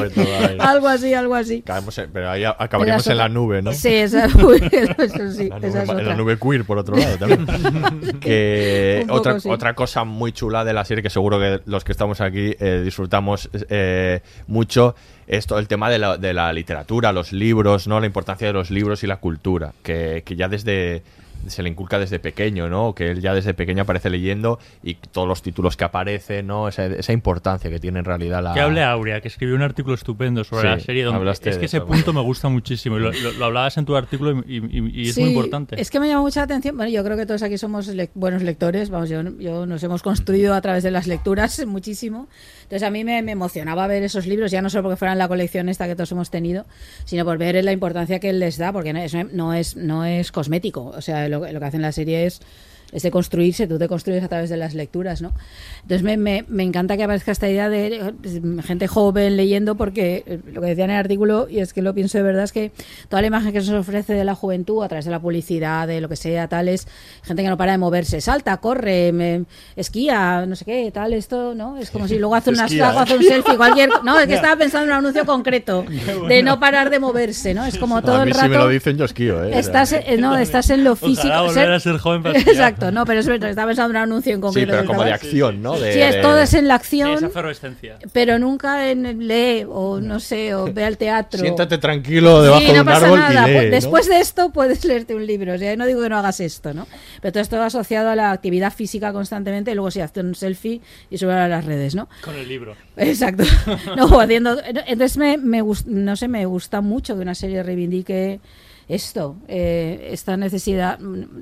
Algo 0.60 0.88
así, 0.88 1.14
algo 1.14 1.36
así. 1.36 1.62
Caemos 1.62 1.98
en- 1.98 2.12
pero 2.12 2.30
ahí 2.30 2.44
acabaríamos 2.44 3.08
en 3.08 3.18
la 3.18 3.30
nube, 3.30 3.62
¿no? 3.62 3.74
Sí, 3.74 3.90
esa, 3.94 4.26
eso 4.98 5.32
sí, 5.32 5.50
La 5.50 5.60
nube, 5.60 5.68
esa 5.68 5.84
es 5.84 5.90
en 5.90 6.06
la 6.06 6.16
nube 6.16 6.38
queer, 6.38 6.66
por 6.66 6.78
otro 6.78 6.96
lado, 6.96 7.18
también. 7.18 7.46
que 8.20 9.04
poco 9.08 9.20
otra, 9.20 9.40
sí. 9.40 9.50
otra 9.50 9.74
cosa 9.74 10.04
muy 10.04 10.32
chula 10.32 10.64
de 10.64 10.74
la 10.74 10.86
serie, 10.86 11.02
que 11.04 11.10
seguro 11.10 11.40
que 11.40 11.62
los 11.66 11.84
que 11.84 11.92
estamos 11.92 12.22
aquí 12.22 12.56
eh, 12.60 12.82
disfrutamos 12.84 13.50
eh, 13.70 14.22
mucho, 14.48 14.96
es 15.28 15.48
todo 15.48 15.60
el 15.60 15.68
tema 15.68 15.90
de 15.90 16.00
la, 16.00 16.18
de 16.18 16.34
la 16.34 16.52
literatura, 16.54 17.12
los 17.12 17.32
libros, 17.34 17.88
¿no? 17.88 18.00
La 18.00 18.06
importancia 18.06 18.48
de 18.48 18.54
los 18.54 18.70
libros 18.72 19.04
y 19.04 19.08
la 19.08 19.18
cultura, 19.18 19.74
que, 19.84 20.24
que 20.26 20.36
ya 20.36 20.48
desde 20.48 21.04
se 21.48 21.64
le 21.64 21.70
inculca 21.70 22.00
desde 22.00 22.20
pequeño, 22.20 22.70
¿no? 22.70 22.94
Que 22.96 23.12
él 23.12 23.22
ya 23.22 23.34
desde 23.34 23.54
pequeño 23.54 23.84
aparece 23.84 24.10
leyendo 24.10 24.60
y 24.84 24.96
todos 24.96 25.28
los 25.28 25.42
títulos 25.42 25.78
que 25.78 25.84
aparecen, 25.84 26.48
¿no? 26.48 26.68
Esa, 26.68 26.86
esa 26.88 27.14
importancia 27.14 27.70
que 27.70 27.80
tiene 27.80 28.00
en 28.00 28.06
realidad 28.06 28.44
la... 28.44 28.54
Que 28.54 28.62
hable 28.62 28.84
Aurea, 28.84 29.22
que 29.22 29.28
escribió 29.28 29.56
un 29.56 29.62
artículo 29.62 29.96
estupendo 29.96 30.44
sobre 30.44 30.62
Sí, 30.62 30.68
la 30.68 30.80
serie. 30.80 31.04
Donde 31.04 31.20
hablaste 31.20 31.50
es 31.50 31.58
que 31.58 31.66
ese 31.66 31.78
eso, 31.78 31.86
punto 31.88 32.14
me 32.14 32.22
gusta 32.22 32.50
muchísimo. 32.50 32.98
Y 32.98 33.02
lo, 33.02 33.12
lo- 33.12 33.32
lo 33.34 33.46
hablabas 33.46 33.78
en 33.78 33.86
tu 33.86 33.96
artículo 33.96 34.44
y, 34.48 34.58
y- 34.58 34.92
y 35.04 35.10
es 35.10 35.16
Sí, 35.16 35.22
muy 35.22 35.30
importante. 35.32 35.80
Es 35.80 35.90
que 35.92 36.00
me 36.00 36.08
llama 36.08 36.22
mucha 36.22 36.44
atención. 36.44 36.76
Bueno, 36.78 36.92
yo 36.92 37.04
creo 37.04 37.18
que 37.18 37.26
todos 37.26 37.42
aquí 37.44 37.58
somos 37.58 37.88
lec- 37.94 38.12
buenos 38.14 38.42
lectores. 38.44 38.90
Vamos, 38.90 39.10
yo, 39.10 39.22
yo 39.40 39.66
nos 39.66 39.84
hemos 39.84 40.02
construido 40.04 40.54
a 40.54 40.62
través 40.62 40.84
de 40.84 40.92
las 40.92 41.08
lecturas 41.08 41.64
muchísimo. 41.68 42.28
Entonces 42.66 42.84
a 42.84 42.90
mí 42.90 43.04
me, 43.04 43.22
me 43.22 43.32
emocionaba 43.32 43.86
ver 43.86 44.02
esos 44.04 44.26
libros, 44.26 44.50
ya 44.50 44.62
no 44.62 44.70
solo 44.70 44.84
porque 44.84 44.98
fueran 44.98 45.20
la 45.20 45.28
colección 45.28 45.70
esta 45.70 45.88
que 45.88 45.96
todos 45.96 46.12
hemos 46.12 46.32
tenido, 46.32 46.66
sino 47.06 47.24
por 47.24 47.38
ver 47.38 47.64
la 47.64 47.72
importancia 47.72 48.20
que 48.20 48.32
él 48.32 48.40
les 48.40 48.58
da, 48.58 48.74
porque 48.74 48.92
no 48.92 49.00
es, 49.00 49.14
no 49.14 49.54
es, 49.54 49.76
no 49.76 50.04
es 50.04 50.32
cosmético. 50.32 50.88
O 50.88 51.02
sea, 51.02 51.30
lo, 51.30 51.40
lo 51.52 51.60
que 51.60 51.66
hace 51.66 51.78
en 51.78 51.84
la 51.84 51.92
serie 51.92 52.26
es 52.26 52.42
es 52.92 53.04
de 53.04 53.12
construirse, 53.12 53.68
tú 53.68 53.78
te 53.78 53.88
construyes 53.88 54.24
a 54.24 54.28
través 54.28 54.50
de 54.50 54.58
las 54.58 54.74
lecturas, 54.74 55.22
¿no? 55.22 55.34
Entonces 55.82 56.04
me, 56.04 56.18
me, 56.18 56.46
me 56.48 56.64
encanta 56.64 56.98
que 56.98 57.04
aparezca 57.04 57.32
esta 57.32 57.50
idea 57.50 57.70
de 57.70 57.88
eh, 58.24 58.62
gente 58.64 58.88
joven 58.88 59.36
leyendo, 59.38 59.76
porque 59.76 60.24
eh, 60.26 60.40
lo 60.54 60.62
que 60.62 60.68
decía 60.68 60.86
en 60.86 60.92
el 60.92 60.98
artículo, 60.98 61.48
y 61.50 61.60
es 61.60 61.74
que 61.74 61.82
lo 61.82 61.94
pienso 61.94 62.18
de 62.18 62.24
verdad, 62.24 62.44
es 62.46 62.52
que 62.52 62.72
toda 63.10 63.22
la 63.22 63.28
imagen 63.28 63.52
que 63.52 63.62
se 63.62 63.72
nos 63.72 63.82
ofrece 63.82 64.14
de 64.14 64.24
la 64.24 64.36
juventud 64.36 64.84
a 64.84 64.88
través 64.88 65.06
de 65.06 65.12
la 65.12 65.20
publicidad, 65.20 65.88
de 65.88 66.00
lo 66.02 66.10
que 66.10 66.16
sea, 66.16 66.48
tal, 66.48 66.70
es 66.70 66.88
gente 67.24 67.44
que 67.44 67.50
no 67.50 67.58
para 67.58 67.74
de 67.74 67.78
moverse, 67.78 68.22
salta, 68.22 68.58
corre, 68.58 69.12
me- 69.12 69.46
esquía, 69.76 70.46
no 70.48 70.56
sé 70.56 70.66
qué, 70.66 70.92
tal, 70.94 71.14
esto, 71.14 71.54
¿no? 71.56 71.78
Es 71.78 71.92
como 71.92 72.08
si 72.08 72.18
luego 72.18 72.36
hace, 72.36 72.50
una, 72.52 72.66
Esquía, 72.66 72.86
luego 72.86 73.00
hace 73.02 73.18
un 73.18 73.24
¿eh? 73.24 73.28
selfie, 73.28 73.58
cualquier... 73.58 73.90
No, 74.04 74.20
es 74.20 74.28
que 74.28 74.36
estaba 74.36 74.56
pensando 74.56 74.86
en 74.86 74.92
un 74.92 74.98
anuncio 75.00 75.26
concreto, 75.26 75.86
de 76.30 76.44
no 76.44 76.60
parar 76.60 76.90
de 76.90 77.00
moverse, 77.00 77.54
¿no? 77.54 77.66
Es 77.66 77.78
como 77.78 78.02
todo 78.02 78.18
a 78.18 78.20
el 78.24 78.28
mí 78.28 78.32
rato... 78.32 78.44
si 78.46 78.50
me 78.50 78.58
lo 78.58 78.68
dicen 78.70 78.98
yo 78.98 79.06
esquío, 79.06 79.44
¿eh? 79.44 79.60
Estás, 79.60 79.94
eh, 79.94 80.18
no, 80.20 80.38
estás 80.38 80.70
en 80.70 80.84
lo 80.84 80.96
físico. 80.96 81.28
Ojalá 81.28 81.42
volver 81.42 81.72
a 81.72 81.80
ser 81.80 81.98
joven 81.98 82.24
para 82.24 82.40
Exacto, 82.46 82.75
exacto. 82.76 82.92
No, 82.92 83.06
pero 83.06 83.20
es 83.20 83.28
verdad, 83.28 83.50
estaba 83.50 83.68
pensando 83.68 83.92
en 83.92 83.98
un 83.98 84.04
anuncio 84.04 84.32
en 84.34 84.38
Sí, 84.38 84.42
concreto. 84.42 84.68
pero 84.68 84.78
del 84.80 84.88
como 84.88 85.04
de 85.04 85.14
acción, 85.14 85.62
¿no? 85.62 85.80
De- 85.80 85.94
sí, 85.94 86.02
es, 86.02 86.16
de- 86.16 86.22
todo 86.22 86.40
es 86.40 86.54
en 86.54 86.68
la 86.68 86.76
Sí, 86.80 86.82
acción, 87.02 87.14
esa 87.16 87.26
efervescencia. 87.28 87.98
pero 88.14 88.40
nunca 88.40 88.90
en 88.90 89.28
lee 89.28 89.66
o 89.68 90.00
no 90.02 90.20
sé, 90.20 90.54
o 90.56 90.72
ve 90.72 90.84
al 90.84 90.98
teatro. 90.98 91.40
Siéntate 91.40 91.78
tranquilo 91.78 92.42
debajo 92.42 92.62
Sí, 92.62 92.68
de 92.68 92.74
no 92.74 92.80
un 92.82 92.86
pasa 92.86 93.06
árbol 93.06 93.20
nada. 93.20 93.48
y 93.50 93.52
lee, 93.54 93.58
Pu- 93.60 93.66
¿no? 93.66 93.72
Después 93.72 94.08
de 94.10 94.20
esto 94.20 94.50
puedes 94.52 94.84
leerte 94.86 95.16
un 95.16 95.26
libro. 95.26 95.54
O 95.54 95.58
sea, 95.58 95.76
no 95.76 95.86
digo 95.86 96.02
que 96.02 96.10
no 96.10 96.18
hagas 96.18 96.40
esto, 96.40 96.74
¿no? 96.74 96.88
Pero 97.22 97.32
todo 97.32 97.42
esto 97.42 97.62
asociado 97.62 98.10
a 98.10 98.16
la 98.16 98.32
actividad 98.32 98.72
física 98.74 99.12
constantemente 99.14 99.72
y 99.72 99.76
luego 99.76 99.92
sí, 99.92 100.02
hacer 100.02 100.26
un 100.26 100.36
selfie 100.36 100.82
y 101.10 101.18
subir 101.18 101.34
a 101.34 101.48
las 101.48 101.66
redes, 101.66 101.96
¿no? 101.96 102.08
Con 102.24 102.36
el 102.36 102.48
libro. 102.48 102.76
Exacto. 102.98 103.44
No, 103.96 104.20
haciendo, 104.20 104.58
entonces 104.88 105.18
me, 105.18 105.38
me 105.38 105.62
gust- 105.64 105.86
no 105.86 106.16
sé, 106.16 106.28
me 106.28 106.46
gusta 106.46 106.82
mucho 106.82 107.16
que 107.16 107.22
una 107.22 107.36
serie 107.36 107.64
reivindique 107.64 108.40
esto, 108.88 109.36
eh, 109.48 110.10
esta 110.12 110.38
necesidad 110.38 111.00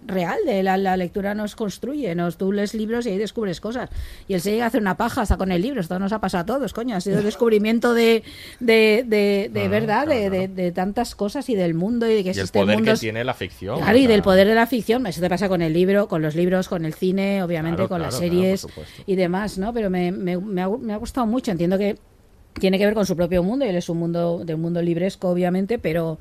real 0.08 0.38
de 0.46 0.64
la, 0.64 0.78
la 0.78 0.96
lectura 0.96 1.36
nos 1.36 1.56
construye, 1.56 2.16
nos 2.16 2.38
tú 2.38 2.52
lees 2.54 2.74
libros 2.74 3.06
y 3.06 3.10
ahí 3.10 3.18
descubres 3.18 3.60
cosas. 3.60 3.90
Y 4.30 4.34
él 4.34 4.42
se 4.42 4.52
llega 4.52 4.64
a 4.64 4.68
hacer 4.68 4.80
una 4.82 4.96
paja 4.96 5.22
hasta 5.22 5.36
con 5.36 5.52
el 5.52 5.62
libro, 5.62 5.82
esto 5.82 6.00
nos 6.00 6.14
ha 6.14 6.22
pasado 6.22 6.42
a 6.44 6.46
todos, 6.46 6.72
coño, 6.74 6.96
ha 6.96 7.02
sido 7.02 7.20
el 7.20 7.24
descubrimiento 7.32 7.94
de, 7.94 8.24
de, 8.62 9.04
de, 9.06 9.50
de 9.54 9.68
verdad, 9.68 10.08
de, 10.08 10.30
de- 10.30 10.48
de 10.48 10.72
tantas 10.72 11.16
cosas 11.16 11.50
y 11.50 11.56
del 11.56 11.74
mundo 11.74 12.10
y 12.10 12.16
de 12.16 12.24
que 12.24 12.32
Y 12.32 12.40
el 12.40 12.48
poder 12.48 12.76
que 12.78 12.82
mundos. 12.84 13.00
tiene 13.02 13.24
la 13.24 13.34
ficción. 13.34 13.78
Claro, 13.80 13.98
y 13.98 14.02
o 14.02 14.04
sea, 14.06 14.12
del 14.14 14.22
poder 14.24 14.48
de 14.48 14.56
la 14.56 14.68
ficción, 14.68 15.06
eso 15.08 15.20
te 15.20 15.30
pasa 15.30 15.50
con 15.50 15.62
el 15.62 15.74
libro, 15.74 16.08
con 16.08 16.22
los 16.22 16.36
libros, 16.36 16.70
con 16.70 16.86
el 16.86 16.94
cine, 16.94 17.44
obviamente, 17.44 17.76
Claro, 17.78 17.90
con 17.90 17.98
claro, 17.98 18.12
las 18.12 18.20
claro, 18.20 18.32
series 18.34 18.68
y 19.06 19.16
demás, 19.16 19.58
¿no? 19.58 19.74
Pero 19.74 19.90
me, 19.90 20.12
me, 20.14 20.38
me 20.38 20.62
ha, 20.62 20.70
me 20.70 20.94
ha 20.94 20.98
gustado 20.98 21.28
mucho, 21.28 21.52
entiendo 21.52 21.78
que 21.78 21.98
tiene 22.60 22.78
que 22.78 22.86
ver 22.86 22.94
con 22.94 23.06
su 23.06 23.16
propio 23.16 23.44
mundo, 23.44 23.66
y 23.66 23.70
él 23.70 23.76
es 23.76 23.90
un 23.90 23.98
mundo 23.98 24.44
de 24.46 24.54
un 24.54 24.62
mundo 24.62 24.82
libresco, 24.82 25.28
obviamente, 25.30 25.80
pero 25.80 26.20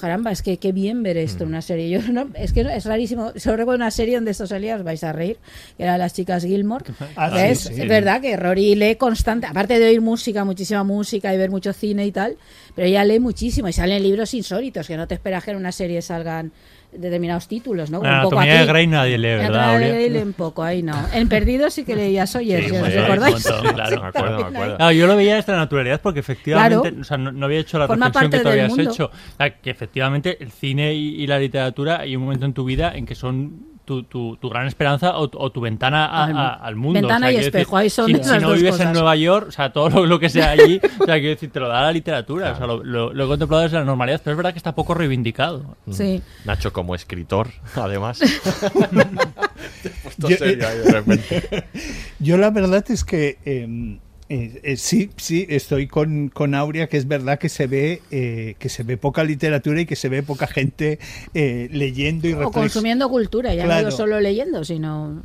caramba, 0.00 0.32
es 0.32 0.42
que 0.42 0.56
qué 0.56 0.72
bien 0.72 1.02
ver 1.02 1.16
esto 1.16 1.44
en 1.44 1.50
una 1.50 1.62
serie. 1.62 1.90
Yo 1.90 2.00
no, 2.12 2.28
es 2.34 2.52
que 2.52 2.62
es 2.62 2.84
rarísimo. 2.84 3.32
Solo 3.36 3.58
recuerdo 3.58 3.76
una 3.76 3.90
serie 3.90 4.16
donde 4.16 4.32
esto 4.32 4.46
salía, 4.46 4.76
os 4.76 4.82
vais 4.82 5.02
a 5.04 5.12
reír, 5.12 5.38
que 5.76 5.84
era 5.84 5.98
Las 5.98 6.14
chicas 6.14 6.44
Gilmore. 6.44 6.84
Ah, 7.16 7.30
que 7.30 7.54
sí, 7.54 7.68
es, 7.68 7.76
sí. 7.76 7.82
es 7.82 7.88
verdad 7.88 8.20
que 8.20 8.36
Rory 8.36 8.74
lee 8.74 8.96
constante, 8.96 9.46
aparte 9.46 9.78
de 9.78 9.86
oír 9.86 10.00
música, 10.00 10.44
muchísima 10.44 10.82
música 10.84 11.32
y 11.34 11.38
ver 11.38 11.50
mucho 11.50 11.72
cine 11.72 12.06
y 12.06 12.12
tal, 12.12 12.36
pero 12.74 12.88
ella 12.88 13.04
lee 13.04 13.20
muchísimo 13.20 13.68
y 13.68 13.72
salen 13.72 14.02
libros 14.02 14.34
insólitos 14.34 14.86
que 14.86 14.96
no 14.96 15.06
te 15.06 15.14
esperas 15.14 15.44
que 15.44 15.50
en 15.52 15.56
una 15.56 15.72
serie 15.72 16.02
salgan 16.02 16.52
determinados 16.92 17.46
títulos, 17.48 17.90
¿no? 17.90 17.98
Como 18.00 18.10
un 18.10 18.22
poco 18.22 18.36
Anatomía 18.38 18.52
de 18.54 18.58
aquí. 18.60 18.68
Grey 18.70 18.86
nadie 18.86 19.18
lee, 19.18 19.28
¿verdad, 19.28 19.78
de? 19.78 19.88
Grey 19.88 20.10
lee 20.10 20.18
un 20.18 20.32
poco, 20.32 20.62
ahí 20.62 20.82
no. 20.82 20.94
En 21.12 21.28
Perdidos 21.28 21.74
sí 21.74 21.84
que 21.84 21.94
leía 21.96 22.26
Sawyer, 22.26 22.64
Sí, 22.68 22.76
os 22.76 22.88
bien, 22.88 23.00
recordáis. 23.02 23.46
un 23.46 23.52
montón, 23.54 23.74
claro. 23.74 24.00
Me 24.02 24.08
acuerdo, 24.08 24.38
me 24.38 24.44
acuerdo. 24.56 24.76
Claro, 24.76 24.92
yo 24.92 25.06
lo 25.06 25.16
veía 25.16 25.36
desde 25.36 25.52
la 25.52 25.58
naturalidad 25.58 26.00
porque 26.02 26.20
efectivamente, 26.20 26.88
Claro. 26.88 27.00
o 27.00 27.04
sea, 27.04 27.16
no, 27.16 27.32
no 27.32 27.46
había 27.46 27.60
hecho 27.60 27.78
la 27.78 27.86
reflexión 27.86 28.30
que 28.30 28.38
tú 28.40 28.48
habías 28.48 28.68
mundo. 28.70 28.90
hecho. 28.90 29.04
O 29.06 29.36
sea, 29.36 29.50
que 29.60 29.70
efectivamente 29.70 30.36
el 30.42 30.50
cine 30.50 30.92
y, 30.94 31.22
y 31.22 31.26
la 31.26 31.38
literatura 31.38 32.00
hay 32.00 32.16
un 32.16 32.22
momento 32.24 32.44
en 32.46 32.52
tu 32.54 32.64
vida 32.64 32.92
en 32.94 33.06
que 33.06 33.14
son 33.14 33.69
tu, 33.84 34.04
tu, 34.04 34.36
tu 34.36 34.48
gran 34.48 34.66
esperanza 34.66 35.18
o, 35.18 35.28
o 35.32 35.50
tu 35.50 35.60
ventana 35.60 36.06
a- 36.06 36.24
Al- 36.24 36.36
a- 36.36 36.52
al 36.52 36.76
mundo. 36.76 37.00
ventana 37.00 37.26
O 37.26 37.30
sea, 37.30 37.40
y 37.40 37.44
espejo, 37.44 37.76
ahí 37.76 37.90
son 37.90 38.06
si, 38.06 38.12
esas 38.12 38.26
si 38.36 38.38
no 38.38 38.48
dos 38.50 38.56
vives 38.58 38.78
en. 38.80 38.92
Nueva 38.92 39.16
York, 39.16 39.46
o 39.48 39.52
sea, 39.52 39.72
todo 39.72 39.88
lo, 39.90 40.06
lo 40.06 40.20
que 40.20 40.28
sea 40.28 40.50
allí, 40.50 40.80
o 41.00 41.04
sea, 41.04 41.14
quiero 41.16 41.30
decir, 41.30 41.50
te 41.50 41.58
lo 41.60 41.68
da 41.68 41.82
la 41.82 41.92
literatura. 41.92 42.52
O 42.52 42.56
sea, 42.56 42.66
lo, 42.66 42.84
lo- 42.84 43.12
lo 43.12 43.24
he 43.24 43.28
contemplado 43.28 43.62
desde 43.64 43.78
la 43.78 43.84
normalidad, 43.84 44.20
pero 44.22 44.32
es 44.32 44.36
verdad 44.36 44.52
que 44.52 44.58
está 44.58 44.74
poco 44.74 44.94
reivindicado. 44.94 45.76
Sí. 45.90 46.22
Nacho 46.44 46.72
como 46.72 46.94
escritor, 46.94 47.48
además. 47.74 48.20
Puesto 50.02 50.28
Yo- 50.28 50.36
serio 50.36 50.68
ahí 50.68 50.78
de 50.78 50.90
repente. 50.92 51.64
Yo 52.18 52.36
la 52.36 52.50
verdad 52.50 52.84
es 52.90 53.04
que 53.04 53.38
eh, 53.44 53.98
eh, 54.30 54.60
eh, 54.62 54.76
sí, 54.76 55.10
sí, 55.16 55.44
estoy 55.48 55.86
con, 55.88 56.28
con 56.28 56.54
Aurea, 56.54 56.88
que 56.88 56.96
es 56.96 57.06
verdad 57.08 57.38
que 57.38 57.48
se 57.48 57.66
ve 57.66 58.00
eh, 58.10 58.54
que 58.58 58.68
se 58.68 58.82
ve 58.84 58.96
poca 58.96 59.24
literatura 59.24 59.80
y 59.80 59.86
que 59.86 59.96
se 59.96 60.08
ve 60.08 60.22
poca 60.22 60.46
gente 60.46 60.98
eh, 61.34 61.68
leyendo 61.72 62.28
y 62.28 62.32
O 62.34 62.50
consumiendo 62.50 63.08
cultura, 63.10 63.52
ya 63.54 63.64
no 63.64 63.68
Claro. 63.68 63.90
solo 63.90 64.20
leyendo, 64.20 64.64
sino 64.64 65.22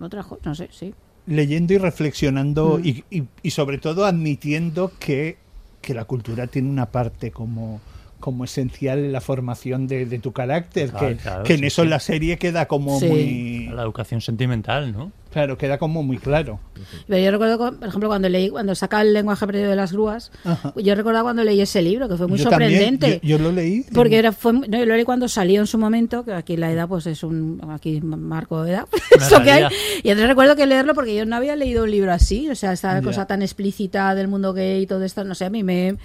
otra 0.00 0.22
cosa, 0.22 0.40
no 0.44 0.54
sé, 0.54 0.68
sí. 0.72 0.94
leyendo 1.26 1.74
y 1.74 1.78
reflexionando 1.78 2.78
Mm. 2.78 2.86
y, 2.86 3.04
y- 3.10 3.22
y 3.42 3.50
sobre 3.50 3.78
todo 3.78 4.04
admitiendo 4.06 4.92
que, 4.98 5.36
que 5.80 5.92
la 5.94 6.04
cultura 6.04 6.46
tiene 6.46 6.70
una 6.70 6.86
parte 6.86 7.30
como 7.32 7.80
como 8.22 8.44
esencial 8.44 9.00
en 9.00 9.12
la 9.12 9.20
formación 9.20 9.86
de, 9.86 10.06
de 10.06 10.18
tu 10.18 10.32
carácter, 10.32 10.88
Claro, 10.90 11.08
que, 11.08 11.16
claro, 11.16 11.42
que 11.44 11.52
en 11.54 11.60
sí, 11.60 11.66
eso 11.66 11.82
sí. 11.82 11.88
la 11.88 12.00
serie 12.00 12.38
queda 12.38 12.66
como 12.66 12.98
Sí. 12.98 13.06
muy... 13.06 13.68
La 13.74 13.82
educación 13.82 14.22
sentimental, 14.22 14.92
¿no? 14.92 15.12
Claro, 15.30 15.56
queda 15.56 15.78
como 15.78 16.02
muy 16.02 16.18
claro. 16.18 16.60
Pero 17.08 17.24
yo 17.24 17.30
recuerdo, 17.30 17.56
cu- 17.56 17.78
por 17.78 17.88
ejemplo, 17.88 18.08
cuando 18.10 18.28
leí, 18.28 18.50
cuando 18.50 18.74
saca 18.74 19.00
el 19.00 19.14
lenguaje 19.14 19.46
perdido 19.46 19.70
de 19.70 19.76
las 19.76 19.90
grúas, 19.92 20.30
Ajá. 20.44 20.74
yo 20.76 20.94
recuerdo 20.94 21.22
cuando 21.22 21.42
leí 21.42 21.58
ese 21.60 21.80
libro, 21.80 22.06
que 22.06 22.16
fue 22.18 22.26
muy 22.28 22.38
Yo 22.38 22.50
también, 22.50 22.72
sorprendente. 22.72 23.20
yo, 23.26 23.38
yo 23.38 23.42
lo 23.42 23.50
leí. 23.50 23.84
Porque 23.94 24.18
era, 24.18 24.32
fue, 24.32 24.52
no, 24.52 24.66
yo 24.66 24.84
lo 24.84 24.94
leí 24.94 25.04
cuando 25.04 25.28
salió 25.28 25.60
en 25.62 25.66
su 25.66 25.78
momento, 25.78 26.22
que 26.24 26.34
aquí 26.34 26.58
la 26.58 26.70
edad 26.70 26.86
pues 26.86 27.06
es 27.06 27.22
un 27.24 27.62
aquí 27.70 28.02
marco 28.02 28.62
de 28.62 28.72
edad, 28.72 28.86
eso 29.16 29.42
que 29.42 29.50
hay. 29.50 29.64
Y 30.02 30.10
entonces 30.10 30.28
recuerdo 30.28 30.54
que 30.54 30.66
leerlo 30.66 30.94
porque 30.94 31.14
yo 31.16 31.24
no 31.24 31.34
había 31.34 31.56
leído 31.56 31.84
un 31.84 31.90
libro 31.90 32.12
así, 32.12 32.50
o 32.50 32.54
sea, 32.54 32.72
esta 32.74 32.92
Ya. 32.98 33.02
cosa 33.02 33.26
tan 33.26 33.40
explícita 33.40 34.14
del 34.14 34.28
mundo 34.28 34.52
gay 34.52 34.82
y 34.82 34.86
todo 34.86 35.02
esto, 35.02 35.24
no 35.24 35.34
sé, 35.34 35.46
a 35.46 35.50
mí 35.50 35.62
me, 35.62 35.96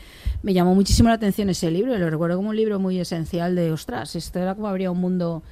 me 0.44 0.54
llamó 0.54 0.76
muchísimo 0.76 1.10
la 1.10 1.16
atención 1.16 1.50
ese 1.50 1.72
libro, 1.72 1.96
y 1.96 2.00
lo 2.00 2.10
recuerdo 2.10 2.38
como 2.38 2.50
un 2.50 2.56
libro 2.56 2.80
muy 2.80 3.00
esencial 3.00 3.56
de, 3.56 3.72
ostras, 3.72 4.16
esto 4.16 4.40
era 4.40 4.56
como 4.56 4.68
habría 4.68 4.92
un 4.92 5.00
mundo... 5.00 5.44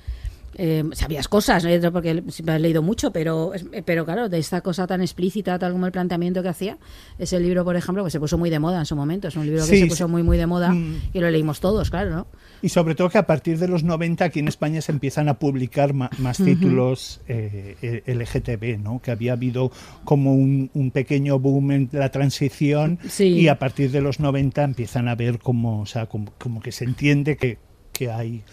Eh, 0.57 0.83
sabías 0.93 1.27
cosas, 1.27 1.65
¿no? 1.65 1.91
porque 1.91 2.23
siempre 2.29 2.55
has 2.55 2.61
leído 2.61 2.81
mucho, 2.81 3.11
pero, 3.11 3.51
pero 3.85 4.05
claro, 4.05 4.29
de 4.29 4.37
esta 4.39 4.61
cosa 4.61 4.87
tan 4.87 5.01
explícita, 5.01 5.59
tal 5.59 5.73
como 5.73 5.85
el 5.85 5.91
planteamiento 5.91 6.41
que 6.41 6.49
hacía, 6.49 6.77
ese 7.19 7.39
libro, 7.39 7.63
por 7.65 7.75
ejemplo, 7.75 8.03
que 8.05 8.09
se 8.09 8.19
puso 8.19 8.37
muy 8.37 8.49
de 8.49 8.59
moda 8.59 8.79
en 8.79 8.85
su 8.85 8.95
momento, 8.95 9.27
es 9.27 9.35
un 9.35 9.45
libro 9.45 9.61
que 9.65 9.69
Sí, 9.69 9.79
se 9.81 9.87
puso 9.87 10.07
muy, 10.07 10.23
muy 10.23 10.37
de 10.37 10.47
moda 10.47 10.69
Mm. 10.71 10.95
y 11.13 11.19
lo 11.19 11.29
leímos 11.29 11.59
todos, 11.59 11.89
claro, 11.89 12.09
¿no? 12.11 12.27
Y 12.61 12.69
sobre 12.69 12.95
todo 12.95 13.09
que 13.09 13.17
a 13.17 13.27
partir 13.27 13.59
de 13.59 13.67
los 13.67 13.83
90 13.83 14.23
aquí 14.25 14.39
en 14.39 14.47
España 14.47 14.81
se 14.81 14.91
empiezan 14.91 15.27
a 15.29 15.39
publicar 15.39 15.93
más 15.93 16.37
títulos 16.37 17.21
eh, 17.27 17.75
eh, 17.81 18.13
LGTB, 18.15 18.81
¿no? 18.81 19.01
Que 19.01 19.11
había 19.11 19.33
habido 19.33 19.71
como 20.05 20.33
un, 20.33 20.71
un 20.73 20.91
pequeño 20.91 21.37
boom 21.37 21.71
en 21.71 21.89
la 21.91 22.09
transición 22.09 22.97
Sí. 23.09 23.25
y 23.25 23.47
a 23.49 23.59
partir 23.59 23.91
de 23.91 24.01
los 24.01 24.19
90 24.19 24.63
empiezan 24.63 25.07
a 25.07 25.15
ver 25.15 25.39
como, 25.39 25.81
o 25.81 25.85
sea, 25.85 26.05
como, 26.07 26.31
como 26.39 26.61
que 26.61 26.71
se 26.71 26.85
entiende 26.85 27.35
que, 27.37 27.57
que 27.91 28.09
hay 28.09 28.43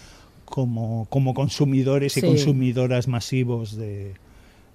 como, 0.53 1.07
como 1.09 1.33
consumidores 1.33 2.19
y 2.19 2.21
consumidoras 2.21 3.09
masivos 3.09 3.75
de, 3.75 4.13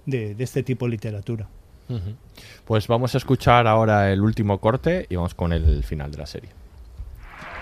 de, 0.06 0.34
de 0.34 0.42
este 0.42 0.64
tipo 0.64 0.86
de 0.86 0.90
literatura. 0.90 1.46
Pues 2.64 2.88
vamos 2.88 3.14
a 3.14 3.18
escuchar 3.18 3.68
ahora 3.68 4.12
el 4.12 4.20
último 4.20 4.58
corte 4.58 5.06
y 5.08 5.14
vamos 5.14 5.34
con 5.34 5.52
el 5.52 5.84
final 5.84 6.10
de 6.10 6.18
la 6.18 6.26
serie. 6.26 6.50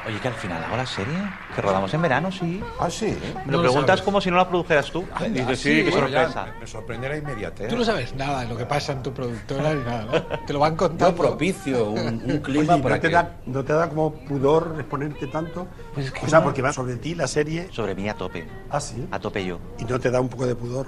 Oye, 0.07 0.21
que 0.21 0.29
al 0.29 0.35
final 0.35 0.63
hago 0.63 0.77
la 0.77 0.87
serie, 0.87 1.17
que 1.55 1.61
rodamos 1.61 1.93
en 1.93 2.01
verano, 2.03 2.31
sí. 2.31 2.63
Ah, 2.79 2.89
sí. 2.89 3.17
Me 3.45 3.53
lo 3.53 3.61
preguntas 3.61 4.03
como 4.03 4.21
si 4.21 4.31
no 4.31 4.37
la 4.37 4.49
produjeras 4.49 4.91
tú. 4.91 5.05
Dices, 5.31 5.59
sí, 5.59 5.85
qué 5.85 5.91
bueno, 5.91 6.09
sorpresa. 6.09 6.47
me, 6.61 6.67
sorprende 6.67 7.09
la 7.09 7.17
inmediatez. 7.17 7.69
Tú 7.69 7.77
no 7.77 7.85
sabes 7.85 8.15
nada 8.15 8.43
de 8.43 8.49
lo 8.49 8.57
que 8.57 8.67
pasa 8.67 8.93
en 8.93 9.03
tu 9.03 9.13
productora 9.13 9.75
ni 9.75 9.83
nada, 9.83 10.05
¿no? 10.05 10.39
Te 10.47 10.53
lo 10.53 10.61
van 10.61 10.73
Yo 10.73 10.77
contando. 10.79 11.17
propicio 11.17 11.91
un, 11.91 12.23
un 12.25 12.39
clima 12.43 12.75
Oye, 12.75 12.83
para 12.85 12.95
¿no 12.97 13.01
te, 13.01 13.09
que... 13.09 13.15
da, 13.15 13.37
¿No 13.47 13.65
te 13.65 13.73
da 13.73 13.89
como 13.89 14.13
pudor 14.15 14.77
exponerte 14.79 15.27
tanto? 15.27 15.67
Pues 15.93 16.07
es 16.07 16.13
que 16.13 16.25
o 16.25 16.29
sea, 16.29 16.39
no. 16.39 16.45
porque 16.45 16.63
va 16.63 16.73
sobre 16.73 16.97
ti 16.97 17.17
la 17.17 17.27
serie. 17.27 17.69
Sobre 17.73 17.97
mí 17.97 18.09
a 18.09 18.15
tope. 18.15 18.47
Ah, 18.71 18.81
sí. 18.81 19.09
A 19.11 19.19
tope 19.19 19.45
yo. 19.45 19.59
¿Y 19.79 19.85
no 19.87 19.99
te 19.99 20.11
da 20.13 20.21
un 20.21 20.29
poco 20.29 20.47
de 20.47 20.55
pudor? 20.55 20.87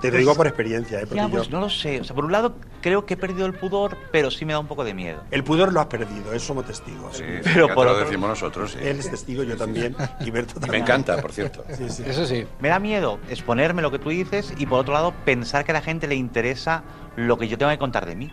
Te 0.00 0.08
lo 0.08 0.12
Pues- 0.12 0.20
digo 0.20 0.34
por 0.34 0.46
experiencia, 0.46 0.98
¿eh? 0.98 1.06
Porque 1.06 1.16
Ya, 1.16 1.28
pues 1.28 1.44
yo- 1.48 1.50
no 1.52 1.60
lo 1.60 1.70
sé. 1.70 2.00
O 2.00 2.04
sea, 2.04 2.14
por 2.14 2.24
un 2.26 2.32
lado, 2.32 2.54
creo 2.82 3.06
que 3.06 3.14
he 3.14 3.16
perdido 3.16 3.46
el 3.46 3.54
pudor, 3.54 3.96
pero 4.12 4.30
sí 4.30 4.44
me 4.44 4.52
da 4.52 4.58
un 4.58 4.66
poco 4.66 4.84
de 4.84 4.92
miedo. 4.94 5.22
El 5.30 5.42
pudor 5.42 5.72
lo 5.72 5.80
has 5.80 5.86
perdido, 5.86 6.32
eso 6.34 6.46
somos 6.48 6.66
testigos. 6.66 7.22
pero 7.42 7.68
ya 7.68 7.74
por 7.74 7.86
lo 7.86 7.92
otro- 7.92 8.04
decimos 8.04 8.28
nosotros. 8.28 8.72
sí. 8.72 8.78
Él 8.82 8.98
es 8.98 9.10
testigo, 9.10 9.42
yo 9.42 9.56
también. 9.56 9.96
Y 10.20 10.30
Berto 10.30 10.54
Y 10.56 10.60
también. 10.60 10.70
me 10.72 10.78
encanta, 10.78 11.20
por 11.22 11.32
cierto. 11.32 11.64
Sí, 11.76 11.88
sí. 11.88 12.02
Eso 12.06 12.26
sí. 12.26 12.46
Me 12.60 12.68
da 12.68 12.78
miedo 12.78 13.18
exponerme 13.30 13.80
lo 13.82 13.90
que 13.90 13.98
tú 13.98 14.10
dices 14.10 14.52
y 14.58 14.66
por 14.66 14.80
otro 14.80 14.92
lado 14.94 15.14
pensar 15.24 15.64
que 15.64 15.70
a 15.72 15.74
la 15.74 15.82
gente 15.82 16.06
le 16.06 16.14
interesa 16.14 16.82
lo 17.16 17.38
que 17.38 17.48
yo 17.48 17.56
tengo 17.56 17.70
que 17.72 17.78
contar 17.78 18.04
de 18.06 18.16
mí. 18.16 18.30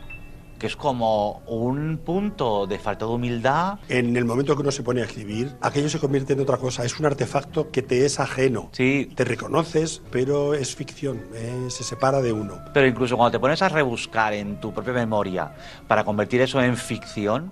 Que 0.60 0.68
es 0.68 0.76
como 0.76 1.42
un 1.48 1.98
punto 1.98 2.68
de 2.68 2.80
falta 2.80 3.06
de 3.06 3.12
humildad. 3.12 3.80
En 3.90 4.16
el 4.16 4.26
momento 4.26 4.56
que 4.56 4.62
uno 4.62 4.72
se 4.72 4.84
pone 4.84 5.02
a 5.02 5.06
escribir, 5.06 5.56
aquello 5.62 5.90
se 5.90 6.00
convierte 6.00 6.34
en 6.34 6.40
otra 6.40 6.58
cosa. 6.58 6.86
Es 6.86 7.00
un 7.00 7.06
artefacto 7.06 7.70
que 7.72 7.82
te 7.82 8.06
es 8.06 8.20
ajeno. 8.20 8.70
Sí. 8.72 9.12
Te 9.16 9.26
reconoces, 9.26 10.02
pero 10.12 10.54
es 10.54 10.76
ficción. 10.76 11.22
eh, 11.34 11.68
se 11.70 11.84
separa 11.84 12.22
de 12.22 12.32
uno. 12.32 12.60
Pero 12.74 12.88
incluso 12.88 13.18
cuando 13.18 13.32
te 13.32 13.40
pones 13.40 13.62
a 13.62 13.70
rebuscar 13.70 14.34
en 14.34 14.60
tu 14.60 14.74
propia 14.74 14.94
memoria 14.94 15.54
para 15.88 16.04
convertir 16.04 16.42
eso 16.42 16.62
en 16.62 16.78
ficción, 16.78 17.52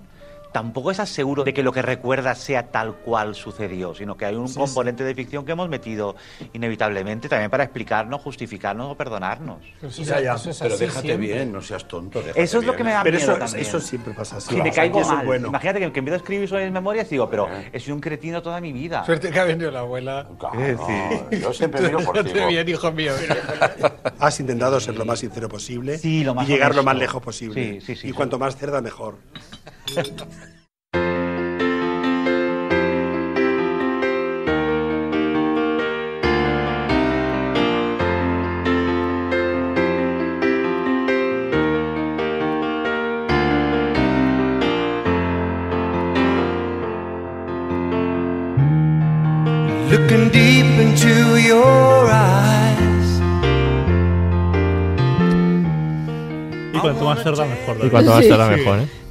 tampoco 0.52 0.90
estás 0.90 1.08
seguro 1.08 1.44
de 1.44 1.52
que 1.54 1.62
lo 1.62 1.72
que 1.72 1.82
recuerdas 1.82 2.38
sea 2.38 2.70
tal 2.70 2.94
cual 2.96 3.34
sucedió, 3.34 3.94
sino 3.94 4.16
que 4.16 4.24
hay 4.26 4.34
un 4.36 4.48
Sí, 4.48 4.58
componente 4.58 5.02
de 5.04 5.14
ficción 5.14 5.44
que 5.44 5.52
hemos 5.52 5.68
metido 5.68 6.14
inevitablemente 6.52 7.28
también 7.28 7.50
para 7.50 7.64
explicarnos, 7.64 8.20
justificarnos 8.20 8.92
o 8.92 8.96
perdonarnos. 8.96 9.58
Ya, 9.98 10.20
ya, 10.20 10.36
Pero 10.60 10.76
déjate 10.76 11.16
bien, 11.16 11.52
no 11.52 11.62
seas 11.62 11.86
tonto. 11.88 12.20
Eso 12.34 12.34
es 12.36 12.54
lo 12.54 12.60
bien. 12.72 12.76
que 12.76 12.84
me 12.84 12.92
da 12.92 13.02
Pero 13.02 13.16
miedo 13.18 13.32
eso, 13.32 13.38
también. 13.40 13.60
eso 13.66 13.80
siempre 13.80 14.14
pasa 14.14 14.36
así. 14.36 14.48
Si 14.50 14.56
me 14.56 14.68
Pasa, 14.68 14.74
caigo 14.76 14.98
y 14.98 15.02
eso 15.02 15.10
es 15.10 15.16
mal. 15.16 15.26
bueno. 15.26 15.48
Imagínate 15.48 15.80
que, 15.80 15.92
que 15.92 15.98
empiezo 15.98 16.14
a 16.16 16.18
escribir 16.18 16.48
sobre 16.48 16.64
mis 16.64 16.72
memorias 16.72 17.06
y 17.08 17.10
digo, 17.10 17.28
pero 17.30 17.48
he 17.72 17.80
sido 17.80 17.94
un 17.94 18.00
cretino 18.00 18.42
toda 18.42 18.60
mi 18.60 18.72
vida. 18.72 19.04
Suerte 19.04 19.30
que 19.30 19.38
ha 19.40 19.44
venido 19.44 19.70
la 19.70 19.80
abuela. 19.80 20.26
No, 20.40 21.30
yo 21.30 21.52
siempre 21.52 21.80
miro 21.82 22.00
por 22.00 22.22
ti. 22.24 22.32
Bien, 22.48 22.68
hijo 22.68 22.92
mío. 22.92 23.12
Has 24.18 24.38
intentado 24.40 24.78
ser 24.80 24.96
lo 24.96 25.04
más 25.04 25.18
sincero 25.20 25.48
posible 25.48 25.98
Sí, 25.98 26.24
lo 26.24 26.34
más 26.34 26.48
y 26.48 26.52
llegar 26.52 26.74
lo 26.74 26.82
más 26.82 26.96
lejos 26.96 27.22
posible. 27.22 27.80
Sí, 27.80 27.80
sí, 27.80 27.96
sí, 27.96 28.06
y 28.08 28.10
sí. 28.10 28.12
cuanto 28.12 28.38
más 28.38 28.56
cerda, 28.56 28.80
mejor. 28.80 29.16
Looking 49.92 50.30
deep 50.30 50.64
into 50.80 51.36
your 51.36 52.08
eyes. 52.10 53.20
Y 56.72 56.78
cuanto 56.78 57.04
más 57.04 57.22
tarda 57.22 57.44
mejor. 57.44 57.76
David. 57.76 57.86
Y 57.86 57.90
cuanto 57.90 58.10
más 58.12 58.28
tarda 58.28 58.48
mejor, 58.48 58.78
¿eh? 58.78 59.01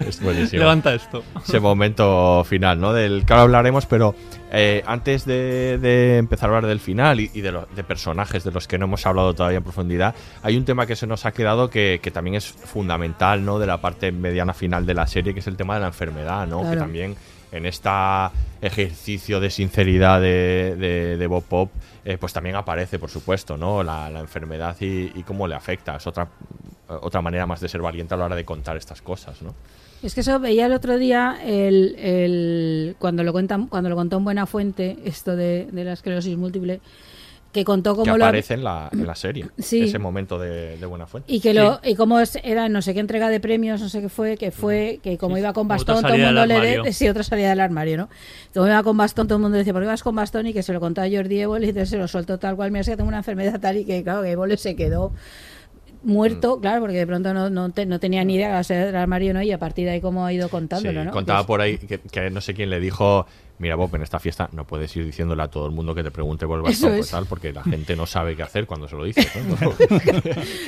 Es 0.00 0.20
buenísimo. 0.22 0.60
Levanta 0.60 0.94
esto. 0.94 1.22
Ese 1.46 1.60
momento 1.60 2.44
final, 2.44 2.80
¿no? 2.80 2.92
Del 2.92 3.24
que 3.24 3.32
ahora 3.32 3.42
hablaremos, 3.44 3.86
pero 3.86 4.14
eh, 4.52 4.82
antes 4.86 5.24
de, 5.24 5.78
de 5.78 6.16
empezar 6.18 6.48
a 6.50 6.56
hablar 6.56 6.68
del 6.68 6.80
final 6.80 7.20
y, 7.20 7.30
y 7.34 7.40
de, 7.40 7.52
lo- 7.52 7.68
de 7.74 7.84
personajes 7.84 8.44
de 8.44 8.50
los 8.52 8.66
que 8.66 8.78
no 8.78 8.86
hemos 8.86 9.04
hablado 9.06 9.34
todavía 9.34 9.58
en 9.58 9.64
profundidad, 9.64 10.14
hay 10.42 10.56
un 10.56 10.64
tema 10.64 10.86
que 10.86 10.96
se 10.96 11.06
nos 11.06 11.26
ha 11.26 11.32
quedado 11.32 11.70
que, 11.70 12.00
que 12.02 12.10
también 12.10 12.34
es 12.36 12.46
fundamental, 12.46 13.44
¿no? 13.44 13.58
De 13.58 13.66
la 13.66 13.80
parte 13.80 14.12
mediana 14.12 14.54
final 14.54 14.86
de 14.86 14.94
la 14.94 15.06
serie, 15.06 15.34
que 15.34 15.40
es 15.40 15.46
el 15.46 15.56
tema 15.56 15.74
de 15.74 15.80
la 15.80 15.86
enfermedad, 15.88 16.46
¿no? 16.46 16.60
Que 16.62 16.76
también 16.78 17.16
en 17.52 17.66
este 17.66 17.88
ejercicio 18.60 19.40
de 19.40 19.50
sinceridad 19.50 20.20
de, 20.20 21.16
de, 21.18 21.26
Bob 21.26 21.44
Pop, 21.44 21.70
eh, 22.04 22.18
pues 22.18 22.32
también 22.32 22.56
aparece, 22.56 22.98
por 22.98 23.10
supuesto, 23.10 23.56
¿no? 23.56 23.82
La, 23.82 24.08
enfermedad 24.18 24.76
y, 24.80 25.22
cómo 25.22 25.46
le 25.46 25.54
afecta. 25.54 25.96
Es 25.96 26.06
otra, 26.06 26.28
otra 26.88 27.20
manera 27.20 27.46
más 27.46 27.60
de 27.60 27.68
ser 27.68 27.80
valiente 27.80 28.14
a 28.14 28.16
la 28.16 28.26
hora 28.26 28.36
de 28.36 28.44
contar 28.44 28.76
estas 28.76 29.02
cosas, 29.02 29.40
¿no? 29.42 29.54
Es 30.02 30.14
que 30.14 30.20
eso 30.20 30.38
veía 30.38 30.66
el 30.66 30.72
otro 30.72 30.96
día 30.96 31.38
el, 31.44 31.96
el- 31.98 32.96
cuando 33.00 33.24
lo 33.24 33.32
cuentan, 33.32 33.66
cuando 33.66 33.90
lo 33.90 33.96
contó 33.96 34.18
en 34.18 34.24
Buena 34.24 34.46
Fuente, 34.46 34.96
esto 35.04 35.34
de 35.34 35.68
la 35.72 35.92
esclerosis 35.92 36.36
múltiple, 36.36 36.80
que 37.58 37.64
contó 37.64 37.92
que 37.94 38.00
cómo 38.00 38.16
lo 38.18 38.24
aparece 38.24 38.54
en 38.54 38.64
la, 38.64 38.88
en 38.92 39.06
la 39.06 39.14
serie. 39.14 39.46
Sí. 39.58 39.82
Ese 39.82 39.98
momento 39.98 40.38
de, 40.38 40.76
de 40.78 40.86
Buena 40.86 41.06
Fuente. 41.06 41.32
y 41.32 41.40
que 41.40 41.52
lo 41.54 41.80
y 41.82 41.94
cómo 41.94 42.20
es- 42.20 42.38
era 42.42 42.68
no 42.68 42.80
sé 42.82 42.94
qué 42.94 43.00
entrega 43.00 43.28
de 43.28 43.40
premios, 43.40 43.80
no 43.80 43.88
sé 43.88 44.00
qué 44.00 44.08
fue, 44.08 44.36
que 44.36 44.50
fue 44.50 45.00
que 45.02 45.18
como 45.18 45.36
iba 45.38 45.52
con 45.52 45.68
bastón 45.68 46.02
todo 46.02 46.14
el 46.14 46.22
mundo 46.22 46.46
le 46.46 46.60
de- 46.82 46.92
sí, 46.92 47.08
otra 47.08 47.22
salida 47.22 47.50
del 47.50 47.60
armario, 47.60 47.96
¿no? 47.96 48.08
Como 48.54 48.66
iba 48.66 48.82
con 48.82 48.96
bastón 48.96 49.26
todo 49.28 49.36
el 49.36 49.42
mundo 49.42 49.58
decía, 49.58 49.72
"¿Por 49.72 49.82
qué 49.82 49.88
vas 49.88 50.02
con 50.02 50.14
bastón?" 50.14 50.46
y 50.46 50.52
que 50.52 50.62
se 50.62 50.72
lo 50.72 50.80
contó 50.80 51.02
a 51.02 51.06
Jordi 51.10 51.40
Évole 51.40 51.66
y 51.66 51.68
entonces 51.70 51.90
se 51.90 51.98
lo 51.98 52.08
soltó 52.08 52.38
tal 52.38 52.56
cual, 52.56 52.70
mira, 52.70 52.80
es 52.82 52.88
que 52.88 52.96
tengo 52.96 53.08
una 53.08 53.18
enfermedad 53.18 53.58
tal 53.60 53.76
y 53.76 53.84
que 53.84 54.02
claro, 54.02 54.22
que 54.22 54.30
Évole 54.32 54.56
se 54.56 54.76
quedó 54.76 55.12
muerto, 56.02 56.60
claro, 56.60 56.80
porque 56.82 56.96
de 56.98 57.06
pronto 57.06 57.34
no, 57.34 57.50
no, 57.50 57.70
te- 57.70 57.84
no 57.86 57.98
tenía 57.98 58.24
ni 58.24 58.36
idea 58.36 58.48
que 58.48 58.54
la 58.54 58.64
salida 58.64 58.86
del 58.86 58.96
armario, 58.96 59.34
¿no? 59.34 59.42
Y 59.42 59.50
a 59.52 59.58
partir 59.58 59.84
de 59.84 59.92
ahí 59.92 60.00
cómo 60.00 60.24
ha 60.24 60.32
ido 60.32 60.48
contándolo, 60.48 61.00
Sí, 61.00 61.06
¿no? 61.06 61.12
contaba 61.12 61.40
Que 61.40 61.46
por 61.46 61.60
ahí 61.60 61.78
que, 61.78 61.98
que 61.98 62.30
no 62.30 62.40
sé 62.40 62.54
quién 62.54 62.70
le 62.70 62.78
dijo, 62.80 63.26
mira 63.58 63.74
Bob, 63.76 63.94
en 63.94 64.02
esta 64.02 64.18
fiesta 64.18 64.48
no 64.52 64.64
puedes 64.64 64.94
ir 64.96 65.04
diciéndole 65.04 65.42
a 65.42 65.48
todo 65.48 65.66
el 65.66 65.72
mundo 65.72 65.94
que 65.94 66.02
te 66.02 66.10
pregunte 66.10 66.46
por 66.46 66.58
el 66.60 66.66
Eso 66.72 66.86
bastón, 66.86 67.00
es. 67.00 67.10
tal, 67.10 67.26
porque 67.26 67.52
la 67.52 67.62
gente 67.62 67.96
no 67.96 68.06
sabe 68.06 68.36
qué 68.36 68.42
hacer 68.42 68.66
cuando 68.66 68.88
se 68.88 68.96
lo 68.96 69.04
dices. 69.04 69.26
¿no? 69.48 69.56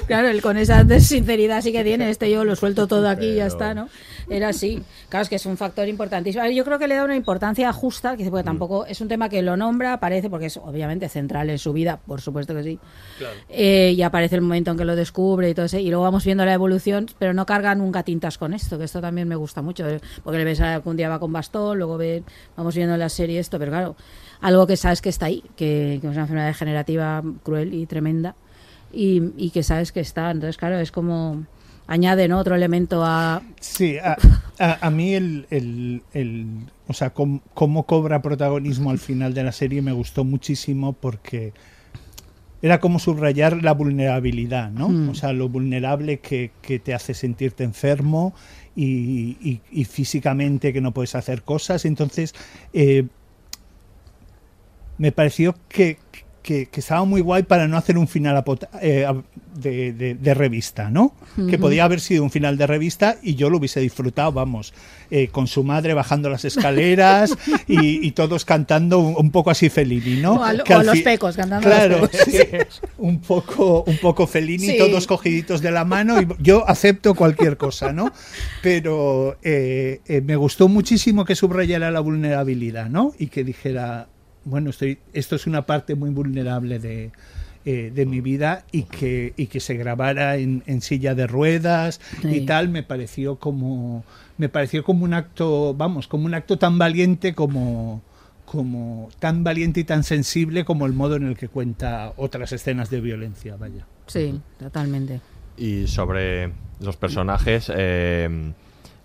Claro, 0.07 0.29
él 0.29 0.43
con 0.43 0.57
esa 0.57 0.87
sinceridad 1.01 1.62
sí 1.62 1.73
que 1.73 1.85
tiene, 1.85 2.11
este 2.11 2.31
yo 2.31 2.45
lo 2.45 2.57
suelto 2.57 2.87
todo 2.87 3.09
aquí 3.09 3.27
y 3.27 3.35
ya 3.37 3.47
está, 3.47 3.75
¿no? 3.75 3.89
Era 4.29 4.49
así. 4.49 4.83
Claro, 5.09 5.23
es 5.23 5.29
que 5.29 5.37
es 5.37 5.47
un 5.47 5.57
factor 5.57 5.89
importantísimo. 5.89 6.45
Yo 6.47 6.65
creo 6.65 6.79
que 6.79 6.89
le 6.89 6.95
da 6.95 7.05
una 7.05 7.17
importancia 7.17 7.73
justa, 7.73 8.17
que 8.17 8.29
porque 8.31 8.45
tampoco 8.45 8.87
es 8.87 9.01
un 9.01 9.09
tema 9.09 9.29
que 9.29 9.43
lo 9.43 9.57
nombra, 9.57 9.95
aparece, 9.95 10.31
porque 10.31 10.47
es 10.47 10.57
obviamente 10.57 11.09
central 11.09 11.51
en 11.51 11.59
su 11.59 11.73
vida, 11.73 11.99
por 12.07 12.21
supuesto 12.21 12.55
que 12.55 12.62
sí. 12.62 12.79
Eh, 13.49 13.95
y 13.97 14.03
aparece 14.03 14.37
el 14.37 14.43
momento 14.43 14.71
en 14.71 14.77
que 14.79 14.85
lo 14.85 14.97
descubre 14.97 15.51
y 15.51 15.55
todo 15.55 15.67
eso, 15.67 15.79
y 15.79 15.89
luego 15.89 16.05
vamos 16.05 16.25
viendo 16.25 16.45
la 16.45 16.55
evolución, 16.55 17.07
pero 17.19 17.33
no 17.35 17.47
carga 17.47 17.75
nunca 17.75 18.03
tintas 18.03 18.39
con 18.39 18.55
esto, 18.55 18.79
que 18.79 18.85
esto 18.85 19.01
también 19.01 19.27
me 19.29 19.37
gusta 19.37 19.62
mucho, 19.62 19.89
eh, 19.89 20.01
porque 20.23 20.39
le 20.39 20.45
ves 20.45 20.61
a 20.61 20.81
que 20.81 20.89
un 20.89 20.97
día 20.97 21.09
va 21.09 21.19
con 21.19 21.33
bastón, 21.33 21.79
luego 21.79 21.97
ve, 21.97 22.23
vamos 22.57 22.75
viendo 22.81 22.94
en 22.94 23.01
la 23.01 23.09
serie 23.09 23.39
esto, 23.39 23.59
pero 23.59 23.70
claro, 23.70 23.97
algo 24.40 24.66
que 24.66 24.77
sabes 24.77 25.01
que 25.02 25.09
está 25.09 25.27
ahí, 25.27 25.43
que, 25.57 25.98
que 26.01 26.07
es 26.07 26.12
una 26.12 26.23
enfermedad 26.23 26.47
degenerativa 26.48 27.23
cruel 27.43 27.74
y 27.74 27.86
tremenda, 27.86 28.35
y, 28.93 29.23
y 29.36 29.51
que 29.51 29.62
sabes 29.62 29.93
que 29.93 30.01
está, 30.01 30.31
entonces 30.31 30.57
claro, 30.57 30.78
es 30.81 30.90
como 30.90 31.44
añade 31.86 32.28
¿no? 32.28 32.39
otro 32.39 32.55
elemento 32.55 33.05
a... 33.05 33.43
Sí, 33.61 33.98
a, 33.98 34.16
a- 34.59 34.86
a 34.86 34.90
mí 34.90 35.15
el, 35.15 35.47
el- 35.51 36.02
el- 36.12 36.47
o 36.86 36.93
sea, 36.93 37.11
com- 37.11 37.40
cómo 37.55 37.85
cobra 37.86 38.23
protagonismo 38.23 38.90
al 38.90 38.98
final 38.98 39.35
de 39.35 39.44
la 39.44 39.52
serie 39.52 39.82
me 39.82 39.93
gustó 39.93 40.24
muchísimo 40.24 40.93
porque 40.93 41.52
era 42.62 42.78
como 42.78 42.98
subrayar 42.98 43.62
la 43.62 43.73
vulnerabilidad, 43.73 44.70
¿no? 44.70 44.89
Mm. 44.90 45.09
O 45.09 45.15
sea, 45.15 45.32
lo 45.32 45.48
vulnerable 45.48 46.19
que, 46.20 46.51
que 46.61 46.78
te 46.78 46.93
hace 46.94 47.15
sentirte 47.15 47.65
enfermo 47.65 48.35
y, 48.77 49.37
y- 49.41 49.61
y 49.71 49.85
físicamente 49.85 50.73
que 50.73 50.81
no 50.81 50.93
puedes 50.93 51.15
hacer 51.15 51.43
cosas. 51.43 51.85
Entonces, 51.85 52.35
eh, 52.73 53.07
me 54.99 55.13
pareció 55.13 55.55
que, 55.69 55.99
que- 56.43 56.67
que 56.67 56.81
estaba 56.81 57.05
muy 57.05 57.21
guay 57.21 57.43
para 57.43 57.69
no 57.69 57.77
hacer 57.77 57.99
un 57.99 58.09
final 58.09 58.43
eh, 58.81 59.07
de, 59.55 59.93
de- 59.93 60.15
de 60.15 60.35
revista, 60.35 60.91
¿no? 60.91 61.15
Que 61.49 61.59
podía 61.59 61.85
haber 61.85 62.01
sido 62.01 62.23
un 62.23 62.31
final 62.31 62.57
de 62.59 62.67
revista 62.67 63.17
y 63.23 63.35
yo 63.35 63.51
lo 63.51 63.59
hubiese 63.59 63.81
disfrutado, 63.81 64.33
vamos, 64.33 64.73
eh, 65.11 65.29
con 65.29 65.47
su 65.47 65.65
madre 65.65 65.95
bajando 65.95 66.29
las 66.31 66.45
escaleras 66.45 67.37
y, 67.69 68.07
y 68.07 68.11
todos 68.12 68.45
cantando 68.45 68.99
un, 68.99 69.15
un 69.17 69.31
poco 69.31 69.51
así 69.51 69.69
Fellini, 69.71 70.21
¿no? 70.21 70.35
O 70.41 70.83
los 70.83 71.01
pecos, 71.01 71.37
cantando 71.37 71.69
los 71.69 71.77
Claro, 71.77 72.09
pecos. 72.09 72.21
sí, 72.27 72.39
un 72.99 73.21
poco, 73.21 73.85
un 73.87 73.97
poco 73.99 74.27
Fellini, 74.27 74.67
Sí. 74.67 74.79
todos 74.79 75.07
cogiditos 75.07 75.61
de 75.62 75.71
la 75.71 75.85
mano 75.85 76.21
y 76.21 76.27
yo 76.41 76.69
acepto 76.69 77.15
cualquier 77.15 77.57
cosa, 77.57 77.93
¿no? 77.93 78.12
Pero 78.62 79.37
eh, 79.43 80.01
me 80.25 80.37
gustó 80.37 80.69
muchísimo 80.69 81.25
que 81.25 81.35
subrayara 81.35 81.91
la 81.91 82.01
vulnerabilidad, 82.01 82.89
¿no? 82.89 83.12
Y 83.19 83.29
que 83.29 83.45
dijera, 83.45 84.09
bueno, 84.51 84.71
estoy, 84.71 84.99
esto 85.13 85.37
es 85.37 85.47
una 85.47 85.65
parte 85.65 85.95
muy 85.95 86.11
vulnerable 86.11 86.79
de, 86.79 87.13
eh, 87.65 87.93
de 87.95 88.07
mi 88.07 88.21
vida 88.21 88.65
y 88.73 88.85
que, 88.85 89.33
y 89.37 89.47
que 89.47 89.61
se 89.61 89.75
grabara 89.75 90.37
en, 90.37 90.63
en 90.67 90.81
silla 90.81 91.15
de 91.15 91.27
ruedas 91.27 92.01
y 92.23 92.41
tal, 92.47 92.69
me 92.69 92.83
pareció 92.83 93.37
como 93.37 94.05
me 94.39 94.49
pareció 94.49 94.83
como 94.83 95.05
un 95.05 95.13
acto, 95.13 95.75
vamos, 95.75 96.09
como 96.09 96.25
un 96.25 96.35
acto 96.35 96.59
tan 96.59 96.79
valiente 96.79 97.35
como 97.35 98.03
como 98.47 99.11
tan 99.21 99.45
valiente 99.45 99.81
y 99.81 99.85
tan 99.85 100.03
sensible 100.03 100.65
como 100.65 100.87
el 100.87 100.93
modo 100.93 101.15
en 101.15 101.25
el 101.27 101.37
que 101.37 101.49
cuenta 101.49 102.15
otras 102.17 102.51
escenas 102.53 102.91
de 102.91 103.01
violencia, 103.01 103.57
vaya. 103.57 103.87
Sí, 104.09 104.41
totalmente. 104.59 105.21
Y 105.57 105.87
sobre 105.87 106.51
los 106.81 106.97
personajes, 106.97 107.71
eh, 107.73 108.53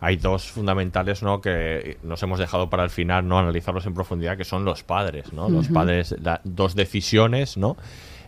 hay 0.05 0.17
dos 0.17 0.49
fundamentales 0.51 1.23
¿no? 1.23 1.41
que 1.41 1.97
nos 2.03 2.21
hemos 2.23 2.39
dejado 2.39 2.69
para 2.69 2.83
el 2.83 2.89
final, 2.89 3.27
no 3.27 3.39
analizarlos 3.39 3.85
en 3.85 3.93
profundidad, 3.93 4.37
que 4.37 4.45
son 4.45 4.63
los 4.65 4.83
padres. 4.83 5.33
¿no? 5.33 5.49
Los 5.49 5.67
padres, 5.69 6.15
la- 6.21 6.41
dos 6.43 6.75
decisiones 6.75 7.57
¿no? 7.57 7.75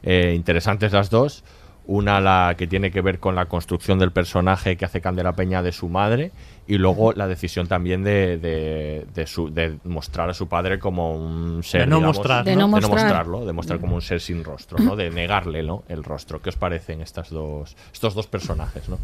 Eh, 0.03 0.33
interesantes 0.35 0.91
las 0.93 1.09
dos. 1.09 1.43
Una 1.89 2.19
la 2.19 2.55
que 2.57 2.67
tiene 2.67 2.91
que 2.91 2.99
ver 2.99 3.17
con 3.17 3.33
la 3.35 3.45
construcción 3.45 3.97
del 3.97 4.11
personaje 4.11 4.75
que 4.75 4.83
hace 4.83 4.99
Candela 4.99 5.31
Peña 5.37 5.61
de 5.61 5.71
su 5.71 5.87
madre 5.87 6.33
y 6.67 6.77
luego 6.77 7.13
la 7.13 7.27
decisión 7.29 7.67
también 7.67 8.03
de, 8.03 8.37
de, 8.37 9.05
de 9.13 9.25
su, 9.25 9.49
de 9.53 9.77
mostrar 9.85 10.29
a 10.29 10.33
su 10.33 10.49
padre 10.49 10.79
como 10.79 11.15
un 11.15 11.63
ser 11.63 11.81
De 11.81 11.87
no 11.87 11.95
digamos, 11.97 12.17
mostrar, 12.17 12.43
De 12.43 12.55
¿no? 12.55 12.61
no 12.63 12.67
mostrar. 12.67 12.91
mostrarlo, 12.91 13.45
de 13.45 13.53
mostrar 13.53 13.79
como 13.79 13.95
un 13.95 14.01
ser 14.01 14.19
sin 14.19 14.43
rostro, 14.43 14.77
¿no? 14.79 14.97
de 14.97 15.09
negarle 15.11 15.63
¿no? 15.63 15.83
el 15.87 16.03
rostro. 16.03 16.41
¿Qué 16.41 16.49
os 16.49 16.57
parecen 16.57 16.99
estas 16.99 17.29
dos, 17.29 17.77
estos 17.93 18.13
dos 18.13 18.27
personajes? 18.27 18.89
¿no? 18.89 18.97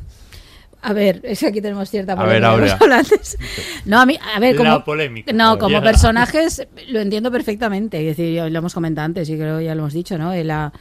A 0.83 0.93
ver, 0.93 1.21
es 1.23 1.39
que 1.39 1.47
aquí 1.47 1.61
tenemos 1.61 1.89
cierta 1.89 2.13
A 2.13 2.25
ver, 2.25 2.41
polémica. 2.41 2.57
Hemos 2.57 2.71
hablado 2.81 2.99
antes. 3.01 3.37
No, 3.85 3.99
a 4.01 4.05
mí, 4.05 4.17
a 4.35 4.39
ver, 4.39 4.55
como, 4.55 4.83
polémica. 4.83 5.31
No, 5.33 5.57
como 5.57 5.81
personajes 5.81 6.67
lo 6.89 6.99
entiendo 6.99 7.31
perfectamente. 7.31 7.99
Es 8.09 8.17
decir, 8.17 8.41
lo 8.51 8.57
hemos 8.59 8.73
comentado 8.73 9.05
antes 9.05 9.29
y 9.29 9.35
creo 9.37 9.59
que 9.59 9.65
ya 9.65 9.75
lo 9.75 9.81
hemos 9.81 9.93
dicho, 9.93 10.17
¿no? 10.17 10.33
Eh, 10.33 10.43
La, 10.43 10.73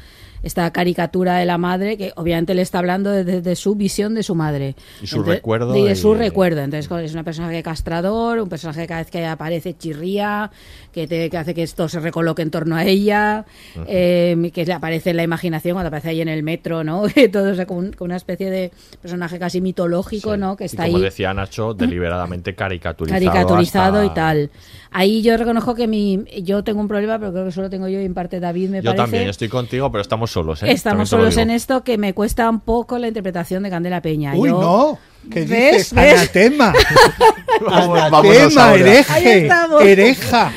esta 0.43 0.73
caricatura 0.73 1.37
de 1.37 1.45
la 1.47 1.57
madre 1.57 1.97
que 1.97 2.13
obviamente 2.17 2.53
le 2.55 2.63
está 2.63 2.81
hablando 2.81 3.13
desde 3.13 3.43
de 3.43 3.55
su 3.55 3.77
visión 3.77 4.13
de 4.15 4.25
su 4.25 4.35
madre. 4.35 4.75
Y 5.01 5.07
su 5.07 5.23
recuerdo 5.23 5.77
Y 5.77 5.85
de 5.85 5.93
y- 5.93 5.95
su 5.97 6.15
recuerdo. 6.15 6.63
Entonces 6.63 6.91
es 6.91 7.15
un 7.15 7.23
personaje 7.23 7.63
castrador, 7.63 8.41
un 8.41 8.49
personaje 8.49 8.81
que 8.81 8.87
cada 8.89 9.03
vez 9.03 9.11
que 9.13 9.25
aparece 9.25 9.77
chirría, 9.77 10.51
que, 10.93 11.07
te, 11.07 11.31
que 11.31 11.37
hace 11.39 11.55
que 11.55 11.63
esto 11.63 11.89
se 11.89 12.01
recoloque 12.01 12.43
en 12.43 12.51
torno 12.51 12.77
a 12.77 12.85
ella, 12.85 13.45
eh, 13.87 14.51
que 14.53 14.65
le 14.67 14.73
aparece 14.73 15.11
en 15.11 15.17
la 15.17 15.23
imaginación 15.23 15.75
cuando 15.75 15.89
aparece 15.89 16.11
ahí 16.11 16.21
en 16.21 16.29
el 16.29 16.43
metro, 16.43 16.85
¿no? 16.85 17.03
Todo 17.33 17.51
eso 17.51 17.67
como, 17.67 17.81
un- 17.81 17.93
como 17.93 18.07
una 18.07 18.17
especie 18.17 18.51
de 18.51 18.71
personaje 19.01 19.39
casi 19.39 19.61
mitológico, 19.61 20.37
¿no? 20.37 20.57
Que 20.57 20.65
Y 20.65 20.67
está 20.67 20.85
como 20.85 20.99
ahí 20.99 21.03
decía 21.03 21.33
Nacho, 21.35 21.75
deliberadamente 21.79 22.55
caricaturizado. 22.55 23.25
caricaturizado 23.25 23.99
hasta- 24.01 24.13
y 24.13 24.15
tal. 24.15 24.51
Ahí 24.91 25.23
yo 25.23 25.37
reconozco 25.39 25.75
que 25.75 25.87
mi, 25.89 26.23
yo 26.43 26.63
tengo 26.63 26.81
un 26.81 26.89
problema, 26.89 27.19
pero 27.19 27.33
creo 27.33 27.45
que 27.47 27.53
solo 27.53 27.71
tengo 27.71 27.89
yo 27.89 27.99
y 28.01 28.05
en 28.05 28.13
parte 28.13 28.41
David 28.41 28.69
me 28.69 28.79
Yo 28.83 28.91
parece. 28.91 29.03
también 29.03 29.29
estoy 29.29 29.49
contigo, 29.49 29.91
pero 29.91 30.03
estamos 30.03 30.31
solos. 30.31 30.63
¿eh? 30.63 30.71
Estamos 30.71 31.09
solos 31.09 31.37
en 31.39 31.49
esto 31.51 31.83
que 31.83 31.97
me 31.97 32.13
cuesta 32.13 32.49
un 32.51 32.61
poco 32.61 32.99
la 32.99 33.09
interpretación 33.09 33.63
de 33.63 33.71
Candela 33.71 34.03
Peña. 34.03 34.35
Uy, 34.35 34.51
Yo- 34.51 34.61
no, 34.61 34.99
¿qué 35.31 35.41
¿Ves? 35.45 35.49
dices? 35.49 35.95
¿Ves? 35.95 36.19
Anatema. 36.21 36.73
Anatema, 37.71 38.75
hereje, 38.75 39.49
hereja. 39.83 40.53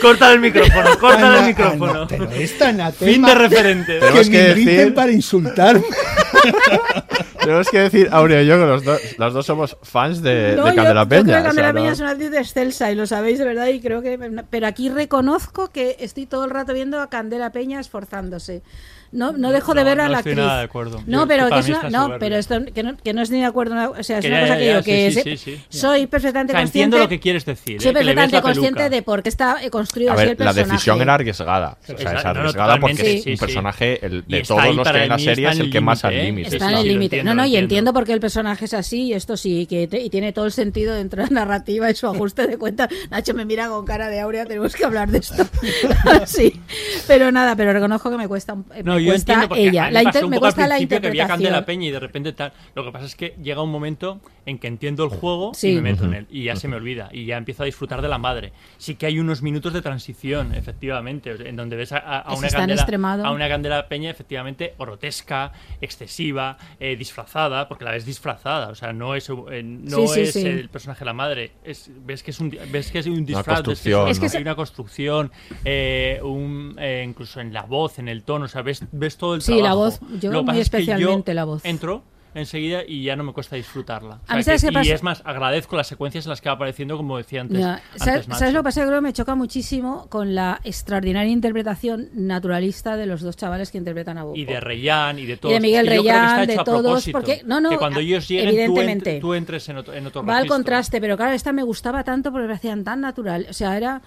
Corta 0.00 0.32
el 0.32 0.40
micrófono, 0.40 0.98
corta 0.98 1.38
el 1.40 1.46
micrófono. 1.46 1.90
Ana- 2.02 2.06
pero 2.08 2.30
esta 2.30 2.68
anatema 2.68 3.12
Fin 3.12 3.22
de 3.22 3.34
referente. 3.34 3.92
que 3.94 3.98
Tenemos 4.00 4.26
me 4.28 4.32
que 4.32 4.48
inviten 4.50 4.76
decir- 4.88 4.94
para 4.94 5.12
insultarme. 5.12 5.82
Tenemos 7.40 7.68
que 7.70 7.78
decir, 7.78 8.08
Aurea 8.12 8.42
y 8.42 8.46
yo, 8.46 8.58
que 8.58 8.66
los 8.66 8.84
dos, 8.84 9.00
las 9.16 9.32
dos 9.32 9.46
somos 9.46 9.76
fans 9.82 10.22
de, 10.22 10.54
No, 10.56 10.64
de 10.66 10.70
yo- 10.70 10.76
Candela 10.76 11.02
yo 11.04 11.08
Peña. 11.08 11.22
creo 11.24 11.34
que 11.36 11.40
o 11.40 11.44
Candela 11.44 11.66
sea, 11.68 11.72
Peña 11.74 11.86
no- 11.86 11.92
es 11.92 12.00
una 12.00 12.10
actriz 12.10 12.32
excelsa 12.34 12.90
y 12.92 12.94
lo 12.94 13.06
sabéis 13.06 13.38
de 13.38 13.44
verdad 13.46 13.66
y 13.68 13.80
creo 13.80 14.02
que... 14.02 14.18
Pero 14.50 14.66
aquí 14.66 14.90
reconozco 14.90 15.68
que 15.70 15.96
estoy 16.00 16.26
todo 16.26 16.44
el 16.44 16.50
rato 16.50 16.74
viendo 16.74 17.00
a 17.00 17.08
Candela 17.08 17.50
Peña 17.50 17.80
esforzándose. 17.80 18.62
No, 19.12 19.32
no 19.32 19.50
dejo 19.52 19.74
de 19.74 19.84
ver 19.84 20.00
a 20.00 20.04
no 20.04 20.10
la 20.10 20.18
estoy 20.18 20.32
actriz. 20.32 20.46
nada 20.46 20.58
de 20.58 20.64
acuerdo. 20.64 21.02
No, 21.06 21.20
Yo- 21.22 21.28
pero 21.28 21.48
que 21.48 21.58
es 21.60 21.68
una, 21.68 21.90
no, 21.90 22.16
pero 22.18 22.36
esto 22.36 22.64
que 22.74 22.82
no, 22.82 22.96
que 22.96 23.12
no 23.14 23.22
es 23.22 23.30
ni 23.30 23.40
de 23.40 23.46
acuerdo, 23.46 23.92
o 23.98 24.02
sea, 24.02 24.18
es 24.18 24.22
Que 24.24 24.28
una 24.30 24.40
ya, 24.40 24.46
cosa 24.46 24.58
que 24.58 24.64
ya, 24.66 24.70
digo 24.70 24.82
sí, 24.82 24.90
que 24.90 25.10
sí, 25.10 25.14
sé- 25.22 25.36
sí, 25.36 25.56
sí. 25.70 25.78
soy 25.78 26.06
perfectamente 26.06 26.52
O 26.52 26.54
sea, 26.54 26.62
consciente. 26.62 26.84
entiendo 26.84 26.98
lo 26.98 27.08
que 27.08 27.20
quieres 27.20 27.44
decir, 27.44 27.80
Soy 27.80 27.90
¿eh? 27.90 27.94
Que 27.94 28.04
le 28.04 28.14
ves 28.14 28.30
perfectamente 28.30 28.36
la 28.36 28.42
consciente 28.42 28.90
de 28.90 29.02
por 29.02 29.22
qué 29.22 29.28
está 29.28 29.56
construido 29.70 30.10
A 30.12 30.14
así 30.14 30.22
ver, 30.24 30.28
el 30.32 30.38
la 30.38 30.44
personaje. 30.52 30.72
decisión 30.72 31.00
era 31.02 31.14
arriesgada. 31.14 31.78
O 31.82 31.86
sea, 31.86 32.12
es 32.12 32.24
arriesgada 32.24 32.78
porque 32.78 33.16
es 33.16 33.22
sí, 33.24 33.30
un 33.32 33.38
personaje, 33.38 34.04
el, 34.06 34.24
de 34.26 34.42
todos 34.42 34.74
los 34.74 34.88
que 34.88 34.96
hay 34.98 35.02
en 35.04 35.08
la 35.08 35.18
serie, 35.18 35.48
es 35.48 35.58
el 35.58 35.70
que 35.70 35.80
más 35.80 36.04
al 36.04 36.16
límite, 36.16 36.48
¿eh? 36.50 36.52
Está 36.52 36.70
en 36.72 36.78
el 36.78 36.88
límite. 36.88 37.22
No, 37.24 37.34
no, 37.34 37.44
y 37.46 37.56
entiendo. 37.56 37.92
por 37.92 38.04
qué 38.04 38.12
el 38.12 38.20
personaje 38.20 38.64
es 38.66 38.74
así, 38.74 39.04
y 39.04 39.12
esto 39.14 39.36
sí, 39.36 39.66
que 39.66 39.88
y 39.90 40.10
tiene 40.10 40.32
todo 40.32 40.44
el 40.46 40.52
sentido 40.52 40.94
dentro 40.94 41.22
de 41.22 41.30
la 41.30 41.40
narrativa 41.40 41.90
y 41.90 41.94
su 41.94 42.06
ajuste 42.06 42.46
de 42.46 42.56
cuenta. 42.58 42.88
Nacho 43.10 43.34
me 43.34 43.44
mira 43.44 43.68
con 43.68 43.84
cara 43.84 44.08
de 44.08 44.20
Aurea, 44.20 44.44
tenemos 44.46 44.74
que 44.74 44.84
hablar 44.84 45.10
de 45.10 45.18
esto. 45.18 45.46
sí, 46.26 46.60
pero 47.06 47.30
nada, 47.32 47.56
pero 47.56 47.72
reconozco 47.72 48.10
que 48.10 48.16
me 48.16 48.28
cuesta, 48.28 48.52
un- 48.54 48.66
No, 48.98 49.04
yo 49.06 49.12
cuesta 49.12 49.32
entiendo 49.34 49.48
porque 49.48 49.68
ella. 49.68 49.84
a 49.84 49.88
mí 49.88 49.92
La 49.94 50.00
me 50.00 50.04
inter- 50.04 50.22
me 50.22 50.28
poco 50.28 50.34
al 50.34 50.40
cuesta 50.54 50.68
la 50.68 50.74
principio 50.76 51.00
que 51.00 51.10
vi 51.10 51.20
a 51.20 51.26
Candela 51.26 51.48
interpretación. 51.58 51.64
Peña 51.66 51.86
y 51.88 51.90
de 51.90 52.00
repente 52.00 52.32
tal. 52.32 52.52
Lo 52.74 52.84
que 52.84 52.92
pasa 52.92 53.06
es 53.06 53.14
que 53.14 53.34
llega 53.42 53.62
un 53.62 53.70
momento 53.70 54.20
en 54.46 54.58
que 54.58 54.66
entiendo 54.68 55.04
el 55.04 55.10
juego 55.10 55.52
Sí. 55.54 55.70
y 55.72 55.74
me 55.76 55.82
meto 55.92 56.04
en 56.04 56.14
él 56.14 56.26
y 56.30 56.44
ya 56.44 56.56
se 56.56 56.68
me 56.68 56.76
olvida 56.76 57.08
y 57.12 57.26
ya 57.26 57.36
empiezo 57.36 57.62
a 57.62 57.66
disfrutar 57.66 58.00
de 58.02 58.08
la 58.08 58.18
madre. 58.18 58.52
Sí 58.78 58.94
que 58.94 59.06
hay 59.06 59.18
unos 59.18 59.42
minutos 59.42 59.72
de 59.72 59.82
transición, 59.82 60.54
efectivamente, 60.54 61.34
en 61.48 61.56
donde 61.56 61.76
ves 61.76 61.92
a, 61.92 61.98
a- 61.98 62.20
a 62.30 62.32
Es 62.32 62.38
una 62.38 62.48
Candela, 62.48 62.80
extremado. 62.80 63.24
a 63.26 63.30
una 63.30 63.48
Candela 63.48 63.88
Peña 63.88 64.10
efectivamente 64.10 64.74
grotesca, 64.78 65.52
excesiva, 65.80 66.56
eh, 66.80 66.96
disfrazada, 66.96 67.68
porque 67.68 67.84
la 67.84 67.90
ves 67.92 68.04
disfrazada, 68.06 68.68
o 68.68 68.74
sea, 68.74 68.92
no 68.92 69.14
es 69.14 69.28
eh, 69.50 69.62
no 69.62 70.06
Sí, 70.06 70.14
sí, 70.14 70.20
es 70.20 70.32
sí. 70.34 70.46
el 70.46 70.68
personaje 70.68 71.00
de 71.00 71.04
la 71.06 71.12
madre, 71.12 71.52
es, 71.64 71.90
ves 72.04 72.22
que 72.22 72.30
es 72.30 72.40
un 72.40 72.56
ves 72.70 72.90
que 72.90 72.98
es 73.00 73.06
un 73.06 73.24
disfraz, 73.24 73.62
ves 73.62 73.80
que 73.82 73.90
es, 73.90 73.96
¿no? 73.96 74.06
es 74.08 74.18
que 74.20 74.36
hay 74.36 74.42
una 74.42 74.54
construcción, 74.54 75.30
eh, 75.64 76.20
un, 76.22 76.76
eh, 76.78 77.04
incluso 77.06 77.40
en 77.40 77.52
la 77.52 77.62
voz, 77.62 77.98
en 77.98 78.08
el 78.08 78.22
tono, 78.22 78.46
o 78.46 78.48
sea, 78.48 78.62
ves, 78.62 78.82
ves 78.92 79.16
todo 79.16 79.34
el 79.34 79.42
Sí, 79.42 79.52
la 79.56 79.58
trabajo. 79.70 79.78
voz, 79.78 80.00
yo 80.20 80.30
Lo 80.32 80.42
muy 80.42 80.46
pasa 80.48 80.60
es 80.60 80.70
que 80.70 80.76
yo 80.84 80.92
especialmente 80.92 81.34
la 81.34 81.44
voz. 81.44 81.64
Entro 81.64 82.02
enseguida 82.34 82.82
y 82.86 83.02
ya 83.02 83.16
no 83.16 83.24
me 83.24 83.32
cuesta 83.32 83.56
disfrutarla. 83.56 84.20
O 84.22 84.26
sea, 84.42 84.42
¿sabes 84.58 84.62
que-? 84.62 84.86
Y 84.86 84.90
es 84.90 85.02
más, 85.02 85.22
agradezco 85.24 85.76
las 85.76 85.88
secuencias 85.88 86.24
en 86.26 86.30
las 86.30 86.40
que 86.40 86.48
va 86.48 86.54
apareciendo, 86.54 86.96
como 86.96 87.16
decía 87.16 87.40
antes. 87.40 87.58
Ya. 87.58 87.82
antes 87.98 88.26
¿Sabes, 88.36 88.52
lo 88.54 88.60
que 88.60 88.64
pasa? 88.64 88.80
Yo 88.82 88.86
creo 88.86 88.98
que 88.98 89.02
me 89.06 89.12
choca 89.12 89.34
muchísimo 89.34 90.06
con 90.08 90.34
la 90.36 90.60
extraordinaria 90.62 91.32
interpretación 91.32 92.10
naturalista 92.14 92.96
de 92.96 93.06
los 93.06 93.22
dos 93.22 93.36
chavales 93.36 93.72
que 93.72 93.78
interpretan 93.78 94.18
a 94.18 94.24
Bob. 94.24 94.36
Y 94.36 94.44
de 94.44 94.60
Reyán 94.60 95.18
y 95.18 95.26
de 95.26 95.32
Y 95.32 95.36
todos. 95.38 95.54
de 95.54 95.60
Miguel 95.60 95.84
que 95.88 95.90
Reyán, 95.96 96.46
de 96.46 96.56
todos, 96.58 97.08
porque- 97.10 97.42
no, 97.44 97.60
no, 97.60 97.70
que 97.70 97.78
cuando 97.78 97.98
ellos 97.98 98.28
lleguen 98.28 98.48
evidentemente. 98.50 99.10
Tú, 99.12 99.16
ent- 99.16 99.20
tú 99.20 99.34
entres 99.34 99.68
en 99.70 99.76
otro, 99.78 99.94
en 99.94 100.06
otro 100.06 100.24
Va 100.24 100.36
al 100.36 100.46
contraste, 100.46 101.00
pero 101.00 101.16
claro, 101.16 101.32
esta 101.32 101.52
me 101.52 101.62
gustaba 101.64 102.04
tanto 102.04 102.30
porque 102.30 102.46
me 102.46 102.54
hacían 102.54 102.84
tan 102.84 103.00
natural. 103.00 103.46
O 103.50 103.52
sea, 103.52 103.76
era. 103.76 104.00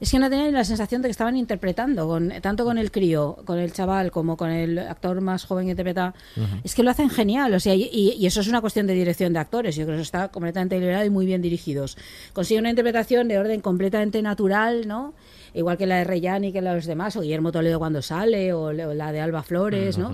Es 0.00 0.10
que 0.12 0.18
no 0.18 0.30
tenía 0.30 0.46
ni 0.46 0.52
la 0.52 0.64
sensación 0.64 1.02
de 1.02 1.08
que 1.08 1.12
estaban 1.12 1.36
interpretando, 1.36 2.06
con, 2.06 2.32
tanto 2.40 2.64
con 2.64 2.78
el 2.78 2.90
crío, 2.92 3.36
con 3.44 3.58
el 3.58 3.72
chaval, 3.72 4.10
como 4.12 4.36
con 4.36 4.50
el 4.50 4.78
actor 4.78 5.20
más 5.20 5.44
joven 5.44 5.66
que 5.66 5.70
interpreta. 5.72 6.14
Es 6.62 6.74
que 6.74 6.82
lo 6.84 6.90
hacen 6.90 7.10
genial. 7.10 7.52
O 7.54 7.60
sea, 7.60 7.74
y, 7.74 7.88
y- 7.92 8.12
y 8.18 8.26
eso 8.26 8.40
es 8.40 8.48
una 8.48 8.60
cuestión 8.60 8.86
de 8.86 8.94
dirección 8.94 9.32
de 9.32 9.40
actores. 9.40 9.74
Yo 9.74 9.84
creo 9.84 9.96
que 9.96 10.02
eso 10.02 10.06
está 10.08 10.28
completamente 10.28 10.78
liberado 10.78 11.04
y 11.04 11.10
muy 11.10 11.26
bien 11.26 11.42
dirigidos. 11.42 11.96
Consigue 12.32 12.60
una 12.60 12.70
interpretación 12.70 13.26
de 13.28 13.38
orden 13.38 13.60
completamente 13.60 14.22
natural, 14.22 14.86
¿no? 14.86 15.14
Igual 15.58 15.76
que 15.76 15.86
la 15.86 15.96
de 15.96 16.04
Reyán 16.04 16.44
y 16.44 16.52
que 16.52 16.62
la 16.62 16.70
de 16.70 16.76
los 16.76 16.86
demás, 16.86 17.16
o 17.16 17.20
Guillermo 17.20 17.50
Toledo 17.50 17.78
cuando 17.80 18.00
sale, 18.00 18.52
o, 18.52 18.72
la 18.72 19.10
de 19.12 19.20
Alba 19.20 19.42
Flores, 19.42 19.98
¿no? 19.98 20.10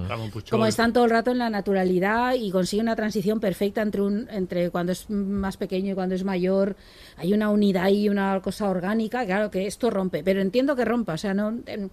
Como 0.51 0.65
están 0.67 0.93
todo 0.95 1.05
el 1.05 1.11
rato 1.11 1.31
en 1.33 1.39
la 1.39 1.51
naturalidad 1.51 2.35
y 2.35 2.51
consigue 2.51 2.81
una 2.83 2.97
transición 2.97 3.41
perfecta 3.41 3.83
entre 3.83 4.01
un 4.01 4.27
entre 4.31 4.71
cuando 4.71 4.93
es 4.93 5.11
más 5.11 5.57
pequeño 5.59 5.93
y 5.93 5.95
cuando 5.95 6.15
es 6.15 6.25
mayor. 6.25 6.77
Hay 7.19 7.35
una 7.35 7.51
unidad 7.51 7.89
y 7.91 8.09
una 8.09 8.41
cosa 8.43 8.69
orgánica, 8.71 9.27
claro 9.27 9.51
que 9.51 9.67
esto 9.67 9.91
rompe, 9.91 10.25
pero 10.25 10.41
entiendo 10.41 10.75
que 10.77 10.85
rompa, 10.87 11.13
o 11.13 11.19
sea, 11.19 11.35
no 11.35 11.51
en, 11.67 11.91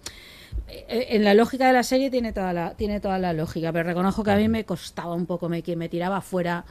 en 0.68 1.24
la 1.24 1.34
lógica 1.34 1.66
de 1.66 1.72
la 1.74 1.82
serie 1.82 2.10
tiene 2.10 2.32
toda 2.32 2.52
la 2.52 2.74
tiene 2.74 3.00
toda 3.00 3.18
la 3.18 3.32
lógica, 3.34 3.70
pero 3.72 3.84
reconozco 3.84 4.24
que 4.24 4.30
a 4.30 4.36
mí 4.36 4.48
me 4.48 4.64
costaba 4.64 5.14
un 5.14 5.26
poco, 5.26 5.48
me 5.48 5.62
que 5.62 5.76
me 5.76 5.88
tiraba 5.88 6.20
fuera. 6.22 6.64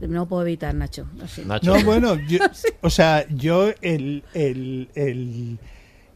No 0.00 0.26
puedo 0.26 0.42
evitar, 0.42 0.74
Nacho. 0.74 1.06
así. 1.22 1.44
No, 1.44 1.84
bueno, 1.84 2.16
yo, 2.26 2.38
o 2.80 2.90
sea, 2.90 3.24
yo 3.28 3.68
el, 3.82 4.24
el- 4.34 4.88
el, 4.96 5.58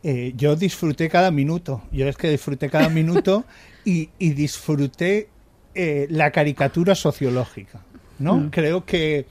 eh, 0.08 0.32
yo 0.36 0.54
disfruté 0.54 1.08
cada 1.08 1.30
minuto. 1.30 1.82
Yo 1.90 2.06
es 2.08 2.16
que 2.16 2.30
disfruté 2.30 2.70
cada 2.70 2.88
minuto 2.88 3.44
y, 3.84 4.10
y 4.20 4.30
disfruté 4.30 5.28
eh, 5.74 6.06
la 6.10 6.30
caricatura 6.30 6.94
sociológica, 6.94 7.80
¿no? 8.20 8.34
Mm. 8.36 8.50
Creo 8.50 8.84
que 8.84 9.26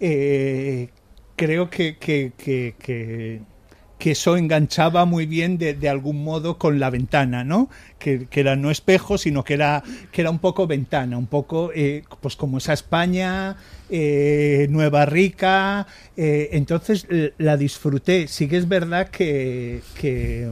eh, 0.00 0.88
creo 1.36 1.70
que, 1.70 1.96
que, 1.98 2.32
que- 2.36 2.74
que- 2.78 3.40
que 3.98 4.12
eso 4.12 4.36
enganchaba 4.36 5.04
muy 5.04 5.26
bien 5.26 5.58
de, 5.58 5.74
de 5.74 5.88
algún 5.88 6.22
modo 6.22 6.56
con 6.58 6.78
la 6.78 6.90
ventana, 6.90 7.44
¿no? 7.44 7.68
Que, 7.98 8.26
que 8.26 8.40
era 8.40 8.56
no 8.56 8.70
espejo, 8.70 9.18
sino 9.18 9.44
que 9.44 9.54
era, 9.54 9.82
que 10.12 10.20
era 10.20 10.30
un 10.30 10.38
poco 10.38 10.66
ventana, 10.66 11.18
un 11.18 11.26
poco 11.26 11.70
eh, 11.74 12.04
pues 12.20 12.36
como 12.36 12.58
esa 12.58 12.72
España 12.72 13.56
eh, 13.90 14.66
nueva 14.70 15.04
rica. 15.06 15.86
eh, 16.16 16.50
entonces 16.52 17.06
la 17.38 17.56
disfruté. 17.56 18.28
Sí 18.28 18.48
que 18.48 18.56
es 18.56 18.68
verdad 18.68 19.08
que, 19.08 19.82
que 20.00 20.48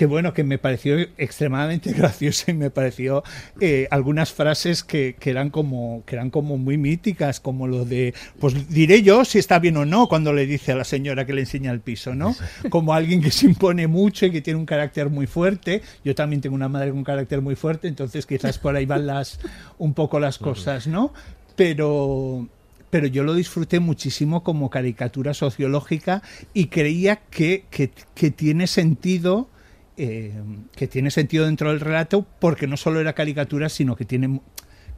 que 0.00 0.06
bueno, 0.06 0.32
que 0.32 0.44
me 0.44 0.56
pareció 0.56 0.98
extremadamente 1.18 1.92
gracioso 1.98 2.50
y 2.50 2.54
me 2.54 2.70
pareció 2.70 3.22
eh, 3.60 3.86
algunas 3.90 4.32
frases 4.32 4.82
que, 4.82 5.14
que 5.20 5.28
eran 5.28 5.50
como 5.50 6.04
que 6.06 6.14
eran 6.14 6.30
como 6.30 6.56
muy 6.56 6.78
míticas, 6.78 7.38
como 7.38 7.66
lo 7.66 7.84
de 7.84 8.14
pues 8.38 8.70
diré 8.70 9.02
yo 9.02 9.26
si 9.26 9.38
está 9.38 9.58
bien 9.58 9.76
o 9.76 9.84
no 9.84 10.08
cuando 10.08 10.32
le 10.32 10.46
dice 10.46 10.72
a 10.72 10.76
la 10.76 10.84
señora 10.84 11.26
que 11.26 11.34
le 11.34 11.42
enseña 11.42 11.70
el 11.70 11.80
piso, 11.80 12.14
¿no? 12.14 12.34
Como 12.70 12.94
alguien 12.94 13.20
que 13.20 13.30
se 13.30 13.44
impone 13.44 13.88
mucho 13.88 14.24
y 14.24 14.30
que 14.30 14.40
tiene 14.40 14.58
un 14.58 14.64
carácter 14.64 15.10
muy 15.10 15.26
fuerte. 15.26 15.82
Yo 16.02 16.14
también 16.14 16.40
tengo 16.40 16.54
una 16.54 16.70
madre 16.70 16.88
con 16.88 17.00
un 17.00 17.04
carácter 17.04 17.42
muy 17.42 17.54
fuerte, 17.54 17.86
entonces 17.86 18.24
quizás 18.24 18.58
por 18.58 18.74
ahí 18.74 18.86
van 18.86 19.06
las 19.06 19.38
un 19.78 19.92
poco 19.92 20.18
las 20.18 20.38
cosas, 20.38 20.86
¿no? 20.86 21.12
Pero 21.56 22.48
pero 22.88 23.06
yo 23.06 23.22
lo 23.22 23.34
disfruté 23.34 23.80
muchísimo 23.80 24.42
como 24.44 24.70
caricatura 24.70 25.34
sociológica 25.34 26.22
y 26.54 26.68
creía 26.68 27.16
que, 27.16 27.66
que, 27.70 27.90
que 28.14 28.30
tiene 28.30 28.66
sentido 28.66 29.50
eh, 29.96 30.32
que 30.72 30.86
tiene 30.86 31.10
sentido 31.10 31.46
dentro 31.46 31.70
del 31.70 31.80
relato 31.80 32.26
porque 32.38 32.66
no 32.66 32.76
solo 32.76 33.00
era 33.00 33.12
caricatura 33.12 33.68
sino 33.68 33.96
que 33.96 34.04
tiene 34.04 34.40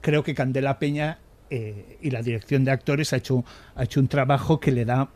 creo 0.01 0.23
que 0.23 0.35
Candela 0.35 0.78
Peña 0.78 1.19
eh, 1.51 1.98
y 2.01 2.10
la 2.10 2.23
dirección 2.23 2.64
de 2.64 2.70
actores 2.70 3.12
ha 3.12 3.16
hecho 3.16 3.44
ha 3.74 3.85
hecho 3.85 4.01
un 4.01 4.09
trabajo 4.09 4.60
que 4.60 4.73
le 4.73 4.85
da 4.85 5.10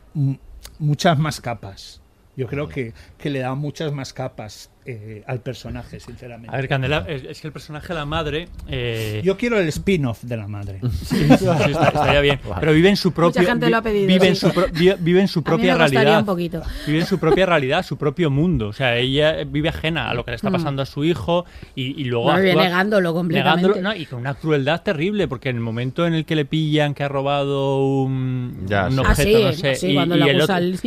muchas 0.79 1.17
más 1.17 1.41
capas. 1.41 2.01
Yo 2.35 2.47
creo 2.47 2.69
que, 2.69 2.93
que 3.17 3.31
le 3.31 3.39
da 3.39 3.55
muchas 3.55 3.91
más 3.91 4.13
capas 4.13 4.69
eh, 4.87 5.23
al 5.27 5.41
personaje 5.41 5.99
sinceramente 5.99 6.55
A 6.55 6.57
ver, 6.59 6.67
Candela, 6.69 7.05
es, 7.07 7.23
es 7.25 7.41
que 7.41 7.47
el 7.47 7.53
personaje 7.53 7.89
de 7.89 7.93
la 7.93 8.05
madre. 8.05 8.47
eh, 8.69 9.21
yo 9.23 9.35
quiero 9.37 9.59
el 9.59 9.67
spin-off 9.67 10.23
de 10.23 10.37
la 10.37 10.47
madre 10.47 10.79
Sí, 11.03 11.17
sí, 11.37 11.45
está- 11.45 11.87
estaría 11.89 12.21
bien. 12.21 12.39
Pero 12.59 12.71
vive 12.73 12.89
en 12.89 12.95
su 12.97 13.11
propio. 13.11 13.41
Mucha 13.41 13.51
gente 13.51 13.69
lo 13.69 13.77
ha 13.77 13.81
pedido, 13.81 14.07
Vive 14.07 14.27
en 14.29 14.35
su, 14.35 14.49
pro- 14.51 14.67
vi- 14.73 14.93
vive 14.99 15.21
en 15.21 15.27
su 15.27 15.39
A 15.39 15.41
mí 15.41 15.45
propia 15.45 15.73
me 15.77 15.87
realidad. 15.87 16.19
un 16.21 16.25
poquito. 16.25 16.61
Vive 16.87 16.99
en 16.99 17.05
su 17.05 17.19
propia 17.19 17.45
realidad, 17.45 17.83
su 17.85 17.97
propio 17.97 18.29
mundo. 18.31 18.69
O 18.69 18.73
sea, 18.73 18.95
ella 18.97 19.43
vive 19.43 19.69
ajena 19.69 20.09
a 20.09 20.13
lo 20.13 20.23
que 20.23 20.31
le 20.31 20.35
está 20.35 20.49
Mm. 20.49 20.53
pasando 20.53 20.81
a 20.81 20.85
su 20.85 21.03
hijo 21.03 21.45
y, 21.75 21.99
y 22.01 22.05
luego. 22.05 22.31
No, 22.31 22.37
actúa- 22.37 22.63
negándolo 22.63 23.13
completamente. 23.13 23.67
negándolo, 23.67 23.89
no, 23.89 23.95
y 24.01 24.05
con 24.05 24.19
una 24.19 24.33
crueldad 24.35 24.81
terrible, 24.83 25.27
porque 25.27 25.49
en 25.49 25.57
el 25.57 25.61
momento 25.61 26.07
en 26.07 26.13
el 26.13 26.23
que 26.25 26.35
le 26.35 26.45
pillan 26.45 26.93
que 26.93 27.03
ha 27.03 27.09
robado 27.09 27.83
un, 28.01 28.65
Ya, 28.67 28.87
un 28.87 28.93
sí. 28.93 28.99
objeto, 28.99 29.37
Ah, 29.37 29.51
no 29.51 29.53
sé. 29.53 29.75
sí, 29.75 29.87
y, 29.87 29.93
cuando 29.95 30.15
y 30.15 30.19
le 30.19 30.31
el 30.31 30.41
otro- 30.41 30.55
al 30.55 30.77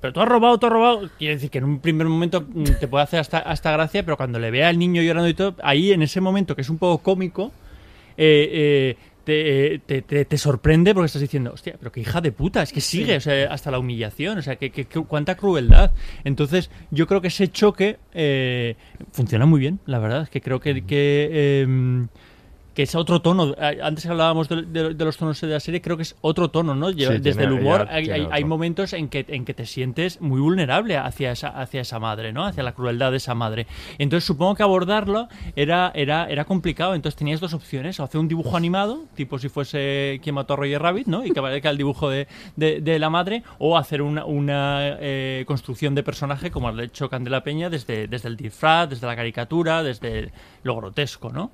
pero 0.00 0.12
tú 0.14 0.20
has 0.20 0.28
robado, 0.28 0.58
tú 0.58 0.66
has 0.66 0.72
robado. 0.72 1.10
Quiere 1.16 1.34
decir 1.34 1.48
que 1.50 1.58
en 1.58 1.64
un 1.64 1.78
primer 1.78 2.08
momento 2.08 2.44
te 2.80 2.88
puede 2.88 3.04
hacer 3.04 3.20
hasta, 3.20 3.38
hasta 3.44 3.72
gracia, 3.72 4.04
pero 4.04 4.16
cuando 4.16 4.38
le 4.38 4.50
ve 4.50 4.64
al 4.64 4.78
niño 4.78 5.02
llorando 5.02 5.28
y 5.28 5.34
todo, 5.34 5.56
ahí 5.62 5.92
en 5.92 6.02
ese 6.02 6.20
momento 6.20 6.54
que 6.56 6.62
es 6.62 6.70
un 6.70 6.78
poco 6.78 7.02
cómico, 7.02 7.52
eh, 8.16 8.96
eh, 8.96 8.96
te, 9.24 9.80
te, 9.86 10.02
te- 10.02 10.24
te 10.24 10.36
sorprende 10.38 10.92
porque 10.94 11.06
estás 11.06 11.22
diciendo, 11.22 11.52
hostia, 11.54 11.76
pero 11.78 11.92
qué 11.92 12.00
hija 12.00 12.20
de 12.20 12.32
puta, 12.32 12.62
es 12.62 12.72
que 12.72 12.80
sigue, 12.80 13.16
o 13.16 13.20
sea, 13.20 13.52
hasta 13.52 13.70
la 13.70 13.78
humillación, 13.78 14.38
o 14.38 14.42
sea, 14.42 14.56
que, 14.56 14.70
que- 14.70 14.84
que- 14.86 15.04
cuánta 15.04 15.36
crueldad. 15.36 15.92
Entonces, 16.24 16.70
yo 16.90 17.06
creo 17.06 17.20
que 17.20 17.28
ese 17.28 17.48
choque 17.48 17.98
eh, 18.14 18.74
funciona 19.12 19.46
muy 19.46 19.60
bien, 19.60 19.78
la 19.86 20.00
verdad, 20.00 20.22
es 20.22 20.28
que 20.30 20.40
creo 20.40 20.58
que, 20.58 20.84
que, 20.84 21.60
em, 21.62 22.08
que 22.74 22.82
es 22.84 22.94
otro 22.94 23.20
tono. 23.20 23.54
Antes 23.82 24.06
hablábamos 24.06 24.48
de, 24.48 24.62
de- 24.62 24.94
de 24.94 25.04
los 25.04 25.16
tonos 25.16 25.40
de 25.40 25.46
la 25.48 25.60
serie, 25.60 25.80
creo 25.82 25.96
que 25.96 26.04
es 26.04 26.16
otro 26.22 26.48
tono, 26.50 26.74
¿no? 26.74 26.90
Desde 26.90 27.20
tiene- 27.20 27.44
el 27.44 27.52
humor 27.60 27.80
hay, 27.90 28.44
momentos 28.44 28.92
en 28.94 29.08
que, 29.08 29.24
en 29.28 29.44
que 29.44 29.54
te 29.54 29.66
sientes 29.66 30.20
muy 30.20 30.40
vulnerable 30.40 30.96
hacia 30.96 31.32
esa, 31.32 31.48
hacia 31.48 31.82
esa 31.82 31.98
madre, 31.98 32.32
¿no? 32.32 32.44
Hacia 32.46 32.62
la 32.62 32.72
crueldad 32.72 33.10
de 33.10 33.18
esa 33.18 33.34
madre. 33.34 33.66
Entonces 33.98 34.24
supongo 34.24 34.54
que 34.54 34.62
abordarlo 34.62 35.28
era, 35.56 35.92
era, 35.94 36.26
era 36.30 36.44
complicado. 36.44 36.94
Entonces 36.94 37.16
tenías 37.16 37.40
dos 37.40 37.52
opciones, 37.54 38.00
o 38.00 38.04
hacer 38.04 38.20
un 38.20 38.28
dibujo 38.28 38.56
animado, 38.56 39.04
tipo 39.14 39.38
si 39.38 39.48
fuese 39.48 40.18
quien 40.22 40.34
mató 40.34 40.54
a 40.54 40.56
Roger 40.56 40.80
Rabbit, 40.80 41.06
¿no? 41.06 41.24
Y 41.24 41.30
que 41.32 41.38
aparezca 41.40 41.68
el 41.70 41.76
dibujo 41.76 42.08
de, 42.08 42.26
de- 42.56 42.98
la 42.98 43.10
madre, 43.10 43.42
o 43.58 43.76
hacer 43.76 44.00
una, 44.02 44.24
una 44.24 44.96
eh, 45.00 45.44
construcción 45.46 45.94
de 45.94 46.02
personaje 46.02 46.50
como 46.50 46.68
ha 46.68 46.82
hecho 46.82 47.08
Candela 47.08 47.42
Peña 47.42 47.68
desde, 47.68 48.06
desde 48.08 48.28
el 48.28 48.36
disfraz, 48.36 48.88
desde 48.88 49.06
la 49.06 49.16
caricatura, 49.16 49.82
desde 49.82 50.30
lo 50.62 50.76
grotesco, 50.76 51.30
¿no? 51.30 51.50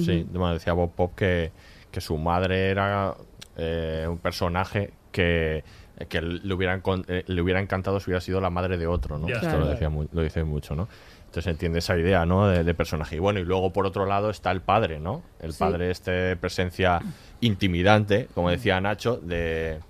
Sí, 0.00 0.26
bueno, 0.32 0.54
decía 0.54 0.72
Bob 0.72 0.92
Pop 0.94 1.14
que, 1.14 1.52
que 1.90 2.00
su 2.00 2.16
madre 2.18 2.70
era 2.70 3.14
eh, 3.56 4.06
un 4.08 4.18
personaje 4.18 4.92
que, 5.10 5.62
que 6.08 6.20
le, 6.22 6.54
hubieran, 6.54 6.82
eh, 7.08 7.24
le 7.26 7.42
hubiera 7.42 7.60
encantado 7.60 8.00
si 8.00 8.10
hubiera 8.10 8.20
sido 8.20 8.40
la 8.40 8.50
madre 8.50 8.78
de 8.78 8.86
otro, 8.86 9.18
¿no? 9.18 9.28
Esto 9.28 9.40
Claro. 9.40 9.60
lo, 9.60 9.66
decía 9.68 9.90
lo 9.90 10.22
dice 10.22 10.42
mucho, 10.44 10.74
¿no? 10.74 10.88
Entonces 11.26 11.50
entiende 11.50 11.78
esa 11.78 11.96
idea, 11.96 12.26
¿no? 12.26 12.46
De, 12.48 12.62
de 12.64 12.74
personaje. 12.74 13.16
Y 13.16 13.18
bueno, 13.18 13.40
y 13.40 13.44
luego 13.44 13.72
por 13.72 13.86
otro 13.86 14.04
lado 14.06 14.28
está 14.30 14.50
el 14.50 14.60
padre, 14.60 15.00
¿no? 15.00 15.22
El 15.40 15.52
Sí. 15.52 15.58
padre, 15.60 15.90
este 15.90 16.36
presencia 16.36 17.00
intimidante, 17.40 18.28
como 18.34 18.50
decía 18.50 18.80
Nacho, 18.80 19.16
de, 19.16 19.80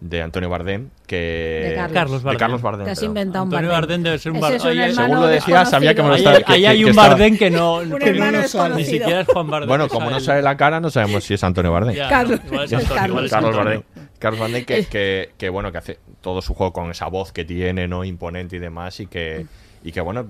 de 0.00 0.22
Antonio 0.22 0.48
Bardem, 0.48 0.90
que... 1.08 1.16
De 1.70 1.74
Carlos. 1.74 1.92
Carlos 1.92 2.20
de 2.20 2.24
Bardem. 2.26 2.38
Carlos 2.38 2.62
Bardem. 2.62 2.84
Te 2.84 2.90
has 2.92 3.02
inventado 3.02 3.44
un 3.44 3.48
Antonio 3.52 3.70
Bardem. 3.70 3.88
Bardem 3.88 4.02
debe 4.04 4.18
ser 4.18 4.32
un 4.32 4.40
Bardem. 4.40 4.56
es 4.58 4.62
un 4.64 4.70
Ahí- 4.70 4.78
hermano 4.78 4.94
según 5.08 5.20
lo 5.20 5.26
decía, 5.26 5.64
sabía 5.64 5.94
que 5.94 6.02
me 6.02 6.08
lo 6.08 6.14
Ahí, 6.14 6.20
estaba- 6.20 6.36
que- 6.42 6.52
ahí 6.52 6.60
que- 6.60 6.68
hay 6.68 6.78
que 6.78 6.84
un 6.84 6.90
estaba- 6.90 7.08
Bardem 7.08 7.38
que 7.38 7.50
no, 7.50 7.80
que 7.80 8.12
no 8.12 8.32
desconocido. 8.32 8.76
ni 8.76 8.84
siquiera 8.84 9.20
es 9.22 9.26
Juan 9.26 9.50
Bardem. 9.50 9.68
Bueno, 9.68 9.88
como 9.88 10.08
no 10.10 10.20
sale 10.20 10.42
la 10.42 10.56
cara, 10.56 10.78
no 10.80 10.90
sabemos 10.90 11.24
si 11.24 11.34
es 11.34 11.42
Antonio 11.42 11.72
Bardem. 11.72 11.94
Ya, 11.96 12.08
Carlos. 12.08 12.40
igual 12.46 12.64
es 12.64 12.72
Antonio, 12.72 12.94
Carlos. 12.94 13.08
igual 13.08 13.24
es 13.24 13.30
Carlos. 13.32 13.56
Bardem. 13.56 13.82
Carlos 14.20 14.40
Bardem 14.40 14.64
que, 14.64 14.86
que, 14.86 15.30
que, 15.36 15.48
bueno, 15.48 15.72
que 15.72 15.78
hace 15.78 15.98
todo 16.20 16.42
su 16.42 16.54
juego 16.54 16.72
con 16.72 16.90
esa 16.90 17.06
voz 17.06 17.32
que 17.32 17.44
tiene, 17.44 17.88
¿no? 17.88 18.04
Imponente 18.04 18.56
y 18.56 18.58
demás, 18.60 19.00
y 19.00 19.06
que, 19.06 19.46
y 19.84 19.92
que 19.92 20.00
bueno, 20.00 20.26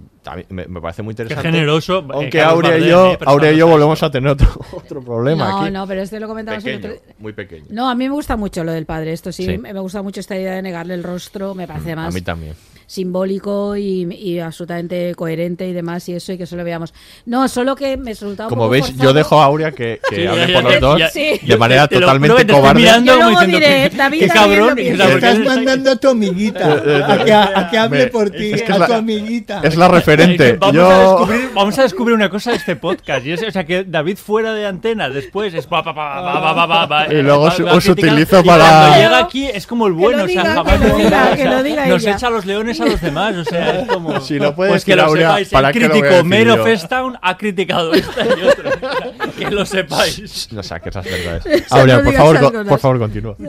me, 0.51 0.67
me 0.67 0.81
parece 0.81 1.03
muy 1.03 1.13
interesante. 1.13 1.51
generoso, 1.51 2.01
eh, 2.01 2.05
Aunque 2.11 2.39
Carlos 2.39 2.65
Aurea 2.65 2.79
y 2.79 2.89
yo, 2.89 3.13
eh, 3.13 3.19
Aurea 3.27 3.53
y 3.53 3.57
yo 3.57 3.67
volvemos 3.67 4.03
a 4.03 4.11
tener 4.11 4.31
otro, 4.31 4.49
otro 4.73 5.03
problema 5.03 5.49
No, 5.49 5.61
aquí. 5.63 5.71
no, 5.73 5.87
pero 5.87 6.03
este 6.03 6.21
lo 6.21 6.29
comentamos 6.29 6.63
pequeño, 6.63 6.95
otro 6.95 7.03
muy 7.19 7.33
pequeño. 7.33 7.65
No, 7.71 7.89
a 7.89 7.95
mí 7.95 8.09
me 8.09 8.15
gusta 8.15 8.37
mucho 8.37 8.63
lo 8.65 8.73
del 8.73 8.85
padre. 8.87 9.13
Esto 9.13 9.33
sí, 9.33 9.45
Sí. 9.45 9.59
me 9.59 9.73
gusta 9.81 10.03
mucho 10.03 10.21
esta 10.21 10.37
idea 10.37 10.55
de 10.55 10.63
negarle 10.63 10.95
el 10.95 11.03
rostro. 11.03 11.55
Me 11.55 11.67
parece 11.67 11.93
A 11.93 11.97
más 11.97 12.15
mí 12.15 12.21
también 12.21 12.55
simbólico 12.89 13.77
y, 13.77 14.09
y, 14.15 14.41
absolutamente 14.41 15.15
coherente 15.15 15.69
y 15.69 15.75
demás 15.75 16.09
y 16.09 16.15
eso 16.15 16.33
y 16.33 16.39
que 16.39 16.45
eso 16.45 16.57
lo 16.57 16.65
veamos. 16.65 16.95
No, 17.27 17.47
solo 17.47 17.77
que 17.77 17.99
me 17.99 18.13
resultaba 18.13 18.49
Como 18.49 18.69
veis, 18.69 18.87
forzado. 18.87 19.05
yo 19.05 19.13
dejo 19.13 19.41
a 19.41 19.45
Aurea 19.45 19.73
que, 19.73 20.01
que 20.09 20.17
sí, 20.17 20.27
hable 20.27 20.55
por 20.55 20.65
los 20.65 20.81
dos 20.81 21.03
sí. 21.13 21.39
de 21.47 21.57
manera 21.59 21.87
totalmente 21.87 22.47
te 22.47 22.53
lo, 22.53 22.59
cobarde. 22.59 22.81
Mirando, 22.81 23.13
yo 23.13 23.23
luego 23.23 23.41
diré, 23.43 23.91
David, 23.91 24.21
qué 24.21 24.29
cabrón, 24.29 24.79
estás 24.79 25.39
mandando 25.41 25.91
a 25.91 25.97
tu 25.97 26.09
amiguita 26.09 26.77
eh, 26.77 26.83
eh, 26.87 27.05
a 27.07 27.25
que, 27.25 27.31
eh, 27.31 27.35
a 27.35 27.71
que 27.71 27.79
hable 27.79 27.99
me, 27.99 28.07
por 28.07 28.31
ti, 28.31 28.53
es 28.53 28.63
que 28.63 28.73
a 28.73 28.79
la, 28.79 28.87
tu 28.87 28.95
amiguita. 28.95 29.61
Es 29.63 29.77
la 29.77 29.89
referente. 29.89 30.55
Vamos, 30.55 30.75
yo... 30.75 30.91
a 30.91 30.99
descubrir, 30.99 31.51
vamos 31.55 31.79
a 31.79 31.83
descubrir 31.83 32.15
una 32.15 32.31
cosa 32.31 32.53
de 32.53 32.57
este 32.57 32.75
podcast. 32.77 33.27
Y 33.27 33.33
es, 33.33 33.43
o 33.43 33.51
sea, 33.51 33.67
que 33.67 33.85
David 33.85 34.17
fuera 34.17 34.55
de 34.55 34.67
antena 34.67 35.11
después 35.11 35.53
es... 35.53 35.67
Pa, 35.67 35.85
pa, 35.85 35.95
pa, 35.95 37.07
y 37.11 37.21
luego 37.21 37.43
os 37.43 37.87
utilizo 37.87 38.43
para... 38.43 38.65
Cuando 38.65 38.97
llega 38.97 39.19
aquí 39.19 39.45
es 39.47 39.67
como 39.67 39.87
el 39.87 39.93
bueno. 39.93 40.25
O 40.25 40.29
sea, 40.29 40.65
que 41.37 41.45
lo 41.45 41.63
diga, 41.63 41.87
Nos 41.87 42.07
echa 42.07 42.31
los 42.31 42.47
leones 42.47 42.78
a 42.81 42.87
los 42.87 43.01
demás. 43.01 43.37
O 43.37 43.45
sea, 43.45 43.81
es 43.81 43.89
como. 43.89 44.21
Si 44.21 44.39
no 44.39 44.55
puede 44.55 44.71
pues 44.71 44.85
que 44.85 44.97
lo 44.97 45.05
Aurea, 45.05 45.29
sepáis. 45.29 45.49
¿para 45.51 45.71
el 45.71 45.81
lo 45.83 45.91
crítico 45.91 46.25
Mero? 46.25 46.65
Festown 46.65 47.19
ha 47.23 47.37
criticado 47.37 47.93
esta 47.95 48.25
y 48.25 48.43
otra. 48.43 48.73
que 49.39 49.51
lo 49.51 49.65
sepáis. 49.67 50.53
No 50.53 50.63
saques 50.63 50.91
esas 50.95 51.05
verdades. 51.05 51.65
Aurea, 51.73 51.99
no 51.99 52.05
por 52.05 52.15
favor, 52.15 52.67
por 52.67 52.79
favor, 52.79 52.99
continúa. 52.99 53.37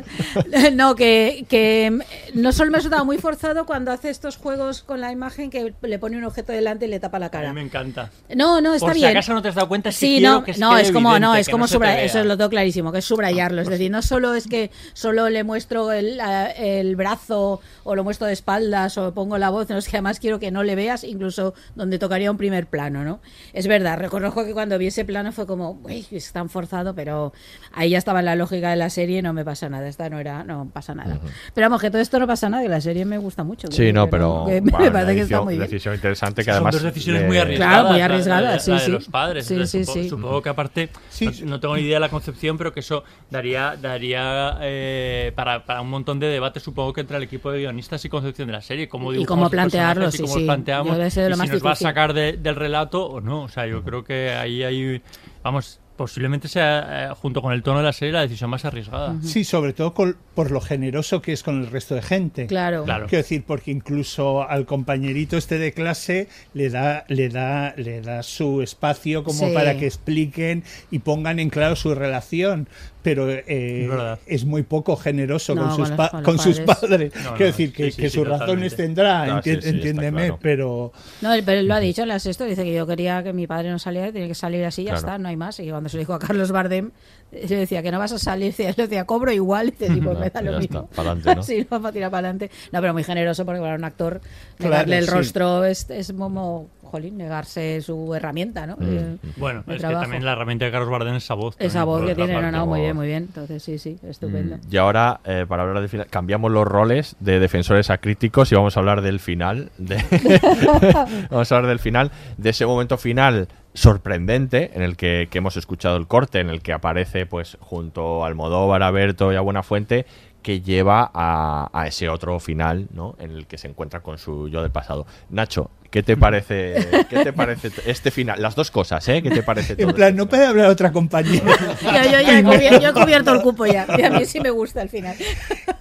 No, 0.74 0.96
que, 0.96 1.46
que 1.50 1.98
no 2.34 2.52
solo 2.52 2.72
me 2.72 2.78
ha 2.78 2.80
resultado 2.80 3.06
muy 3.06 3.18
forzado 3.18 3.66
cuando 3.66 3.92
hace 3.92 4.10
estos 4.10 4.38
juegos 4.38 4.82
con 4.84 5.02
la 5.02 5.12
imagen 5.12 5.50
que 5.50 5.74
le 5.82 6.00
pone 6.00 6.18
un 6.18 6.24
objeto 6.24 6.52
delante 6.52 6.86
y 6.86 6.90
le 6.90 7.00
tapa 7.00 7.20
la 7.20 7.28
A 7.28 7.32
cara. 7.32 7.50
mí 7.50 7.56
me 7.56 7.62
encanta. 7.62 8.10
No, 8.36 8.62
no, 8.62 8.74
está 8.74 8.88
Por 8.88 8.94
si 8.96 9.00
bien. 9.02 9.12
acaso 9.12 9.34
no 9.34 9.42
te 9.42 9.50
has 9.50 9.56
dado 9.56 9.68
cuenta, 9.68 9.92
sí, 9.92 10.18
quiero 10.20 10.34
no, 10.36 10.44
que 10.44 10.54
no, 10.54 10.78
es 10.78 10.92
como, 10.92 11.20
no, 11.20 11.36
es 11.36 11.50
como 11.50 11.66
no 11.68 11.84
eso 11.86 12.24
lo 12.24 12.38
tengo 12.38 12.50
clarísimo, 12.50 12.92
que 12.92 13.00
es 13.00 13.06
subrayarlo. 13.06 13.62
Es 13.62 13.70
decir, 13.70 13.92
no 13.92 14.02
solo 14.02 14.34
es 14.34 14.48
que 14.48 14.72
solo 14.94 15.30
le 15.30 15.44
muestro 15.44 15.92
el, 15.92 16.20
el 16.58 16.96
brazo 16.96 17.62
o 17.84 17.96
lo 17.96 18.04
muestro 18.04 18.28
de 18.28 18.34
espaldas 18.34 18.98
o 18.98 19.14
pongo 19.20 19.38
la 19.38 19.50
voz, 19.50 19.68
no 19.70 19.78
es 19.78 19.90
que 19.90 19.98
además 19.98 20.18
quiero 20.18 20.40
que 20.40 20.50
no 20.50 20.64
le 20.64 20.76
veas, 20.76 21.04
incluso 21.04 21.54
donde 21.76 22.00
tocaría 22.00 22.32
un 22.32 22.38
primer 22.38 22.68
plano, 22.68 23.04
¿no? 23.04 23.20
Es 23.52 23.68
verdad, 23.68 23.98
reconozco 24.00 24.46
que 24.46 24.54
cuando 24.54 24.78
vi 24.78 24.88
ese 24.88 25.04
plano 25.04 25.34
fue 25.34 25.46
como, 25.46 25.78
uy, 25.84 26.06
es 26.12 26.32
tan 26.32 26.48
forzado, 26.48 26.96
pero 26.96 27.34
ahí 27.74 27.90
ya 27.90 27.98
estaba 27.98 28.20
en 28.20 28.26
la 28.26 28.38
lógica 28.38 28.70
de 28.70 28.78
la 28.78 28.90
serie, 28.90 29.22
no 29.22 29.34
me 29.34 29.44
pasa 29.44 29.68
nada, 29.68 29.90
esta 29.90 30.10
no 30.10 30.20
era, 30.22 30.46
no 30.46 30.70
pasa 30.72 30.96
nada. 30.96 31.20
Pero 31.54 31.66
vamos, 31.66 31.82
que 31.82 31.90
todo 31.92 32.02
esto 32.02 32.18
no 32.18 32.28
pasa 32.28 32.48
nada, 32.48 32.64
que 32.64 32.70
la 32.70 32.80
serie 32.80 33.04
me 33.04 33.18
gusta 33.18 33.44
mucho. 33.44 33.68
Sí, 33.72 33.78
que- 33.88 33.92
no, 33.94 34.10
pero 34.10 34.46
que 34.48 34.62
bueno, 34.62 34.80
me 34.80 34.90
parece 34.92 35.16
que 35.16 35.22
está 35.24 35.42
muy 35.42 35.56
bien. 35.56 35.68
decisión 35.68 35.96
interesante 35.96 36.42
que 36.44 36.46
Son 36.46 36.54
además 36.56 36.76
dos 36.76 36.84
decisiones 36.84 37.26
muy 37.28 37.38
arriesgadas. 37.40 37.74
Claro, 37.74 37.90
muy 37.90 38.00
la- 38.00 38.08
la- 38.08 38.14
arriesgadas, 38.14 38.68
la 38.70 38.74
de 38.76 38.80
sí. 38.86 38.92
los 38.92 39.08
padres. 39.10 39.46
Sí, 39.48 39.54
Entonces, 39.56 39.86
sí, 39.86 39.92
supo- 39.92 40.02
sí. 40.04 40.10
Supongo 40.10 40.42
que 40.42 40.48
aparte, 40.50 40.90
no, 41.20 41.32
no 41.48 41.60
tengo 41.60 41.76
ni 41.76 41.82
idea 41.82 41.96
de 41.98 42.00
la 42.00 42.10
concepción, 42.10 42.58
pero 42.58 42.72
que 42.74 42.80
eso 42.80 43.04
daría 43.30 43.76
daría 43.76 44.58
eh, 44.62 45.34
para, 45.36 45.66
para 45.66 45.82
un 45.82 45.90
montón 45.90 46.20
de 46.22 46.28
debates, 46.28 46.64
supongo 46.64 46.94
que 46.94 47.02
entre 47.02 47.18
el 47.18 47.24
equipo 47.24 47.52
de 47.52 47.60
guionistas 47.60 48.04
y 48.06 48.10
concepción 48.10 48.48
de 48.48 48.54
la 48.54 48.62
serie. 48.62 48.88
Cómo 48.88 49.09
Y 49.12 49.18
dibujamos 49.18 49.44
cómo 49.46 49.50
plantearlo, 49.50 50.06
personajes 50.06 50.14
y 50.14 50.18
sí, 50.18 50.24
cómo 50.24 50.40
sí. 50.40 50.46
planteamos. 50.46 50.98
Yo 50.98 51.22
de 51.24 51.30
lo 51.30 51.36
y 51.36 51.38
más 51.40 51.48
si 51.48 51.54
nos 51.54 51.66
va 51.66 51.70
a 51.70 51.74
difícil. 51.74 51.88
sacar 51.88 52.14
de- 52.14 52.34
del 52.34 52.56
relato 52.56 53.06
o 53.06 53.22
no. 53.22 53.44
O 53.44 53.50
sea, 53.50 53.66
yo 53.68 53.84
creo 53.84 54.04
que 54.04 54.32
ahí 54.32 54.64
hay. 54.64 55.02
Vamos, 55.44 55.80
posiblemente 55.96 56.48
sea, 56.48 57.10
eh, 57.12 57.14
junto 57.22 57.42
con 57.42 57.52
el 57.52 57.62
tono 57.62 57.80
de 57.80 57.84
la 57.84 57.92
serie, 57.92 58.14
la 58.14 58.22
decisión 58.22 58.50
más 58.50 58.64
arriesgada. 58.64 59.16
Sí, 59.22 59.44
sobre 59.44 59.74
todo 59.74 59.94
por 59.94 60.52
lo 60.52 60.62
generoso 60.62 61.22
que 61.22 61.34
es 61.34 61.44
con 61.44 61.60
el 61.62 61.68
resto 61.70 61.94
de 61.96 62.02
gente. 62.02 62.48
Claro. 62.48 62.86
Claro. 62.86 63.08
Quiero 63.08 63.22
decir, 63.24 63.44
porque 63.46 63.72
incluso 63.72 64.48
al 64.48 64.66
compañerito 64.66 65.36
este 65.36 65.58
de 65.58 65.74
clase 65.74 66.30
le 66.54 66.70
da, 66.70 67.04
le 67.10 67.28
da, 67.28 67.74
le 67.76 68.00
da 68.00 68.24
su 68.24 68.62
espacio 68.62 69.26
como 69.26 69.48
Sí. 69.50 69.54
para 69.54 69.76
que 69.78 69.88
expliquen 69.88 70.64
y 70.90 71.00
pongan 71.00 71.38
en 71.40 71.50
claro 71.50 71.76
su 71.76 71.94
relación. 71.94 72.70
Pero 73.02 73.30
eh, 73.30 74.18
Es 74.26 74.44
muy 74.44 74.64
poco 74.64 74.98
generoso 74.98 75.56
No, 75.56 75.68
con, 75.70 75.76
sus, 75.78 75.90
pa- 75.96 76.22
con 76.22 76.38
sus 76.38 76.60
padres. 76.60 76.80
padres. 77.12 77.16
No, 77.16 77.32
no, 77.32 77.38
Quiero 77.38 77.46
decir 77.52 77.72
que, 77.72 77.86
sí, 77.86 77.92
sí, 77.92 78.02
que 78.02 78.10
sí, 78.10 78.16
sus 78.18 78.24
totalmente. 78.26 78.46
razones 78.46 78.76
tendrá, 78.76 79.28
enti- 79.42 79.62
sí, 79.62 79.70
entiéndeme, 79.70 80.22
claro. 80.24 80.40
pero 80.42 80.92
No, 81.22 81.34
él- 81.34 81.44
pero 81.46 81.60
él 81.62 81.68
lo 81.68 81.76
ha 81.76 81.80
dicho 81.80 82.02
en 82.02 82.10
la 82.10 82.20
sexto, 82.20 82.44
dice 82.44 82.64
que 82.66 82.74
yo 82.74 82.86
quería 82.86 83.24
que 83.24 83.32
mi 83.32 83.48
padre 83.48 83.70
no 83.70 83.80
saliera, 83.80 84.12
tiene 84.12 84.28
que 84.28 84.36
salir 84.36 84.66
así, 84.66 84.84
ya 84.84 84.92
Claro. 84.92 85.00
está, 85.00 85.18
no 85.18 85.30
hay 85.30 85.38
más. 85.38 85.60
Y 85.62 85.70
cuando 85.70 85.88
se 85.88 85.96
lo 85.96 86.00
dijo 86.02 86.14
a 86.14 86.20
Carlos 86.20 86.52
Bardem, 86.52 86.92
yo 87.32 87.58
decía 87.58 87.82
que 87.82 87.92
no 87.92 88.00
vas 88.00 88.12
a 88.12 88.20
salir, 88.20 88.48
decía, 88.52 88.72
yo 88.78 88.84
decía, 88.84 89.06
cobro 89.06 89.32
igual, 89.32 89.70
y 89.70 89.72
te 89.72 89.88
digo, 89.90 90.14
me 90.20 90.30
da 90.30 90.42
lo 90.42 90.60
mismo. 90.60 90.82
está, 90.82 90.96
pa'lante, 90.96 91.36
¿no? 91.36 91.44
sí, 91.44 91.66
no, 91.72 91.82
para 91.82 91.94
tirar 91.94 92.12
para 92.12 92.28
adelante. 92.28 92.52
No, 92.74 92.82
pero 92.82 92.94
muy 92.94 93.06
generoso, 93.06 93.46
porque 93.46 93.62
para 93.62 93.76
un 93.76 93.84
actor, 93.86 94.20
Claro, 94.58 94.72
negarle 94.74 94.98
el 94.98 95.06
sí. 95.06 95.12
rostro 95.12 95.64
es, 95.64 95.90
es 95.90 96.12
como, 96.12 96.68
jolín, 96.90 97.18
negarse 97.18 97.82
su 97.82 98.14
herramienta, 98.14 98.68
¿no? 98.68 98.76
Eh, 98.82 99.18
Bueno, 99.38 99.64
de 99.66 99.76
es 99.76 99.80
trabajo. 99.80 100.02
que 100.02 100.04
también 100.06 100.26
la 100.26 100.34
herramienta 100.34 100.66
de 100.66 100.72
Carlos 100.72 100.90
Bardem 100.90 101.16
es 101.16 101.24
esa 101.24 101.36
voz. 101.36 101.56
Esa 101.60 101.84
voz 101.84 102.06
que 102.06 102.16
tiene, 102.16 102.42
no, 102.42 102.52
no, 102.52 102.66
muy 102.66 102.82
bien, 102.82 102.96
muy 102.96 103.08
bien. 103.08 103.24
Entonces, 103.24 103.64
sí, 103.64 103.78
sí, 103.80 103.98
estupendo. 104.08 104.58
Mm, 104.58 104.62
Y 104.72 104.78
ahora, 104.78 105.20
eh, 105.24 105.46
para 105.48 105.64
hablar 105.64 105.80
del 105.80 105.90
final, 105.90 106.08
cambiamos 106.08 106.52
los 106.52 106.68
roles 106.68 107.16
de 107.20 107.40
defensores 107.40 107.90
a 107.90 107.98
críticos 108.00 108.52
y 108.52 108.56
vamos 108.56 108.76
a 108.76 108.80
hablar 108.80 109.02
del 109.02 109.20
final. 109.20 109.72
De 109.78 109.96
vamos 111.30 111.52
a 111.52 111.56
hablar 111.56 111.70
del 111.70 111.80
final, 111.80 112.12
de 112.38 112.50
ese 112.50 112.66
momento 112.66 112.98
final 112.98 113.48
sorprendente 113.74 114.72
en 114.74 114.82
el 114.82 114.98
que, 114.98 115.28
que 115.32 115.38
hemos 115.38 115.56
escuchado 115.58 115.98
el 115.98 116.08
corte, 116.08 116.40
en 116.40 116.50
el 116.50 116.62
que 116.62 116.74
aparece 116.74 117.26
pues 117.26 117.58
junto 117.60 118.24
a 118.24 118.28
Almodóvar, 118.28 118.84
a 118.84 118.92
Berto 118.92 119.32
y 119.32 119.36
a 119.36 119.42
Buenafuente, 119.42 120.06
que 120.42 120.62
lleva 120.62 121.10
a, 121.14 121.70
a 121.74 121.88
ese 121.88 122.10
otro 122.10 122.40
final, 122.40 122.88
¿no? 122.94 123.16
En 123.20 123.32
el 123.32 123.46
que 123.46 123.58
se 123.58 123.68
encuentra 123.68 124.02
con 124.02 124.18
su 124.18 124.48
yo 124.48 124.62
del 124.62 124.72
pasado. 124.72 125.06
Nacho, 125.30 125.70
¿qué 125.90 126.04
te 126.04 126.16
parece, 126.18 126.76
qué 127.10 127.24
te 127.24 127.34
parece 127.34 127.72
este 127.86 128.12
final? 128.12 128.42
Las 128.42 128.56
dos 128.56 128.70
cosas, 128.72 129.08
¿eh? 129.10 129.22
¿Qué 129.22 129.30
te 129.32 129.44
parece 129.44 129.76
todo 129.76 129.90
en 129.90 129.96
plan, 129.96 130.10
este 130.10 130.18
no 130.18 130.30
puede 130.30 130.46
hablar 130.46 130.68
otra 130.70 130.92
compañera. 130.92 131.46
Yo, 131.82 132.12
yo 132.12 132.22
ya 132.22 132.40
he 132.40 132.44
cubierto, 132.44 132.80
yo 132.82 132.90
he 132.90 132.94
cubierto 132.94 133.34
el 133.34 133.42
cupo 133.42 133.66
ya, 133.66 133.88
y 133.98 134.02
a 134.04 134.10
mí 134.12 134.26
sí 134.26 134.40
me 134.40 134.50
gusta 134.52 134.82
al 134.82 134.90
final. 134.90 135.16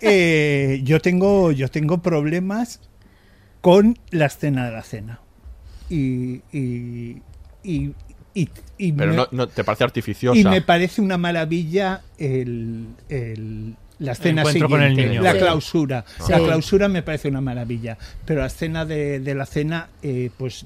Eh, 0.00 0.80
yo 0.84 1.00
tengo 1.00 1.50
yo 1.50 1.66
tengo 1.68 1.98
problemas 2.00 2.80
con 3.60 3.98
la 4.10 4.26
escena 4.26 4.66
de 4.66 4.72
la 4.72 4.82
cena 4.84 5.18
y 5.90 6.40
y, 6.52 7.20
y, 7.64 7.92
y- 8.34 8.48
y 8.78 8.92
Pero 8.92 9.10
me, 9.10 9.16
no, 9.16 9.28
no- 9.32 9.48
te 9.48 9.64
parece 9.64 9.82
artificiosa. 9.82 10.38
y 10.38 10.44
me 10.44 10.62
parece 10.62 11.00
una 11.00 11.18
maravilla 11.18 12.02
el, 12.16 12.86
el- 13.08 13.74
la 13.98 14.12
escena 14.12 14.42
con 14.42 14.52
siguiente, 14.52 15.02
el 15.04 15.08
niño. 15.10 15.22
la 15.22 15.32
Sí. 15.32 15.38
clausura 15.38 16.04
Sí. 16.24 16.30
la 16.32 16.38
clausura 16.38 16.88
me 16.88 17.02
parece 17.02 17.28
una 17.28 17.40
maravilla 17.40 17.98
pero 18.24 18.40
la 18.40 18.46
escena 18.46 18.84
de, 18.84 19.18
de 19.20 19.34
la 19.34 19.44
cena 19.46 19.88
eh, 20.02 20.30
pues 20.36 20.64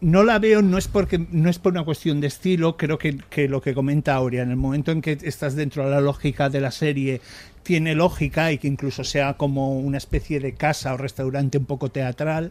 no 0.00 0.24
la 0.24 0.38
veo, 0.40 0.62
no 0.62 0.78
es 0.78 0.88
porque 0.88 1.24
no 1.30 1.48
es 1.48 1.58
por 1.60 1.72
una 1.72 1.84
cuestión 1.84 2.20
de 2.20 2.26
estilo, 2.26 2.76
creo 2.76 2.98
que, 2.98 3.18
que 3.30 3.48
lo 3.48 3.62
que 3.62 3.72
comenta 3.72 4.14
Aurea, 4.16 4.42
en 4.42 4.50
el 4.50 4.56
momento 4.56 4.90
en 4.90 5.00
que 5.00 5.16
estás 5.22 5.54
dentro 5.54 5.84
de 5.84 5.90
la 5.92 6.00
lógica 6.00 6.50
de 6.50 6.60
la 6.60 6.72
serie, 6.72 7.20
tiene 7.62 7.94
lógica 7.94 8.50
y 8.50 8.58
que 8.58 8.66
incluso 8.66 9.04
sea 9.04 9.34
como 9.34 9.78
una 9.78 9.98
especie 9.98 10.40
de 10.40 10.54
casa 10.54 10.92
o 10.92 10.96
restaurante 10.96 11.56
un 11.58 11.66
poco 11.66 11.88
teatral, 11.90 12.50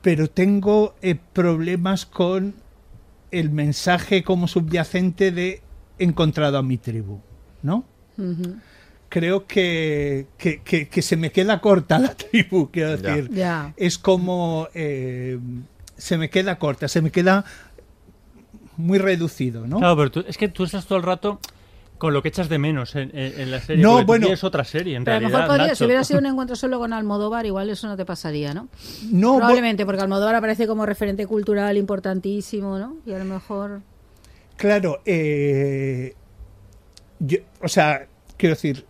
pero 0.00 0.30
tengo 0.30 0.94
eh, 1.02 1.16
problemas 1.32 2.06
con 2.06 2.54
el 3.32 3.50
mensaje 3.50 4.22
como 4.22 4.46
subyacente 4.46 5.32
de 5.32 5.60
he 5.98 6.04
encontrado 6.04 6.56
a 6.58 6.62
mi 6.62 6.78
tribu, 6.78 7.18
¿no? 7.64 7.84
Creo 9.08 9.46
que, 9.46 10.26
que, 10.38 10.60
que- 10.62 10.88
que 10.88 11.02
se 11.02 11.16
me 11.16 11.30
queda 11.32 11.60
corta 11.60 11.98
la 11.98 12.14
tribu, 12.16 12.70
quiero 12.70 12.96
decir. 12.96 13.30
Es 13.76 13.98
como... 13.98 14.68
eh, 14.74 15.38
se 15.96 16.18
me 16.18 16.28
queda 16.30 16.58
corta, 16.58 16.88
se 16.88 17.00
me 17.02 17.10
queda 17.12 17.44
muy 18.76 18.98
reducido, 18.98 19.66
¿no? 19.66 19.78
Claro, 19.78 19.96
pero 19.96 20.10
tú- 20.10 20.24
es 20.26 20.36
que 20.36 20.48
tú 20.48 20.64
estás 20.64 20.86
todo 20.86 20.98
el 20.98 21.04
rato 21.04 21.38
con 21.98 22.12
lo 22.12 22.20
que 22.22 22.28
echas 22.28 22.48
de 22.48 22.58
menos 22.58 22.96
en, 22.96 23.16
en- 23.16 23.40
en 23.40 23.50
la 23.52 23.60
serie. 23.60 23.80
No, 23.82 24.04
bueno. 24.04 24.22
quieres 24.26 24.42
otra 24.42 24.64
serie, 24.64 24.96
en 24.96 25.04
Pero 25.04 25.16
a 25.16 25.20
lo 25.20 25.28
realidad. 25.28 25.38
mejor 25.38 25.48
podría, 25.52 25.66
Nacho. 25.68 25.76
si 25.76 25.84
hubiera 25.84 26.02
sido 26.02 26.18
un 26.18 26.26
encuentro 26.26 26.56
solo 26.56 26.80
con 26.80 26.92
Almodóvar, 26.92 27.46
igual 27.46 27.70
eso 27.70 27.86
no 27.86 27.96
te 27.96 28.04
pasaría, 28.04 28.52
¿no? 28.52 28.66
No, 29.12 29.36
Probablemente, 29.36 29.86
porque 29.86 30.02
Almodóvar 30.02 30.34
aparece 30.34 30.66
como 30.66 30.84
referente 30.84 31.24
cultural 31.28 31.76
importantísimo, 31.76 32.78
¿no? 32.80 32.96
Y 33.06 33.12
a 33.12 33.18
lo 33.18 33.24
mejor... 33.24 33.80
Claro, 34.56 35.00
eh, 35.06 36.14
yo- 37.26 37.38
o 37.60 37.68
sea, 37.68 38.06
quiero 38.36 38.54
decir, 38.54 38.84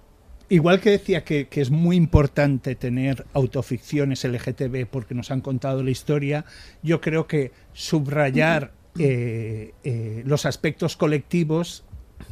igual 0.48 0.81
que 0.81 0.90
decía 0.90 1.24
que, 1.24 1.48
es 1.51 1.70
muy 1.70 1.97
importante 1.97 2.74
tener 2.74 3.27
autoficciones 3.32 4.24
LGTB 4.24 4.86
porque 4.86 5.15
nos 5.15 5.31
han 5.31 5.40
contado 5.40 5.82
la 5.82 5.90
historia, 5.90 6.44
yo 6.82 7.01
creo 7.01 7.27
que 7.27 7.52
subrayar 7.73 8.73
eh, 8.98 9.73
eh, 9.82 10.23
los 10.24 10.47
aspectos 10.47 10.97
colectivos 10.97 11.85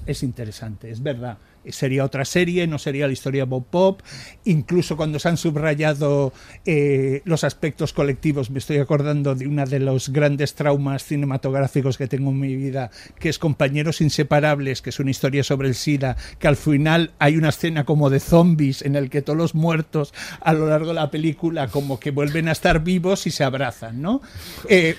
es 0.07 0.23
interesante, 0.23 0.91
es 0.91 1.03
verdad. 1.03 1.39
Sería 1.69 2.05
otra 2.05 2.25
serie, 2.25 2.67
no 2.67 2.79
sería 2.79 3.07
la 3.07 3.13
historia 3.13 3.45
Bob 3.45 3.65
Pop. 3.71 4.01
Incluso 4.45 4.97
cuando 4.97 5.19
se 5.19 5.29
han 5.29 5.37
subrayado 5.37 6.33
eh, 6.67 7.23
los 7.25 7.45
aspectos 7.45 7.93
colectivos, 7.93 8.51
me 8.51 8.59
estoy 8.59 8.79
acordando 8.79 9.35
de 9.35 9.47
uno 9.47 9.65
de 9.67 9.79
los 9.79 10.09
grandes 10.11 10.55
traumas 10.55 11.05
cinematográficos 11.05 11.97
que 11.99 12.07
tengo 12.09 12.31
en 12.31 12.41
mi 12.41 12.57
vida, 12.57 12.91
que 13.19 13.29
es 13.29 13.39
Compañeros 13.39 14.01
Inseparables, 14.01 14.83
que 14.83 14.91
es 14.91 14.99
una 15.01 15.11
historia 15.11 15.45
sobre 15.45 15.69
el 15.69 15.75
SIDA, 15.75 16.17
que 16.39 16.49
al 16.49 16.57
final 16.57 17.13
hay 17.19 17.37
una 17.37 17.51
escena 17.51 17.85
como 17.85 18.11
de 18.11 18.21
zombies 18.21 18.83
en 18.83 18.97
el 18.97 19.09
que 19.11 19.23
todos 19.23 19.37
los 19.37 19.55
muertos 19.55 20.13
a 20.41 20.53
lo 20.53 20.69
largo 20.69 20.89
de 20.89 20.95
la 20.95 21.11
película 21.11 21.69
como 21.69 22.01
que 22.01 22.11
vuelven 22.11 22.49
a 22.49 22.53
estar 22.53 22.83
vivos 22.83 23.27
y 23.27 23.31
se 23.31 23.45
abrazan, 23.45 24.03
¿no? 24.03 24.21
Eh, 24.69 24.97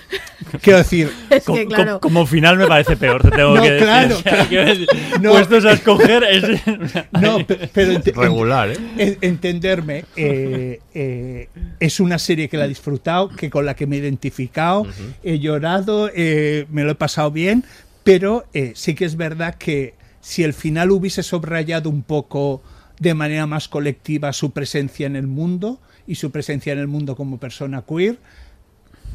quiero 0.62 0.78
decir... 0.78 1.10
Es 1.30 1.44
Co- 1.44 1.54
que, 1.54 1.64
co- 1.66 1.74
claro. 1.74 2.00
como 2.00 2.26
final 2.26 2.56
me 2.56 2.66
parece 2.66 2.96
peor, 2.96 3.22
te 3.22 3.30
tengo 3.30 3.54
No, 3.56 3.62
que 3.62 3.70
decir. 3.70 3.86
claro, 3.86 4.16
O 4.18 4.20
sea, 4.20 4.46
claro. 4.48 4.80
No. 5.20 5.30
Puestos 5.32 5.64
a 5.64 5.72
escoger 5.72 6.22
es... 6.24 6.53
No, 7.20 7.46
pe- 7.46 7.68
pero 7.72 8.00
Regular, 8.14 8.70
¿eh? 8.70 8.76
en- 8.98 9.18
entenderme, 9.20 10.04
eh, 10.16 10.80
eh, 10.94 11.48
es 11.80 12.00
una 12.00 12.18
serie 12.18 12.48
que 12.48 12.56
la 12.56 12.64
he 12.66 12.68
disfrutado, 12.68 13.28
que 13.28 13.50
con 13.50 13.66
la 13.66 13.74
que 13.74 13.86
me 13.86 13.96
he 13.96 13.98
identificado, 14.00 14.86
he 15.22 15.38
llorado, 15.38 16.10
eh, 16.14 16.66
me 16.70 16.84
lo 16.84 16.90
he 16.92 16.94
pasado 16.94 17.30
bien, 17.30 17.64
pero 18.02 18.44
sí 18.74 18.94
que 18.94 19.04
es 19.04 19.16
verdad 19.16 19.54
que 19.56 19.94
si 20.20 20.42
el 20.42 20.54
final 20.54 20.90
hubiese 20.90 21.22
subrayado 21.22 21.90
un 21.90 22.02
poco 22.02 22.62
de 22.98 23.14
manera 23.14 23.46
más 23.46 23.68
colectiva 23.68 24.32
su 24.32 24.52
presencia 24.52 25.06
en 25.06 25.16
el 25.16 25.26
mundo 25.26 25.80
y 26.06 26.14
su 26.14 26.30
presencia 26.30 26.72
en 26.72 26.78
el 26.78 26.86
mundo 26.86 27.16
como 27.16 27.38
persona 27.38 27.82
queer, 27.88 28.18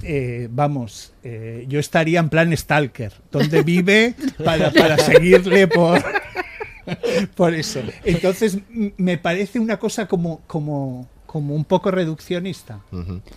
eh, 0.04 0.48
vamos, 0.50 1.12
eh, 1.24 1.66
yo 1.68 1.80
estaría 1.80 2.20
en 2.20 2.30
plan 2.30 2.56
stalker, 2.56 3.12
donde 3.32 3.64
vive 3.64 4.16
para, 4.46 4.72
para 4.72 4.98
seguirle 5.10 5.68
por, 5.68 6.02
por 7.36 7.54
eso. 7.54 7.82
Entonces, 8.04 8.58
me 8.98 9.18
parece 9.18 9.60
una 9.60 9.78
cosa 9.78 10.08
como, 10.08 10.42
como, 10.48 11.08
como 11.26 11.54
un 11.54 11.64
poco 11.66 11.92
reduccionista. 11.92 12.80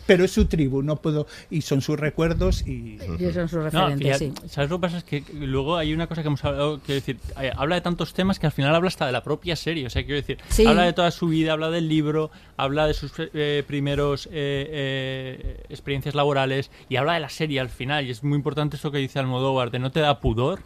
Pero 0.06 0.24
es 0.24 0.30
su 0.30 0.46
tribu, 0.46 0.82
no 0.82 0.96
puedo. 0.96 1.26
Y 1.50 1.60
son 1.60 1.82
sus 1.82 1.98
recuerdos 2.00 2.66
y. 2.66 2.98
Y 3.18 3.32
son 3.32 3.48
sus 3.50 3.70
No, 3.72 3.88
referentes, 3.88 4.18
sí. 4.18 4.32
¿Sabes 4.48 4.70
lo 4.70 4.78
que 4.78 4.80
pasa? 4.82 4.98
Es 4.98 5.04
que 5.04 5.22
luego 5.34 5.76
hay 5.76 5.92
una 5.92 6.06
cosa 6.06 6.22
que 6.22 6.28
hemos 6.28 6.42
hablado, 6.44 6.78
quiero 6.80 7.00
decir, 7.00 7.18
eh, 7.40 7.52
habla 7.54 7.74
de 7.74 7.82
tantos 7.82 8.14
temas 8.14 8.38
que 8.38 8.46
al 8.46 8.52
final 8.52 8.74
habla 8.74 8.88
hasta 8.88 9.04
de 9.04 9.12
la 9.12 9.22
propia 9.22 9.56
serie. 9.56 9.86
O 9.86 9.90
sea, 9.90 10.02
quiero 10.04 10.16
decir, 10.20 10.38
Sí. 10.48 10.66
habla 10.66 10.84
de 10.84 10.94
toda 10.94 11.10
su 11.10 11.26
vida, 11.28 11.52
habla 11.52 11.70
del 11.70 11.86
libro, 11.88 12.30
habla 12.56 12.86
de 12.86 12.94
sus 12.94 13.12
eh, 13.18 13.62
primeros 13.66 14.26
eh, 14.26 14.30
eh, 14.32 15.64
experiencias 15.68 16.14
laborales 16.14 16.70
y 16.88 16.96
habla 16.96 17.12
de 17.14 17.20
la 17.20 17.28
serie 17.28 17.60
al 17.60 17.68
final. 17.68 18.06
Y 18.06 18.10
es 18.10 18.24
muy 18.24 18.36
importante 18.36 18.76
esto 18.76 18.90
que 18.90 18.98
dice 18.98 19.18
Almodóvar, 19.18 19.70
de 19.70 19.78
no 19.80 19.90
te 19.92 20.00
da 20.00 20.18
pudor. 20.20 20.60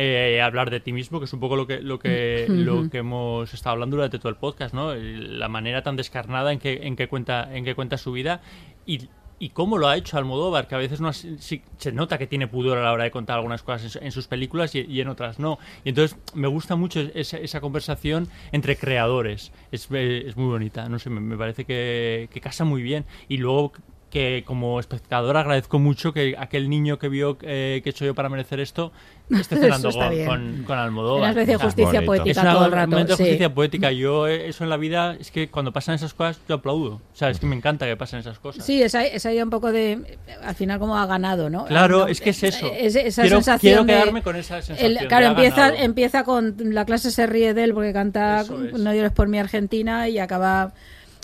Eh, 0.00 0.40
hablar 0.40 0.70
de 0.70 0.78
ti 0.80 0.92
mismo, 0.92 1.18
que 1.18 1.24
es 1.24 1.32
un 1.32 1.40
poco 1.40 1.56
lo 1.56 1.66
que 1.66 1.80
lo 1.80 1.98
que 1.98 2.46
lo 2.48 2.88
que 2.90 2.98
hemos 2.98 3.52
estado 3.52 3.72
hablando 3.74 3.96
durante 3.96 4.18
todo 4.18 4.28
el 4.28 4.36
podcast, 4.36 4.72
¿no? 4.74 4.94
La 4.94 5.48
manera 5.48 5.82
tan 5.82 5.96
descarnada 5.96 6.52
en 6.52 6.58
que 6.60 6.80
en 6.86 6.94
que 6.96 7.08
cuenta 7.08 7.48
en 7.54 7.64
que 7.64 7.74
cuenta 7.74 7.98
su 7.98 8.12
vida 8.12 8.40
y 8.86 9.08
y 9.40 9.50
cómo 9.50 9.78
lo 9.78 9.86
ha 9.86 9.96
hecho 9.96 10.18
Almodóvar, 10.18 10.66
que 10.66 10.74
a 10.74 10.78
veces 10.78 11.00
no 11.00 11.06
has- 11.06 11.24
sí- 11.38 11.62
se 11.76 11.92
nota 11.92 12.18
que 12.18 12.26
tiene 12.26 12.48
pudor 12.48 12.76
a 12.76 12.82
la 12.82 12.92
hora 12.92 13.04
de 13.04 13.12
contar 13.12 13.36
algunas 13.36 13.62
cosas 13.62 13.94
en, 13.94 14.06
en 14.06 14.10
sus 14.10 14.26
películas 14.26 14.74
y, 14.74 14.80
y 14.80 15.00
en 15.00 15.06
otras 15.06 15.38
no. 15.38 15.60
Y 15.84 15.90
entonces 15.90 16.18
me 16.34 16.48
gusta 16.48 16.74
mucho 16.74 16.98
esa, 17.14 17.36
esa 17.38 17.60
conversación 17.60 18.26
entre 18.50 18.76
creadores. 18.76 19.52
Es, 19.70 19.86
eh, 19.92 20.24
es 20.26 20.36
muy 20.36 20.46
bonita, 20.48 20.88
no 20.88 20.98
sé, 20.98 21.08
me, 21.10 21.20
me 21.20 21.36
parece 21.36 21.64
que, 21.64 22.28
que 22.32 22.40
casa 22.40 22.64
muy 22.64 22.82
bien. 22.82 23.04
Y 23.28 23.36
luego 23.36 23.72
que 24.10 24.42
como 24.46 24.80
espectador 24.80 25.36
agradezco 25.36 25.78
mucho 25.78 26.12
que 26.14 26.34
aquel 26.38 26.70
niño 26.70 26.98
que 26.98 27.08
vio 27.10 27.36
eh, 27.42 27.80
que 27.84 27.88
he 27.88 27.92
hecho 27.92 28.06
yo 28.06 28.14
para 28.14 28.30
merecer 28.30 28.58
esto 28.58 28.90
esté 29.30 29.56
cenando 29.58 29.90
está 29.90 30.06
con, 30.06 30.10
bien. 30.14 30.26
con, 30.26 30.62
con 30.64 30.78
Almodóvar. 30.78 31.20
Una 31.20 31.30
especie 31.30 31.58
de 31.58 31.62
justicia 31.62 31.92
bonito. 32.00 32.06
poética 32.06 32.30
es 32.30 32.38
una- 32.38 32.52
todo 32.54 32.64
el 32.64 32.70
un 32.72 32.74
rato. 32.78 32.90
momento 32.90 33.12
de 33.12 33.16
sí. 33.18 33.22
justicia 33.24 33.54
poética. 33.54 33.92
Yo 33.92 34.26
eh, 34.26 34.48
eso 34.48 34.64
en 34.64 34.70
la 34.70 34.78
vida 34.78 35.14
es 35.20 35.30
que 35.30 35.48
cuando 35.50 35.72
pasan 35.74 35.94
esas 35.96 36.14
cosas 36.14 36.40
yo 36.48 36.54
aplaudo. 36.54 36.94
O 36.94 37.00
sea, 37.12 37.28
es 37.28 37.38
que 37.38 37.44
me 37.44 37.54
encanta 37.54 37.84
que 37.84 37.96
pasen 37.98 38.20
esas 38.20 38.38
cosas. 38.38 38.64
Sí, 38.64 38.82
esa, 38.82 39.04
esa 39.04 39.30
idea 39.30 39.44
un 39.44 39.50
poco 39.50 39.70
de. 39.70 40.16
Al 40.42 40.54
final, 40.54 40.78
como 40.78 40.96
ha 40.96 41.04
ganado, 41.04 41.50
¿no? 41.50 41.66
Claro, 41.66 41.98
No, 42.00 42.06
es 42.06 42.22
que 42.22 42.30
es 42.30 42.42
eso. 42.42 42.70
es- 42.74 42.96
esa 42.96 43.20
quiero, 43.22 43.36
sensación 43.36 43.58
quiero 43.60 43.84
de- 43.84 43.92
quedarme 43.92 44.22
con 44.22 44.36
esa 44.36 44.62
sensación. 44.62 44.92
El- 44.92 44.98
de 44.98 45.06
claro, 45.08 45.26
empieza, 45.26 45.68
empieza 45.74 46.24
con 46.24 46.54
la 46.58 46.86
clase 46.86 47.10
se 47.10 47.26
ríe 47.26 47.52
de 47.52 47.64
él 47.64 47.74
porque 47.74 47.92
canta. 47.92 48.44
No 48.48 48.94
llores 48.94 49.12
por 49.12 49.28
mi 49.28 49.38
Argentina 49.38 50.08
y 50.08 50.18
acaba 50.18 50.72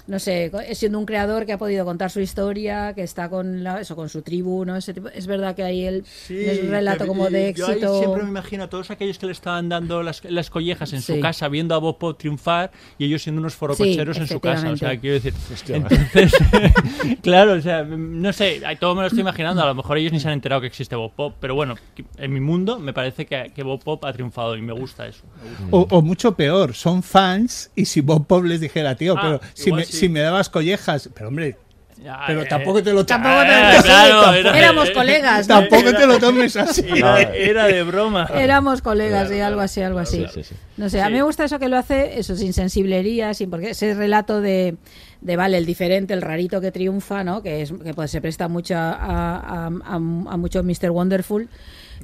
no 0.06 0.18
sé, 0.18 0.50
siendo 0.74 0.98
un 0.98 1.06
creador 1.06 1.46
que 1.46 1.52
ha 1.54 1.58
podido 1.58 1.84
contar 1.84 2.10
su 2.10 2.20
historia, 2.20 2.92
que 2.94 3.02
está 3.02 3.28
con 3.28 3.62
la- 3.64 3.80
eso 3.80 3.96
con 3.96 4.08
su 4.08 4.22
tribu, 4.22 4.64
¿no? 4.64 4.76
Ese 4.76 4.92
tipo- 4.94 5.08
es 5.08 5.26
verdad 5.26 5.54
que 5.56 5.62
ahí 5.62 5.84
él 5.84 6.04
es 6.28 6.62
un 6.62 6.68
relato 6.70 7.06
como 7.06 7.30
de 7.30 7.54
yo 7.54 7.66
ahí 7.66 7.72
éxito. 7.74 7.98
siempre 7.98 8.22
me 8.22 8.28
imagino 8.28 8.64
a 8.64 8.68
todos 8.68 8.90
aquellos 8.90 9.18
que 9.18 9.26
le 9.26 9.32
estaban 9.32 9.68
dando 9.68 10.02
las, 10.02 10.22
las 10.24 10.50
collejas 10.50 10.92
en 10.92 11.00
Sí. 11.02 11.14
su 11.14 11.20
casa, 11.20 11.48
viendo 11.48 11.74
a 11.74 11.78
Bob 11.78 11.98
Pop 11.98 12.18
triunfar 12.18 12.70
y 12.98 13.06
ellos 13.06 13.22
siendo 13.22 13.40
unos 13.40 13.54
forococheros 13.54 14.16
Sí, 14.16 14.22
en 14.22 14.28
su 14.28 14.40
casa. 14.40 14.70
O 14.70 14.76
sea, 14.76 14.98
quiero 15.00 15.14
decir. 15.14 15.32
Hostia. 15.52 15.76
Entonces, 15.76 16.32
claro, 17.22 17.52
o 17.54 17.60
sea, 17.60 17.82
no 17.84 18.32
sé, 18.32 18.60
todo 18.80 18.94
me 18.94 19.00
lo 19.02 19.06
estoy 19.06 19.20
imaginando. 19.20 19.62
A 19.62 19.66
lo 19.66 19.74
mejor 19.74 19.98
ellos 19.98 20.12
ni 20.12 20.20
se 20.20 20.28
han 20.28 20.34
enterado 20.34 20.60
que 20.60 20.66
existe 20.66 20.96
Bob 20.96 21.12
Pop, 21.14 21.34
pero 21.40 21.54
bueno, 21.54 21.76
en 22.18 22.32
mi 22.32 22.40
mundo 22.40 22.78
me 22.78 22.92
parece 22.92 23.26
que, 23.26 23.52
que 23.54 23.62
Bob 23.62 23.82
Pop 23.82 24.04
ha 24.04 24.12
triunfado 24.12 24.56
y 24.56 24.62
me 24.62 24.72
gusta 24.72 25.06
eso. 25.06 25.22
me 25.42 25.50
gusta. 25.50 25.66
O, 25.70 25.98
o 25.98 26.02
mucho 26.02 26.34
peor, 26.34 26.74
son 26.74 27.02
fans 27.02 27.70
y 27.74 27.84
si 27.86 28.00
Bob 28.00 28.26
Pop 28.26 28.44
les 28.44 28.60
dijera, 28.60 28.94
tío, 28.96 29.14
Ah, 29.16 29.20
pero 29.22 29.40
si 29.54 29.72
me, 29.72 29.84
sí. 29.94 30.00
si 30.00 30.08
me 30.08 30.20
dabas 30.20 30.48
collejas, 30.50 31.08
pero 31.14 31.28
hombre, 31.28 31.56
Ya, 32.02 32.20
pero 32.26 32.42
eh, 32.42 32.46
tampoco 32.46 32.82
te 32.82 32.92
lo 32.92 33.06
Tampoco 33.06 33.40
te- 33.42 33.76
sí, 33.76 33.82
claro, 33.84 34.10
tampoco- 34.22 34.34
era- 34.34 34.58
éramos 34.58 34.84
era- 34.86 34.94
colegas, 34.94 35.48
¿no? 35.48 35.54
tampoco 35.60 35.92
te 35.94 36.06
lo 36.06 36.18
tomes 36.18 36.56
así. 36.56 36.84
Era, 36.94 37.20
era 37.22 37.64
de 37.66 37.82
broma. 37.84 38.28
Éramos 38.34 38.82
colegas 38.82 39.30
y 39.32 39.40
algo 39.40 39.60
así, 39.60 39.80
algo 39.80 40.00
así. 40.00 40.26
Sí, 40.26 40.42
sí, 40.42 40.42
sí. 40.44 40.54
No 40.76 40.88
sé, 40.90 41.00
a 41.00 41.08
mí 41.08 41.14
me 41.14 41.22
gusta 41.22 41.44
eso 41.44 41.58
que 41.58 41.68
lo 41.68 41.78
hace, 41.78 42.18
eso, 42.18 42.36
sin 42.36 42.52
sensiblería, 42.52 43.32
sin 43.32 43.48
porque 43.48 43.70
ese 43.70 43.94
relato 43.94 44.40
de, 44.40 44.74
de 45.20 45.36
vale, 45.36 45.56
el 45.56 45.66
diferente, 45.66 46.12
el 46.14 46.20
rarito 46.22 46.60
que 46.60 46.72
triunfa, 46.72 47.22
¿no? 47.24 47.42
Que 47.42 47.62
es 47.62 47.72
que 47.72 47.94
pues, 47.94 48.10
se 48.10 48.20
presta 48.20 48.48
mucho 48.48 48.74
a, 48.76 48.90
a, 48.92 49.66
a- 49.66 49.94
a 49.94 49.98
mucho 50.36 50.62
Mr. 50.62 50.90
Wonderful. 50.90 51.48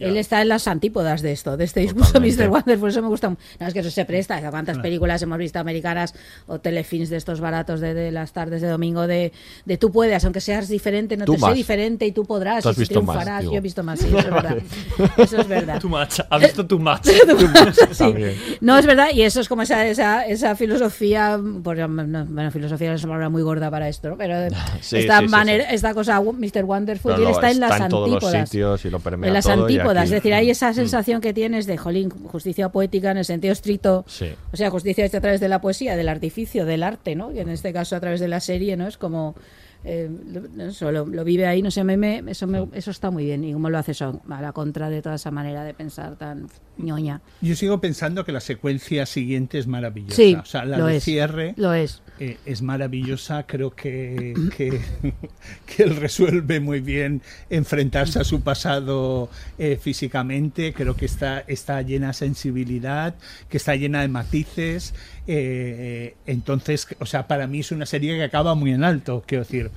Él 0.01 0.17
está 0.17 0.41
en 0.43 0.49
las 0.49 0.67
antípodas 0.69 1.23
de 1.23 1.33
esto, 1.33 1.57
de 1.57 1.65
este 1.65 1.81
discurso 1.81 2.13
Totalmente. 2.13 2.45
Mr. 2.45 2.51
Wonderful, 2.51 2.89
eso 2.91 3.03
me 3.03 3.09
gusta. 3.09 3.29
No, 3.31 3.67
es 3.67 3.73
que 3.75 3.81
eso 3.81 3.91
se 3.91 4.05
presta, 4.05 4.37
a 4.37 4.51
cuántas 4.51 4.79
películas 4.79 5.21
hemos 5.23 5.39
visto 5.39 5.59
americanas 5.59 6.15
o 6.47 6.59
telefilms 6.59 7.11
de 7.11 7.17
estos 7.17 7.41
baratos 7.41 7.81
de, 7.81 7.95
de 7.95 8.11
las 8.13 8.33
tardes 8.33 8.61
de 8.63 8.69
domingo 8.69 9.07
de, 9.07 9.33
de 9.65 9.77
tú 9.79 9.91
puedes, 9.93 10.25
aunque 10.25 10.41
seas 10.41 10.69
diferente, 10.69 11.17
no 11.17 11.25
Tú 11.25 11.35
te 11.35 11.39
más. 11.41 11.51
sé 11.51 11.57
diferente 11.57 12.07
y 12.07 12.13
tú 12.13 12.25
podrás 12.25 12.63
Tú 12.63 12.71
has 12.71 12.77
y 12.77 12.81
visto 12.81 13.03
más, 13.03 13.17
triunfarás. 13.17 13.41
digo. 13.43 13.53
Yo 13.53 13.59
he 13.59 13.61
visto 13.61 13.83
más, 13.83 13.99
sí, 14.01 14.07
eso 14.09 14.19
es 14.19 14.25
verdad. 14.31 14.57
Eso 15.19 15.41
es 15.41 15.49
verdad. 15.49 15.81
Too 15.81 15.89
much. 15.89 16.21
Ha 16.29 16.39
visto 16.39 16.67
too 16.67 16.79
much. 16.79 17.01
Sí. 17.93 17.99
También. 18.05 18.35
No, 18.61 18.79
es 18.79 18.87
verdad, 18.87 19.09
y 19.13 19.23
eso 19.23 19.41
es 19.41 19.49
como 19.49 19.63
esa, 19.63 19.87
esa, 19.87 20.27
esa 20.27 20.55
filosofía, 20.57 21.39
pues, 21.63 21.79
no, 21.89 22.25
bueno, 22.27 22.51
filosofía 22.51 22.95
es 22.95 23.03
una 23.05 23.11
palabra 23.13 23.29
muy 23.29 23.43
gorda 23.43 23.71
para 23.71 23.89
esto, 23.89 24.11
¿no? 24.11 24.17
pero 24.17 24.35
Sí, 24.81 24.99
esta, 24.99 25.19
sí, 25.21 25.25
sí, 25.27 25.31
manera, 25.31 25.69
sí. 25.69 25.75
esta 25.75 25.95
cosa, 25.95 26.21
Mr. 26.21 26.65
Wonderful, 26.65 27.13
y 27.13 27.15
él 27.17 27.23
lo- 27.23 27.31
está 27.31 27.51
en 27.51 27.61
las 27.61 27.81
en 27.81 27.89
todos 27.89 28.09
los 28.09 28.15
antípodas. 28.25 28.49
sitios 28.49 28.85
y 28.85 28.91
lo 28.91 28.99
permea 29.01 29.29
En 29.29 29.35
las 29.35 29.45
todo 29.45 29.63
antípodas, 29.63 29.90
es 29.97 30.11
decir, 30.11 30.35
hay 30.35 30.51
esa 30.51 30.71
Mm. 30.71 30.75
sensación 30.75 31.21
que 31.21 31.33
tienes 31.33 31.67
de, 31.67 31.77
jolín, 31.77 32.11
justicia 32.11 32.69
poética 32.71 33.11
en 33.11 33.19
el 33.19 33.25
sentido 33.25 33.53
estricto, 33.53 34.05
Sí. 34.07 34.27
o 34.53 34.57
sea, 34.57 34.71
justicia 34.71 35.05
hecha 35.05 35.19
a 35.19 35.21
través 35.21 35.41
de 35.41 35.49
la 35.49 35.61
poesía, 35.61 35.97
del 35.97 36.09
artificio, 36.09 36.65
del 36.65 36.83
arte, 36.83 37.15
¿no? 37.17 37.33
Y 37.33 37.39
en 37.41 37.49
este 37.49 37.73
caso 37.73 37.97
a 37.97 38.01
través 38.01 38.21
de 38.21 38.29
la 38.29 38.41
serie, 38.41 38.77
¿no? 38.77 38.87
Es 38.87 38.97
como... 38.99 39.35
eh, 39.83 40.11
lo, 40.55 40.65
eso, 40.69 40.93
lo, 40.93 41.07
lo 41.07 41.25
vive 41.25 41.47
ahí, 41.47 41.63
no 41.63 41.71
sé, 41.71 41.83
me, 41.85 41.97
me- 41.97 42.23
eso, 42.31 42.47
me- 42.47 42.69
eso 42.75 42.91
está 42.91 43.11
muy 43.11 43.25
bien. 43.25 43.43
Y 43.45 43.55
cómo 43.55 43.71
lo 43.71 43.79
hace 43.79 43.93
eso, 43.93 44.21
a 44.29 44.43
la 44.43 44.53
contra 44.53 44.91
de 44.91 45.01
toda 45.01 45.15
esa 45.15 45.31
manera 45.31 45.65
de 45.65 45.73
pensar 45.73 46.17
tan 46.17 46.49
ñoña. 46.77 47.23
Yo 47.41 47.57
sigo 47.57 47.81
pensando 47.81 48.27
que 48.27 48.33
la 48.33 48.41
secuencia 48.41 49.07
siguiente 49.07 49.59
es 49.59 49.67
maravillosa. 49.67 50.17
Sí, 50.17 50.35
o 50.35 50.45
sea, 50.45 50.67
la 50.67 50.77
lo 50.77 50.85
de 50.85 50.97
es. 50.99 51.05
cierre 51.05 51.55
Lo 51.57 51.73
es. 51.73 52.03
Eh, 52.21 52.37
es 52.45 52.61
maravillosa. 52.61 53.47
Creo 53.47 53.71
que, 53.75 54.35
que, 54.57 54.79
que 55.67 55.83
él 55.83 55.97
resuelve 55.97 56.61
muy 56.61 56.81
bien 56.81 57.23
enfrentarse 57.49 58.19
a 58.19 58.25
su 58.25 58.43
pasado 58.43 59.31
eh, 59.59 59.79
físicamente. 59.81 60.75
Creo 60.75 60.95
que 60.95 61.07
está, 61.07 61.41
está 61.41 61.81
llena 61.81 62.09
de 62.09 62.13
sensibilidad, 62.13 63.15
que 63.49 63.57
está 63.57 63.75
llena 63.75 64.03
de 64.03 64.09
matices. 64.09 64.95
eh, 65.27 66.15
entonces, 66.27 66.87
o 66.99 67.07
sea, 67.07 67.27
para 67.27 67.47
mí 67.47 67.61
es 67.61 67.73
una 67.73 67.87
serie 67.87 68.15
que 68.17 68.25
acaba 68.25 68.55
muy 68.55 68.73
en 68.73 68.85
alto. 68.85 69.25
Quiero 69.27 69.45
decir, 69.45 69.71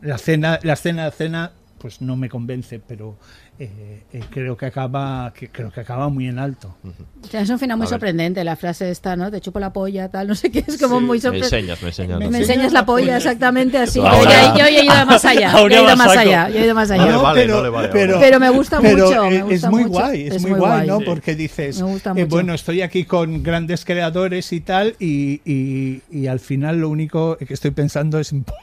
la 0.00 0.18
cena, 0.18 0.60
la 0.62 0.74
escena 0.74 1.06
de 1.06 1.10
cena 1.10 1.52
pues 1.82 2.00
no 2.00 2.14
me 2.16 2.28
convence, 2.28 2.78
pero 2.78 3.18
eh, 3.58 4.04
eh, 4.12 4.20
creo 4.30 4.56
que 4.56 4.66
acaba 4.66 5.32
que 5.36 5.48
creo 5.50 5.72
que 5.72 5.80
acaba 5.80 6.08
muy 6.08 6.28
en 6.28 6.38
alto. 6.38 6.76
O 7.22 7.26
sea, 7.26 7.40
es 7.40 7.50
un 7.50 7.58
final 7.58 7.76
muy 7.76 7.84
A 7.86 7.88
ver. 7.88 7.94
sorprendente, 7.94 8.44
la 8.44 8.54
frase 8.54 8.88
esta, 8.90 9.16
¿no? 9.16 9.30
Te 9.32 9.40
chupo 9.40 9.58
la 9.58 9.72
polla, 9.72 10.08
tal, 10.08 10.28
no 10.28 10.36
sé 10.36 10.50
qué, 10.52 10.60
es 10.66 10.80
como 10.80 11.00
Sí, 11.00 11.04
muy 11.04 11.18
me 11.18 11.22
sorprendente. 11.22 11.56
enseñas, 11.56 11.82
me 11.82 11.88
enseñas. 11.88 12.18
Me, 12.20 12.28
¿no? 12.30 12.36
enseñas 12.36 12.72
la 12.72 12.86
polla, 12.86 13.16
exactamente 13.16 13.78
así. 13.78 13.98
Yo, 13.98 14.06
Ahora- 14.06 14.30
ya- 14.30 14.56
yo 14.58 14.64
he 14.66 14.84
ido 14.84 15.06
más 15.06 15.24
allá, 15.24 15.52
yo 15.52 15.66
he 15.68 15.82
ido 15.82 15.96
más 15.96 16.16
allá, 16.16 16.48
yo 16.50 16.58
he 16.60 16.64
ido 16.64 16.74
más 16.76 16.90
allá. 16.90 17.04
No 17.06 17.10
le 17.10 17.16
vale, 17.22 17.46
no 17.48 17.62
le 17.64 17.68
vale. 17.68 17.88
Pero 17.92 18.38
me 18.40 18.50
gusta 18.50 18.78
pero, 18.80 19.06
mucho, 19.08 19.24
me 19.24 19.36
eh, 19.36 19.42
gusta 19.42 19.54
es 19.54 19.72
muy 19.72 19.82
mucho. 19.82 19.92
guay, 20.00 20.22
es, 20.28 20.34
Es 20.36 20.42
muy 20.42 20.50
guay, 20.52 20.60
guay. 20.60 20.86
¿no? 20.86 20.98
Sí. 21.00 21.04
Porque 21.04 21.34
dices, 21.34 21.78
Me 21.82 21.88
gusta 21.88 22.10
eh, 22.10 22.14
mucho. 22.14 22.26
bueno, 22.28 22.54
estoy 22.54 22.80
aquí 22.82 23.04
con 23.04 23.42
grandes 23.42 23.84
creadores 23.84 24.52
y 24.52 24.60
tal, 24.60 24.94
y, 25.00 25.40
y- 25.44 26.02
y 26.12 26.26
al 26.28 26.38
final 26.38 26.78
lo 26.78 26.88
único 26.90 27.36
que 27.36 27.52
estoy 27.52 27.72
pensando 27.72 28.20
es 28.20 28.30
en 28.32 28.44
pollas. 28.44 28.60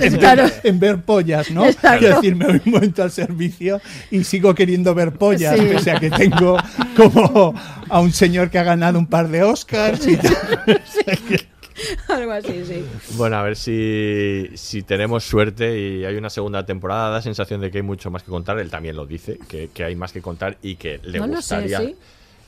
En, 0.00 0.16
claro. 0.16 0.42
ver, 0.44 0.60
en 0.64 0.78
ver 0.80 1.02
pollas, 1.02 1.50
¿no? 1.50 1.64
Exacto. 1.66 1.98
Quiero 2.00 2.14
decir, 2.16 2.36
me 2.36 2.46
voy 2.46 2.60
un 2.64 2.72
momento 2.72 3.02
al 3.02 3.10
servicio 3.10 3.80
y 4.10 4.24
sigo 4.24 4.54
queriendo 4.54 4.94
ver 4.94 5.12
pollas, 5.12 5.56
Sí. 5.58 5.66
pese 5.66 5.90
a 5.92 6.00
que 6.00 6.10
tengo 6.10 6.56
como 6.96 7.54
a 7.88 8.00
un 8.00 8.12
señor 8.12 8.50
que 8.50 8.58
ha 8.58 8.64
ganado 8.64 8.98
un 8.98 9.06
par 9.06 9.28
de 9.28 9.42
Oscars 9.42 10.06
y 10.06 10.16
tal. 10.16 10.36
Algo 12.08 12.32
así, 12.32 12.62
sí. 12.66 12.84
Bueno, 13.16 13.36
a 13.36 13.42
ver 13.42 13.54
si, 13.54 14.48
si 14.54 14.82
tenemos 14.82 15.24
suerte 15.24 15.78
y 15.78 16.04
hay 16.06 16.16
una 16.16 16.30
segunda 16.30 16.64
temporada. 16.64 17.10
Da 17.10 17.20
sensación 17.20 17.60
de 17.60 17.70
que 17.70 17.78
hay 17.78 17.82
mucho 17.82 18.10
más 18.10 18.22
que 18.22 18.30
contar. 18.30 18.58
Él 18.58 18.70
también 18.70 18.96
lo 18.96 19.04
dice, 19.06 19.38
que, 19.48 19.68
que 19.74 19.84
hay 19.84 19.94
más 19.94 20.12
que 20.12 20.22
contar 20.22 20.56
y 20.62 20.76
que 20.76 21.00
le 21.04 21.18
No 21.18 21.26
lo 21.26 21.42
sé, 21.42 21.56
gustaría. 21.56 21.80
¿sí? 21.80 21.96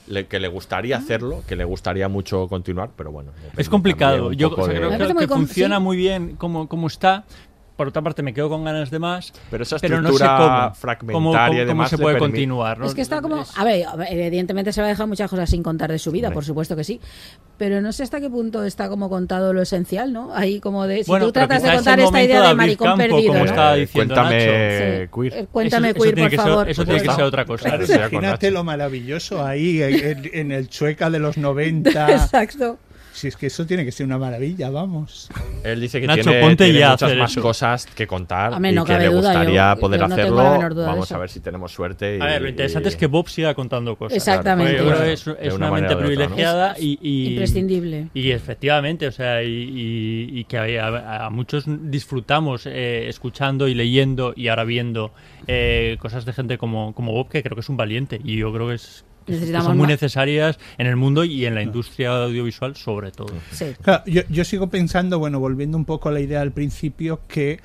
Le- 0.08 0.26
que 0.26 0.40
le 0.40 0.48
gustaría 0.48 0.96
hacerlo, 0.96 1.42
que 1.46 1.56
le 1.56 1.64
gustaría 1.64 2.08
mucho 2.08 2.48
continuar, 2.48 2.90
pero 2.96 3.12
bueno. 3.12 3.32
Es 3.56 3.68
complicado. 3.68 4.32
Yo 4.32 4.48
o 4.50 4.64
sea, 4.64 4.74
creo, 4.74 4.90
muy 4.90 5.16
que 5.16 5.28
funciona 5.28 5.76
sí. 5.76 5.82
muy 5.82 5.96
bien 5.96 6.36
como, 6.36 6.68
como 6.68 6.86
está. 6.86 7.24
Por 7.78 7.86
otra 7.86 8.02
parte, 8.02 8.24
me 8.24 8.34
quedo 8.34 8.48
con 8.48 8.64
ganas 8.64 8.90
de 8.90 8.98
más. 8.98 9.32
Pero 9.52 9.62
esa 9.62 9.76
no 9.76 9.78
sé 9.78 9.86
estructura 9.86 10.36
cómo, 10.36 10.74
fragmentaria 10.74 11.64
cómo, 11.64 11.86
se 11.86 11.96
puede 11.96 12.18
continuar. 12.18 12.76
¿no? 12.76 12.86
Es 12.86 12.92
que 12.94 13.02
está 13.02 13.22
como. 13.22 13.44
A 13.54 13.64
ver, 13.64 13.86
evidentemente 14.10 14.72
se 14.72 14.80
va 14.80 14.88
a 14.88 14.90
dejar 14.90 15.06
muchas 15.06 15.30
cosas 15.30 15.48
sin 15.48 15.62
contar 15.62 15.92
de 15.92 16.00
su 16.00 16.10
vida, 16.10 16.32
por 16.32 16.44
supuesto 16.44 16.74
que 16.74 16.82
sí. 16.82 17.00
Pero 17.56 17.80
no 17.80 17.92
sé 17.92 18.02
hasta 18.02 18.20
qué 18.20 18.28
punto 18.28 18.64
está 18.64 18.88
como 18.88 19.08
contado 19.08 19.52
lo 19.52 19.62
esencial, 19.62 20.12
¿no? 20.12 20.34
Ahí 20.34 20.58
como 20.58 20.88
de. 20.88 21.04
Si 21.04 21.10
Bueno, 21.10 21.26
tú 21.26 21.32
pero 21.32 21.46
tratas 21.46 21.62
de 21.62 21.72
contar 21.76 22.00
esta 22.00 22.20
idea 22.22 22.42
de 22.42 22.48
de 22.48 22.54
maricón 22.56 22.86
campo, 22.88 22.98
perdido, 22.98 23.28
como 23.28 23.38
¿no? 23.38 23.44
estaba 23.44 23.74
diciendo 23.74 24.14
Cuéntame, 24.14 24.36
Nacho. 24.38 24.48
queer. 24.50 25.32
Eh, 25.34 25.46
Cuéntame, 25.52 25.88
Eso- 25.90 26.00
queer, 26.02 26.14
por 26.16 26.30
ser- 26.30 26.38
favor. 26.40 26.68
eso 26.68 26.84
tiene 26.84 26.98
que 27.00 27.04
Pues 27.06 27.16
ser 27.16 27.24
otra 27.26 27.44
cosa. 27.44 27.68
Claro, 27.68 27.84
Imagínate 27.84 28.50
lo 28.50 28.64
maravilloso 28.64 29.46
ahí 29.46 29.80
en, 29.82 30.28
en 30.32 30.50
el 30.50 30.68
Chueca 30.68 31.10
de 31.10 31.20
los 31.20 31.38
90. 31.38 31.90
Exacto. 32.12 32.78
Si 33.12 33.26
es 33.28 33.36
que 33.36 33.46
eso 33.46 33.66
tiene 33.66 33.84
que 33.84 33.90
ser 33.92 34.06
una 34.06 34.16
maravilla, 34.18 34.70
vamos. 34.70 35.28
Él 35.64 35.80
dice 35.80 36.00
que 36.00 36.06
Nacho, 36.06 36.22
tiene, 36.22 36.40
ponte 36.40 36.64
tiene 36.64 36.78
ya 36.78 36.90
muchas 36.92 37.16
más 37.16 37.32
eso. 37.32 37.42
cosas 37.42 37.86
que 37.86 38.06
contar 38.06 38.52
y 38.64 38.72
no 38.72 38.84
que 38.84 38.96
le 38.98 39.06
duda, 39.06 39.32
gustaría 39.32 39.74
yo- 39.74 39.80
poder 39.80 40.00
yo 40.00 40.08
no 40.08 40.14
tengo 40.16 40.40
hacerlo. 40.40 40.84
Vamos 40.86 41.10
a 41.12 41.18
ver 41.18 41.28
si 41.30 41.40
tenemos 41.40 41.72
suerte. 41.72 42.16
Y, 42.18 42.20
A 42.20 42.26
ver, 42.26 42.42
lo 42.42 42.48
interesante 42.48 42.88
y- 42.88 42.92
es 42.92 42.96
que 42.96 43.06
Bob 43.06 43.28
siga 43.28 43.54
contando 43.54 43.96
cosas. 43.96 44.16
Exactamente. 44.16 44.74
Porque 44.74 44.84
yo 44.84 44.88
creo 44.90 44.98
que 45.00 45.22
Bueno, 45.24 45.40
es, 45.40 45.46
es 45.48 45.54
una 45.54 45.66
una, 45.66 45.74
mente 45.74 45.88
de 45.88 45.94
otra, 45.94 46.00
¿no? 46.00 46.06
privilegiada 46.06 46.74
y, 46.78 46.98
y- 47.02 47.28
Imprescindible. 47.30 48.08
Y 48.14 48.30
efectivamente, 48.30 49.06
o 49.08 49.12
sea, 49.12 49.42
y, 49.42 49.48
y- 49.48 50.38
y 50.40 50.44
que 50.44 50.78
a, 50.78 50.86
a- 50.86 51.26
a 51.26 51.30
muchos 51.30 51.64
disfrutamos 51.66 52.66
eh, 52.66 53.08
escuchando 53.08 53.68
y 53.68 53.74
leyendo 53.74 54.32
y 54.36 54.48
ahora 54.48 54.64
viendo 54.64 55.12
eh, 55.46 55.96
cosas 55.98 56.24
de 56.24 56.32
gente 56.32 56.58
como, 56.58 56.94
como 56.94 57.12
Bob, 57.12 57.28
que 57.30 57.42
creo 57.42 57.54
que 57.56 57.60
es 57.62 57.68
un 57.68 57.76
valiente. 57.76 58.20
Y 58.22 58.36
yo 58.36 58.52
creo 58.52 58.68
que 58.68 58.74
es. 58.74 59.04
Necesitamos 59.28 59.66
son 59.66 59.76
muy 59.76 59.84
más. 59.84 59.92
necesarias 59.92 60.58
en 60.78 60.86
el 60.86 60.96
mundo 60.96 61.24
y 61.24 61.46
en 61.46 61.54
la 61.54 61.62
industria 61.62 62.24
audiovisual 62.24 62.76
sobre 62.76 63.12
todo. 63.12 63.34
Sí. 63.52 63.66
Claro, 63.82 64.02
yo, 64.06 64.22
yo 64.28 64.44
sigo 64.44 64.68
pensando, 64.68 65.18
bueno, 65.18 65.40
volviendo 65.40 65.76
un 65.76 65.84
poco 65.84 66.08
a 66.08 66.12
la 66.12 66.20
idea 66.20 66.40
al 66.40 66.52
principio, 66.52 67.20
que, 67.28 67.60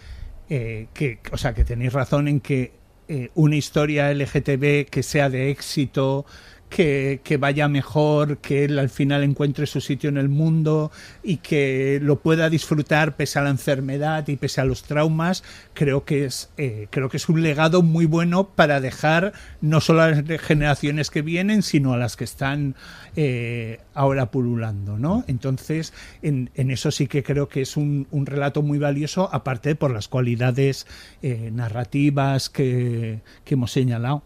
eh, 0.50 0.88
que 0.94 1.20
o 1.32 1.38
sea, 1.38 1.54
que 1.54 1.64
tenéis 1.64 1.94
razón 1.94 2.28
en 2.28 2.40
que 2.40 2.74
eh, 3.08 3.30
una 3.36 3.56
historia 3.56 4.14
LGTB 4.14 4.90
que 4.90 5.04
sea 5.04 5.30
de 5.30 5.50
éxito, 5.50 6.26
que, 6.74 7.38
vaya 7.40 7.68
mejor, 7.68 8.40
que 8.40 8.66
él 8.66 8.80
al 8.80 8.90
final 8.90 9.24
encuentre 9.24 9.68
su 9.68 9.80
sitio 9.80 10.10
en 10.10 10.18
el 10.18 10.28
mundo 10.28 10.92
y 11.22 11.38
que 11.38 12.00
lo 12.02 12.20
pueda 12.20 12.50
disfrutar 12.50 13.16
pese 13.16 13.38
a 13.38 13.44
la 13.44 13.52
enfermedad 13.52 14.28
y 14.28 14.38
pese 14.38 14.60
a 14.60 14.66
los 14.66 14.82
traumas, 14.82 15.44
creo 15.76 16.04
que 16.04 16.26
es, 16.26 16.50
eh, 16.58 16.88
creo 16.90 17.10
que 17.10 17.18
es 17.18 17.30
un 17.30 17.44
legado 17.44 17.84
muy 17.84 18.08
bueno 18.08 18.50
para 18.56 18.82
dejar 18.82 19.34
no 19.62 19.82
solo 19.82 20.02
a 20.02 20.10
las 20.10 20.42
generaciones 20.42 21.12
que 21.12 21.22
vienen, 21.22 21.62
sino 21.62 21.94
a 21.94 21.98
las 21.98 22.18
que 22.18 22.24
están 22.24 22.76
eh, 23.16 23.80
ahora 23.94 24.32
pululando, 24.32 24.98
¿no? 24.98 25.26
Entonces, 25.28 25.94
en, 26.24 26.50
eso 26.56 26.90
sí 26.90 27.06
que 27.06 27.22
creo 27.22 27.50
que 27.50 27.62
es 27.62 27.78
un, 27.78 28.08
un 28.10 28.26
relato 28.26 28.64
muy 28.64 28.80
valioso, 28.80 29.30
aparte 29.32 29.76
por 29.76 29.92
las 29.92 30.08
cualidades 30.08 30.88
eh, 31.22 31.52
narrativas 31.54 32.50
que, 32.50 33.20
que 33.46 33.54
hemos 33.54 33.72
señalado. 33.72 34.24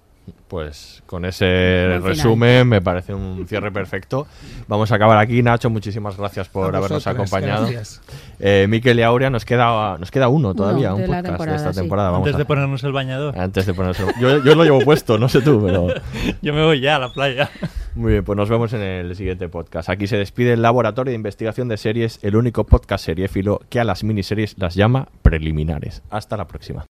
Pues 0.47 1.03
con 1.05 1.25
ese 1.25 1.99
resumen 2.01 2.67
me 2.69 2.81
parece 2.81 3.13
un 3.13 3.45
cierre 3.47 3.69
perfecto. 3.71 4.27
Vamos 4.67 4.91
a 4.91 4.95
acabar 4.95 5.17
aquí, 5.17 5.43
Nacho. 5.43 5.69
Muchísimas 5.69 6.15
gracias 6.17 6.47
por 6.47 6.73
A 6.73 6.77
habernos 6.77 7.05
acompañado. 7.05 7.63
gracias. 7.63 8.01
Eh, 8.39 8.65
Miquel 8.69 8.97
y 8.99 9.03
Aurea, 9.03 9.29
nos 9.29 9.43
queda, 9.43 9.97
nos 9.97 10.09
queda 10.09 10.29
uno 10.29 10.53
todavía, 10.53 10.89
de 10.93 10.95
un 10.95 11.01
podcast 11.01 11.23
de 11.23 11.29
temporada, 11.29 11.57
esta 11.57 11.73
sí. 11.73 11.79
temporada. 11.81 12.11
Vamos 12.11 12.25
Antes 12.27 12.35
a- 12.35 12.37
de 12.39 12.45
ponernos 12.45 12.83
el 12.85 12.93
bañador. 12.93 13.37
Antes 13.37 13.65
de 13.65 13.73
ponernos 13.73 13.99
el- 13.99 14.21
Yo, 14.21 14.43
yo 14.43 14.55
lo 14.55 14.63
llevo 14.63 14.79
puesto, 14.81 15.17
no 15.17 15.27
sé 15.27 15.41
tú, 15.41 15.61
pero... 15.65 15.87
Yo 16.41 16.53
me 16.53 16.63
voy 16.63 16.79
ya 16.79 16.95
a 16.95 16.99
la 16.99 17.09
playa. 17.11 17.49
Muy 17.95 18.13
bien, 18.13 18.23
pues 18.23 18.37
nos 18.37 18.47
vemos 18.49 18.71
en 18.73 18.81
el 18.81 19.15
siguiente 19.17 19.49
podcast. 19.49 19.89
Aquí 19.89 20.07
se 20.07 20.15
despide 20.17 20.53
el 20.53 20.61
Laboratorio 20.61 21.11
de 21.11 21.15
Investigación 21.15 21.67
de 21.67 21.75
Series, 21.77 22.19
el 22.21 22.35
único 22.37 22.63
podcast 22.65 23.03
seriéfilo 23.03 23.59
que 23.69 23.79
a 23.79 23.83
las 23.83 24.03
miniseries 24.05 24.55
las 24.57 24.75
llama 24.75 25.09
preliminares. 25.23 26.03
Hasta 26.09 26.37
la 26.37 26.47
próxima. 26.47 26.85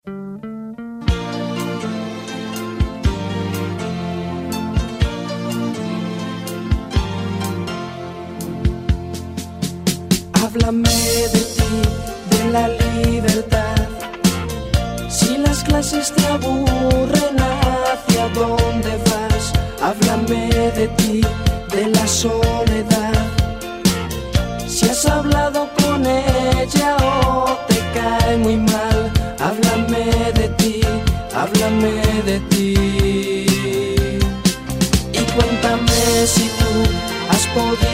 Háblame 10.56 10.88
de 11.34 11.40
ti, 11.54 11.72
de 12.30 12.50
la 12.50 12.68
libertad. 12.68 13.76
Si 15.10 15.36
las 15.36 15.62
clases 15.62 16.10
te 16.12 16.26
aburren, 16.28 17.36
¿hacia 17.38 18.28
dónde 18.28 18.96
vas? 19.04 19.52
Háblame 19.82 20.48
de 20.78 20.88
ti, 20.96 21.20
de 21.74 21.88
la 21.88 22.06
soledad. 22.06 23.12
Si 24.66 24.88
has 24.88 25.04
hablado 25.04 25.68
con 25.78 26.06
ella 26.06 26.96
o 27.02 27.58
te 27.68 27.76
cae 27.92 28.38
muy 28.38 28.56
mal, 28.56 29.12
háblame 29.38 30.32
de 30.32 30.48
ti, 30.56 30.80
háblame 31.34 32.22
de 32.24 32.40
ti. 32.48 32.74
Y 35.12 35.22
cuéntame 35.34 36.26
si 36.26 36.48
tú 36.58 36.72
has 37.28 37.46
podido 37.48 37.85